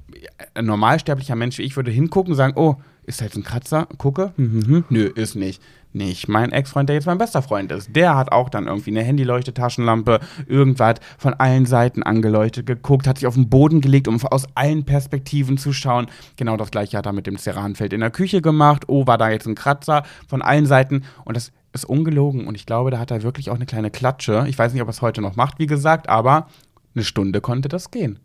ein 0.54 0.66
normalsterblicher 0.66 1.34
Mensch 1.34 1.58
wie 1.58 1.62
ich, 1.62 1.76
würde 1.76 1.90
hingucken 1.90 2.32
und 2.32 2.36
sagen, 2.36 2.54
oh, 2.56 2.76
ist 3.08 3.20
da 3.20 3.24
jetzt 3.24 3.36
ein 3.36 3.42
Kratzer? 3.42 3.88
Gucke, 3.96 4.32
hm, 4.36 4.52
hm, 4.52 4.66
hm. 4.66 4.84
nö, 4.90 5.04
ist 5.06 5.34
nicht. 5.34 5.62
Nicht 5.98 6.28
mein 6.28 6.52
Ex-Freund, 6.52 6.88
der 6.88 6.94
jetzt 6.94 7.06
mein 7.06 7.18
bester 7.18 7.42
Freund 7.42 7.72
ist. 7.72 7.96
Der 7.96 8.14
hat 8.14 8.30
auch 8.30 8.50
dann 8.50 8.68
irgendwie 8.68 8.90
eine 8.90 9.04
Handyleuchte, 9.04 9.52
Taschenlampe, 9.52 10.20
irgendwas 10.46 11.00
von 11.18 11.34
allen 11.34 11.66
Seiten 11.66 12.04
angeleuchtet, 12.04 12.66
geguckt, 12.66 13.08
hat 13.08 13.18
sich 13.18 13.26
auf 13.26 13.34
den 13.34 13.48
Boden 13.48 13.80
gelegt, 13.80 14.06
um 14.06 14.22
aus 14.22 14.46
allen 14.54 14.84
Perspektiven 14.84 15.58
zu 15.58 15.72
schauen. 15.72 16.06
Genau 16.36 16.56
das 16.56 16.70
gleiche 16.70 16.96
hat 16.96 17.06
er 17.06 17.12
mit 17.12 17.26
dem 17.26 17.36
Ceranfeld 17.36 17.92
in 17.92 17.98
der 17.98 18.12
Küche 18.12 18.40
gemacht. 18.40 18.84
Oh, 18.86 19.08
war 19.08 19.18
da 19.18 19.28
jetzt 19.28 19.48
ein 19.48 19.56
Kratzer 19.56 20.04
von 20.28 20.40
allen 20.40 20.66
Seiten. 20.66 21.02
Und 21.24 21.36
das 21.36 21.50
ist 21.72 21.84
ungelogen. 21.84 22.46
Und 22.46 22.54
ich 22.54 22.64
glaube, 22.64 22.92
da 22.92 23.00
hat 23.00 23.10
er 23.10 23.24
wirklich 23.24 23.50
auch 23.50 23.56
eine 23.56 23.66
kleine 23.66 23.90
Klatsche. 23.90 24.46
Ich 24.48 24.56
weiß 24.56 24.72
nicht, 24.72 24.82
ob 24.82 24.88
er 24.88 24.92
es 24.92 25.02
heute 25.02 25.20
noch 25.20 25.34
macht, 25.34 25.58
wie 25.58 25.66
gesagt, 25.66 26.08
aber 26.08 26.46
eine 26.94 27.02
Stunde 27.02 27.40
konnte 27.40 27.68
das 27.68 27.90
gehen. 27.90 28.20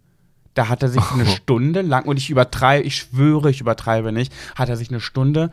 Da 0.54 0.70
hat 0.70 0.84
er 0.84 0.90
sich 0.90 1.04
eine 1.12 1.26
Stunde 1.26 1.82
lang, 1.82 2.06
und 2.06 2.18
ich 2.18 2.30
übertreibe, 2.30 2.86
ich 2.86 2.96
schwöre, 2.98 3.50
ich 3.50 3.62
übertreibe 3.62 4.12
nicht, 4.12 4.34
hat 4.56 4.70
er 4.70 4.78
sich 4.78 4.90
eine 4.90 5.00
Stunde 5.00 5.52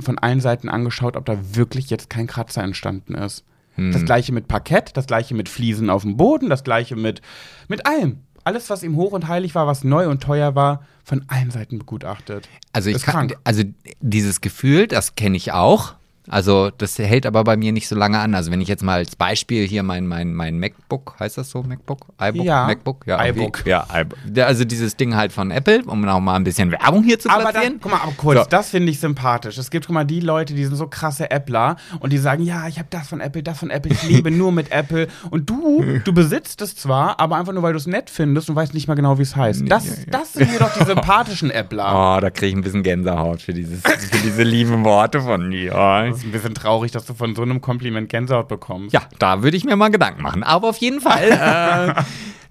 von 0.00 0.18
allen 0.18 0.40
Seiten 0.40 0.68
angeschaut, 0.68 1.16
ob 1.16 1.26
da 1.26 1.38
wirklich 1.54 1.90
jetzt 1.90 2.08
kein 2.08 2.26
Kratzer 2.26 2.62
entstanden 2.62 3.14
ist. 3.14 3.44
Das 3.92 4.04
gleiche 4.04 4.32
mit 4.32 4.48
Parkett, 4.48 4.96
das 4.96 5.06
gleiche 5.06 5.36
mit 5.36 5.48
Fliesen 5.48 5.88
auf 5.88 6.02
dem 6.02 6.16
Boden, 6.16 6.50
das 6.50 6.64
gleiche 6.64 6.96
mit, 6.96 7.22
mit 7.68 7.86
allem. 7.86 8.18
Alles, 8.42 8.70
was 8.70 8.82
ihm 8.82 8.96
hoch 8.96 9.12
und 9.12 9.28
heilig 9.28 9.54
war, 9.54 9.68
was 9.68 9.84
neu 9.84 10.08
und 10.08 10.20
teuer 10.20 10.56
war, 10.56 10.84
von 11.04 11.24
allen 11.28 11.52
Seiten 11.52 11.78
begutachtet. 11.78 12.48
Also 12.72 12.90
ich 12.90 13.02
kann, 13.02 13.28
krank. 13.28 13.38
also 13.44 13.62
dieses 14.00 14.40
Gefühl, 14.40 14.88
das 14.88 15.14
kenne 15.14 15.36
ich 15.36 15.52
auch. 15.52 15.94
Also 16.28 16.70
das 16.76 16.98
hält 16.98 17.26
aber 17.26 17.44
bei 17.44 17.56
mir 17.56 17.72
nicht 17.72 17.88
so 17.88 17.96
lange 17.96 18.18
an. 18.18 18.34
Also 18.34 18.50
wenn 18.50 18.60
ich 18.60 18.68
jetzt 18.68 18.82
mal 18.82 18.94
als 18.98 19.16
Beispiel 19.16 19.66
hier 19.66 19.82
mein, 19.82 20.06
mein, 20.06 20.34
mein 20.34 20.58
MacBook, 20.58 21.14
heißt 21.18 21.38
das 21.38 21.50
so 21.50 21.62
MacBook? 21.62 22.06
iBook? 22.20 22.44
Ja. 22.44 22.66
MacBook? 22.66 23.06
Ja, 23.06 23.24
iBook. 23.24 23.64
Ja, 23.66 23.86
iBook. 23.92 24.18
Also 24.38 24.64
dieses 24.64 24.96
Ding 24.96 25.14
halt 25.16 25.32
von 25.32 25.50
Apple, 25.50 25.82
um 25.86 26.00
noch 26.02 26.20
mal 26.20 26.34
ein 26.36 26.44
bisschen 26.44 26.70
Werbung 26.70 27.02
hier 27.04 27.18
zu 27.18 27.30
Aber 27.30 27.42
platzieren. 27.44 27.74
dann, 27.74 27.80
guck 27.80 27.92
mal, 27.92 28.00
aber 28.02 28.12
kurz, 28.16 28.38
So. 28.40 28.44
das 28.50 28.70
finde 28.70 28.90
ich 28.92 29.00
sympathisch. 29.00 29.58
Es 29.58 29.70
gibt, 29.70 29.86
guck 29.86 29.94
mal, 29.94 30.04
die 30.04 30.20
Leute, 30.20 30.54
die 30.54 30.64
sind 30.64 30.76
so 30.76 30.86
krasse 30.86 31.30
Appler 31.30 31.76
und 32.00 32.12
die 32.12 32.18
sagen, 32.18 32.42
ja, 32.42 32.68
ich 32.68 32.78
habe 32.78 32.88
das 32.90 33.08
von 33.08 33.20
Apple, 33.20 33.42
das 33.42 33.58
von 33.58 33.70
Apple, 33.70 33.92
ich 33.92 34.02
lebe 34.08 34.30
nur 34.30 34.52
mit 34.52 34.70
Apple. 34.72 35.08
Und 35.30 35.48
du, 35.48 35.84
du 36.04 36.12
besitzt 36.12 36.60
es 36.62 36.76
zwar, 36.76 37.18
aber 37.20 37.36
einfach 37.36 37.52
nur, 37.52 37.62
weil 37.62 37.72
du 37.72 37.78
es 37.78 37.86
nett 37.86 38.10
findest 38.10 38.50
und 38.50 38.56
weißt 38.56 38.74
nicht 38.74 38.88
mal 38.88 38.94
genau, 38.94 39.18
wie 39.18 39.22
es 39.22 39.34
heißt. 39.36 39.62
Das, 39.68 40.04
das 40.10 40.34
sind 40.34 40.52
mir 40.52 40.58
doch 40.58 40.72
die 40.74 40.84
sympathischen 40.84 41.50
Appler. 41.50 41.78
Oh, 42.18 42.20
da 42.20 42.30
kriege 42.30 42.48
ich 42.48 42.54
ein 42.54 42.60
bisschen 42.62 42.82
Gänsehaut 42.82 43.40
für, 43.42 43.52
dieses, 43.54 43.82
für 43.82 44.18
diese 44.18 44.42
lieben 44.42 44.84
Worte 44.84 45.20
von 45.20 45.50
dir. 45.50 45.74
Ist 46.18 46.24
ein 46.24 46.32
bisschen 46.32 46.54
traurig, 46.54 46.92
dass 46.92 47.04
du 47.04 47.14
von 47.14 47.34
so 47.34 47.42
einem 47.42 47.60
Kompliment 47.60 48.08
Gänsehaut 48.08 48.48
bekommst. 48.48 48.92
Ja, 48.92 49.02
da 49.18 49.42
würde 49.42 49.56
ich 49.56 49.64
mir 49.64 49.76
mal 49.76 49.90
Gedanken 49.90 50.22
machen. 50.22 50.42
Aber 50.42 50.68
auf 50.68 50.78
jeden 50.78 51.00
Fall 51.00 51.30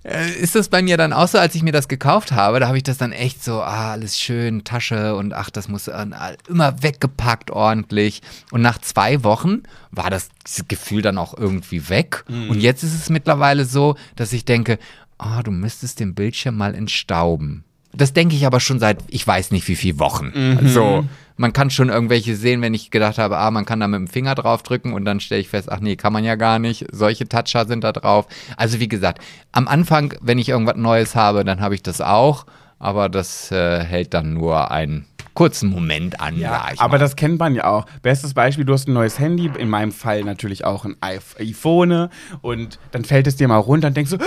äh, 0.04 0.10
äh, 0.10 0.32
ist 0.32 0.56
das 0.56 0.70
bei 0.70 0.82
mir 0.82 0.96
dann 0.96 1.12
auch 1.12 1.28
so, 1.28 1.38
als 1.38 1.54
ich 1.56 1.64
mir 1.64 1.74
das 1.74 1.88
gekauft 1.88 2.32
habe, 2.32 2.60
da 2.60 2.68
habe 2.68 2.78
ich 2.78 2.84
das 2.84 2.98
dann 2.98 3.12
echt 3.12 3.44
so, 3.44 3.62
ah, 3.62 3.92
alles 3.92 4.18
schön, 4.18 4.64
Tasche 4.64 5.16
und 5.16 5.34
ach, 5.34 5.50
das 5.50 5.68
muss 5.68 5.88
äh, 5.88 6.06
immer 6.48 6.82
weggepackt 6.82 7.52
ordentlich. 7.52 8.22
Und 8.52 8.62
nach 8.62 8.80
zwei 8.80 9.24
Wochen 9.24 9.64
war 9.92 10.10
das 10.10 10.30
Gefühl 10.68 11.02
dann 11.02 11.18
auch 11.18 11.38
irgendwie 11.38 11.90
weg. 11.90 12.24
Und 12.30 12.62
jetzt 12.62 12.84
ist 12.84 12.94
es 12.94 13.10
mittlerweile 13.10 13.66
so, 13.66 13.96
dass 14.16 14.32
ich 14.32 14.46
denke, 14.46 14.80
ah, 15.18 15.44
du 15.44 15.52
müsstest 15.52 16.00
den 16.00 16.16
Bildschirm 16.16 16.56
mal 16.56 16.74
entstauben. 16.74 17.64
Das 17.98 18.14
denke 18.14 18.36
ich 18.36 18.46
aber 18.46 18.60
schon 18.60 18.80
seit, 18.80 19.00
ich 19.08 19.26
weiß 19.26 19.52
nicht 19.52 19.68
wie 19.68 19.76
viel 19.76 20.00
Wochen. 20.00 20.32
So, 20.66 21.06
man 21.36 21.54
kann 21.54 21.70
schon 21.70 21.90
irgendwelche 21.90 22.36
sehen, 22.36 22.62
wenn 22.62 22.74
ich 22.74 22.92
gedacht 22.92 23.18
habe, 23.18 23.38
ah, 23.38 23.52
man 23.52 23.66
kann 23.66 23.80
da 23.80 23.88
mit 23.88 24.00
dem 24.00 24.08
Finger 24.08 24.36
drauf 24.36 24.64
drücken 24.64 24.94
und 24.94 25.06
dann 25.06 25.20
stelle 25.20 25.42
ich 25.42 25.50
fest, 25.50 25.72
ach 25.72 25.80
nee, 25.80 25.96
kann 25.96 26.14
man 26.14 26.24
ja 26.24 26.36
gar 26.36 26.60
nicht. 26.60 26.86
Solche 26.92 27.28
Toucher 27.28 27.66
sind 27.68 27.84
da 27.84 27.92
drauf. 27.92 28.28
Also 28.56 28.80
wie 28.80 28.88
gesagt, 28.88 29.22
am 29.52 29.68
Anfang, 29.68 30.14
wenn 30.22 30.40
ich 30.40 30.50
irgendwas 30.50 30.78
Neues 30.78 31.16
habe, 31.16 31.44
dann 31.44 31.60
habe 31.62 31.76
ich 31.76 31.84
das 31.84 32.02
auch, 32.02 32.46
aber 32.80 33.10
das 33.10 33.52
äh, 33.52 33.84
hält 33.84 34.14
dann 34.14 34.34
nur 34.34 34.72
einen 34.72 35.06
kurzen 35.34 35.70
Moment 35.70 36.20
an. 36.20 36.40
Ja, 36.40 36.66
aber 36.78 36.94
mal. 36.94 36.98
das 36.98 37.16
kennt 37.16 37.38
man 37.40 37.54
ja 37.54 37.66
auch. 37.66 37.86
Bestes 38.02 38.34
Beispiel, 38.34 38.66
du 38.66 38.74
hast 38.74 38.88
ein 38.88 38.94
neues 38.94 39.20
Handy, 39.20 39.52
in 39.58 39.70
meinem 39.70 39.92
Fall 39.92 40.24
natürlich 40.24 40.66
auch 40.66 40.84
ein 40.86 40.96
iPh- 40.96 41.40
iPhone 41.40 42.10
und 42.42 42.80
dann 42.92 43.04
fällt 43.06 43.28
es 43.28 43.36
dir 43.36 43.48
mal 43.48 43.58
runter 43.58 43.88
und 43.90 43.98
denkst 43.98 44.10
so, 44.10 44.18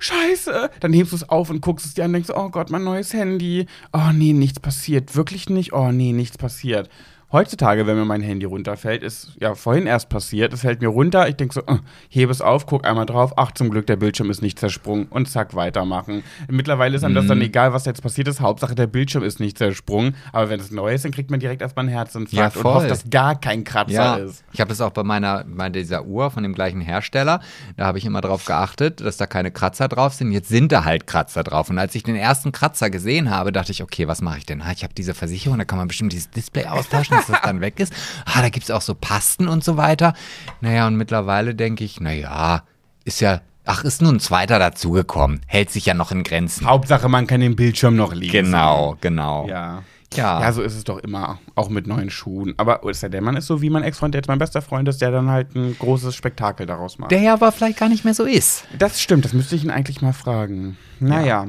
Scheiße. 0.00 0.70
Dann 0.80 0.92
hebst 0.92 1.12
du 1.12 1.16
es 1.16 1.28
auf 1.28 1.50
und 1.50 1.60
guckst 1.60 1.86
es 1.86 1.94
dir 1.94 2.04
an 2.04 2.10
und 2.10 2.14
denkst, 2.14 2.30
oh 2.34 2.48
Gott, 2.50 2.70
mein 2.70 2.84
neues 2.84 3.12
Handy. 3.12 3.66
Oh 3.92 4.10
nee, 4.12 4.32
nichts 4.32 4.60
passiert. 4.60 5.16
Wirklich 5.16 5.48
nicht? 5.50 5.72
Oh 5.72 5.90
nee, 5.92 6.12
nichts 6.12 6.38
passiert. 6.38 6.88
Heutzutage, 7.30 7.86
wenn 7.86 7.96
mir 7.96 8.06
mein 8.06 8.22
Handy 8.22 8.46
runterfällt, 8.46 9.02
ist 9.02 9.32
ja 9.38 9.54
vorhin 9.54 9.86
erst 9.86 10.08
passiert, 10.08 10.54
es 10.54 10.62
fällt 10.62 10.80
mir 10.80 10.88
runter, 10.88 11.28
ich 11.28 11.36
denke 11.36 11.52
so, 11.52 11.60
äh, 11.60 11.76
hebe 12.08 12.32
es 12.32 12.40
auf, 12.40 12.64
guck 12.64 12.86
einmal 12.86 13.04
drauf, 13.04 13.34
ach 13.36 13.52
zum 13.52 13.68
Glück, 13.68 13.86
der 13.86 13.96
Bildschirm 13.96 14.30
ist 14.30 14.40
nicht 14.40 14.58
zersprungen 14.58 15.08
und 15.10 15.28
zack, 15.28 15.54
weitermachen. 15.54 16.22
Mittlerweile 16.48 16.96
ist 16.96 17.04
einem 17.04 17.14
das 17.14 17.24
Mhm. 17.24 17.28
dann 17.28 17.40
egal, 17.42 17.74
was 17.74 17.84
jetzt 17.84 18.02
passiert 18.02 18.28
ist, 18.28 18.40
Hauptsache 18.40 18.74
der 18.74 18.86
Bildschirm 18.86 19.22
ist 19.22 19.40
nicht 19.40 19.58
zersprungen, 19.58 20.16
aber 20.32 20.48
wenn 20.48 20.58
es 20.58 20.70
neu 20.70 20.94
ist, 20.94 21.04
dann 21.04 21.12
kriegt 21.12 21.30
man 21.30 21.38
direkt 21.38 21.60
erstmal 21.60 21.84
einen 21.84 21.92
Herzinfarkt 21.94 22.54
Ja, 22.56 22.60
und 22.62 22.66
hofft, 22.66 22.90
dass 22.90 23.10
gar 23.10 23.38
kein 23.38 23.62
Kratzer 23.62 23.92
Ja, 23.92 24.14
ist. 24.16 24.42
ich 24.52 24.60
habe 24.62 24.70
das 24.70 24.80
auch 24.80 24.92
bei 24.92 25.02
meiner, 25.02 25.44
bei 25.46 25.68
dieser 25.68 26.06
Uhr 26.06 26.30
von 26.30 26.42
dem 26.42 26.54
gleichen 26.54 26.80
Hersteller. 26.80 27.40
Da 27.76 27.84
habe 27.84 27.98
ich 27.98 28.06
immer 28.06 28.22
drauf 28.22 28.46
geachtet, 28.46 29.02
dass 29.02 29.18
da 29.18 29.26
keine 29.26 29.50
Kratzer 29.50 29.88
drauf 29.88 30.14
sind. 30.14 30.32
Jetzt 30.32 30.48
sind 30.48 30.72
da 30.72 30.84
halt 30.86 31.06
Kratzer 31.06 31.44
drauf. 31.44 31.68
Und 31.68 31.78
als 31.78 31.94
ich 31.94 32.04
den 32.04 32.16
ersten 32.16 32.52
Kratzer 32.52 32.88
gesehen 32.88 33.28
habe, 33.28 33.52
dachte 33.52 33.70
ich, 33.72 33.82
okay, 33.82 34.08
was 34.08 34.22
mache 34.22 34.38
ich 34.38 34.46
denn? 34.46 34.62
Ah, 34.62 34.72
ich 34.72 34.82
habe 34.82 34.94
diese 34.94 35.12
Versicherung, 35.12 35.58
da 35.58 35.66
kann 35.66 35.76
man 35.78 35.88
bestimmt 35.88 36.14
dieses 36.14 36.30
Display 36.30 36.64
austauschen, 36.64 37.17
dass 37.18 37.26
das 37.26 37.42
dann 37.42 37.60
weg 37.60 37.80
ist. 37.80 37.92
Ah, 38.24 38.42
da 38.42 38.48
gibt 38.48 38.64
es 38.64 38.70
auch 38.70 38.82
so 38.82 38.94
Pasten 38.94 39.48
und 39.48 39.64
so 39.64 39.76
weiter. 39.76 40.14
Naja, 40.60 40.86
und 40.86 40.96
mittlerweile 40.96 41.54
denke 41.54 41.84
ich, 41.84 42.00
naja, 42.00 42.62
ist 43.04 43.20
ja, 43.20 43.40
ach, 43.64 43.84
ist 43.84 44.02
nur 44.02 44.12
ein 44.12 44.20
zweiter 44.20 44.58
dazugekommen. 44.58 45.40
Hält 45.46 45.70
sich 45.70 45.86
ja 45.86 45.94
noch 45.94 46.10
in 46.12 46.22
Grenzen. 46.22 46.66
Hauptsache, 46.66 47.08
man 47.08 47.26
kann 47.26 47.40
den 47.40 47.56
Bildschirm 47.56 47.96
noch 47.96 48.14
lesen. 48.14 48.32
Genau, 48.32 48.96
genau. 49.00 49.46
Ja. 49.48 49.82
Ja. 50.14 50.40
Ja, 50.40 50.52
so 50.52 50.62
ist 50.62 50.74
es 50.74 50.84
doch 50.84 50.98
immer, 50.98 51.38
auch 51.54 51.68
mit 51.68 51.86
neuen 51.86 52.08
Schuhen. 52.08 52.54
Aber 52.56 52.82
ist 52.88 53.02
ja 53.02 53.10
der 53.10 53.20
Mann 53.20 53.36
ist 53.36 53.46
so 53.46 53.60
wie 53.60 53.68
mein 53.68 53.82
Ex-Freund, 53.82 54.14
der 54.14 54.20
jetzt 54.20 54.28
mein 54.28 54.38
bester 54.38 54.62
Freund 54.62 54.88
ist, 54.88 55.02
der 55.02 55.10
dann 55.10 55.30
halt 55.30 55.54
ein 55.54 55.76
großes 55.78 56.14
Spektakel 56.14 56.64
daraus 56.64 56.98
macht. 56.98 57.10
Der 57.10 57.20
ja 57.20 57.34
aber 57.34 57.52
vielleicht 57.52 57.78
gar 57.78 57.90
nicht 57.90 58.04
mehr 58.04 58.14
so 58.14 58.24
ist. 58.24 58.64
Das 58.78 59.02
stimmt, 59.02 59.26
das 59.26 59.34
müsste 59.34 59.54
ich 59.56 59.64
ihn 59.64 59.70
eigentlich 59.70 60.00
mal 60.00 60.14
fragen. 60.14 60.78
Naja. 60.98 61.46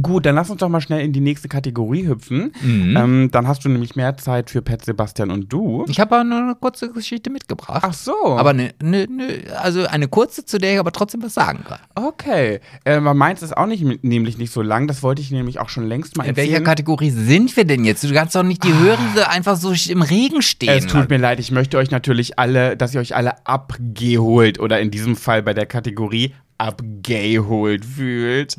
Gut, 0.00 0.26
dann 0.26 0.34
lass 0.34 0.50
uns 0.50 0.60
doch 0.60 0.68
mal 0.68 0.80
schnell 0.80 1.04
in 1.04 1.12
die 1.12 1.20
nächste 1.20 1.48
Kategorie 1.48 2.06
hüpfen. 2.06 2.52
Mhm. 2.62 2.96
Ähm, 2.96 3.28
dann 3.32 3.48
hast 3.48 3.64
du 3.64 3.68
nämlich 3.68 3.96
mehr 3.96 4.16
Zeit 4.16 4.50
für 4.50 4.62
Pet 4.62 4.84
Sebastian 4.84 5.30
und 5.30 5.52
du. 5.52 5.84
Ich 5.88 6.00
habe 6.00 6.16
aber 6.16 6.24
nur 6.24 6.38
eine 6.38 6.54
kurze 6.54 6.90
Geschichte 6.92 7.30
mitgebracht. 7.30 7.82
Ach 7.84 7.94
so. 7.94 8.14
Aber 8.36 8.52
ne, 8.52 8.74
ne, 8.82 9.06
ne, 9.08 9.44
also 9.60 9.86
eine 9.86 10.08
kurze, 10.08 10.44
zu 10.44 10.58
der 10.58 10.74
ich 10.74 10.78
aber 10.78 10.92
trotzdem 10.92 11.22
was 11.22 11.34
sagen 11.34 11.64
kann. 11.66 11.78
Okay. 11.94 12.60
Äh, 12.84 13.00
meins 13.00 13.42
ist 13.42 13.56
auch 13.56 13.66
nicht, 13.66 14.04
nämlich 14.04 14.38
nicht 14.38 14.52
so 14.52 14.62
lang. 14.62 14.86
Das 14.86 15.02
wollte 15.02 15.22
ich 15.22 15.30
nämlich 15.30 15.60
auch 15.60 15.68
schon 15.68 15.86
längst 15.86 16.16
mal 16.16 16.24
In 16.24 16.30
erzählen. 16.30 16.50
welcher 16.50 16.64
Kategorie 16.64 17.10
sind 17.10 17.56
wir 17.56 17.64
denn 17.64 17.84
jetzt? 17.84 18.04
Du 18.04 18.12
kannst 18.12 18.34
doch 18.34 18.42
nicht 18.42 18.64
die 18.64 18.74
Hörende 18.74 19.28
einfach 19.30 19.56
so 19.56 19.72
im 19.90 20.02
Regen 20.02 20.42
stehen. 20.42 20.70
Es 20.70 20.86
tut 20.86 21.08
mir 21.08 21.18
leid, 21.18 21.40
ich 21.40 21.50
möchte 21.50 21.78
euch 21.78 21.90
natürlich 21.90 22.38
alle, 22.38 22.76
dass 22.76 22.94
ihr 22.94 23.00
euch 23.00 23.14
alle 23.14 23.46
abgeholt 23.46 24.60
oder 24.60 24.80
in 24.80 24.90
diesem 24.90 25.16
Fall 25.16 25.42
bei 25.42 25.54
der 25.54 25.66
Kategorie 25.66 26.34
abgeholt 26.58 27.84
fühlt. 27.84 28.56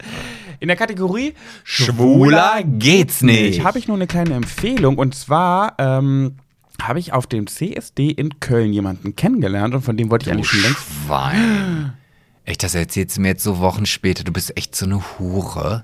In 0.59 0.67
der 0.67 0.77
Kategorie 0.77 1.33
Schwuler 1.63 2.63
geht's 2.63 3.21
nicht. 3.21 3.63
habe 3.63 3.79
ich 3.79 3.87
nur 3.87 3.97
eine 3.97 4.07
kleine 4.07 4.33
Empfehlung 4.33 4.97
und 4.97 5.13
zwar 5.15 5.75
ähm, 5.77 6.37
habe 6.81 6.99
ich 6.99 7.13
auf 7.13 7.27
dem 7.27 7.47
CSD 7.47 8.09
in 8.09 8.39
Köln 8.39 8.73
jemanden 8.73 9.15
kennengelernt 9.15 9.75
und 9.75 9.81
von 9.81 9.97
dem 9.97 10.09
wollte 10.09 10.27
ich 10.27 10.33
eigentlich 10.33 10.47
schon 10.49 10.61
längst. 10.61 10.81
Schwein. 11.05 11.93
Echt, 12.45 12.63
das 12.63 12.75
erzählst 12.75 13.17
du 13.17 13.21
mir 13.21 13.29
jetzt 13.29 13.43
so 13.43 13.59
Wochen 13.59 13.85
später. 13.85 14.23
Du 14.23 14.31
bist 14.31 14.55
echt 14.57 14.75
so 14.75 14.85
eine 14.85 15.01
Hure. 15.19 15.83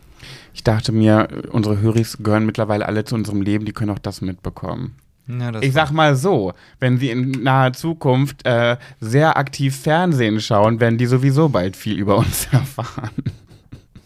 Ich 0.53 0.64
dachte 0.64 0.91
mir, 0.91 1.28
unsere 1.51 1.80
Höris 1.82 2.18
gehören 2.22 2.45
mittlerweile 2.45 2.86
alle 2.86 3.03
zu 3.03 3.16
unserem 3.16 3.41
Leben, 3.41 3.66
die 3.66 3.74
können 3.74 3.91
auch 3.91 3.99
das 3.99 4.22
mitbekommen. 4.22 4.95
Ja, 5.28 5.61
Ich 5.61 5.74
sag 5.74 5.91
mal 5.91 6.15
so, 6.15 6.53
wenn 6.80 6.97
sie 6.97 7.09
in 7.09 7.32
naher 7.43 7.74
Zukunft 7.74 8.45
äh, 8.45 8.78
sehr 8.99 9.38
aktiv 9.38 9.76
Fernsehen 9.76 10.41
schauen, 10.41 10.80
werden 10.80 10.97
die 10.97 11.05
sowieso 11.05 11.49
bald 11.49 11.78
viel 11.78 11.97
über 11.97 12.17
uns 12.17 12.47
erfahren. 12.51 13.11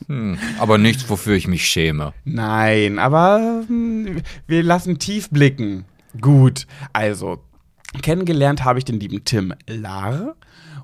hm, 0.07 0.38
aber 0.59 0.78
nichts, 0.78 1.09
wofür 1.09 1.36
ich 1.36 1.47
mich 1.47 1.65
schäme. 1.68 2.13
Nein, 2.24 2.99
aber 2.99 3.63
hm, 3.68 4.22
wir 4.45 4.63
lassen 4.63 4.99
tief 4.99 5.30
blicken. 5.30 5.86
Gut, 6.22 6.68
also, 6.93 7.39
kennengelernt 8.01 8.63
habe 8.63 8.80
ich 8.80 8.86
den 8.86 8.99
lieben 8.99 9.24
Tim 9.26 9.53
Lahr. 9.68 10.36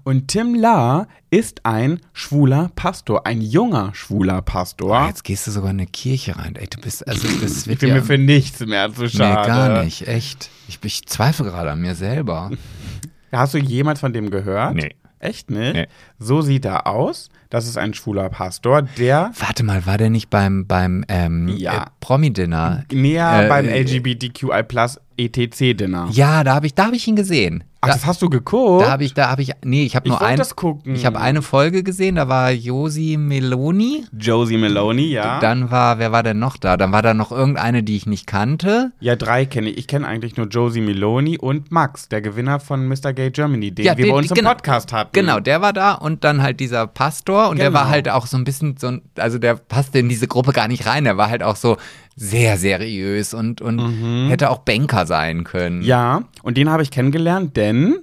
Und 0.04 0.28
Tim 0.28 0.54
Lahr 0.54 1.08
ist 1.30 1.66
ein 1.66 2.02
schwuler 2.12 2.70
Pastor, 2.76 3.26
ein 3.26 3.42
junger 3.42 3.92
schwuler 3.96 4.42
Pastor. 4.42 5.08
Jetzt 5.08 5.24
gehst 5.24 5.48
du 5.48 5.52
sogar 5.52 5.72
in 5.72 5.78
eine 5.80 5.88
Kirche 5.88 6.36
rein. 6.38 6.56
Ey, 6.58 6.68
du 6.68 6.82
bist, 6.82 7.08
also 7.08 7.28
das 7.42 7.62
ich 7.62 7.68
wird 7.68 7.80
bin 7.80 7.90
ja, 7.90 7.96
mir 7.96 8.04
für 8.04 8.18
nichts 8.18 8.60
mehr 8.66 8.94
zu 8.94 9.04
Nee, 9.04 9.10
schade. 9.10 9.48
gar 9.48 9.84
nicht, 9.84 10.08
echt. 10.08 10.50
Ich, 10.68 10.80
ich 10.84 11.06
zweifle 11.06 11.46
gerade 11.46 11.72
an 11.72 11.80
mir 11.80 11.96
selber. 11.96 12.52
Hast 13.32 13.54
du 13.54 13.58
jemals 13.60 14.02
von 14.02 14.12
dem 14.12 14.30
gehört? 14.30 14.76
Nee. 14.76 14.96
Echt 15.20 15.50
nicht? 15.50 15.74
Nee. 15.74 15.88
So 16.20 16.42
sieht 16.42 16.66
er 16.66 16.86
aus. 16.86 17.30
Das 17.54 17.68
ist 17.68 17.78
ein 17.78 17.94
schwuler 17.94 18.30
Pastor, 18.30 18.82
der 18.98 19.30
Warte 19.40 19.64
mal, 19.64 19.86
war 19.86 20.00
der 20.00 20.10
nicht 20.10 20.32
beim, 20.32 20.66
beim 20.66 21.06
ähm, 21.08 21.50
Ja. 21.56 21.84
äh, 21.84 21.86
Promi-Dinner? 22.00 22.84
näher 22.92 23.46
Äh, 23.46 23.48
beim 23.48 23.68
äh, 23.70 23.80
LGBTQI 23.84 24.64
Plus 24.64 25.00
ETC-Dinner. 25.16 26.08
Ja, 26.12 26.44
da 26.44 26.56
habe 26.56 26.66
ich, 26.66 26.74
da 26.74 26.88
hab 26.88 26.94
ich 26.94 27.08
ihn 27.08 27.16
gesehen. 27.16 27.64
Ach, 27.82 27.90
Da, 27.90 27.94
das 27.96 28.06
hast 28.08 28.22
du 28.22 28.30
geguckt? 28.30 28.84
da 28.86 28.92
habe 28.92 29.04
ich, 29.04 29.14
da 29.14 29.30
habe 29.30 29.42
ich, 29.44 29.52
nee, 29.64 29.84
ich 29.84 29.96
habe 29.96 30.08
nur 30.08 30.20
wollte 30.20 30.32
ein, 30.32 30.38
das 30.38 30.56
gucken. 30.56 30.96
ich 30.96 31.06
habe 31.06 31.20
eine 31.20 31.42
Folge 31.44 31.84
gesehen, 31.84 32.16
da 32.16 32.28
war 32.30 32.50
Josi 32.52 33.18
Meloni. 33.20 34.06
Josie 34.18 34.58
Meloni, 34.58 35.08
ja. 35.12 35.40
Dann 35.42 35.70
war, 35.70 36.00
wer 36.00 36.12
war 36.14 36.24
denn 36.24 36.40
noch 36.40 36.56
da? 36.58 36.78
Dann 36.78 36.92
war 36.94 37.02
da 37.04 37.14
noch 37.14 37.32
irgendeine, 37.32 37.84
die 37.84 37.98
ich 37.98 38.06
nicht 38.08 38.26
kannte. 38.26 38.92
ja, 39.02 39.16
drei 39.18 39.46
kenne 39.46 39.70
ich. 39.70 39.78
Ich 39.78 39.88
kenne 39.88 40.08
eigentlich 40.08 40.38
nur 40.38 40.48
Josie 40.48 40.82
Meloni 40.82 41.38
und 41.38 41.72
Max, 41.72 42.08
der 42.10 42.22
Gewinner 42.22 42.60
von 42.62 42.88
Mr. 42.88 43.12
Gay 43.14 43.30
Germany, 43.32 43.72
den 43.72 43.86
Ja, 43.86 43.98
wir 43.98 44.06
den- 44.06 44.12
bei 44.14 44.18
uns 44.18 44.32
im 44.32 44.36
genau. 44.36 44.50
Podcast 44.52 44.94
hatten. 44.94 45.12
Genau, 45.14 45.40
der 45.42 45.62
war 45.62 45.74
da 45.74 45.92
und 45.94 46.24
dann 46.24 46.42
halt 46.42 46.60
dieser 46.62 46.88
Pastor 46.88 47.43
und 47.50 47.58
der 47.60 47.68
Genau. 47.70 47.80
war 47.80 47.90
halt 47.90 48.10
auch 48.10 48.26
so 48.28 48.38
ein 48.38 48.44
bisschen 48.44 48.78
so 48.78 48.88
ein, 48.88 49.02
also 49.18 49.38
der 49.40 49.56
passte 49.56 50.00
in 50.00 50.10
diese 50.10 50.28
Gruppe 50.28 50.52
gar 50.54 50.68
nicht 50.68 50.86
rein, 50.86 51.04
der 51.04 51.18
war 51.18 51.30
halt 51.30 51.44
auch 51.44 51.56
so 51.56 51.78
sehr 52.16 52.58
seriös 52.58 53.34
und, 53.34 53.62
und 53.62 54.28
hätte 54.30 54.50
auch 54.50 54.60
Banker 54.60 55.06
sein 55.06 55.44
können. 55.44 55.78
Mhm. 55.80 55.84
Ja, 55.86 56.24
und 56.44 56.58
den 56.58 56.70
habe 56.70 56.84
ich 56.84 56.92
kennengelernt, 56.92 57.56
denn 57.58 57.96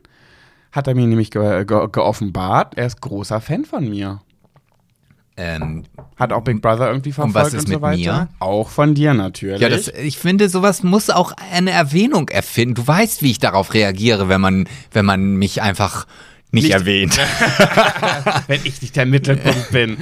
hat 0.72 0.86
er 0.88 0.94
mir 0.94 1.06
nämlich 1.06 1.30
ge 1.30 1.64
ge 1.64 1.88
geoffenbart, 1.90 2.76
er 2.76 2.86
ist 2.86 3.00
großer 3.00 3.40
Fan 3.40 3.64
von 3.64 3.88
mir. 3.88 4.20
Ähm, 5.36 5.84
Hat 6.16 6.32
auch 6.34 6.42
Big 6.42 6.60
Brother 6.60 6.88
irgendwie 6.88 7.12
verfolgt 7.12 7.34
was 7.34 7.54
ist 7.54 7.60
und 7.62 7.66
so 7.68 7.72
mit 7.74 7.82
weiter. 7.82 7.96
mir? 7.96 8.28
Auch 8.40 8.68
von 8.68 8.94
dir 8.94 9.14
natürlich. 9.14 9.60
ja, 9.60 9.70
das, 9.70 9.88
ich 9.88 10.18
finde, 10.18 10.50
sowas 10.50 10.82
muss 10.82 11.08
auch 11.08 11.32
eine 11.52 11.70
Erwähnung 11.70 12.28
erfinden. 12.28 12.74
Du 12.74 12.86
weißt, 12.86 13.22
wie 13.22 13.30
ich 13.30 13.38
darauf 13.38 13.72
reagiere, 13.72 14.28
wenn 14.28 14.40
man, 14.40 14.68
wenn 14.92 15.06
man 15.06 15.36
mich 15.36 15.62
einfach 15.62 16.06
nicht, 16.52 16.64
Nicht- 16.64 16.72
erwähnt. 16.72 17.18
wenn 18.46 18.60
ich 18.64 18.80
nicht 18.82 18.96
der 18.96 19.06
Mittelpunkt 19.06 19.70
bin. 19.70 19.98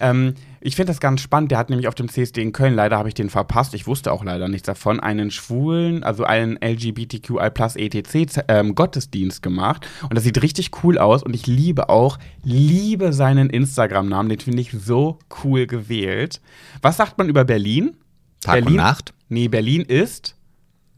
Ähm, 0.00 0.34
ich 0.60 0.76
finde 0.76 0.90
das 0.90 1.00
ganz 1.00 1.20
spannend. 1.22 1.50
Der 1.50 1.58
hat 1.58 1.70
nämlich 1.70 1.88
auf 1.88 1.94
dem 1.94 2.08
CSD 2.08 2.42
in 2.42 2.52
Köln, 2.52 2.74
leider 2.74 2.98
habe 2.98 3.08
ich 3.08 3.14
den 3.14 3.30
verpasst, 3.30 3.74
ich 3.74 3.86
wusste 3.86 4.12
auch 4.12 4.24
leider 4.24 4.48
nichts 4.48 4.66
davon, 4.66 4.98
einen 5.00 5.30
schwulen, 5.30 6.02
also 6.02 6.24
einen 6.24 6.58
LGBTQI 6.62 7.50
plus 7.50 7.76
ETC 7.76 8.44
ähm, 8.48 8.74
Gottesdienst 8.74 9.42
gemacht. 9.42 9.86
Und 10.02 10.14
das 10.14 10.24
sieht 10.24 10.42
richtig 10.42 10.70
cool 10.82 10.98
aus. 10.98 11.22
Und 11.22 11.34
ich 11.34 11.46
liebe 11.46 11.88
auch, 11.88 12.18
liebe 12.44 13.12
seinen 13.12 13.50
Instagram-Namen. 13.50 14.28
Den 14.28 14.40
finde 14.40 14.60
ich 14.60 14.72
so 14.72 15.18
cool 15.44 15.66
gewählt. 15.66 16.40
Was 16.82 16.96
sagt 16.96 17.18
man 17.18 17.28
über 17.28 17.44
Berlin? 17.44 17.96
Tag 18.40 18.54
Berlin? 18.54 18.68
und 18.70 18.76
Nacht, 18.76 19.14
Nee, 19.30 19.48
Berlin 19.48 19.82
ist 19.82 20.36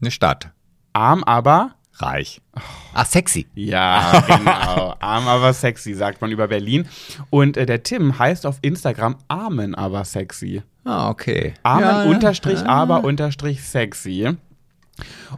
eine 0.01 0.09
Stadt. 0.11 0.51
arm, 0.93 1.23
aber 1.23 1.75
Reich. 2.01 2.41
Ach, 2.93 3.05
sexy. 3.05 3.47
Ja, 3.55 4.23
genau. 4.27 4.95
Arm 4.99 5.27
aber 5.27 5.53
sexy, 5.53 5.93
sagt 5.93 6.21
man 6.21 6.31
über 6.31 6.47
Berlin. 6.47 6.87
Und 7.29 7.57
äh, 7.57 7.65
der 7.65 7.83
Tim 7.83 8.17
heißt 8.17 8.45
auf 8.45 8.57
Instagram 8.61 9.17
Armen 9.27 9.75
aber 9.75 10.03
sexy. 10.05 10.61
Ah, 10.83 11.09
okay. 11.09 11.53
Armen 11.63 11.83
Ja, 11.83 12.03
unterstrich 12.03 12.59
ja. 12.61 12.65
aber 12.65 13.03
unterstrich 13.03 13.63
sexy. 13.63 14.35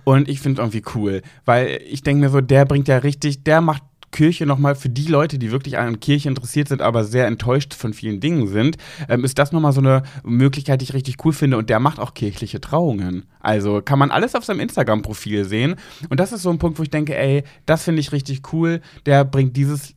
Und 0.03 0.28
ich 0.28 0.39
finde 0.39 0.61
es 0.61 0.66
irgendwie 0.66 0.84
cool, 0.95 1.22
weil 1.45 1.80
ich 1.86 2.03
denke 2.03 2.22
mir 2.22 2.30
so, 2.30 2.41
der 2.41 2.66
bringt 2.66 2.88
ja 2.88 2.97
richtig, 2.97 3.43
der 3.43 3.61
macht 3.61 3.84
Kirche 4.14 4.45
nochmal 4.45 4.76
für 4.76 4.88
die 4.88 5.07
Leute, 5.07 5.38
die 5.38 5.51
wirklich 5.51 5.78
an 5.78 5.99
Kirche 5.99 6.30
interessiert 6.30 6.70
sind, 6.70 6.82
aber 6.82 7.03
sehr 7.03 7.28
enttäuscht 7.28 7.74
von 7.74 7.93
vielen 7.93 8.22
Dingen 8.22 8.47
sind, 8.47 8.78
ähm, 9.09 9.26
ist 9.26 9.38
das 9.38 9.51
nochmal 9.51 9.74
so 9.74 9.82
eine 9.82 10.03
Möglichkeit, 10.24 10.80
die 10.80 10.86
ich 10.86 10.93
richtig 10.93 11.18
cool 11.26 11.34
finde. 11.34 11.57
Und 11.57 11.70
der 11.70 11.82
macht 11.82 11.99
auch 11.99 12.14
kirchliche 12.14 12.61
Trauungen. 12.61 13.26
Also 13.41 13.82
kann 13.82 13.99
man 13.99 14.11
alles 14.11 14.36
auf 14.36 14.45
seinem 14.45 14.61
Instagram-Profil 14.61 15.43
sehen. 15.43 15.76
Und 16.09 16.22
das 16.22 16.32
ist 16.32 16.43
so 16.43 16.49
ein 16.49 16.59
Punkt, 16.59 16.80
wo 16.80 16.84
ich 16.84 16.89
denke, 16.89 17.18
ey, 17.18 17.43
das 17.66 17.84
finde 17.84 17.99
ich 17.99 18.14
richtig 18.14 18.53
cool. 18.53 18.80
Der 19.05 19.26
bringt 19.26 19.57
dieses, 19.57 19.93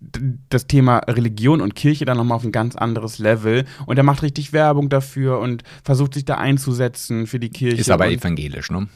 das 0.48 0.66
Thema 0.66 0.98
Religion 1.06 1.60
und 1.60 1.76
Kirche 1.76 2.04
dann 2.04 2.16
nochmal 2.16 2.36
auf 2.36 2.44
ein 2.44 2.52
ganz 2.52 2.74
anderes 2.74 3.18
Level. 3.18 3.64
Und 3.86 3.98
er 3.98 4.02
macht 4.02 4.22
richtig 4.22 4.52
Werbung 4.52 4.88
dafür 4.88 5.38
und 5.38 5.62
versucht 5.84 6.14
sich 6.14 6.24
da 6.24 6.38
einzusetzen 6.38 7.26
für 7.26 7.38
die 7.38 7.50
Kirche. 7.50 7.80
Ist 7.80 7.90
aber 7.90 8.10
evangelisch, 8.10 8.70
ne? 8.70 8.88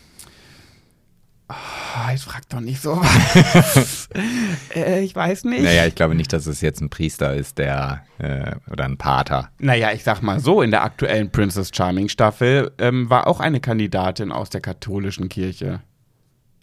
Ah, 1.52 2.10
jetzt 2.12 2.24
frag 2.24 2.48
doch 2.48 2.60
nicht 2.60 2.80
so. 2.80 3.00
äh, 4.74 5.00
ich 5.02 5.14
weiß 5.14 5.44
nicht. 5.44 5.62
Naja, 5.62 5.86
ich 5.86 5.94
glaube 5.94 6.14
nicht, 6.14 6.32
dass 6.32 6.46
es 6.46 6.60
jetzt 6.60 6.80
ein 6.80 6.90
Priester 6.90 7.34
ist, 7.34 7.58
der 7.58 8.02
äh, 8.18 8.52
oder 8.70 8.84
ein 8.84 8.96
Pater. 8.96 9.50
Naja, 9.58 9.90
ich 9.92 10.04
sag 10.04 10.22
mal 10.22 10.40
so, 10.40 10.62
in 10.62 10.70
der 10.70 10.82
aktuellen 10.82 11.30
Princess 11.30 11.70
Charming 11.74 12.08
Staffel 12.08 12.70
ähm, 12.78 13.10
war 13.10 13.26
auch 13.26 13.40
eine 13.40 13.60
Kandidatin 13.60 14.32
aus 14.32 14.50
der 14.50 14.60
katholischen 14.60 15.28
Kirche, 15.28 15.80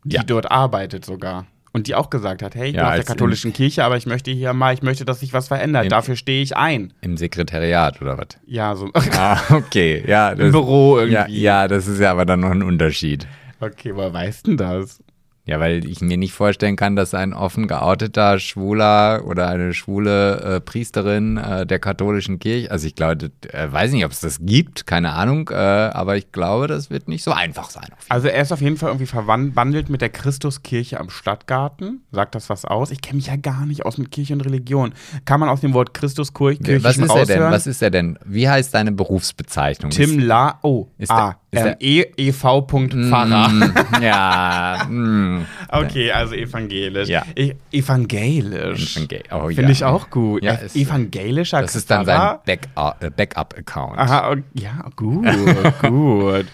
die 0.04 0.16
Ja. 0.16 0.24
dort 0.24 0.50
arbeitet 0.52 1.06
sogar. 1.06 1.46
Und 1.74 1.86
die 1.86 1.94
auch 1.94 2.10
gesagt 2.10 2.42
hat, 2.42 2.56
hey, 2.56 2.70
ich 2.70 2.76
Ja, 2.76 2.84
bin 2.84 2.90
aus 2.92 2.96
der 2.96 3.06
katholischen 3.06 3.54
Kirche, 3.54 3.84
aber 3.84 3.98
ich 3.98 4.08
möchte 4.08 4.32
hier 4.32 4.52
mal, 4.54 4.74
ich 4.74 4.82
möchte, 4.82 5.06
dass 5.06 5.20
sich 5.20 5.34
was 5.34 5.48
verändert. 5.50 5.84
Im- 5.84 5.90
Dafür 5.90 6.16
stehe 6.16 6.42
ich 6.42 6.58
ein. 6.58 6.92
Im 7.02 7.18
Sekretariat 7.18 8.02
oder 8.02 8.18
was? 8.18 8.30
Ja, 8.48 8.76
so 8.76 8.90
Ah, 9.16 9.38
okay. 9.52 10.04
Ja, 10.08 10.30
im 10.32 10.40
das, 10.40 10.52
Büro 10.54 10.98
ja, 11.02 11.04
irgendwie. 11.22 11.42
ja, 11.42 11.68
das 11.68 11.86
ist 11.88 12.00
ja 12.00 12.10
aber 12.12 12.26
dann 12.26 12.40
noch 12.40 12.50
ein 12.52 12.64
Unterschied. 12.64 13.28
Okay, 13.60 13.96
woher 13.96 14.14
weißt 14.14 14.48
denn 14.48 14.58
das? 14.58 15.02
Ja, 15.48 15.62
weil 15.62 15.88
ich 15.88 16.02
mir 16.02 16.18
nicht 16.18 16.34
vorstellen 16.34 16.76
kann, 16.76 16.98
dass 16.98 17.14
ein 17.14 17.34
offen 17.34 17.70
geouteter 17.70 18.38
Schwuler 18.38 19.24
oder 19.26 19.48
eine 19.48 19.74
schwule 19.74 20.42
äh, 20.42 20.60
Priesterin 20.60 21.38
äh, 21.38 21.66
der 21.66 21.80
katholischen 21.80 22.38
Kirche, 22.38 22.70
also 22.70 22.86
ich 22.86 22.96
glaube, 22.96 23.32
äh, 23.54 23.72
weiß 23.72 23.94
nicht, 23.94 24.04
ob 24.04 24.12
es 24.12 24.20
das 24.20 24.40
gibt, 24.42 24.86
keine 24.88 25.14
Ahnung, 25.14 25.50
äh, 25.50 25.56
aber 25.56 26.18
ich 26.18 26.34
glaube, 26.34 26.68
das 26.68 26.90
wird 26.90 27.08
nicht 27.08 27.24
so 27.24 27.32
einfach 27.32 27.70
sein. 27.70 27.88
Also 28.10 28.28
er 28.28 28.42
ist 28.42 28.52
auf 28.52 28.60
jeden 28.60 28.76
Fall 28.76 28.90
irgendwie 28.90 29.06
verwandelt 29.06 29.88
mit 29.88 30.02
der 30.02 30.10
Christuskirche 30.10 31.00
am 31.00 31.10
Stadtgarten. 31.10 32.02
Sagt 32.12 32.36
das 32.36 32.50
was 32.50 32.66
aus? 32.66 32.92
Ich 32.92 33.00
kenne 33.00 33.16
mich 33.16 33.28
ja 33.28 33.38
gar 33.38 33.66
nicht 33.66 33.86
aus 33.86 33.98
mit 33.98 34.12
Kirche 34.12 34.34
und 34.34 34.42
Religion. 34.42 34.94
Kann 35.24 35.40
man 35.40 35.48
aus 35.48 35.62
dem 35.62 35.74
Wort 35.74 35.94
Christuskirche 35.94 36.84
Was 36.84 36.98
ist 36.98 37.04
er 37.04 37.08
denn? 37.08 37.20
raushören? 37.20 37.54
Was 37.54 37.68
ist 37.68 37.82
er 37.82 37.90
denn? 37.90 38.20
Wie 38.26 38.50
heißt 38.50 38.74
deine 38.74 38.92
Berufsbezeichnung? 38.92 39.92
Tim 39.92 40.20
La, 40.20 40.60
oh, 40.62 40.88
Ist 40.98 41.10
ah, 41.10 41.38
ähm, 41.58 41.64
der- 41.66 41.82
e, 41.82 42.06
ev.pfarrer. 42.18 43.50
Mm, 43.50 43.74
ja, 44.02 44.86
mm, 44.90 45.46
Okay, 45.70 46.12
also 46.12 46.36
evangelisch. 46.36 47.10
Ja. 47.10 47.24
E 47.36 47.54
evangelisch. 47.72 48.98
Evangel- 48.98 49.24
oh, 49.32 49.48
Finde 49.48 49.62
ja. 49.64 49.70
ich 49.70 49.84
auch 49.84 50.10
gut. 50.10 50.44
Ja, 50.44 50.54
Ev- 50.54 50.64
ist- 50.66 50.76
Evangelischer 50.76 51.62
das 51.62 51.76
ist 51.76 51.90
dann 51.92 52.06
sein 52.06 52.38
äh, 52.46 53.10
Backup-Account. 53.10 53.98
Aha, 53.98 54.32
ok- 54.32 54.44
ja, 54.54 54.86
gut, 54.96 55.26
gut. 55.82 56.46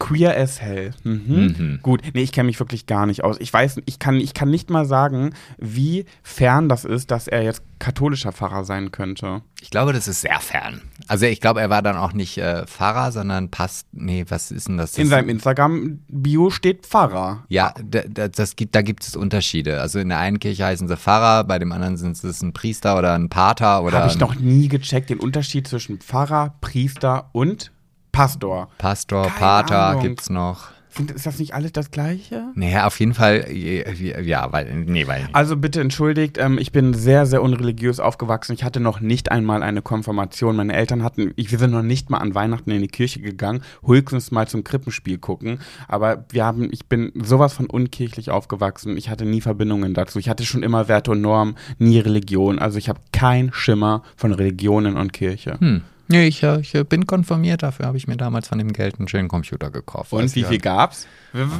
Queer 0.00 0.36
as 0.36 0.60
hell. 0.60 0.90
Mhm. 1.04 1.78
Gut, 1.82 2.02
nee, 2.12 2.22
ich 2.22 2.32
kenne 2.32 2.46
mich 2.48 2.58
wirklich 2.58 2.86
gar 2.86 3.06
nicht 3.06 3.22
aus. 3.24 3.36
Ich 3.40 3.50
weiß, 3.52 3.80
ich 3.86 3.98
kann, 3.98 4.16
ich 4.16 4.34
kann 4.34 4.50
nicht 4.50 4.68
mal 4.68 4.84
sagen, 4.84 5.32
wie 5.56 6.04
fern 6.22 6.68
das 6.68 6.84
ist, 6.84 7.10
dass 7.10 7.26
er 7.28 7.42
jetzt 7.42 7.62
katholischer 7.78 8.32
Pfarrer 8.32 8.64
sein 8.64 8.90
könnte. 8.90 9.40
Ich 9.62 9.70
glaube, 9.70 9.92
das 9.92 10.08
ist 10.08 10.20
sehr 10.20 10.40
fern. 10.40 10.82
Also 11.08 11.26
ich 11.26 11.40
glaube, 11.40 11.60
er 11.60 11.70
war 11.70 11.82
dann 11.82 11.96
auch 11.96 12.12
nicht 12.12 12.38
äh, 12.38 12.66
Pfarrer, 12.66 13.12
sondern 13.12 13.50
passt. 13.50 13.86
Nee, 13.92 14.24
was 14.28 14.50
ist 14.50 14.68
denn 14.68 14.76
das? 14.76 14.96
In 14.96 15.04
das 15.04 15.10
seinem 15.10 15.28
Instagram-Bio 15.28 16.50
steht 16.50 16.86
Pfarrer. 16.86 17.44
ja, 17.48 17.74
da, 17.84 18.02
da, 18.08 18.28
das 18.28 18.56
gibt, 18.56 18.74
da 18.74 18.82
gibt 18.82 19.04
es 19.06 19.16
Unterschiede. 19.16 19.80
Also 19.80 19.98
in 19.98 20.08
der 20.08 20.18
einen 20.18 20.38
Kirche 20.38 20.64
heißen 20.64 20.88
sie 20.88 20.96
Pfarrer, 20.96 21.44
bei 21.44 21.58
dem 21.58 21.72
anderen 21.72 21.96
sind 21.96 22.22
es 22.22 22.42
ein 22.42 22.52
Priester 22.52 22.98
oder 22.98 23.14
ein 23.14 23.28
Pater 23.28 23.82
oder 23.82 23.98
Habe 23.98 24.10
ich 24.10 24.18
noch 24.18 24.34
nie 24.36 24.68
gecheckt, 24.68 25.10
den 25.10 25.20
Unterschied 25.20 25.68
zwischen 25.68 25.98
Pfarrer, 26.00 26.54
Priester 26.60 27.28
und 27.32 27.70
Pastor. 28.12 28.68
Pastor, 28.78 29.24
Keine 29.24 29.38
Pater 29.38 29.86
Ahnung. 29.88 30.02
gibt's 30.02 30.30
noch. 30.30 30.68
Sind, 30.96 31.10
ist 31.10 31.26
das 31.26 31.40
nicht 31.40 31.54
alles 31.54 31.72
das 31.72 31.90
Gleiche? 31.90 32.52
Nee, 32.54 32.78
auf 32.78 33.00
jeden 33.00 33.14
Fall, 33.14 33.46
ja, 33.50 34.52
weil, 34.52 34.72
nee, 34.86 35.08
weil. 35.08 35.28
Also 35.32 35.56
bitte 35.56 35.80
entschuldigt, 35.80 36.38
ähm, 36.38 36.56
ich 36.56 36.70
bin 36.70 36.94
sehr, 36.94 37.26
sehr 37.26 37.42
unreligiös 37.42 37.98
aufgewachsen. 37.98 38.52
Ich 38.52 38.62
hatte 38.62 38.78
noch 38.78 39.00
nicht 39.00 39.32
einmal 39.32 39.64
eine 39.64 39.82
Konfirmation. 39.82 40.54
Meine 40.54 40.74
Eltern 40.74 41.02
hatten, 41.02 41.32
ich, 41.34 41.50
wir 41.50 41.58
sind 41.58 41.72
noch 41.72 41.82
nicht 41.82 42.10
mal 42.10 42.18
an 42.18 42.36
Weihnachten 42.36 42.70
in 42.70 42.80
die 42.80 42.88
Kirche 42.88 43.20
gegangen, 43.20 43.62
höchstens 43.84 44.30
mal 44.30 44.46
zum 44.46 44.62
Krippenspiel 44.62 45.18
gucken. 45.18 45.58
Aber 45.88 46.26
wir 46.30 46.44
haben, 46.44 46.68
ich 46.70 46.86
bin 46.86 47.10
sowas 47.16 47.54
von 47.54 47.66
unkirchlich 47.66 48.30
aufgewachsen. 48.30 48.96
Ich 48.96 49.10
hatte 49.10 49.24
nie 49.24 49.40
Verbindungen 49.40 49.94
dazu. 49.94 50.20
Ich 50.20 50.28
hatte 50.28 50.44
schon 50.44 50.62
immer 50.62 50.86
Werte 50.86 51.10
und 51.10 51.20
Normen, 51.20 51.56
nie 51.78 51.98
Religion. 51.98 52.60
Also 52.60 52.78
ich 52.78 52.88
habe 52.88 53.00
keinen 53.12 53.52
Schimmer 53.52 54.04
von 54.16 54.32
Religionen 54.32 54.96
und 54.96 55.12
Kirche. 55.12 55.58
Hm. 55.58 55.82
Nee, 56.08 56.26
ich, 56.26 56.42
äh, 56.42 56.60
ich 56.60 56.74
äh, 56.74 56.84
bin 56.84 57.06
konfirmiert, 57.06 57.62
dafür 57.62 57.86
habe 57.86 57.96
ich 57.96 58.06
mir 58.06 58.16
damals 58.16 58.48
von 58.48 58.58
dem 58.58 58.72
Geld 58.72 58.98
einen 58.98 59.08
schönen 59.08 59.28
Computer 59.28 59.70
gekauft. 59.70 60.12
Und 60.12 60.22
Weißt 60.22 60.36
wie 60.36 60.44
viel 60.44 60.58
gab's? 60.58 61.06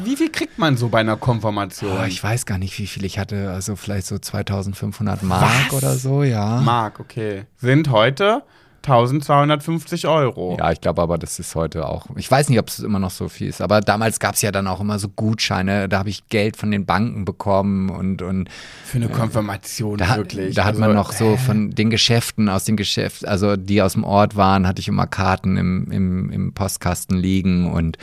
Wie 0.04 0.16
viel 0.16 0.30
kriegt 0.30 0.58
man 0.58 0.76
so 0.76 0.88
bei 0.88 1.00
einer 1.00 1.16
Konfirmation? 1.16 1.98
Oh, 2.00 2.04
ich 2.04 2.22
weiß 2.22 2.46
gar 2.46 2.58
nicht, 2.58 2.78
wie 2.78 2.86
viel 2.86 3.04
ich 3.04 3.18
hatte. 3.18 3.50
Also 3.50 3.74
vielleicht 3.74 4.06
so 4.06 4.18
2500 4.18 5.22
Mark 5.22 5.72
Was? 5.72 5.74
oder 5.74 5.94
so, 5.94 6.22
ja. 6.22 6.60
Mark, 6.60 7.00
okay. 7.00 7.44
Sind 7.56 7.90
heute 7.90 8.42
1250 8.84 10.06
Euro. 10.06 10.56
Ja, 10.58 10.70
ich 10.72 10.80
glaube 10.80 11.02
aber, 11.02 11.18
das 11.18 11.38
ist 11.38 11.54
heute 11.54 11.88
auch. 11.88 12.06
Ich 12.16 12.30
weiß 12.30 12.48
nicht, 12.48 12.58
ob 12.58 12.68
es 12.68 12.78
immer 12.80 12.98
noch 12.98 13.10
so 13.10 13.28
viel 13.28 13.48
ist, 13.48 13.60
aber 13.60 13.80
damals 13.80 14.20
gab 14.20 14.34
es 14.34 14.42
ja 14.42 14.52
dann 14.52 14.66
auch 14.66 14.80
immer 14.80 14.98
so 14.98 15.08
Gutscheine. 15.08 15.88
Da 15.88 15.98
habe 15.98 16.10
ich 16.10 16.28
Geld 16.28 16.56
von 16.56 16.70
den 16.70 16.86
Banken 16.86 17.24
bekommen 17.24 17.88
und, 17.90 18.22
und 18.22 18.48
Für 18.84 18.98
eine 18.98 19.08
Konfirmation 19.08 19.98
da, 19.98 20.08
hat- 20.08 20.16
wirklich. 20.18 20.54
da 20.54 20.64
hat 20.64 20.70
Also, 20.74 20.80
man 20.80 20.94
noch 20.94 21.12
so 21.12 21.36
von 21.36 21.70
den 21.70 21.90
Geschäften 21.90 22.48
aus 22.48 22.64
den 22.64 22.76
Geschäften, 22.76 23.28
also 23.28 23.56
die 23.56 23.82
aus 23.82 23.94
dem 23.94 24.04
Ort 24.04 24.36
waren, 24.36 24.66
hatte 24.66 24.80
ich 24.80 24.88
immer 24.88 25.06
Karten 25.06 25.56
im, 25.56 25.90
im, 25.90 26.30
im 26.30 26.52
Postkasten 26.54 27.16
liegen 27.16 27.70
und 27.72 27.98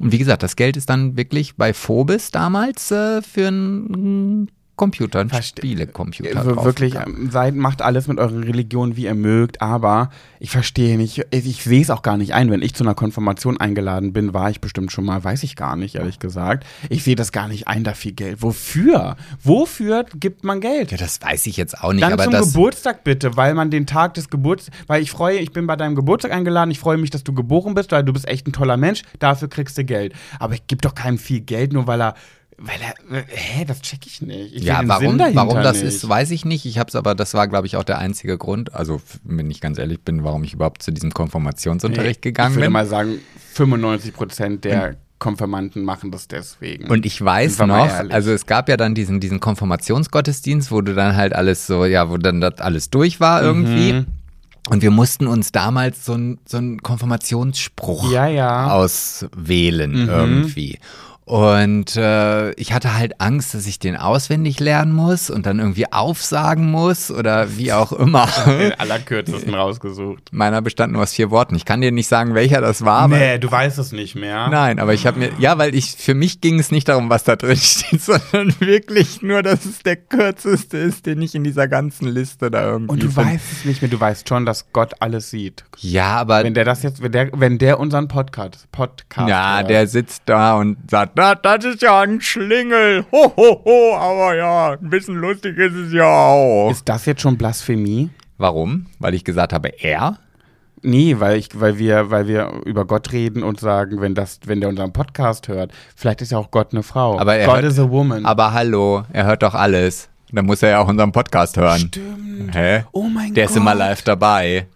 und 0.00 0.10
wie 0.10 0.18
gesagt, 0.18 0.42
das 0.42 0.56
Geld 0.56 0.78
ist 0.78 0.88
dann 0.88 1.18
wirklich 1.18 1.56
bei 1.56 1.74
Phobis 1.74 2.30
damals 2.30 2.90
äh, 2.90 3.20
für 3.20 3.48
einen 3.48 4.50
Computer, 4.82 5.20
einen 5.20 5.30
Verste- 5.30 5.58
Spielecomputer. 5.60 6.36
Also 6.36 6.64
wirklich, 6.64 6.96
ähm, 6.96 7.30
seid, 7.30 7.54
macht 7.54 7.82
alles 7.82 8.08
mit 8.08 8.18
eurer 8.18 8.40
Religion, 8.40 8.96
wie 8.96 9.04
ihr 9.04 9.14
mögt, 9.14 9.62
aber 9.62 10.10
ich 10.40 10.50
verstehe 10.50 10.96
nicht, 10.96 11.24
ich, 11.30 11.46
ich 11.46 11.62
sehe 11.62 11.80
es 11.82 11.88
auch 11.90 12.02
gar 12.02 12.16
nicht 12.16 12.34
ein. 12.34 12.50
Wenn 12.50 12.62
ich 12.62 12.74
zu 12.74 12.82
einer 12.82 12.94
Konfirmation 12.96 13.58
eingeladen 13.58 14.12
bin, 14.12 14.34
war 14.34 14.50
ich 14.50 14.60
bestimmt 14.60 14.90
schon 14.90 15.04
mal, 15.04 15.22
weiß 15.22 15.44
ich 15.44 15.54
gar 15.54 15.76
nicht, 15.76 15.94
ehrlich 15.94 16.18
gesagt. 16.18 16.66
Ich 16.88 17.04
sehe 17.04 17.14
das 17.14 17.30
gar 17.30 17.46
nicht 17.46 17.68
ein, 17.68 17.84
da 17.84 17.94
viel 17.94 18.10
Geld. 18.10 18.42
Wofür? 18.42 19.16
Wofür 19.40 20.04
gibt 20.18 20.42
man 20.42 20.60
Geld? 20.60 20.90
Ja, 20.90 20.96
das 20.98 21.20
weiß 21.22 21.46
ich 21.46 21.56
jetzt 21.56 21.80
auch 21.80 21.92
nicht, 21.92 22.02
Dann 22.02 22.14
aber 22.14 22.24
zum. 22.24 22.32
Geburtstag 22.32 23.04
bitte, 23.04 23.36
weil 23.36 23.54
man 23.54 23.70
den 23.70 23.86
Tag 23.86 24.14
des 24.14 24.28
Geburts, 24.30 24.68
weil 24.88 25.00
ich 25.00 25.12
freue, 25.12 25.38
ich 25.38 25.52
bin 25.52 25.68
bei 25.68 25.76
deinem 25.76 25.94
Geburtstag 25.94 26.32
eingeladen, 26.32 26.70
ich 26.72 26.80
freue 26.80 26.96
mich, 26.96 27.10
dass 27.10 27.22
du 27.22 27.32
geboren 27.32 27.74
bist, 27.74 27.92
weil 27.92 28.02
du 28.02 28.12
bist 28.12 28.26
echt 28.26 28.48
ein 28.48 28.52
toller 28.52 28.76
Mensch, 28.76 29.02
dafür 29.20 29.48
kriegst 29.48 29.78
du 29.78 29.84
Geld. 29.84 30.12
Aber 30.40 30.54
ich 30.54 30.66
gebe 30.66 30.80
doch 30.80 30.94
keinem 30.96 31.18
viel 31.18 31.40
Geld, 31.40 31.72
nur 31.72 31.86
weil 31.86 32.00
er, 32.02 32.14
weil 32.64 32.78
er, 32.80 33.18
äh, 33.18 33.22
hä, 33.28 33.64
das 33.66 33.82
check 33.82 34.06
ich 34.06 34.22
nicht. 34.22 34.54
Ich 34.54 34.62
Ja, 34.64 34.80
warum, 34.84 35.18
warum 35.18 35.56
das 35.62 35.82
nicht. 35.82 35.94
ist, 35.94 36.08
weiß 36.08 36.30
ich 36.30 36.44
nicht. 36.44 36.64
Ich 36.64 36.78
habe 36.78 36.88
es 36.88 36.94
aber, 36.94 37.14
das 37.14 37.34
war, 37.34 37.48
glaube 37.48 37.66
ich, 37.66 37.76
auch 37.76 37.84
der 37.84 37.98
einzige 37.98 38.38
Grund, 38.38 38.72
also 38.74 39.00
wenn 39.24 39.50
ich 39.50 39.60
ganz 39.60 39.78
ehrlich 39.78 40.00
bin, 40.00 40.22
warum 40.24 40.44
ich 40.44 40.54
überhaupt 40.54 40.82
zu 40.82 40.92
diesem 40.92 41.12
Konfirmationsunterricht 41.12 42.22
gegangen 42.22 42.50
Ich 42.52 42.56
würde 42.56 42.66
bin. 42.66 42.72
mal 42.72 42.86
sagen, 42.86 43.18
95 43.54 44.12
Prozent 44.14 44.64
der 44.64 44.96
Konfirmanden 45.18 45.84
machen 45.84 46.10
das 46.10 46.26
deswegen. 46.28 46.88
Und 46.90 47.06
ich 47.06 47.22
weiß 47.24 47.58
noch, 47.60 47.88
also 48.10 48.32
es 48.32 48.46
gab 48.46 48.68
ja 48.68 48.76
dann 48.76 48.94
diesen, 48.94 49.20
diesen 49.20 49.38
Konfirmationsgottesdienst, 49.38 50.72
wo 50.72 50.80
du 50.80 50.94
dann 50.94 51.16
halt 51.16 51.32
alles 51.34 51.66
so, 51.66 51.84
ja, 51.84 52.10
wo 52.10 52.16
dann 52.16 52.40
das 52.40 52.58
alles 52.58 52.90
durch 52.90 53.20
war 53.20 53.42
irgendwie. 53.42 53.92
Mhm. 53.92 54.06
Und 54.68 54.82
wir 54.82 54.90
mussten 54.92 55.26
uns 55.26 55.50
damals 55.52 56.04
so 56.04 56.12
einen 56.14 56.38
so 56.44 56.56
einen 56.58 56.80
Konfirmationsspruch 56.82 58.10
Ja, 58.12 58.26
ja. 58.28 58.70
auswählen 58.72 60.02
Mhm. 60.04 60.08
irgendwie. 60.08 60.78
Und 61.24 61.96
äh, 61.96 62.50
ich 62.54 62.72
hatte 62.72 62.94
halt 62.98 63.20
Angst, 63.20 63.54
dass 63.54 63.66
ich 63.66 63.78
den 63.78 63.96
auswendig 63.96 64.58
lernen 64.58 64.92
muss 64.92 65.30
und 65.30 65.46
dann 65.46 65.60
irgendwie 65.60 65.90
aufsagen 65.92 66.70
muss 66.70 67.10
oder 67.12 67.56
wie 67.56 67.72
auch 67.72 67.92
immer. 67.92 68.26
den 68.46 68.72
allerkürzesten 68.74 69.54
rausgesucht. 69.54 70.30
Meiner 70.32 70.60
bestand 70.62 70.92
nur 70.92 71.02
aus 71.02 71.12
vier 71.12 71.30
Worten. 71.30 71.54
Ich 71.54 71.64
kann 71.64 71.80
dir 71.80 71.92
nicht 71.92 72.08
sagen, 72.08 72.34
welcher 72.34 72.60
das 72.60 72.84
war. 72.84 73.02
aber- 73.02 73.16
nee, 73.18 73.38
du 73.38 73.50
weißt 73.50 73.78
es 73.78 73.92
nicht 73.92 74.16
mehr. 74.16 74.48
Nein, 74.48 74.80
aber 74.80 74.94
ich 74.94 75.06
habe 75.06 75.20
mir, 75.20 75.30
ja, 75.38 75.56
weil 75.58 75.74
ich, 75.76 75.92
für 75.96 76.14
mich 76.14 76.40
ging 76.40 76.58
es 76.58 76.72
nicht 76.72 76.88
darum, 76.88 77.08
was 77.08 77.22
da 77.22 77.36
drin 77.36 77.56
steht, 77.62 78.02
sondern 78.02 78.54
wirklich 78.60 79.22
nur, 79.22 79.42
dass 79.44 79.64
es 79.64 79.78
der 79.84 79.96
kürzeste 79.96 80.76
ist, 80.78 81.06
den 81.06 81.22
ich 81.22 81.34
in 81.36 81.44
dieser 81.44 81.68
ganzen 81.68 82.08
Liste 82.08 82.50
da 82.50 82.64
irgendwie 82.72 82.92
Und 82.94 83.02
du 83.02 83.10
finde. 83.10 83.30
weißt 83.34 83.44
es 83.52 83.64
nicht 83.64 83.80
mehr, 83.80 83.90
du 83.90 84.00
weißt 84.00 84.28
schon, 84.28 84.44
dass 84.44 84.72
Gott 84.72 84.94
alles 85.00 85.30
sieht. 85.30 85.64
Ja, 85.78 86.16
aber, 86.16 86.42
Wenn 86.42 86.54
der 86.54 86.64
das 86.64 86.82
jetzt, 86.82 87.00
wenn 87.00 87.12
der, 87.12 87.30
wenn 87.32 87.58
der 87.58 87.78
unseren 87.78 88.08
Podcast, 88.08 88.66
Podcast 88.72 89.28
ja, 89.28 89.58
hört. 89.58 89.70
der 89.70 89.86
sitzt 89.86 90.22
da 90.26 90.54
und 90.56 90.76
sagt, 90.90 91.11
na, 91.14 91.34
das 91.34 91.64
ist 91.64 91.82
ja 91.82 92.00
ein 92.00 92.20
Schlingel, 92.20 93.04
ho, 93.12 93.32
ho, 93.36 93.62
ho, 93.64 93.96
aber 93.96 94.34
ja, 94.36 94.72
ein 94.72 94.90
bisschen 94.90 95.16
lustig 95.16 95.56
ist 95.58 95.74
es 95.74 95.92
ja 95.92 96.04
auch. 96.04 96.70
Ist 96.70 96.88
das 96.88 97.06
jetzt 97.06 97.20
schon 97.22 97.36
Blasphemie? 97.38 98.10
Warum? 98.38 98.86
Weil 98.98 99.14
ich 99.14 99.24
gesagt 99.24 99.52
habe, 99.52 99.68
er? 99.82 100.18
Nee, 100.84 101.16
weil 101.20 101.36
ich, 101.38 101.48
weil 101.60 101.78
wir, 101.78 102.10
weil 102.10 102.26
wir 102.26 102.50
über 102.64 102.84
Gott 102.86 103.12
reden 103.12 103.44
und 103.44 103.60
sagen, 103.60 104.00
wenn 104.00 104.14
das, 104.16 104.40
wenn 104.46 104.60
der 104.60 104.68
unseren 104.68 104.92
Podcast 104.92 105.46
hört, 105.48 105.70
vielleicht 105.94 106.22
ist 106.22 106.32
ja 106.32 106.38
auch 106.38 106.50
Gott 106.50 106.72
eine 106.72 106.82
Frau. 106.82 107.20
Aber 107.20 107.36
er 107.36 107.46
God 107.46 107.56
hört- 107.56 107.64
is 107.66 107.78
a 107.78 107.88
woman. 107.88 108.26
Aber 108.26 108.52
hallo, 108.52 109.04
er 109.12 109.26
hört 109.26 109.42
doch 109.44 109.54
alles. 109.54 110.08
Dann 110.32 110.46
muss 110.46 110.62
er 110.62 110.70
ja 110.70 110.78
auch 110.80 110.88
unseren 110.88 111.12
Podcast 111.12 111.56
hören. 111.56 111.78
Stimmt. 111.78 112.54
Hä? 112.56 112.84
Oh 112.92 113.02
mein 113.04 113.32
Der 113.34 113.44
Gott. 113.44 113.50
ist 113.50 113.56
immer 113.56 113.74
live 113.74 114.02
dabei. 114.02 114.66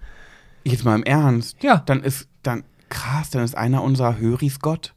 Jetzt 0.65 0.85
mal 0.85 0.95
im 0.97 1.03
Ernst. 1.03 1.57
Ja. 1.63 1.83
Dann 1.87 2.03
ist, 2.03 2.29
dann, 2.43 2.63
krass, 2.89 3.31
dann 3.31 3.43
ist 3.43 3.57
einer 3.57 3.83
unserer 3.83 4.19
Höris 4.19 4.61
Gott. 4.61 4.93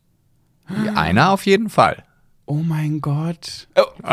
Einer 0.95 1.31
auf 1.31 1.45
jeden 1.45 1.69
Fall. 1.69 2.03
Oh 2.51 2.63
mein 2.65 2.99
Gott. 2.99 3.67
Oh. 3.75 3.83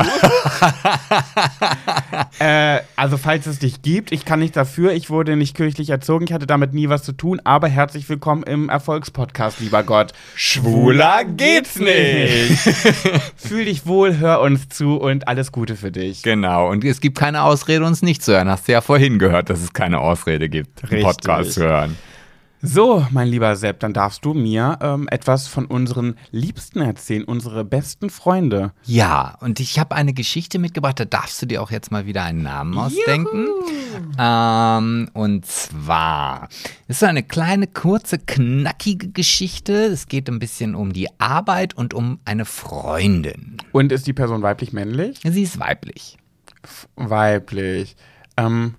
äh, 2.39 2.81
also 2.95 3.17
falls 3.17 3.47
es 3.47 3.61
dich 3.61 3.81
gibt, 3.81 4.13
ich 4.13 4.27
kann 4.27 4.41
nicht 4.41 4.57
dafür, 4.57 4.93
ich 4.93 5.09
wurde 5.09 5.37
nicht 5.37 5.57
kirchlich 5.57 5.89
erzogen, 5.89 6.27
ich 6.27 6.35
hatte 6.35 6.47
damit 6.47 6.75
nie 6.75 6.91
was 6.91 7.03
zu 7.03 7.13
tun, 7.13 7.41
aber 7.45 7.69
herzlich 7.69 8.07
willkommen 8.11 8.43
im 8.43 8.69
Erfolgspodcast, 8.69 9.61
lieber 9.61 9.83
Gott. 9.85 10.13
Schwuler 10.35 11.25
geht's 11.25 11.79
nicht. 11.79 12.59
Fühl 13.37 13.65
dich 13.65 13.87
wohl, 13.87 14.19
hör 14.19 14.43
uns 14.43 14.69
zu 14.69 14.97
und 14.97 15.29
alles 15.29 15.51
Gute 15.51 15.75
für 15.75 15.91
dich. 15.91 16.23
Genau, 16.23 16.69
und 16.69 16.85
es 16.85 17.01
gibt 17.01 17.17
keine 17.17 17.41
Ausrede, 17.41 17.87
uns 17.87 18.03
nicht 18.03 18.23
zu 18.23 18.35
hören. 18.35 18.51
Hast 18.51 18.69
du 18.69 18.73
ja 18.73 18.83
vorhin 18.83 19.19
gehört, 19.19 19.49
dass 19.49 19.63
es 19.63 19.73
keine 19.73 20.01
Ausrede 20.01 20.51
gibt, 20.51 20.85
einen 20.85 20.91
Richtig. 20.91 21.05
Podcast 21.05 21.53
zu 21.53 21.63
hören. 21.63 21.97
So, 22.63 23.07
mein 23.11 23.29
lieber 23.29 23.55
Sepp, 23.55 23.81
dann 23.81 23.93
darfst 23.93 24.25
du 24.25 24.33
mir 24.33 24.79
ähm, 24.81 25.09
etwas 25.11 25.47
von 25.47 25.67
unseren 25.67 26.17
Liebsten 26.31 26.81
erzählen, 26.81 27.25
unsere 27.25 27.65
besten 27.65 28.09
Freunde. 28.09 28.73
Ja, 28.85 29.37
und 29.41 29.61
ich 29.61 29.79
habe 29.79 29.95
eine 29.95 30.15
Geschichte 30.15 30.59
mitgebracht, 30.59 30.99
da 30.99 31.05
darfst 31.05 31.41
du 31.43 31.47
dir 31.47 31.63
auch 31.63 31.71
jetzt 31.71 31.93
mal 31.93 32.07
wieder 32.07 32.25
einen 32.25 32.43
Namen 32.43 32.77
ausdenken. 32.79 33.47
Ähm, 34.19 35.11
und 35.13 35.45
zwar 35.47 36.49
ist 36.89 37.01
so 37.01 37.07
eine 37.07 37.23
kleine, 37.23 37.67
kurze, 37.67 38.19
knackige 38.19 39.09
Geschichte. 39.09 39.73
Es 39.73 40.07
geht 40.07 40.29
ein 40.29 40.39
bisschen 40.39 40.75
um 40.75 40.93
die 40.93 41.09
Arbeit 41.21 41.75
und 41.75 41.93
um 41.93 42.21
eine 42.25 42.47
Freundin. 42.47 43.59
Und 43.73 43.93
ist 43.93 44.07
die 44.07 44.13
Person 44.13 44.43
weiblich, 44.43 44.73
männlich? 44.73 45.21
Sie 45.23 45.43
ist 45.43 45.59
weiblich. 45.61 46.17
Weiblich. 46.97 47.97
Ähm, 48.37 48.75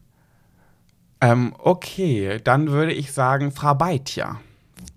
ähm, 1.22 1.54
okay, 1.58 2.40
dann 2.44 2.68
würde 2.70 2.94
ich 2.94 3.12
sagen 3.12 3.52
Frau 3.52 3.74
Beitja. 3.76 4.40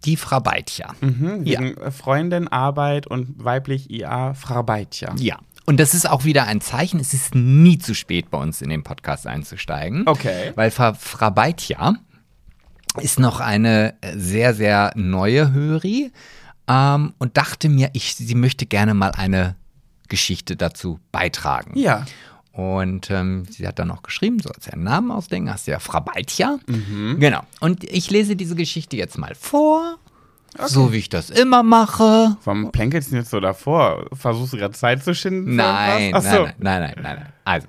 Die 0.05 0.17
Frau 0.17 0.41
Beitja. 0.41 0.95
Mhm, 1.01 1.45
Ja. 1.45 1.61
wegen 1.61 1.77
äh, 1.77 1.91
Freundin, 1.91 2.49
Arbeit 2.49 3.07
und 3.07 3.43
weiblich 3.45 3.91
IA 3.91 4.35
Frau 4.35 4.63
Beitja. 4.63 5.15
Ja. 5.19 5.39
Und 5.67 5.79
das 5.79 5.95
ist 5.95 6.09
auch 6.09 6.25
wieder 6.25 6.45
ein 6.47 6.61
Zeichen, 6.61 6.99
es 7.01 7.15
ist 7.15 7.35
nie 7.35 7.79
zu 7.79 7.95
spät 7.95 8.31
bei 8.31 8.39
uns 8.39 8.61
in 8.63 8.71
den 8.71 8.83
Podcast 8.83 9.27
einzusteigen. 9.27 10.03
Okay. 10.07 10.53
Weil 10.57 10.71
Frau 10.71 11.31
Beitja 11.31 11.95
ist 13.01 13.21
noch 13.21 13.39
eine 13.41 13.95
sehr, 14.17 14.53
sehr 14.55 14.91
neue 14.97 15.53
Höri 15.53 16.11
ähm, 16.67 17.15
und 17.19 17.37
dachte 17.37 17.69
mir, 17.69 17.91
ich, 17.93 18.17
sie 18.17 18.35
möchte 18.35 18.67
gerne 18.67 18.95
mal 18.95 19.13
eine 19.13 19.55
Geschichte 20.09 20.57
dazu 20.57 20.99
beitragen. 21.13 21.79
Ja. 21.79 22.05
Und 22.53 23.11
ähm, 23.11 23.45
sie 23.49 23.67
hat 23.67 23.79
dann 23.79 23.89
noch 23.89 24.03
geschrieben, 24.03 24.41
so 24.41 24.51
als 24.51 24.67
ihren 24.67 24.83
Namen 24.83 25.11
ausdenken, 25.11 25.53
hast 25.53 25.67
du 25.67 25.71
ja 25.71 25.79
Frau 25.79 26.01
Beitja. 26.01 26.59
Mhm. 26.67 27.19
Genau. 27.21 27.41
Und 27.61 27.85
ich 27.85 28.11
lese 28.11 28.37
diese 28.37 28.57
Geschichte 28.57 28.97
jetzt 28.97 29.19
mal 29.19 29.35
vor 29.35 29.99
So 30.67 30.93
wie 30.93 30.99
ich 30.99 31.09
das 31.09 31.31
immer 31.31 31.63
mache. 31.63 32.37
Warum 32.45 32.73
plänkelst 32.73 33.13
du 33.13 33.17
jetzt 33.17 33.31
so 33.31 33.39
davor? 33.39 34.07
Versuchst 34.13 34.53
du 34.53 34.57
gerade 34.57 34.75
Zeit 34.75 35.05
zu 35.05 35.15
schinden? 35.15 35.55
Nein, 35.55 36.11
nein, 36.11 36.23
nein, 36.23 36.33
nein, 36.33 36.55
nein, 36.59 36.81
nein, 36.81 37.03
nein. 37.03 37.33
Also, 37.45 37.69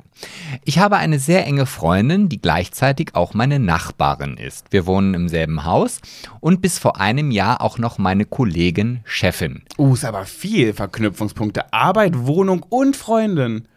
ich 0.65 0.79
habe 0.79 0.97
eine 0.97 1.19
sehr 1.19 1.45
enge 1.45 1.65
Freundin, 1.65 2.27
die 2.27 2.41
gleichzeitig 2.41 3.15
auch 3.15 3.34
meine 3.34 3.59
Nachbarin 3.59 4.38
ist. 4.38 4.67
Wir 4.71 4.86
wohnen 4.86 5.13
im 5.13 5.29
selben 5.29 5.63
Haus 5.63 6.01
und 6.39 6.61
bis 6.61 6.79
vor 6.79 6.99
einem 6.99 7.32
Jahr 7.32 7.61
auch 7.61 7.77
noch 7.77 7.97
meine 7.97 8.25
Kollegin 8.25 9.01
Chefin. 9.05 9.61
Uh, 9.77 9.93
ist 9.93 10.05
aber 10.05 10.25
viel 10.25 10.73
Verknüpfungspunkte. 10.73 11.71
Arbeit, 11.73 12.17
Wohnung 12.17 12.63
und 12.67 12.95
Freundin. 12.95 13.67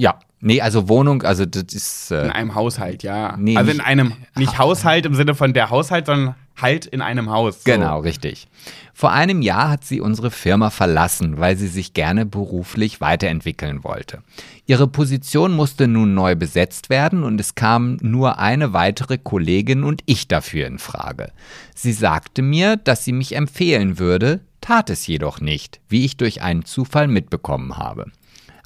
Ja, 0.00 0.18
nee, 0.40 0.62
also 0.62 0.88
Wohnung, 0.88 1.22
also 1.24 1.44
das 1.44 1.74
ist. 1.74 2.10
In 2.10 2.16
Äh, 2.16 2.30
einem 2.30 2.54
Haushalt, 2.54 3.02
ja. 3.02 3.36
Nee, 3.36 3.56
also 3.56 3.70
in 3.70 3.82
einem, 3.82 4.14
nicht 4.34 4.56
Haushalt 4.56 5.04
im 5.04 5.14
Sinne 5.14 5.34
von 5.34 5.52
der 5.52 5.68
Haushalt, 5.68 6.06
sondern 6.06 6.36
halt 6.56 6.86
in 6.86 7.02
einem 7.02 7.28
Haus. 7.30 7.56
So. 7.64 7.70
Genau, 7.70 8.00
richtig. 8.00 8.48
Vor 8.94 9.12
einem 9.12 9.42
Jahr 9.42 9.68
hat 9.68 9.84
sie 9.84 10.00
unsere 10.00 10.30
Firma 10.30 10.70
verlassen, 10.70 11.38
weil 11.38 11.56
sie 11.56 11.68
sich 11.68 11.92
gerne 11.92 12.24
beruflich 12.24 13.02
weiterentwickeln 13.02 13.84
wollte. 13.84 14.22
Ihre 14.66 14.88
Position 14.88 15.52
musste 15.52 15.86
nun 15.86 16.14
neu 16.14 16.34
besetzt 16.34 16.88
werden 16.88 17.22
und 17.22 17.38
es 17.38 17.54
kam 17.54 17.98
nur 18.00 18.38
eine 18.38 18.72
weitere 18.72 19.18
Kollegin 19.18 19.84
und 19.84 20.02
ich 20.06 20.28
dafür 20.28 20.66
in 20.66 20.78
Frage. 20.78 21.32
Sie 21.74 21.92
sagte 21.92 22.40
mir, 22.40 22.76
dass 22.76 23.04
sie 23.04 23.12
mich 23.12 23.36
empfehlen 23.36 23.98
würde, 23.98 24.40
tat 24.62 24.88
es 24.90 25.06
jedoch 25.06 25.40
nicht, 25.40 25.80
wie 25.88 26.04
ich 26.04 26.16
durch 26.16 26.40
einen 26.42 26.64
Zufall 26.64 27.08
mitbekommen 27.08 27.76
habe. 27.78 28.06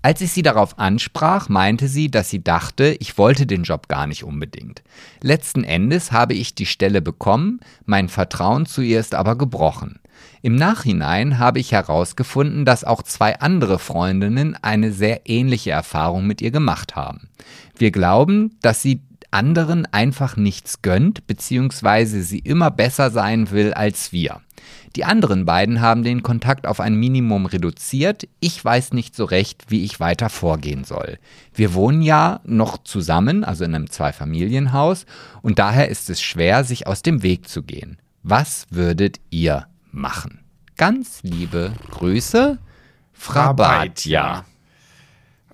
Als 0.04 0.20
ich 0.20 0.32
sie 0.32 0.42
darauf 0.42 0.78
ansprach, 0.78 1.48
meinte 1.48 1.88
sie, 1.88 2.10
dass 2.10 2.28
sie 2.28 2.44
dachte, 2.44 2.94
ich 3.00 3.16
wollte 3.16 3.46
den 3.46 3.62
Job 3.62 3.88
gar 3.88 4.06
nicht 4.06 4.22
unbedingt. 4.22 4.82
Letzten 5.22 5.64
Endes 5.64 6.12
habe 6.12 6.34
ich 6.34 6.54
die 6.54 6.66
Stelle 6.66 7.00
bekommen, 7.00 7.60
mein 7.86 8.10
Vertrauen 8.10 8.66
zu 8.66 8.82
ihr 8.82 9.00
ist 9.00 9.14
aber 9.14 9.38
gebrochen. 9.38 10.00
Im 10.42 10.56
Nachhinein 10.56 11.38
habe 11.38 11.58
ich 11.58 11.72
herausgefunden, 11.72 12.66
dass 12.66 12.84
auch 12.84 13.02
zwei 13.02 13.40
andere 13.40 13.78
Freundinnen 13.78 14.58
eine 14.60 14.92
sehr 14.92 15.22
ähnliche 15.24 15.70
Erfahrung 15.70 16.26
mit 16.26 16.42
ihr 16.42 16.50
gemacht 16.50 16.96
haben. 16.96 17.30
Wir 17.74 17.90
glauben, 17.90 18.58
dass 18.60 18.82
sie 18.82 19.00
anderen 19.34 19.86
einfach 19.86 20.36
nichts 20.36 20.80
gönnt, 20.80 21.26
beziehungsweise 21.26 22.22
sie 22.22 22.38
immer 22.38 22.70
besser 22.70 23.10
sein 23.10 23.50
will 23.50 23.74
als 23.74 24.12
wir. 24.12 24.40
Die 24.96 25.04
anderen 25.04 25.44
beiden 25.44 25.80
haben 25.80 26.04
den 26.04 26.22
Kontakt 26.22 26.66
auf 26.66 26.80
ein 26.80 26.94
Minimum 26.94 27.46
reduziert. 27.46 28.28
Ich 28.38 28.64
weiß 28.64 28.92
nicht 28.92 29.16
so 29.16 29.24
recht, 29.24 29.64
wie 29.68 29.84
ich 29.84 29.98
weiter 29.98 30.30
vorgehen 30.30 30.84
soll. 30.84 31.18
Wir 31.52 31.74
wohnen 31.74 32.00
ja 32.00 32.40
noch 32.44 32.78
zusammen, 32.78 33.44
also 33.44 33.64
in 33.64 33.74
einem 33.74 33.90
Zweifamilienhaus, 33.90 35.04
und 35.42 35.58
daher 35.58 35.88
ist 35.88 36.10
es 36.10 36.22
schwer, 36.22 36.64
sich 36.64 36.86
aus 36.86 37.02
dem 37.02 37.22
Weg 37.22 37.48
zu 37.48 37.62
gehen. 37.62 37.98
Was 38.22 38.66
würdet 38.70 39.20
ihr 39.30 39.66
machen? 39.90 40.40
Ganz 40.76 41.22
liebe 41.22 41.72
Grüße, 41.90 42.58
Frau 43.12 43.54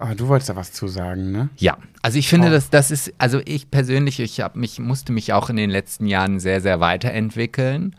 Batja. 0.01 0.13
Ah, 0.13 0.15
du 0.15 0.29
wolltest 0.29 0.49
da 0.51 0.57
was 0.57 0.73
zu 0.73 0.89
sagen, 0.89 1.31
ne? 1.31 1.49
Ja, 1.59 1.77
also 2.03 2.19
ich 2.19 2.29
finde, 2.29 2.49
Oh. 2.49 2.51
dass 2.51 2.71
das 2.71 2.91
ist, 2.91 3.13
also 3.19 3.41
ich 3.45 3.71
persönlich, 3.71 4.19
ich 4.21 4.41
habe 4.41 4.59
mich, 4.59 4.79
musste 4.79 5.13
mich 5.13 5.33
auch 5.33 5.51
in 5.51 5.57
den 5.57 5.71
letzten 5.71 6.07
Jahren 6.07 6.41
sehr, 6.41 6.61
sehr 6.61 6.81
weiterentwickeln, 6.81 7.95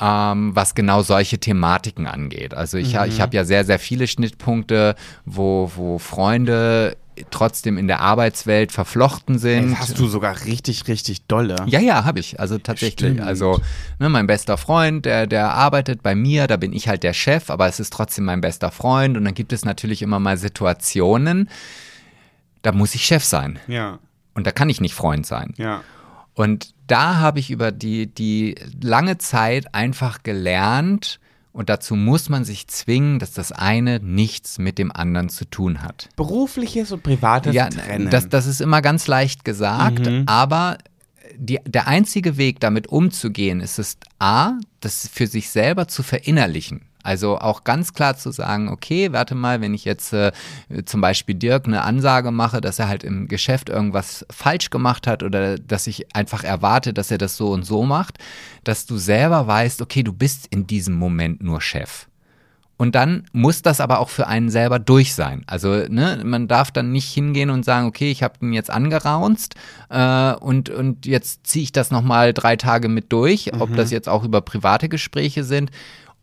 ähm, 0.00 0.52
was 0.54 0.74
genau 0.74 1.02
solche 1.02 1.38
Thematiken 1.38 2.06
angeht. 2.06 2.54
Also 2.54 2.78
ich, 2.78 2.96
ha- 2.96 3.06
ich 3.06 3.20
habe 3.20 3.34
ja 3.36 3.44
sehr, 3.44 3.64
sehr 3.64 3.78
viele 3.78 4.06
Schnittpunkte, 4.06 4.94
wo, 5.26 5.70
wo 5.76 5.98
Freunde 5.98 6.96
trotzdem 7.30 7.78
in 7.78 7.86
der 7.86 8.00
Arbeitswelt 8.00 8.72
verflochten 8.72 9.38
sind. 9.38 9.72
Das 9.72 9.80
hast 9.80 9.98
du 9.98 10.06
sogar 10.06 10.44
richtig, 10.44 10.88
richtig 10.88 11.26
dolle. 11.26 11.56
Ja, 11.66 11.80
ja, 11.80 12.04
habe 12.04 12.20
ich. 12.20 12.40
Also 12.40 12.58
tatsächlich. 12.58 13.10
Stimmt. 13.12 13.20
Also 13.20 13.60
ne, 13.98 14.08
mein 14.08 14.26
bester 14.26 14.56
Freund, 14.56 15.04
der, 15.04 15.26
der 15.26 15.52
arbeitet 15.54 16.02
bei 16.02 16.14
mir, 16.14 16.46
da 16.46 16.56
bin 16.56 16.72
ich 16.72 16.88
halt 16.88 17.02
der 17.02 17.12
Chef, 17.12 17.50
aber 17.50 17.66
es 17.66 17.80
ist 17.80 17.92
trotzdem 17.92 18.24
mein 18.24 18.40
bester 18.40 18.70
Freund. 18.70 19.16
Und 19.16 19.24
dann 19.24 19.34
gibt 19.34 19.52
es 19.52 19.64
natürlich 19.64 20.02
immer 20.02 20.18
mal 20.20 20.36
Situationen, 20.36 21.48
da 22.62 22.72
muss 22.72 22.94
ich 22.94 23.04
Chef 23.04 23.24
sein. 23.24 23.58
Ja, 23.68 23.98
Und 24.34 24.46
da 24.46 24.50
kann 24.52 24.68
ich 24.68 24.80
nicht 24.80 24.94
Freund 24.94 25.26
sein. 25.26 25.54
ja. 25.56 25.82
Und 26.34 26.74
da 26.86 27.16
habe 27.18 27.38
ich 27.38 27.50
über 27.50 27.70
die, 27.70 28.06
die 28.06 28.54
lange 28.80 29.18
Zeit 29.18 29.74
einfach 29.74 30.22
gelernt, 30.22 31.20
und 31.52 31.68
dazu 31.68 31.96
muss 31.96 32.28
man 32.28 32.44
sich 32.44 32.68
zwingen, 32.68 33.18
dass 33.18 33.32
das 33.32 33.50
eine 33.52 33.98
nichts 34.00 34.58
mit 34.58 34.78
dem 34.78 34.92
anderen 34.92 35.28
zu 35.28 35.44
tun 35.44 35.82
hat. 35.82 36.08
Berufliches 36.16 36.92
und 36.92 37.02
privates 37.02 37.54
Ja, 37.54 37.68
Trennen. 37.68 38.10
das, 38.10 38.28
das 38.28 38.46
ist 38.46 38.60
immer 38.60 38.82
ganz 38.82 39.06
leicht 39.06 39.44
gesagt, 39.44 40.06
Mhm. 40.06 40.24
aber 40.26 40.78
die, 41.36 41.58
der 41.64 41.86
einzige 41.86 42.36
Weg, 42.36 42.60
damit 42.60 42.88
umzugehen, 42.88 43.60
ist 43.60 43.78
es 43.78 43.96
A, 44.18 44.54
das 44.80 45.08
für 45.12 45.26
sich 45.26 45.48
selber 45.50 45.88
zu 45.88 46.02
verinnerlichen. 46.02 46.82
Also 47.02 47.38
auch 47.38 47.64
ganz 47.64 47.92
klar 47.92 48.16
zu 48.16 48.30
sagen, 48.30 48.68
okay, 48.68 49.12
warte 49.12 49.34
mal, 49.34 49.60
wenn 49.60 49.74
ich 49.74 49.84
jetzt 49.84 50.12
äh, 50.12 50.32
zum 50.84 51.00
Beispiel 51.00 51.34
Dirk 51.34 51.66
eine 51.66 51.82
Ansage 51.82 52.30
mache, 52.30 52.60
dass 52.60 52.78
er 52.78 52.88
halt 52.88 53.04
im 53.04 53.28
Geschäft 53.28 53.68
irgendwas 53.68 54.26
falsch 54.30 54.70
gemacht 54.70 55.06
hat 55.06 55.22
oder 55.22 55.56
dass 55.56 55.86
ich 55.86 56.14
einfach 56.14 56.44
erwarte, 56.44 56.92
dass 56.92 57.10
er 57.10 57.18
das 57.18 57.36
so 57.36 57.50
und 57.50 57.64
so 57.64 57.84
macht, 57.84 58.18
dass 58.64 58.86
du 58.86 58.98
selber 58.98 59.46
weißt, 59.46 59.82
okay, 59.82 60.02
du 60.02 60.12
bist 60.12 60.46
in 60.50 60.66
diesem 60.66 60.94
Moment 60.94 61.42
nur 61.42 61.60
Chef. 61.60 62.06
Und 62.80 62.94
dann 62.94 63.24
muss 63.32 63.60
das 63.60 63.78
aber 63.78 63.98
auch 63.98 64.08
für 64.08 64.26
einen 64.26 64.48
selber 64.48 64.78
durch 64.78 65.14
sein. 65.14 65.42
Also 65.46 65.68
ne, 65.68 66.22
man 66.24 66.48
darf 66.48 66.70
dann 66.70 66.92
nicht 66.92 67.12
hingehen 67.12 67.50
und 67.50 67.62
sagen, 67.62 67.86
okay, 67.86 68.10
ich 68.10 68.22
habe 68.22 68.36
ihn 68.40 68.54
jetzt 68.54 68.70
angeraunzt 68.70 69.54
äh, 69.90 70.32
und, 70.32 70.70
und 70.70 71.04
jetzt 71.04 71.46
ziehe 71.46 71.64
ich 71.64 71.72
das 71.72 71.90
nochmal 71.90 72.32
drei 72.32 72.56
Tage 72.56 72.88
mit 72.88 73.12
durch, 73.12 73.52
ob 73.52 73.76
das 73.76 73.90
jetzt 73.90 74.08
auch 74.08 74.24
über 74.24 74.40
private 74.40 74.88
Gespräche 74.88 75.44
sind. 75.44 75.70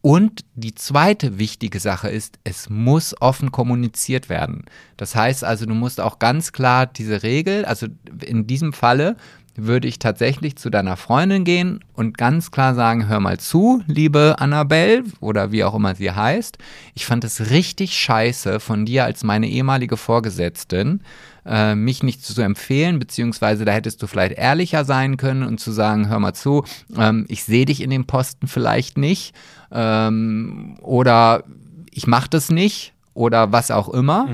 Und 0.02 0.46
die 0.54 0.76
zweite 0.76 1.40
wichtige 1.40 1.80
Sache 1.80 2.10
ist, 2.10 2.40
es 2.44 2.70
muss 2.70 3.20
offen 3.20 3.52
kommuniziert 3.52 4.30
werden. 4.30 4.66
Das 4.96 5.16
heißt 5.16 5.44
also, 5.44 5.66
du 5.66 5.74
musst 5.74 6.00
auch 6.00 6.20
ganz 6.20 6.52
klar 6.52 6.86
diese 6.86 7.24
Regel, 7.24 7.66
also 7.66 7.88
in 8.24 8.48
diesem 8.48 8.74
Falle 8.74 9.18
würde 9.58 9.88
ich 9.88 9.98
tatsächlich 9.98 10.56
zu 10.56 10.70
deiner 10.70 10.96
Freundin 10.96 11.44
gehen 11.44 11.84
und 11.94 12.18
ganz 12.18 12.52
klar 12.52 12.76
sagen, 12.76 13.08
hör 13.08 13.20
mal 13.20 13.40
zu, 13.40 13.82
liebe 13.88 14.36
Annabelle 14.38 15.04
oder 15.20 15.52
wie 15.52 15.64
auch 15.64 15.74
immer 15.74 15.96
sie 15.96 16.12
heißt. 16.12 16.60
Ich 16.94 17.08
fand 17.08 17.24
es 17.24 17.50
richtig 17.50 17.94
scheiße 17.94 18.60
von 18.60 18.86
dir 18.86 19.04
als 19.04 19.24
meine 19.24 19.50
ehemalige 19.50 19.98
Vorgesetzten, 19.98 21.02
äh, 21.44 21.74
mich 21.74 22.04
nicht 22.04 22.24
zu 22.24 22.40
empfehlen, 22.42 23.00
beziehungsweise 23.00 23.66
da 23.66 23.72
hättest 23.72 24.02
du 24.04 24.08
vielleicht 24.08 24.38
ehrlicher 24.38 24.86
sein 24.86 25.18
können 25.18 25.44
und 25.44 25.60
zu 25.60 25.72
sagen, 25.72 26.08
hör 26.08 26.20
mal 26.20 26.34
zu, 26.34 26.64
ähm, 26.96 27.26
ich 27.28 27.44
sehe 27.44 27.66
dich 27.66 27.82
in 27.82 27.90
dem 27.90 28.06
Posten 28.06 28.48
vielleicht 28.48 28.98
nicht 28.98 29.34
ähm, 29.72 30.78
oder 30.82 31.44
ich 31.92 32.08
mache 32.08 32.30
das 32.30 32.50
nicht 32.50 32.94
oder 33.14 33.52
was 33.52 33.72
auch 33.72 33.90
immer. 33.90 34.28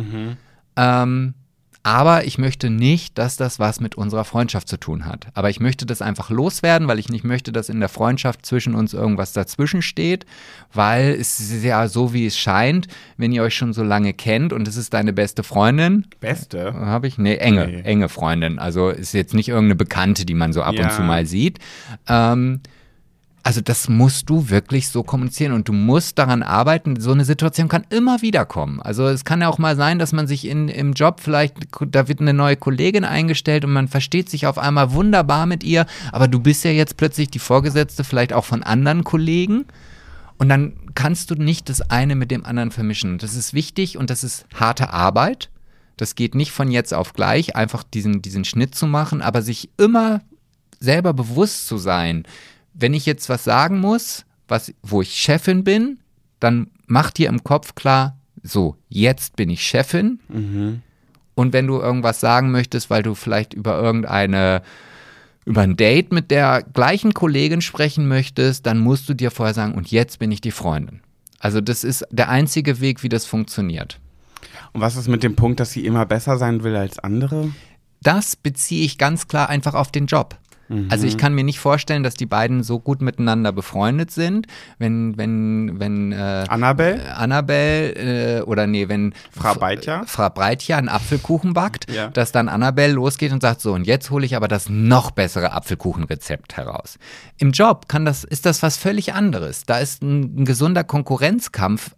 Ähm, 0.75 1.33
aber 1.85 2.23
ich 2.25 2.37
möchte 2.37 2.69
nicht, 2.69 3.17
dass 3.17 3.35
das 3.35 3.59
was 3.59 3.81
mit 3.81 3.95
unserer 3.95 4.23
Freundschaft 4.23 4.69
zu 4.69 4.77
tun 4.77 5.05
hat. 5.05 5.27
Aber 5.33 5.49
ich 5.49 5.59
möchte 5.59 5.85
das 5.85 6.01
einfach 6.01 6.29
loswerden, 6.29 6.87
weil 6.87 6.97
ich 6.97 7.09
nicht 7.09 7.25
möchte, 7.25 7.51
dass 7.51 7.67
in 7.67 7.81
der 7.81 7.89
Freundschaft 7.89 8.45
zwischen 8.45 8.73
uns 8.73 8.93
irgendwas 8.93 9.33
dazwischen 9.33 9.81
steht, 9.81 10.25
weil 10.71 11.09
es 11.09 11.41
ist 11.41 11.61
ja 11.61 11.89
so, 11.89 12.13
wie 12.13 12.25
es 12.25 12.37
scheint, 12.37 12.87
wenn 13.17 13.33
ihr 13.33 13.43
euch 13.43 13.55
schon 13.55 13.73
so 13.73 13.83
lange 13.83 14.13
kennt 14.13 14.53
und 14.53 14.65
es 14.65 14.77
ist 14.77 14.93
deine 14.93 15.11
beste 15.11 15.43
Freundin, 15.43 16.07
Beste. 16.21 16.73
habe 16.73 17.07
ich? 17.07 17.17
Nee, 17.17 17.35
enge, 17.35 17.67
Nee. 17.67 17.81
enge 17.81 18.07
Freundin. 18.07 18.59
Also 18.59 18.89
ist 18.89 19.13
jetzt 19.13 19.33
nicht 19.33 19.49
irgendeine 19.49 19.75
Bekannte, 19.75 20.25
die 20.25 20.35
man 20.35 20.53
so 20.53 20.63
ab 20.63 20.75
Ja. 20.75 20.83
und 20.85 20.91
zu 20.93 21.01
mal 21.01 21.25
sieht. 21.25 21.59
Ähm, 22.07 22.61
also 23.45 23.59
das 23.59 23.89
musst 23.89 24.29
du 24.29 24.49
wirklich 24.49 24.87
so 24.87 25.03
kommunizieren 25.03 25.51
und 25.51 25.67
du 25.67 25.73
musst 25.73 26.17
daran 26.17 26.43
arbeiten. 26.43 26.99
So 26.99 27.11
eine 27.11 27.25
Situation 27.25 27.67
kann 27.67 27.85
immer 27.89 28.21
wieder 28.21 28.45
kommen. 28.45 28.81
Also 28.81 29.05
es 29.07 29.25
kann 29.25 29.41
ja 29.41 29.49
auch 29.49 29.57
mal 29.57 29.75
sein, 29.75 29.99
dass 29.99 30.13
man 30.13 30.27
sich 30.27 30.47
in, 30.47 30.69
im 30.69 30.93
Job 30.93 31.19
vielleicht, 31.19 31.55
da 31.91 32.07
wird 32.07 32.21
eine 32.21 32.33
neue 32.33 32.55
Kollegin 32.55 33.03
eingestellt 33.03 33.65
und 33.65 33.73
man 33.73 33.89
versteht 33.89 34.29
sich 34.29 34.47
auf 34.47 34.57
einmal 34.57 34.93
wunderbar 34.93 35.45
mit 35.45 35.65
ihr, 35.65 35.85
aber 36.13 36.29
du 36.29 36.39
bist 36.39 36.63
ja 36.63 36.71
jetzt 36.71 36.95
plötzlich 36.95 37.29
die 37.29 37.39
Vorgesetzte 37.39 38.05
vielleicht 38.05 38.31
auch 38.31 38.45
von 38.45 38.63
anderen 38.63 39.03
Kollegen. 39.03 39.65
Und 40.37 40.47
dann 40.47 40.73
kannst 40.95 41.29
du 41.29 41.35
nicht 41.35 41.67
das 41.67 41.81
eine 41.81 42.15
mit 42.15 42.31
dem 42.31 42.45
anderen 42.45 42.71
vermischen. 42.71 43.17
Das 43.17 43.35
ist 43.35 43.53
wichtig 43.53 43.97
und 43.97 44.09
das 44.09 44.23
ist 44.23 44.45
harte 44.55 44.91
Arbeit. 44.91 45.49
Das 45.97 46.15
geht 46.15 46.33
nicht 46.33 46.51
von 46.51 46.71
jetzt 46.71 46.93
auf 46.93 47.13
gleich, 47.13 47.57
einfach 47.57 47.83
diesen, 47.83 48.21
diesen 48.21 48.45
Schnitt 48.45 48.73
zu 48.73 48.87
machen, 48.87 49.21
aber 49.21 49.41
sich 49.41 49.69
immer 49.77 50.21
selber 50.79 51.13
bewusst 51.13 51.67
zu 51.67 51.77
sein, 51.77 52.25
wenn 52.73 52.93
ich 52.93 53.05
jetzt 53.05 53.29
was 53.29 53.43
sagen 53.43 53.79
muss, 53.79 54.25
was, 54.47 54.73
wo 54.81 55.01
ich 55.01 55.13
Chefin 55.13 55.63
bin, 55.63 55.99
dann 56.39 56.67
mach 56.87 57.11
dir 57.11 57.29
im 57.29 57.43
Kopf 57.43 57.75
klar, 57.75 58.17
so, 58.41 58.75
jetzt 58.89 59.35
bin 59.35 59.49
ich 59.49 59.61
Chefin. 59.65 60.19
Und 61.35 61.53
wenn 61.53 61.67
du 61.67 61.79
irgendwas 61.79 62.19
sagen 62.19 62.51
möchtest, 62.51 62.89
weil 62.89 63.03
du 63.03 63.15
vielleicht 63.15 63.53
über 63.53 63.79
irgendeine, 63.81 64.61
über 65.45 65.61
ein 65.61 65.77
Date 65.77 66.11
mit 66.11 66.29
der 66.29 66.63
gleichen 66.73 67.13
Kollegin 67.13 67.61
sprechen 67.61 68.07
möchtest, 68.07 68.65
dann 68.65 68.79
musst 68.79 69.07
du 69.07 69.13
dir 69.13 69.31
vorher 69.31 69.53
sagen, 69.53 69.73
und 69.73 69.91
jetzt 69.91 70.19
bin 70.19 70.31
ich 70.31 70.41
die 70.41 70.51
Freundin. 70.51 71.01
Also 71.39 71.61
das 71.61 71.83
ist 71.83 72.05
der 72.11 72.29
einzige 72.29 72.79
Weg, 72.81 73.03
wie 73.03 73.09
das 73.09 73.25
funktioniert. 73.25 73.99
Und 74.73 74.81
was 74.81 74.95
ist 74.95 75.07
mit 75.07 75.23
dem 75.23 75.35
Punkt, 75.35 75.59
dass 75.59 75.71
sie 75.71 75.85
immer 75.85 76.05
besser 76.05 76.37
sein 76.37 76.63
will 76.63 76.75
als 76.75 76.99
andere? 76.99 77.51
Das 78.01 78.35
beziehe 78.35 78.85
ich 78.85 78.97
ganz 78.97 79.27
klar 79.27 79.49
einfach 79.49 79.73
auf 79.73 79.91
den 79.91 80.07
Job. 80.07 80.37
Also 80.89 81.05
ich 81.07 81.17
kann 81.17 81.33
mir 81.33 81.43
nicht 81.43 81.59
vorstellen, 81.59 82.03
dass 82.03 82.13
die 82.15 82.25
beiden 82.25 82.63
so 82.63 82.79
gut 82.79 83.01
miteinander 83.01 83.51
befreundet 83.51 84.11
sind, 84.11 84.47
wenn, 84.79 85.17
wenn, 85.17 85.79
wenn 85.79 86.11
äh, 86.11 86.45
Annabelle? 86.47 87.15
Annabelle 87.15 88.39
äh, 88.39 88.41
oder 88.41 88.67
nee, 88.67 88.89
wenn 88.89 89.13
Frau 89.31 89.53
Breitja? 89.55 90.03
Frau 90.05 90.29
Breitja 90.29 90.77
einen 90.77 90.89
Apfelkuchen 90.89 91.53
backt, 91.53 91.91
Ja. 91.91 92.07
dass 92.07 92.31
dann 92.31 92.49
Annabelle 92.49 92.93
losgeht 92.93 93.31
und 93.31 93.41
sagt, 93.41 93.61
so 93.61 93.73
und 93.73 93.85
jetzt 93.87 94.09
hole 94.11 94.25
ich 94.25 94.35
aber 94.35 94.47
das 94.47 94.69
noch 94.69 95.11
bessere 95.11 95.51
Apfelkuchenrezept 95.53 96.57
heraus. 96.57 96.97
Im 97.37 97.51
Job 97.51 97.87
kann 97.87 98.05
das, 98.05 98.23
ist 98.23 98.45
das 98.45 98.63
was 98.63 98.77
völlig 98.77 99.13
anderes. 99.13 99.63
Da 99.65 99.79
ist 99.79 100.01
ein, 100.03 100.41
ein 100.41 100.45
gesunder 100.45 100.83
Konkurrenzkampf 100.83 101.91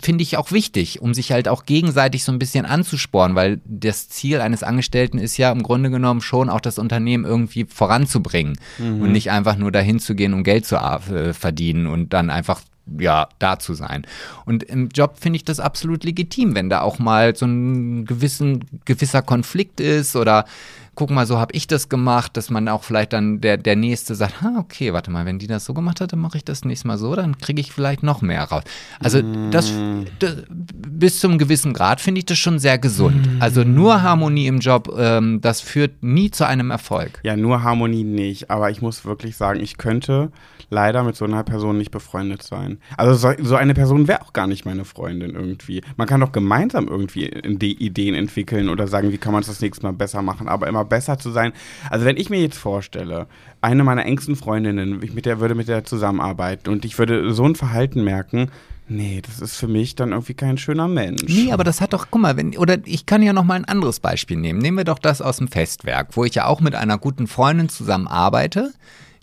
finde 0.00 0.22
ich 0.22 0.36
auch 0.36 0.52
wichtig, 0.52 1.02
um 1.02 1.14
sich 1.14 1.32
halt 1.32 1.48
auch 1.48 1.66
gegenseitig 1.66 2.24
so 2.24 2.32
ein 2.32 2.38
bisschen 2.38 2.64
anzusporen, 2.64 3.34
weil 3.34 3.60
das 3.64 4.08
Ziel 4.08 4.40
eines 4.40 4.62
Angestellten 4.62 5.18
ist 5.18 5.36
ja 5.36 5.52
im 5.52 5.62
Grunde 5.62 5.90
genommen 5.90 6.20
schon 6.20 6.48
auch 6.48 6.60
das 6.60 6.78
Unternehmen 6.78 7.24
irgendwie 7.24 7.64
voranzubringen 7.64 8.58
und 9.02 9.12
nicht 9.12 9.30
einfach 9.30 9.56
nur 9.56 9.72
dahin 9.72 9.98
zu 9.98 10.14
gehen, 10.14 10.34
um 10.34 10.44
Geld 10.44 10.66
zu 10.66 10.76
äh, 10.76 11.32
verdienen 11.32 11.86
und 11.86 12.12
dann 12.12 12.30
einfach 12.30 12.62
ja, 12.98 13.28
da 13.38 13.58
zu 13.58 13.74
sein. 13.74 14.06
Und 14.44 14.64
im 14.64 14.88
Job 14.88 15.16
finde 15.20 15.36
ich 15.36 15.44
das 15.44 15.60
absolut 15.60 16.04
legitim, 16.04 16.54
wenn 16.54 16.68
da 16.68 16.80
auch 16.80 16.98
mal 16.98 17.36
so 17.36 17.46
ein 17.46 18.04
gewissen, 18.06 18.64
gewisser 18.84 19.22
Konflikt 19.22 19.80
ist 19.80 20.16
oder 20.16 20.46
guck 20.94 21.10
mal, 21.10 21.26
so 21.26 21.38
habe 21.38 21.54
ich 21.54 21.66
das 21.66 21.88
gemacht, 21.88 22.36
dass 22.36 22.50
man 22.50 22.68
auch 22.68 22.84
vielleicht 22.84 23.12
dann 23.12 23.40
der, 23.40 23.56
der 23.56 23.76
Nächste 23.76 24.14
sagt, 24.14 24.42
ah, 24.42 24.58
okay, 24.58 24.92
warte 24.92 25.10
mal, 25.10 25.24
wenn 25.24 25.38
die 25.38 25.46
das 25.46 25.64
so 25.64 25.74
gemacht 25.74 26.00
hat, 26.00 26.12
dann 26.12 26.20
mache 26.20 26.36
ich 26.36 26.44
das 26.44 26.64
nächste 26.64 26.88
Mal 26.88 26.98
so, 26.98 27.14
dann 27.14 27.38
kriege 27.38 27.60
ich 27.60 27.72
vielleicht 27.72 28.02
noch 28.02 28.20
mehr 28.20 28.44
raus. 28.44 28.62
Also 29.00 29.22
das, 29.50 29.72
das 30.18 30.36
bis 30.48 31.20
zum 31.20 31.38
gewissen 31.38 31.72
Grad 31.72 32.00
finde 32.00 32.18
ich 32.18 32.26
das 32.26 32.38
schon 32.38 32.58
sehr 32.58 32.78
gesund. 32.78 33.28
Also 33.40 33.64
nur 33.64 34.02
Harmonie 34.02 34.46
im 34.46 34.58
Job, 34.58 34.94
ähm, 34.98 35.40
das 35.40 35.60
führt 35.60 36.02
nie 36.02 36.30
zu 36.30 36.46
einem 36.46 36.70
Erfolg. 36.70 37.20
Ja, 37.22 37.36
nur 37.36 37.62
Harmonie 37.62 38.04
nicht. 38.04 38.50
Aber 38.50 38.70
ich 38.70 38.82
muss 38.82 39.04
wirklich 39.04 39.36
sagen, 39.36 39.60
ich 39.60 39.78
könnte 39.78 40.30
leider 40.72 41.04
mit 41.04 41.16
so 41.16 41.26
einer 41.26 41.44
Person 41.44 41.78
nicht 41.78 41.90
befreundet 41.90 42.42
sein. 42.42 42.78
Also 42.96 43.14
so, 43.14 43.32
so 43.42 43.56
eine 43.56 43.74
Person 43.74 44.08
wäre 44.08 44.22
auch 44.22 44.32
gar 44.32 44.46
nicht 44.46 44.64
meine 44.64 44.84
Freundin 44.84 45.34
irgendwie. 45.34 45.82
Man 45.96 46.08
kann 46.08 46.20
doch 46.20 46.32
gemeinsam 46.32 46.88
irgendwie 46.88 47.26
Ideen 47.26 48.14
entwickeln 48.14 48.68
oder 48.68 48.88
sagen, 48.88 49.12
wie 49.12 49.18
kann 49.18 49.32
man 49.32 49.42
es 49.42 49.48
das 49.48 49.60
nächste 49.60 49.84
Mal 49.84 49.92
besser 49.92 50.22
machen. 50.22 50.48
Aber 50.48 50.66
immer 50.66 50.81
besser 50.84 51.18
zu 51.18 51.30
sein. 51.30 51.52
Also 51.90 52.04
wenn 52.04 52.16
ich 52.16 52.30
mir 52.30 52.40
jetzt 52.40 52.58
vorstelle, 52.58 53.26
eine 53.60 53.84
meiner 53.84 54.06
engsten 54.06 54.36
Freundinnen, 54.36 55.02
ich 55.02 55.14
mit 55.14 55.26
der 55.26 55.40
würde 55.40 55.54
mit 55.54 55.68
der 55.68 55.84
zusammenarbeiten 55.84 56.70
und 56.70 56.84
ich 56.84 56.98
würde 56.98 57.32
so 57.32 57.44
ein 57.44 57.54
Verhalten 57.54 58.04
merken, 58.04 58.50
nee, 58.88 59.22
das 59.24 59.40
ist 59.40 59.56
für 59.56 59.68
mich 59.68 59.94
dann 59.94 60.12
irgendwie 60.12 60.34
kein 60.34 60.58
schöner 60.58 60.88
Mensch. 60.88 61.22
Nee, 61.26 61.52
aber 61.52 61.64
das 61.64 61.80
hat 61.80 61.92
doch, 61.92 62.06
guck 62.10 62.20
mal, 62.20 62.36
wenn, 62.36 62.56
oder 62.56 62.78
ich 62.84 63.06
kann 63.06 63.22
ja 63.22 63.32
noch 63.32 63.44
mal 63.44 63.54
ein 63.54 63.64
anderes 63.64 64.00
Beispiel 64.00 64.36
nehmen. 64.36 64.58
Nehmen 64.58 64.76
wir 64.76 64.84
doch 64.84 64.98
das 64.98 65.22
aus 65.22 65.38
dem 65.38 65.48
Festwerk, 65.48 66.08
wo 66.12 66.24
ich 66.24 66.34
ja 66.34 66.46
auch 66.46 66.60
mit 66.60 66.74
einer 66.74 66.98
guten 66.98 67.26
Freundin 67.26 67.68
zusammen 67.68 68.06
arbeite, 68.06 68.72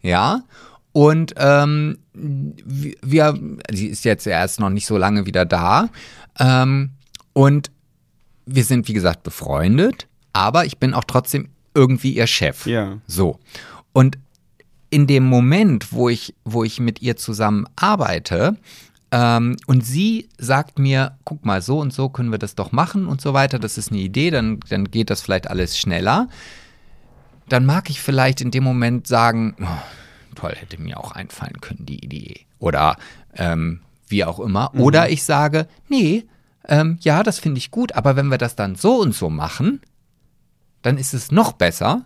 ja, 0.01 0.43
und 0.91 1.35
ähm, 1.37 1.99
wir, 2.13 3.39
sie 3.71 3.87
ist 3.87 4.05
jetzt 4.05 4.25
erst 4.25 4.59
noch 4.59 4.69
nicht 4.69 4.87
so 4.87 4.97
lange 4.97 5.25
wieder 5.25 5.45
da, 5.45 5.89
ähm, 6.39 6.91
und 7.33 7.71
wir 8.45 8.63
sind, 8.63 8.87
wie 8.87 8.93
gesagt, 8.93 9.23
befreundet, 9.23 10.07
aber 10.39 10.65
ich 10.65 10.77
bin 10.77 10.93
auch 10.93 11.03
trotzdem 11.03 11.49
irgendwie 11.73 12.13
ihr 12.13 12.25
Chef. 12.25 12.65
Ja. 12.65 12.99
So. 13.07 13.39
Und 13.91 14.17
in 14.89 15.05
dem 15.05 15.25
Moment, 15.25 15.91
wo 15.91 16.07
ich, 16.07 16.33
wo 16.45 16.63
ich 16.63 16.79
mit 16.79 17.01
ihr 17.01 17.17
zusammen 17.17 17.65
arbeite, 17.75 18.55
ähm, 19.11 19.57
und 19.67 19.85
sie 19.85 20.29
sagt 20.37 20.79
mir, 20.79 21.17
guck 21.25 21.43
mal, 21.45 21.61
so 21.61 21.79
und 21.79 21.91
so 21.91 22.07
können 22.07 22.31
wir 22.31 22.37
das 22.37 22.55
doch 22.55 22.71
machen 22.71 23.05
und 23.05 23.19
so 23.19 23.33
weiter, 23.33 23.59
das 23.59 23.77
ist 23.77 23.91
eine 23.91 23.99
Idee, 23.99 24.29
dann, 24.29 24.61
dann 24.69 24.89
geht 24.89 25.09
das 25.09 25.21
vielleicht 25.21 25.49
alles 25.49 25.77
schneller. 25.77 26.29
Dann 27.49 27.65
mag 27.65 27.89
ich 27.89 27.99
vielleicht 27.99 28.39
in 28.39 28.51
dem 28.51 28.63
Moment 28.63 29.07
sagen, 29.07 29.57
oh, 29.61 30.35
toll, 30.35 30.53
hätte 30.55 30.79
mir 30.79 30.97
auch 30.97 31.11
einfallen 31.11 31.59
können, 31.59 31.85
die 31.85 32.01
Idee. 32.01 32.45
Oder 32.59 32.95
ähm, 33.35 33.81
wie 34.07 34.23
auch 34.23 34.39
immer. 34.39 34.73
Oder 34.75 35.09
ich 35.09 35.23
sage, 35.23 35.67
nee, 35.89 36.25
ähm, 36.65 36.97
ja, 37.01 37.23
das 37.23 37.39
finde 37.39 37.57
ich 37.57 37.71
gut, 37.71 37.91
aber 37.93 38.15
wenn 38.15 38.27
wir 38.29 38.37
das 38.37 38.55
dann 38.55 38.75
so 38.75 39.01
und 39.01 39.13
so 39.13 39.29
machen, 39.29 39.81
dann 40.81 40.97
ist 40.97 41.13
es 41.13 41.31
noch 41.31 41.53
besser. 41.53 42.05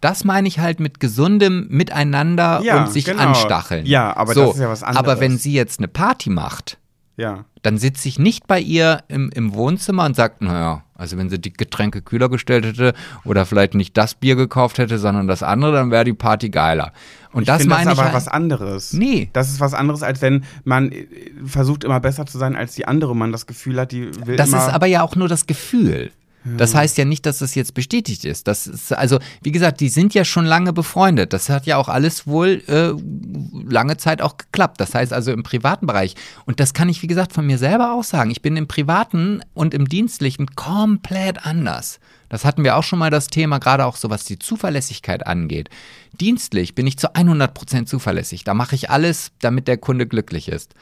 Das 0.00 0.24
meine 0.24 0.48
ich 0.48 0.58
halt 0.60 0.80
mit 0.80 0.98
gesundem 0.98 1.66
Miteinander 1.68 2.62
Ja, 2.64 2.82
und 2.84 2.92
sich 2.92 3.04
genau. 3.04 3.22
anstacheln. 3.22 3.84
Ja, 3.84 4.16
aber 4.16 4.32
so, 4.34 4.46
das 4.46 4.54
ist 4.54 4.60
ja 4.62 4.68
was 4.70 4.82
anderes. 4.82 4.98
Aber 5.08 5.20
wenn 5.20 5.36
sie 5.36 5.52
jetzt 5.52 5.78
eine 5.78 5.88
Party 5.88 6.30
macht, 6.30 6.78
Ja. 7.18 7.44
dann 7.62 7.76
sitze 7.76 8.08
ich 8.08 8.18
nicht 8.18 8.46
bei 8.46 8.58
ihr 8.60 9.02
im, 9.08 9.30
im 9.34 9.52
Wohnzimmer 9.52 10.06
und 10.06 10.16
sage, 10.16 10.36
naja, 10.40 10.84
also 10.94 11.18
wenn 11.18 11.28
sie 11.28 11.38
die 11.38 11.52
Getränke 11.52 12.00
kühler 12.00 12.30
gestellt 12.30 12.64
hätte 12.64 12.94
oder 13.24 13.44
vielleicht 13.44 13.74
nicht 13.74 13.94
das 13.98 14.14
Bier 14.14 14.36
gekauft 14.36 14.78
hätte, 14.78 14.98
sondern 14.98 15.28
das 15.28 15.42
andere, 15.42 15.72
dann 15.72 15.90
wäre 15.90 16.04
die 16.04 16.14
Party 16.14 16.48
geiler. 16.48 16.92
Und 17.32 17.48
das 17.48 17.58
finde 17.58 17.74
meine 17.74 17.84
das 17.84 17.92
ich 17.94 17.98
aber 17.98 18.06
halt, 18.06 18.16
was 18.16 18.28
anderes. 18.28 18.92
Nee. 18.94 19.28
Das 19.34 19.50
ist 19.50 19.60
was 19.60 19.74
anderes, 19.74 20.02
als 20.02 20.22
wenn 20.22 20.44
man 20.64 20.92
äh, 20.92 21.06
versucht 21.44 21.84
immer 21.84 22.00
besser 22.00 22.24
zu 22.24 22.38
sein 22.38 22.56
als 22.56 22.74
die 22.74 22.86
andere, 22.88 23.14
man 23.14 23.32
das 23.32 23.46
Gefühl 23.46 23.78
hat, 23.78 23.92
die 23.92 24.10
will 24.26 24.36
Das 24.36 24.48
ist 24.48 24.54
aber 24.54 24.86
ja 24.86 25.02
auch 25.02 25.14
nur 25.14 25.28
das 25.28 25.46
Gefühl. 25.46 26.10
Das 26.44 26.74
heißt 26.74 26.96
ja 26.96 27.04
nicht, 27.04 27.26
dass 27.26 27.38
das 27.38 27.54
jetzt 27.54 27.74
bestätigt 27.74 28.24
ist. 28.24 28.48
Das 28.48 28.66
ist 28.66 28.92
also, 28.92 29.18
wie 29.42 29.52
gesagt, 29.52 29.80
die 29.80 29.90
sind 29.90 30.14
ja 30.14 30.24
schon 30.24 30.46
lange 30.46 30.72
befreundet. 30.72 31.34
Das 31.34 31.50
hat 31.50 31.66
ja 31.66 31.76
auch 31.76 31.88
alles 31.88 32.26
wohl 32.26 32.62
äh, 32.66 32.92
lange 33.70 33.98
Zeit 33.98 34.22
auch 34.22 34.38
geklappt. 34.38 34.80
Das 34.80 34.94
heißt 34.94 35.12
also 35.12 35.32
im 35.32 35.42
privaten 35.42 35.86
Bereich. 35.86 36.14
Und 36.46 36.58
das 36.58 36.72
kann 36.72 36.88
ich, 36.88 37.02
wie 37.02 37.08
gesagt, 37.08 37.34
von 37.34 37.46
mir 37.46 37.58
selber 37.58 37.92
auch 37.92 38.04
sagen. 38.04 38.30
Ich 38.30 38.40
bin 38.40 38.56
im 38.56 38.68
privaten 38.68 39.42
und 39.52 39.74
im 39.74 39.86
dienstlichen 39.86 40.54
komplett 40.56 41.44
anders. 41.44 42.00
Das 42.30 42.46
hatten 42.46 42.64
wir 42.64 42.76
auch 42.76 42.84
schon 42.84 43.00
mal 43.00 43.10
das 43.10 43.26
Thema, 43.26 43.58
gerade 43.58 43.84
auch 43.84 43.96
so 43.96 44.08
was 44.08 44.24
die 44.24 44.38
Zuverlässigkeit 44.38 45.26
angeht. 45.26 45.68
Dienstlich 46.20 46.74
bin 46.74 46.86
ich 46.86 46.96
zu 46.96 47.14
100% 47.14 47.84
zuverlässig. 47.84 48.44
Da 48.44 48.54
mache 48.54 48.76
ich 48.76 48.88
alles, 48.88 49.32
damit 49.40 49.68
der 49.68 49.76
Kunde 49.76 50.06
glücklich 50.06 50.48
ist. 50.48 50.74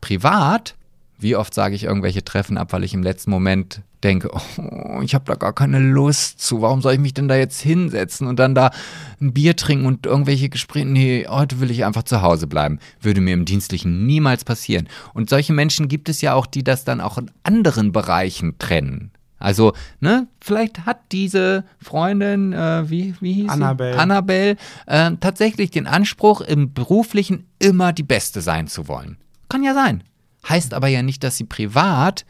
Privat 0.00 0.76
wie 1.18 1.36
oft 1.36 1.54
sage 1.54 1.74
ich 1.74 1.84
irgendwelche 1.84 2.24
Treffen 2.24 2.58
ab, 2.58 2.72
weil 2.72 2.84
ich 2.84 2.94
im 2.94 3.02
letzten 3.02 3.30
Moment 3.30 3.82
denke, 4.02 4.30
oh, 4.32 5.00
ich 5.02 5.14
habe 5.14 5.24
da 5.26 5.34
gar 5.34 5.52
keine 5.52 5.78
Lust 5.78 6.40
zu. 6.40 6.60
Warum 6.60 6.82
soll 6.82 6.94
ich 6.94 7.00
mich 7.00 7.14
denn 7.14 7.28
da 7.28 7.36
jetzt 7.36 7.60
hinsetzen 7.60 8.26
und 8.26 8.38
dann 8.38 8.54
da 8.54 8.70
ein 9.20 9.32
Bier 9.32 9.56
trinken 9.56 9.86
und 9.86 10.06
irgendwelche 10.06 10.48
Gespräche? 10.48 10.86
Nee, 10.86 11.26
heute 11.28 11.60
will 11.60 11.70
ich 11.70 11.84
einfach 11.84 12.02
zu 12.02 12.20
Hause 12.20 12.46
bleiben. 12.46 12.78
Würde 13.00 13.20
mir 13.20 13.34
im 13.34 13.46
Dienstlichen 13.46 14.06
niemals 14.06 14.44
passieren. 14.44 14.88
Und 15.14 15.30
solche 15.30 15.52
Menschen 15.52 15.88
gibt 15.88 16.08
es 16.08 16.20
ja 16.20 16.34
auch, 16.34 16.46
die 16.46 16.62
das 16.62 16.84
dann 16.84 17.00
auch 17.00 17.16
in 17.16 17.30
anderen 17.42 17.92
Bereichen 17.92 18.58
trennen. 18.58 19.10
Also, 19.38 19.74
ne, 20.00 20.26
vielleicht 20.40 20.86
hat 20.86 21.00
diese 21.12 21.64
Freundin, 21.78 22.52
äh, 22.52 22.88
wie, 22.88 23.14
wie 23.20 23.32
hieß 23.34 23.50
Annabelle. 23.50 23.92
sie? 23.92 23.98
Annabelle, 23.98 24.56
äh, 24.86 25.10
tatsächlich 25.20 25.70
den 25.70 25.86
Anspruch, 25.86 26.40
im 26.40 26.72
Beruflichen 26.72 27.46
immer 27.58 27.92
die 27.92 28.04
Beste 28.04 28.40
sein 28.40 28.68
zu 28.68 28.88
wollen. 28.88 29.18
Kann 29.48 29.62
ja 29.62 29.74
sein. 29.74 30.02
Heißt 30.48 30.74
aber 30.74 30.88
ja 30.88 31.02
nicht, 31.02 31.24
dass 31.24 31.36
sie 31.36 31.44
privat 31.44 32.24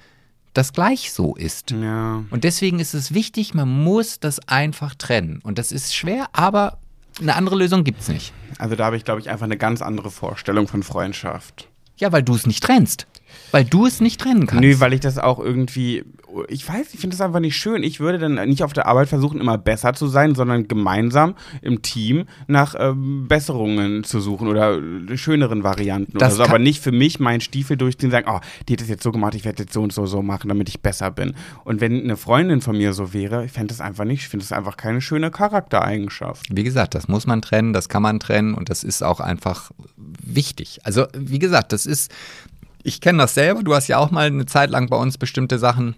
das 0.54 0.72
gleich 0.72 1.12
so 1.12 1.34
ist. 1.34 1.72
Ja. 1.72 2.22
Und 2.30 2.44
deswegen 2.44 2.78
ist 2.78 2.94
es 2.94 3.12
wichtig, 3.12 3.54
man 3.54 3.68
muss 3.68 4.20
das 4.20 4.48
einfach 4.48 4.94
trennen. 4.94 5.40
Und 5.42 5.58
das 5.58 5.72
ist 5.72 5.94
schwer, 5.94 6.28
aber 6.32 6.78
eine 7.20 7.34
andere 7.34 7.56
Lösung 7.56 7.84
gibt 7.84 8.00
es 8.00 8.08
nicht. 8.08 8.32
Also 8.58 8.76
da 8.76 8.86
habe 8.86 8.96
ich, 8.96 9.04
glaube 9.04 9.20
ich, 9.20 9.30
einfach 9.30 9.44
eine 9.44 9.56
ganz 9.56 9.82
andere 9.82 10.10
Vorstellung 10.10 10.68
von 10.68 10.82
Freundschaft. 10.82 11.68
Ja, 11.96 12.12
weil 12.12 12.22
du 12.22 12.34
es 12.34 12.46
nicht 12.46 12.62
trennst. 12.62 13.06
Weil 13.50 13.64
du 13.64 13.86
es 13.86 14.00
nicht 14.00 14.20
trennen 14.20 14.46
kannst. 14.46 14.62
Nö, 14.62 14.80
weil 14.80 14.92
ich 14.92 15.00
das 15.00 15.18
auch 15.18 15.38
irgendwie, 15.38 16.04
ich 16.48 16.68
weiß, 16.68 16.92
ich 16.92 17.00
finde 17.00 17.16
das 17.16 17.20
einfach 17.20 17.40
nicht 17.40 17.56
schön. 17.56 17.82
Ich 17.82 18.00
würde 18.00 18.18
dann 18.18 18.34
nicht 18.48 18.62
auf 18.62 18.72
der 18.72 18.86
Arbeit 18.86 19.08
versuchen, 19.08 19.40
immer 19.40 19.58
besser 19.58 19.94
zu 19.94 20.06
sein, 20.06 20.34
sondern 20.34 20.68
gemeinsam 20.68 21.34
im 21.62 21.82
Team 21.82 22.24
nach 22.46 22.74
ähm, 22.78 23.26
Besserungen 23.28 24.04
zu 24.04 24.20
suchen 24.20 24.48
oder 24.48 24.78
äh, 24.78 25.16
schöneren 25.16 25.62
Varianten 25.62 26.18
Das 26.18 26.34
oder 26.34 26.44
so. 26.44 26.50
Aber 26.50 26.58
nicht 26.58 26.82
für 26.82 26.92
mich 26.92 27.20
meinen 27.20 27.40
Stiefel 27.40 27.76
durchziehen 27.76 28.08
und 28.08 28.12
sagen, 28.12 28.28
oh, 28.28 28.40
die 28.68 28.74
hat 28.74 28.80
das 28.80 28.88
jetzt 28.88 29.02
so 29.02 29.12
gemacht, 29.12 29.34
ich 29.34 29.44
werde 29.44 29.62
jetzt 29.62 29.72
so 29.72 29.82
und 29.82 29.92
so 29.92 30.06
so 30.06 30.22
machen, 30.22 30.48
damit 30.48 30.68
ich 30.68 30.80
besser 30.80 31.10
bin. 31.10 31.34
Und 31.64 31.80
wenn 31.80 32.02
eine 32.02 32.16
Freundin 32.16 32.60
von 32.60 32.76
mir 32.76 32.92
so 32.92 33.12
wäre, 33.12 33.44
ich 33.44 33.52
fände 33.52 33.68
das 33.68 33.80
einfach 33.80 34.04
nicht, 34.04 34.22
ich 34.22 34.28
finde 34.28 34.44
das 34.44 34.52
einfach 34.52 34.76
keine 34.76 35.00
schöne 35.00 35.30
Charaktereigenschaft. 35.30 36.46
Wie 36.50 36.64
gesagt, 36.64 36.94
das 36.94 37.08
muss 37.08 37.26
man 37.26 37.42
trennen, 37.42 37.72
das 37.72 37.88
kann 37.88 38.02
man 38.02 38.20
trennen 38.20 38.54
und 38.54 38.70
das 38.70 38.84
ist 38.84 39.02
auch 39.02 39.20
einfach 39.20 39.70
wichtig. 39.96 40.80
Also, 40.84 41.06
wie 41.16 41.38
gesagt, 41.38 41.72
das 41.72 41.86
ist, 41.86 42.12
ich 42.84 43.00
kenne 43.00 43.18
das 43.18 43.34
selber, 43.34 43.62
du 43.62 43.74
hast 43.74 43.88
ja 43.88 43.98
auch 43.98 44.10
mal 44.10 44.26
eine 44.26 44.46
Zeit 44.46 44.70
lang 44.70 44.88
bei 44.88 44.96
uns 44.96 45.18
bestimmte 45.18 45.58
Sachen 45.58 45.96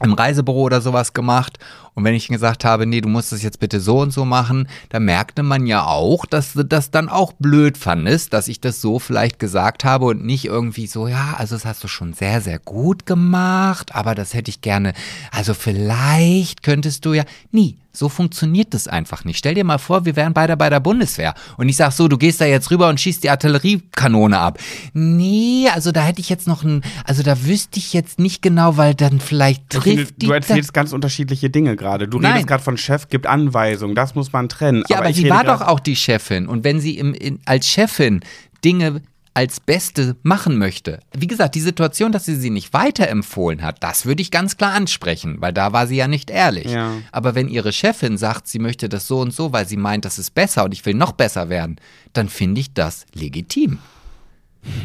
im 0.00 0.12
Reisebüro 0.12 0.62
oder 0.62 0.80
sowas 0.80 1.12
gemacht. 1.12 1.58
Und 1.94 2.04
wenn 2.04 2.14
ich 2.14 2.28
gesagt 2.28 2.64
habe, 2.64 2.86
nee, 2.86 3.00
du 3.00 3.08
musst 3.08 3.32
das 3.32 3.42
jetzt 3.42 3.58
bitte 3.58 3.80
so 3.80 4.00
und 4.00 4.12
so 4.12 4.24
machen, 4.24 4.68
da 4.90 5.00
merkte 5.00 5.42
man 5.42 5.66
ja 5.66 5.84
auch, 5.86 6.24
dass 6.26 6.52
du 6.52 6.64
das 6.64 6.92
dann 6.92 7.08
auch 7.08 7.32
blöd 7.32 7.76
fandest, 7.76 8.32
dass 8.32 8.46
ich 8.46 8.60
das 8.60 8.80
so 8.80 9.00
vielleicht 9.00 9.40
gesagt 9.40 9.84
habe 9.84 10.04
und 10.06 10.24
nicht 10.24 10.44
irgendwie 10.44 10.86
so, 10.86 11.08
ja, 11.08 11.34
also 11.36 11.56
das 11.56 11.64
hast 11.64 11.82
du 11.82 11.88
schon 11.88 12.12
sehr, 12.12 12.40
sehr 12.40 12.60
gut 12.60 13.06
gemacht, 13.06 13.94
aber 13.96 14.14
das 14.14 14.34
hätte 14.34 14.50
ich 14.50 14.60
gerne, 14.60 14.92
also 15.32 15.54
vielleicht 15.54 16.62
könntest 16.62 17.04
du 17.04 17.14
ja, 17.14 17.24
nie. 17.50 17.78
So 17.98 18.08
funktioniert 18.08 18.74
das 18.74 18.86
einfach 18.86 19.24
nicht. 19.24 19.38
Stell 19.38 19.54
dir 19.54 19.64
mal 19.64 19.78
vor, 19.78 20.04
wir 20.04 20.14
wären 20.14 20.32
beide 20.32 20.56
bei 20.56 20.70
der 20.70 20.78
Bundeswehr 20.78 21.34
und 21.56 21.68
ich 21.68 21.76
sag 21.76 21.90
so, 21.90 22.06
du 22.06 22.16
gehst 22.16 22.40
da 22.40 22.44
jetzt 22.44 22.70
rüber 22.70 22.88
und 22.88 23.00
schießt 23.00 23.24
die 23.24 23.30
Artilleriekanone 23.30 24.38
ab. 24.38 24.58
Nee, 24.92 25.68
also 25.74 25.90
da 25.90 26.02
hätte 26.02 26.20
ich 26.20 26.28
jetzt 26.28 26.46
noch 26.46 26.62
ein, 26.62 26.82
also 27.04 27.24
da 27.24 27.44
wüsste 27.44 27.78
ich 27.80 27.92
jetzt 27.92 28.20
nicht 28.20 28.40
genau, 28.40 28.76
weil 28.76 28.94
dann 28.94 29.18
vielleicht 29.18 29.74
Ich 29.74 29.82
finde, 29.82 30.02
trifft 30.02 30.22
die. 30.22 30.26
du 30.26 30.32
erzählst 30.32 30.72
ganz 30.72 30.92
unterschiedliche 30.92 31.50
Dinge 31.50 31.74
gerade. 31.74 32.06
Du 32.06 32.20
Nein. 32.20 32.32
redest 32.32 32.46
gerade 32.46 32.62
von 32.62 32.76
Chef, 32.78 33.08
gibt 33.08 33.26
Anweisungen, 33.26 33.96
das 33.96 34.14
muss 34.14 34.32
man 34.32 34.48
trennen. 34.48 34.84
ja, 34.88 34.98
aber, 34.98 35.10
ich 35.10 35.16
sie 35.16 35.28
war 35.28 35.42
doch 35.42 35.60
auch 35.60 35.80
die 35.80 35.96
Chefin 35.96 36.46
und 36.46 36.62
wenn 36.62 36.78
sie 36.80 36.98
im, 36.98 37.14
in, 37.14 37.40
als 37.46 37.66
Chefin 37.66 38.20
Dinge 38.64 39.02
als 39.38 39.60
Beste 39.60 40.16
machen 40.24 40.58
möchte. 40.58 40.98
Wie 41.16 41.28
gesagt, 41.28 41.54
die 41.54 41.60
Situation, 41.60 42.10
dass 42.10 42.24
sie 42.24 42.34
sie 42.34 42.50
nicht 42.50 42.72
weiterempfohlen 42.72 43.62
hat, 43.62 43.84
das 43.84 44.04
würde 44.04 44.20
ich 44.20 44.32
ganz 44.32 44.56
klar 44.56 44.72
ansprechen, 44.72 45.36
weil 45.38 45.52
da 45.52 45.72
war 45.72 45.86
sie 45.86 45.94
ja 45.94 46.08
nicht 46.08 46.28
ehrlich. 46.28 46.72
Ja. 46.72 46.94
Aber 47.12 47.36
wenn 47.36 47.46
ihre 47.46 47.72
Chefin 47.72 48.18
sagt, 48.18 48.48
sie 48.48 48.58
möchte 48.58 48.88
das 48.88 49.06
so 49.06 49.20
und 49.20 49.32
so, 49.32 49.52
weil 49.52 49.68
sie 49.68 49.76
meint, 49.76 50.04
das 50.04 50.18
ist 50.18 50.34
besser 50.34 50.64
und 50.64 50.72
ich 50.72 50.84
will 50.84 50.94
noch 50.94 51.12
besser 51.12 51.48
werden, 51.48 51.76
dann 52.14 52.28
finde 52.28 52.60
ich 52.60 52.74
das 52.74 53.06
legitim. 53.14 53.78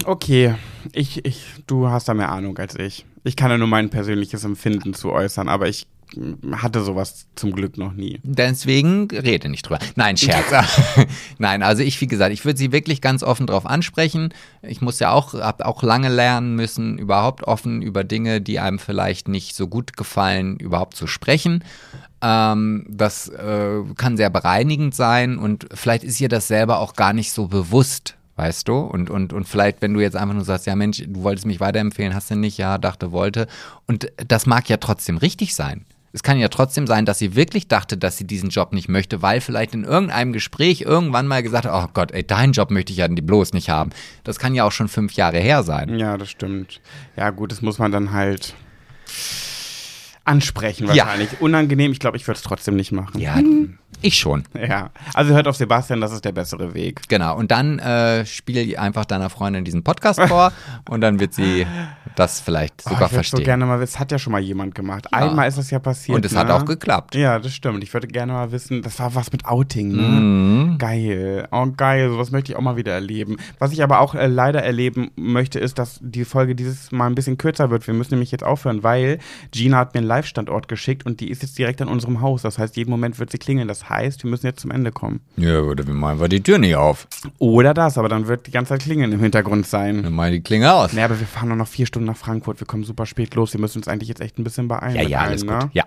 Okay, 0.06 0.54
ich, 0.92 1.26
ich, 1.26 1.48
du 1.66 1.88
hast 1.88 2.08
da 2.08 2.14
mehr 2.14 2.30
Ahnung 2.30 2.56
als 2.60 2.76
ich. 2.76 3.08
Ich 3.24 3.36
kann 3.36 3.50
ja 3.50 3.58
nur 3.58 3.68
mein 3.68 3.90
persönliches 3.90 4.44
Empfinden 4.44 4.94
zu 4.94 5.12
äußern, 5.12 5.50
aber 5.50 5.68
ich 5.68 5.88
hatte 6.52 6.82
sowas 6.82 7.28
zum 7.36 7.54
Glück 7.54 7.78
noch 7.78 7.94
nie. 7.94 8.20
Deswegen 8.24 9.08
rede 9.12 9.50
nicht 9.50 9.64
drüber. 9.64 9.80
Nein, 9.96 10.18
Scherz. 10.18 10.46
Nein, 11.38 11.64
also 11.64 11.84
ich, 11.84 12.00
wie 12.02 12.08
gesagt, 12.08 12.34
ich 12.34 12.46
würde 12.46 12.58
sie 12.58 12.72
wirklich 12.72 13.02
ganz 13.02 13.24
offen 13.24 13.48
drauf 13.48 13.66
ansprechen. 13.66 14.34
Ich 14.62 14.82
muss 14.82 15.00
ja 15.00 15.12
auch, 15.12 15.34
habe 15.34 15.66
auch 15.66 15.84
lange 15.84 16.10
lernen 16.10 16.56
müssen, 16.56 16.98
überhaupt 16.98 17.44
offen 17.44 17.82
über 17.82 18.04
Dinge, 18.04 18.42
die 18.42 18.60
einem 18.60 18.80
vielleicht 18.80 19.28
nicht 19.28 19.56
so 19.56 19.68
gut 19.68 19.98
gefallen, 19.98 20.58
überhaupt 20.58 20.96
zu 20.96 21.08
sprechen. 21.08 21.64
Ähm, 22.22 22.86
das 22.90 23.28
äh, 23.30 23.82
kann 23.98 24.18
sehr 24.18 24.30
bereinigend 24.30 24.96
sein 24.96 25.38
und 25.38 25.68
vielleicht 25.74 26.04
ist 26.04 26.22
ihr 26.22 26.30
das 26.30 26.48
selber 26.48 26.80
auch 26.80 26.94
gar 26.94 27.14
nicht 27.14 27.32
so 27.32 27.48
bewusst. 27.48 28.16
Weißt 28.36 28.68
du? 28.68 28.80
Und, 28.80 29.12
und, 29.12 29.32
und 29.32 29.48
vielleicht, 29.48 29.84
wenn 29.84 29.94
du 29.94 30.00
jetzt 30.00 30.16
einfach 30.16 30.34
nur 30.34 30.44
sagst, 30.44 30.66
ja 30.66 30.76
Mensch, 30.76 31.04
du 31.06 31.22
wolltest 31.22 31.46
mich 31.46 31.60
weiterempfehlen, 31.60 32.16
hast 32.16 32.32
du 32.32 32.36
nicht, 32.36 32.58
ja, 32.58 32.80
dachte, 32.80 33.12
wollte. 33.12 33.46
Und 33.86 34.12
das 34.28 34.48
mag 34.48 34.68
ja 34.70 34.78
trotzdem 34.78 35.18
richtig 35.18 35.54
sein. 35.54 35.86
Es 36.16 36.22
kann 36.22 36.38
ja 36.38 36.48
trotzdem 36.48 36.86
sein, 36.86 37.06
dass 37.08 37.18
sie 37.18 37.36
wirklich 37.36 37.68
dachte, 37.68 37.98
dass 37.98 38.18
sie 38.18 38.28
diesen 38.28 38.50
Job 38.50 38.72
nicht 38.72 38.88
möchte, 38.88 39.24
weil 39.24 39.42
vielleicht 39.42 39.74
in 39.74 39.84
irgendeinem 39.84 40.32
Gespräch 40.32 40.82
irgendwann 40.82 41.26
mal 41.26 41.42
gesagt 41.42 41.66
hat, 41.66 41.74
oh 41.74 41.90
Gott, 41.92 42.12
ey, 42.12 42.24
deinen 42.24 42.54
Job 42.54 42.70
möchte 42.70 42.92
ich 42.94 43.00
ja 43.00 43.08
bloß 43.08 43.54
nicht 43.54 43.70
haben. 43.70 43.90
Das 44.24 44.38
kann 44.38 44.54
ja 44.54 44.64
auch 44.64 44.72
schon 44.72 44.88
fünf 44.90 45.14
Jahre 45.14 45.40
her 45.40 45.64
sein. 45.64 45.98
Ja, 45.98 46.16
das 46.18 46.30
stimmt. 46.30 46.82
Ja, 47.16 47.32
gut, 47.32 47.52
das 47.52 47.64
muss 47.64 47.80
man 47.80 47.92
dann 47.92 48.12
halt 48.12 48.54
ansprechen 50.24 50.88
Ja. 50.88 51.06
wahrscheinlich. 51.06 51.42
Unangenehm, 51.42 51.92
ich 51.92 52.00
glaube, 52.00 52.18
ich 52.18 52.28
würde 52.28 52.38
es 52.38 52.44
trotzdem 52.44 52.76
nicht 52.76 52.92
machen. 52.92 53.20
Ja, 53.20 53.40
ich 54.02 54.18
schon. 54.18 54.44
Ja. 54.54 54.90
Also 55.14 55.34
hört 55.34 55.48
auf 55.48 55.56
Sebastian, 55.56 56.02
das 56.02 56.12
ist 56.12 56.26
der 56.26 56.32
bessere 56.32 56.74
Weg. 56.74 57.02
Genau. 57.10 57.38
Und 57.38 57.52
dann 57.52 57.80
äh, 57.80 58.26
spiel 58.26 58.78
einfach 58.78 59.06
deiner 59.06 59.30
Freundin 59.30 59.66
diesen 59.66 59.84
Podcast 59.84 60.22
vor 60.28 60.52
und 60.90 61.02
dann 61.02 61.20
wird 61.20 61.34
sie 61.34 61.66
das 62.16 62.40
vielleicht 62.40 62.84
Oh, 62.86 62.90
sogar 62.90 63.08
ich 63.08 63.12
würde 63.12 63.12
so 63.12 63.16
verstehen. 63.16 63.44
gerne 63.44 63.66
mal 63.66 63.80
wissen, 63.80 63.94
das 63.94 64.00
hat 64.00 64.12
ja 64.12 64.20
schon 64.20 64.32
mal 64.32 64.42
jemand 64.42 64.76
gemacht. 64.76 65.08
Ja. 65.12 65.20
Einmal 65.20 65.48
ist 65.48 65.58
das 65.58 65.72
ja 65.72 65.80
passiert. 65.80 66.16
und 66.16 66.26
es 66.26 66.32
ne? 66.34 66.40
hat 66.40 66.52
auch 66.52 66.66
geklappt. 66.66 67.16
Ja, 67.16 67.40
das 67.40 67.54
stimmt. 67.54 67.84
Ich 67.84 67.94
würde 67.94 68.08
gerne 68.08 68.34
mal 68.34 68.52
wissen, 68.52 68.82
das 68.82 69.00
war 69.00 69.16
was 69.16 69.32
mit 69.32 69.46
Outing, 69.46 69.90
ne? 69.90 70.02
Mhm. 70.02 70.78
Geil. 70.78 71.48
Oh, 71.52 71.66
geil. 71.76 72.10
Sowas 72.10 72.32
möchte 72.32 72.52
ich 72.52 72.58
auch 72.58 72.62
mal 72.62 72.76
wieder 72.78 72.94
erleben. 72.94 73.38
Was 73.60 73.72
ich 73.72 73.84
aber 73.84 74.00
auch 74.00 74.16
äh, 74.16 74.28
leider 74.28 74.64
erleben 74.64 75.12
möchte, 75.16 75.60
ist, 75.60 75.80
dass 75.80 76.00
die 76.02 76.26
Folge 76.26 76.56
dieses 76.56 76.92
Mal 76.92 77.08
ein 77.08 77.16
bisschen 77.16 77.38
kürzer 77.38 77.70
wird. 77.70 77.86
Wir 77.88 77.94
müssen 77.94 78.14
nämlich 78.14 78.32
jetzt 78.32 78.44
aufhören, 78.44 78.84
weil 78.84 79.20
Gina 79.52 79.78
hat 79.78 79.94
mir 79.94 80.00
einen 80.00 80.08
Live-Standort 80.08 80.68
geschickt 80.68 81.06
und 81.06 81.20
die 81.20 81.30
ist 81.30 81.42
jetzt 81.42 81.58
direkt 81.58 81.82
an 81.82 81.88
unserem 81.88 82.22
Haus. 82.22 82.42
Das 82.42 82.58
heißt, 82.58 82.76
jeden 82.76 82.92
Moment 82.92 83.20
wird 83.20 83.32
sie 83.32 83.38
klingeln. 83.38 83.68
Das 83.68 83.83
heißt, 83.90 84.24
wir 84.24 84.30
müssen 84.30 84.46
jetzt 84.46 84.62
zum 84.62 84.72
Ende 84.72 84.92
kommen. 84.92 85.22
Ja, 85.38 85.60
oder 85.62 85.86
wir 85.86 85.94
machen 85.94 86.20
wir 86.20 86.30
die 86.30 86.42
Tür 86.42 86.58
nicht 86.58 86.76
auf. 86.76 87.08
Oder 87.40 87.74
das, 87.74 87.98
aber 87.98 88.10
dann 88.10 88.28
wird 88.28 88.48
die 88.48 88.52
ganze 88.52 88.70
Zeit 88.70 88.82
Klingeln 88.82 89.12
im 89.12 89.20
Hintergrund 89.20 89.66
sein. 89.68 90.04
Dann 90.04 90.14
machen 90.14 90.32
die 90.32 90.42
Klinge 90.42 90.74
aus. 90.74 90.94
Nee, 90.94 91.02
aber 91.02 91.20
wir 91.20 91.28
fahren 91.28 91.50
nur 91.50 91.58
noch 91.58 91.68
vier 91.68 91.86
Stunden 91.86 92.08
nach 92.08 92.18
Frankfurt. 92.18 92.60
Wir 92.60 92.68
kommen 92.68 92.84
super 92.84 93.06
spät 93.06 93.36
los. 93.36 93.54
Wir 93.54 93.60
müssen 93.60 93.78
uns 93.80 93.88
eigentlich 93.88 94.10
jetzt 94.10 94.22
echt 94.22 94.40
ein 94.40 94.44
bisschen 94.44 94.68
beeilen. 94.68 94.96
Ja, 94.96 95.02
ja, 95.04 95.20
allen, 95.20 95.30
alles 95.30 95.44
ne? 95.46 95.60
gut. 95.60 95.70
Ja. 95.74 95.84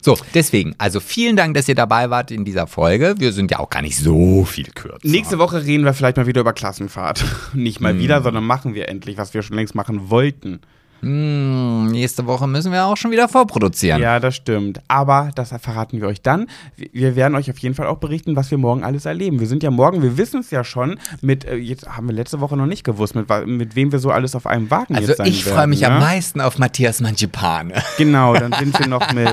So, 0.00 0.16
deswegen, 0.34 0.74
also 0.78 1.00
vielen 1.00 1.34
Dank, 1.36 1.54
dass 1.54 1.68
ihr 1.68 1.74
dabei 1.74 2.08
wart 2.08 2.30
in 2.30 2.44
dieser 2.44 2.68
Folge. 2.68 3.16
Wir 3.18 3.32
sind 3.32 3.50
ja 3.50 3.58
auch 3.58 3.70
gar 3.70 3.82
nicht 3.82 3.96
so 3.96 4.44
viel 4.44 4.66
kürzer. 4.66 5.00
Nächste 5.02 5.38
Woche 5.38 5.64
reden 5.64 5.84
wir 5.84 5.94
vielleicht 5.94 6.16
mal 6.16 6.26
wieder 6.28 6.42
über 6.42 6.52
Klassenfahrt. 6.52 7.24
Nicht 7.54 7.78
Hm. 7.78 7.82
mal 7.82 7.98
wieder, 7.98 8.22
sondern 8.22 8.44
machen 8.44 8.74
wir 8.74 8.88
endlich, 8.88 9.18
was 9.18 9.34
wir 9.34 9.42
schon 9.42 9.56
längst 9.56 9.74
machen 9.74 10.10
wollten. 10.10 10.60
Hm, 11.04 11.86
nächste 11.92 12.26
Woche 12.26 12.46
müssen 12.46 12.72
wir 12.72 12.86
auch 12.86 12.96
schon 12.96 13.10
wieder 13.10 13.28
vorproduzieren. 13.28 14.00
Ja, 14.00 14.18
das 14.20 14.34
stimmt. 14.36 14.80
Aber 14.88 15.30
das 15.34 15.50
verraten 15.60 16.00
wir 16.00 16.08
euch 16.08 16.22
dann. 16.22 16.46
Wir- 16.76 17.14
werden 17.16 17.34
euch 17.36 17.50
auf 17.50 17.58
jeden 17.58 17.74
Fall 17.74 17.86
auch 17.86 17.98
berichten, 17.98 18.34
was 18.36 18.50
wir 18.50 18.58
morgen 18.58 18.82
alles 18.82 19.04
erleben. 19.04 19.38
Wir 19.38 19.46
sind 19.46 19.62
ja 19.62 19.70
morgen, 19.70 20.02
wir 20.02 20.16
wissen 20.16 20.40
es 20.40 20.50
ja 20.50 20.64
schon, 20.64 20.98
mit, 21.20 21.44
äh, 21.44 21.54
jetzt 21.56 21.86
haben 21.86 22.08
wir 22.08 22.14
letzte 22.14 22.40
Woche 22.40 22.56
noch 22.56 22.66
nicht 22.66 22.82
gewusst, 22.82 23.14
mit, 23.14 23.28
mit 23.46 23.76
wem 23.76 23.92
wir 23.92 23.98
so 23.98 24.10
alles 24.10 24.34
auf 24.34 24.46
einem 24.46 24.70
Wagen 24.70 24.96
Also 24.96 25.08
jetzt 25.08 25.18
sein 25.18 25.26
ich 25.28 25.44
freue 25.44 25.66
mich 25.66 25.82
ne? 25.82 25.88
am 25.92 26.00
meisten 26.00 26.40
auf 26.40 26.58
Matthias 26.58 27.00
Manchipane. 27.00 27.74
Genau, 27.98 28.34
dann 28.34 28.52
sind 28.52 28.78
wir 28.78 28.88
noch 28.88 29.12
mit 29.12 29.30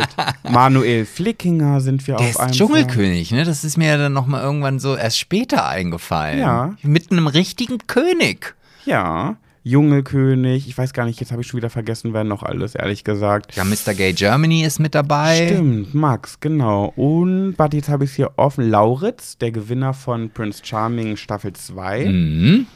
Manuel 0.49 1.05
Flickinger 1.05 1.81
sind 1.81 2.05
wir 2.07 2.15
Der 2.17 2.25
auf 2.25 2.31
ist 2.31 2.39
einem 2.39 2.51
Dschungelkönig, 2.51 3.31
ne? 3.31 3.43
Das 3.43 3.63
ist 3.63 3.77
mir 3.77 3.87
ja 3.87 3.97
dann 3.97 4.13
nochmal 4.13 4.43
irgendwann 4.43 4.79
so 4.79 4.95
erst 4.95 5.17
später 5.17 5.67
eingefallen. 5.67 6.39
Ja. 6.39 6.75
Mit 6.83 7.11
einem 7.11 7.27
richtigen 7.27 7.79
König. 7.87 8.53
Ja, 8.85 9.35
Dschungelkönig. 9.67 10.67
Ich 10.67 10.77
weiß 10.77 10.93
gar 10.93 11.05
nicht, 11.05 11.19
jetzt 11.19 11.31
habe 11.31 11.41
ich 11.41 11.47
schon 11.47 11.57
wieder 11.57 11.69
vergessen, 11.69 12.13
wer 12.13 12.23
noch 12.23 12.43
alles, 12.43 12.75
ehrlich 12.75 13.03
gesagt. 13.03 13.55
Ja, 13.55 13.63
Mr. 13.63 13.93
Gay 13.93 14.13
Germany 14.13 14.63
ist 14.63 14.79
mit 14.79 14.95
dabei. 14.95 15.47
Stimmt, 15.47 15.93
Max, 15.93 16.39
genau. 16.39 16.93
Und, 16.95 17.53
warte, 17.57 17.77
jetzt 17.77 17.89
habe 17.89 18.03
ich 18.03 18.11
es 18.11 18.15
hier 18.15 18.31
offen. 18.37 18.69
Lauritz, 18.69 19.37
der 19.37 19.51
Gewinner 19.51 19.93
von 19.93 20.29
Prince 20.29 20.61
Charming 20.63 21.15
Staffel 21.17 21.53
2. 21.53 22.05
Mhm. 22.05 22.67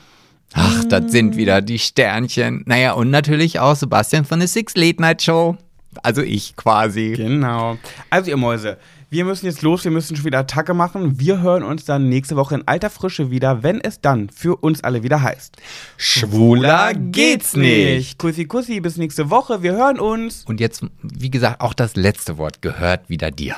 Ach, 0.54 0.86
das 0.86 1.12
sind 1.12 1.36
wieder 1.36 1.62
die 1.62 1.80
Sternchen. 1.80 2.64
Naja, 2.66 2.94
und 2.94 3.10
natürlich 3.10 3.60
auch 3.60 3.76
Sebastian 3.76 4.26
von 4.26 4.40
der 4.40 4.48
Six 4.48 4.76
Late 4.76 5.02
Night 5.02 5.22
Show. 5.22 5.58
Also 6.04 6.22
ich 6.22 6.56
quasi. 6.56 7.14
Genau. 7.16 7.78
Also, 8.10 8.30
ihr 8.30 8.38
Mäuse, 8.38 8.78
wir 9.16 9.24
müssen 9.24 9.46
jetzt 9.46 9.62
los, 9.62 9.86
wir 9.86 9.92
müssen 9.92 10.18
schon 10.18 10.26
wieder 10.26 10.40
Attacke 10.40 10.74
machen. 10.74 11.22
Wir 11.22 11.42
hören 11.42 11.64
uns 11.64 11.86
dann 11.86 12.10
nächste 12.10 12.36
Woche 12.36 12.56
in 12.56 12.68
alter 12.68 12.90
Frische 12.90 13.32
wieder, 13.32 13.64
wenn 13.64 13.80
es 13.80 14.02
dann 14.02 14.30
für 14.30 14.58
uns 14.58 14.84
alle 14.84 15.04
wieder 15.04 15.22
heißt. 15.22 15.56
Schwuler 15.96 16.94
geht's 16.94 17.56
nicht. 17.56 18.20
Kussi, 18.20 18.44
kussi, 18.44 18.82
bis 18.82 18.98
nächste 18.98 19.30
Woche. 19.30 19.64
Wir 19.64 19.72
hören 19.72 20.02
uns. 20.02 20.44
Und 20.44 20.60
jetzt, 20.60 20.84
wie 21.02 21.32
gesagt, 21.32 21.62
auch 21.62 21.74
das 21.74 21.96
letzte 21.96 22.38
Wort 22.38 22.62
gehört 22.62 23.08
wieder 23.08 23.32
dir. 23.32 23.56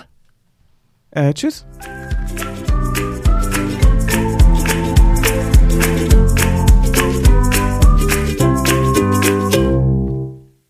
Äh, 1.10 1.34
tschüss. 1.34 1.66